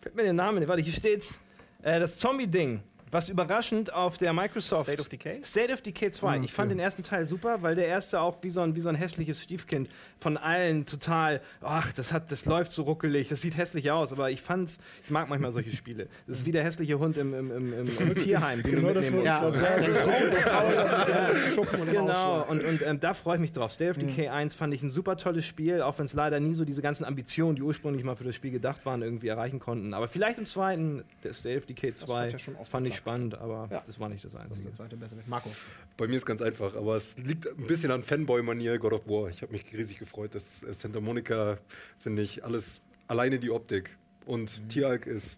fällt 0.00 0.14
mir 0.14 0.22
der 0.22 0.32
Name 0.32 0.58
nicht, 0.58 0.68
warte, 0.68 0.82
hier 0.82 0.94
steht's. 0.94 1.38
Äh, 1.82 2.00
das 2.00 2.16
Zombie-Ding. 2.16 2.80
Was 3.12 3.28
überraschend 3.28 3.92
auf 3.92 4.16
der 4.16 4.32
Microsoft 4.32 4.84
State 4.84 5.02
of 5.02 5.08
Decay? 5.10 5.42
State 5.44 5.70
of 5.70 5.82
Decay 5.82 6.10
2. 6.10 6.40
ich 6.44 6.52
fand 6.54 6.70
den 6.70 6.78
ersten 6.78 7.02
Teil 7.02 7.26
super, 7.26 7.60
weil 7.60 7.74
der 7.74 7.86
erste 7.86 8.18
auch 8.22 8.42
wie 8.42 8.48
so 8.48 8.62
ein, 8.62 8.74
wie 8.74 8.80
so 8.80 8.88
ein 8.88 8.94
hässliches 8.94 9.42
Stiefkind 9.42 9.90
von 10.18 10.38
allen 10.38 10.86
total, 10.86 11.42
ach, 11.60 11.92
das 11.92 12.10
hat, 12.10 12.32
das 12.32 12.46
läuft 12.46 12.72
so 12.72 12.84
ruckelig, 12.84 13.28
das 13.28 13.42
sieht 13.42 13.54
hässlich 13.58 13.90
aus, 13.90 14.14
aber 14.14 14.30
ich 14.30 14.40
fand's, 14.40 14.78
ich 15.04 15.10
mag 15.10 15.28
manchmal 15.28 15.52
solche 15.52 15.72
Spiele. 15.72 16.08
Das 16.26 16.38
ist 16.38 16.46
wie 16.46 16.52
der 16.52 16.64
hässliche 16.64 16.98
Hund 16.98 17.18
im, 17.18 17.34
im, 17.34 17.50
im, 17.50 17.72
im, 17.80 17.98
im 17.98 18.14
Tierheim, 18.16 18.62
den 18.62 18.76
Genau 18.76 18.88
du 18.88 18.94
das 18.94 19.10
mitnehmen 19.10 19.42
wollte 19.42 19.58
musst. 19.58 20.00
sagen. 20.00 21.36
Schuppen 21.54 21.80
und 21.82 21.90
Genau, 21.90 22.46
und, 22.48 22.64
und 22.64 22.80
ähm, 22.80 22.98
da 22.98 23.12
freue 23.12 23.34
ich 23.34 23.42
mich 23.42 23.52
drauf. 23.52 23.72
State 23.72 23.90
of 23.90 23.98
Decay 23.98 24.28
1 24.28 24.54
fand 24.54 24.72
ich 24.72 24.82
ein 24.82 24.88
super 24.88 25.18
tolles 25.18 25.44
Spiel, 25.44 25.82
auch 25.82 25.98
wenn 25.98 26.06
es 26.06 26.14
leider 26.14 26.40
nie 26.40 26.54
so 26.54 26.64
diese 26.64 26.80
ganzen 26.80 27.04
Ambitionen, 27.04 27.56
die 27.56 27.62
ursprünglich 27.62 28.04
mal 28.04 28.16
für 28.16 28.24
das 28.24 28.34
Spiel 28.34 28.52
gedacht 28.52 28.86
waren, 28.86 29.02
irgendwie 29.02 29.28
erreichen 29.28 29.58
konnten. 29.58 29.92
Aber 29.92 30.08
vielleicht 30.08 30.38
im 30.38 30.46
zweiten, 30.46 31.04
der 31.22 31.34
State 31.34 31.58
of 31.58 31.66
Decay 31.66 31.92
2, 31.92 32.30
ja 32.30 32.38
fand 32.64 32.86
ich. 32.86 33.01
Spannend, 33.02 33.34
aber 33.34 33.68
Ja. 33.70 33.82
das 33.84 33.98
war 33.98 34.08
nicht 34.08 34.24
das 34.24 34.32
Das 34.32 34.40
ist 34.40 34.44
Einzige. 34.44 34.64
der 34.64 34.72
zweite 34.74 34.96
beste 34.96 35.16
mit 35.16 35.26
Marco. 35.28 35.50
Bei 35.96 36.06
mir 36.06 36.16
ist 36.16 36.24
ganz 36.26 36.40
einfach, 36.40 36.74
aber 36.76 36.96
es 36.96 37.16
liegt 37.18 37.46
ein 37.48 37.66
bisschen 37.66 37.90
an 37.90 38.02
Fanboy-Manier 38.02 38.78
God 38.78 38.92
of 38.92 39.06
War. 39.08 39.28
Ich 39.28 39.42
habe 39.42 39.52
mich 39.52 39.64
riesig 39.72 39.98
gefreut, 39.98 40.34
dass 40.34 40.62
äh, 40.62 40.72
Santa 40.72 41.00
Monica, 41.00 41.58
finde 41.98 42.22
ich, 42.22 42.44
alles 42.44 42.80
alleine 43.08 43.38
die 43.38 43.50
Optik. 43.50 43.96
Und 44.24 44.68
Tieralk 44.68 45.06
ist 45.06 45.36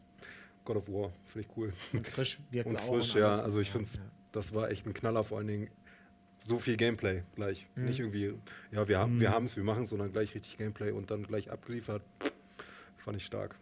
God 0.64 0.76
of 0.76 0.88
War, 0.88 1.12
finde 1.26 1.48
ich 1.48 1.56
cool. 1.56 1.72
Und 1.92 2.06
frisch 2.06 2.38
wirkt 2.50 2.68
Und 2.68 2.76
auch 2.76 2.94
frisch, 2.96 3.14
und 3.14 3.20
ja. 3.22 3.34
Also 3.34 3.60
ich 3.60 3.70
finde, 3.70 3.88
das 4.32 4.52
war 4.54 4.70
echt 4.70 4.86
ein 4.86 4.92
Knaller, 4.94 5.24
vor 5.24 5.38
allen 5.38 5.46
Dingen 5.48 5.68
so 6.46 6.58
viel 6.58 6.76
Gameplay 6.76 7.22
gleich. 7.36 7.66
Nicht 7.74 7.98
irgendwie, 8.00 8.34
ja, 8.72 8.86
wir, 8.86 8.98
haben 8.98 9.18
wir 9.20 9.30
haben 9.30 9.46
es, 9.46 9.56
wir 9.56 9.64
machen 9.64 9.84
es, 9.84 9.90
sondern 9.90 10.12
gleich 10.12 10.34
richtig 10.34 10.58
Gameplay 10.58 10.90
und 10.90 11.10
dann 11.10 11.22
gleich 11.22 11.50
abgeliefert. 11.50 12.02
Fand 12.98 13.16
ich 13.16 13.24
stark. 13.24 13.56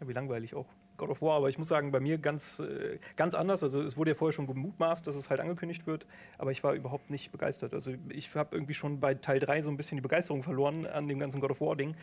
Ja, 0.00 0.08
wie 0.08 0.12
langweilig 0.12 0.54
auch. 0.54 0.66
God 1.00 1.10
of 1.10 1.22
War, 1.22 1.36
aber 1.38 1.48
ich 1.48 1.58
muss 1.58 1.68
sagen, 1.68 1.90
bei 1.90 1.98
mir 1.98 2.18
ganz, 2.18 2.60
äh, 2.60 2.98
ganz 3.16 3.34
anders. 3.34 3.62
Also 3.62 3.82
es 3.82 3.96
wurde 3.96 4.10
ja 4.10 4.14
vorher 4.14 4.32
schon 4.32 4.46
gemutmaßt, 4.46 5.06
dass 5.06 5.16
es 5.16 5.30
halt 5.30 5.40
angekündigt 5.40 5.86
wird, 5.86 6.06
aber 6.38 6.52
ich 6.52 6.62
war 6.62 6.74
überhaupt 6.74 7.10
nicht 7.10 7.32
begeistert. 7.32 7.72
Also 7.72 7.92
ich 8.10 8.34
habe 8.34 8.54
irgendwie 8.54 8.74
schon 8.74 9.00
bei 9.00 9.14
Teil 9.14 9.40
3 9.40 9.62
so 9.62 9.70
ein 9.70 9.76
bisschen 9.76 9.96
die 9.96 10.02
Begeisterung 10.02 10.42
verloren 10.42 10.86
an 10.86 11.08
dem 11.08 11.18
ganzen 11.18 11.40
God 11.40 11.50
of 11.50 11.60
War-Ding. 11.60 11.96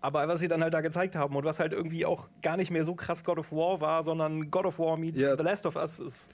Aber 0.00 0.26
was 0.28 0.40
sie 0.40 0.48
dann 0.48 0.62
halt 0.62 0.74
da 0.74 0.80
gezeigt 0.80 1.16
haben 1.16 1.34
und 1.34 1.44
was 1.44 1.60
halt 1.60 1.72
irgendwie 1.72 2.04
auch 2.04 2.28
gar 2.42 2.56
nicht 2.56 2.70
mehr 2.70 2.84
so 2.84 2.94
krass 2.94 3.24
God 3.24 3.38
of 3.38 3.52
War 3.52 3.80
war, 3.80 4.02
sondern 4.02 4.50
God 4.50 4.66
of 4.66 4.78
War 4.78 4.96
meets 4.96 5.20
Ja. 5.20 5.36
The 5.36 5.42
Last 5.42 5.64
of 5.64 5.76
Us 5.76 6.00
ist. 6.00 6.32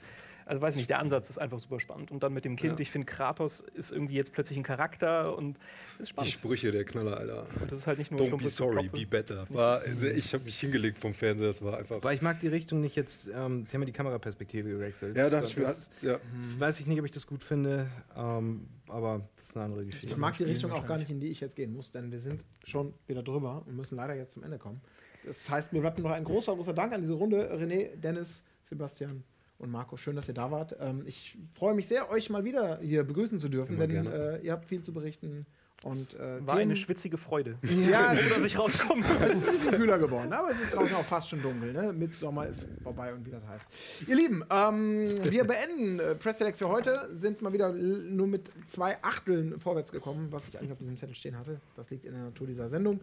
Also 0.49 0.61
weiß 0.63 0.75
nicht, 0.77 0.89
der 0.89 0.99
Ansatz 0.99 1.29
ist 1.29 1.37
einfach 1.37 1.59
super 1.59 1.79
spannend. 1.79 2.09
Und 2.09 2.23
dann 2.23 2.33
mit 2.33 2.43
dem 2.43 2.55
Kind, 2.55 2.79
Ja. 2.79 2.81
ich 2.81 2.89
finde, 2.89 3.05
Kratos 3.05 3.61
ist 3.61 3.91
irgendwie 3.91 4.15
jetzt 4.15 4.33
plötzlich 4.33 4.57
ein 4.57 4.63
Charakter 4.63 5.37
und 5.37 5.59
ist 5.99 5.99
Die 5.99 6.05
spannend. 6.09 6.31
Sprüche 6.31 6.71
der 6.71 6.85
Knaller, 6.85 7.17
Alter. 7.17 7.45
Und 7.61 7.71
das 7.71 7.77
ist 7.79 7.87
halt 7.87 7.99
nicht 7.99 8.09
nur 8.11 8.19
Don't 8.21 8.41
be 8.41 8.49
sorry, 8.49 8.81
Geklopfe. 8.83 8.97
be 8.97 9.05
better. 9.05 9.45
War, 9.49 9.81
also 9.81 10.07
ich 10.07 10.33
habe 10.33 10.45
mich 10.45 10.59
hingelegt 10.59 10.97
vom 10.97 11.13
Fernseher, 11.13 11.47
das 11.47 11.61
war 11.61 11.77
einfach. 11.77 12.01
Weil 12.01 12.15
ich 12.15 12.23
mag 12.23 12.39
die 12.39 12.47
Richtung 12.47 12.81
nicht 12.81 12.95
jetzt, 12.95 13.27
ähm, 13.27 13.63
sie 13.63 13.73
haben 13.75 13.81
ja 13.83 13.85
die 13.85 13.91
Kameraperspektive 13.91 14.69
gewechselt. 14.69 15.15
Ja, 15.15 15.25
mir, 15.25 15.29
das, 15.29 15.91
ja. 16.01 16.17
weiß 16.57 16.79
ich 16.79 16.87
nicht, 16.87 16.99
ob 16.99 17.05
ich 17.05 17.11
das 17.11 17.27
gut 17.27 17.43
finde, 17.43 17.87
ähm, 18.17 18.67
aber 18.87 19.21
das 19.37 19.49
ist 19.49 19.55
eine 19.55 19.65
andere 19.65 19.85
Geschichte. 19.85 20.07
Ich 20.07 20.17
mag 20.17 20.35
die 20.35 20.45
Richtung 20.45 20.71
auch 20.71 20.87
gar 20.87 20.97
nicht, 20.97 21.11
in 21.11 21.19
die 21.19 21.27
ich 21.27 21.41
jetzt 21.41 21.55
gehen 21.55 21.73
muss, 21.73 21.91
denn 21.91 22.11
wir 22.11 22.19
sind 22.19 22.43
schon 22.63 22.93
wieder 23.05 23.21
drüber 23.21 23.61
und 23.67 23.75
müssen 23.75 23.97
leider 23.97 24.15
jetzt 24.15 24.33
zum 24.33 24.41
Ende 24.43 24.57
kommen. 24.57 24.81
Das 25.25 25.47
heißt, 25.47 25.73
mir 25.73 25.81
bleibt 25.81 25.99
noch 25.99 26.09
ein 26.09 26.23
großer, 26.23 26.55
großer 26.55 26.73
Dank 26.73 26.91
an 26.93 27.01
diese 27.01 27.13
Runde. 27.13 27.53
René, 27.53 27.95
Dennis, 27.97 28.43
Sebastian 28.63 29.23
und 29.59 29.71
Marco, 29.71 29.97
schön, 29.97 30.15
dass 30.15 30.27
ihr 30.27 30.33
da 30.33 30.51
wart. 30.51 30.75
Ähm, 30.79 31.03
ich 31.05 31.37
freue 31.53 31.75
mich 31.75 31.87
sehr, 31.87 32.09
euch 32.09 32.29
mal 32.29 32.45
wieder 32.45 32.79
hier 32.79 33.03
begrüßen 33.03 33.39
zu 33.39 33.49
dürfen, 33.49 33.75
Immer 33.75 33.87
denn 33.87 34.07
äh, 34.07 34.39
ihr 34.39 34.53
habt 34.53 34.65
viel 34.65 34.81
zu 34.81 34.93
berichten. 34.93 35.45
Und, 35.83 36.19
äh, 36.19 36.45
War 36.45 36.57
eine 36.57 36.75
schwitzige 36.75 37.17
Freude. 37.17 37.57
Ja, 37.89 38.13
dass 38.29 38.43
ich 38.43 38.59
rauskomme. 38.59 39.05
es 39.23 39.31
ist 39.31 39.45
ein 39.47 39.51
bisschen 39.53 39.71
kühler 39.75 39.97
geworden, 39.97 40.33
aber 40.33 40.51
es 40.51 40.59
ist 40.59 40.73
draußen 40.73 40.95
auch 40.95 41.05
fast 41.05 41.29
schon 41.29 41.41
dunkel. 41.41 41.71
Ne? 41.71 41.93
Midsommer 41.93 42.47
ist 42.47 42.67
vorbei 42.83 43.13
und 43.13 43.25
wieder 43.25 43.41
heiß. 43.47 43.65
Ihr 44.07 44.15
Lieben, 44.15 44.43
ähm, 44.49 45.07
wir 45.23 45.45
beenden 45.45 45.99
äh, 45.99 46.15
Press 46.15 46.37
Select 46.37 46.57
für 46.57 46.67
heute. 46.67 47.07
Sind 47.11 47.41
mal 47.41 47.53
wieder 47.53 47.71
nur 47.71 48.27
mit 48.27 48.51
zwei 48.65 49.01
Achteln 49.01 49.57
vorwärts 49.57 49.91
gekommen, 49.91 50.27
was 50.31 50.49
ich 50.49 50.57
eigentlich 50.57 50.73
auf 50.73 50.79
diesem 50.79 50.97
Zettel 50.97 51.15
stehen 51.15 51.37
hatte. 51.37 51.61
Das 51.75 51.89
liegt 51.89 52.03
in 52.03 52.13
der 52.13 52.23
Natur 52.23 52.47
dieser 52.47 52.67
Sendung. 52.67 52.99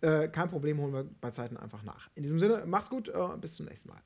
Äh, 0.00 0.28
kein 0.28 0.48
Problem, 0.48 0.80
holen 0.80 0.94
wir 0.94 1.04
bei 1.20 1.30
Zeiten 1.30 1.58
einfach 1.58 1.82
nach. 1.82 2.08
In 2.14 2.22
diesem 2.22 2.38
Sinne, 2.38 2.64
macht's 2.66 2.88
gut, 2.88 3.08
äh, 3.08 3.36
bis 3.38 3.54
zum 3.54 3.66
nächsten 3.66 3.90
Mal. 3.90 4.00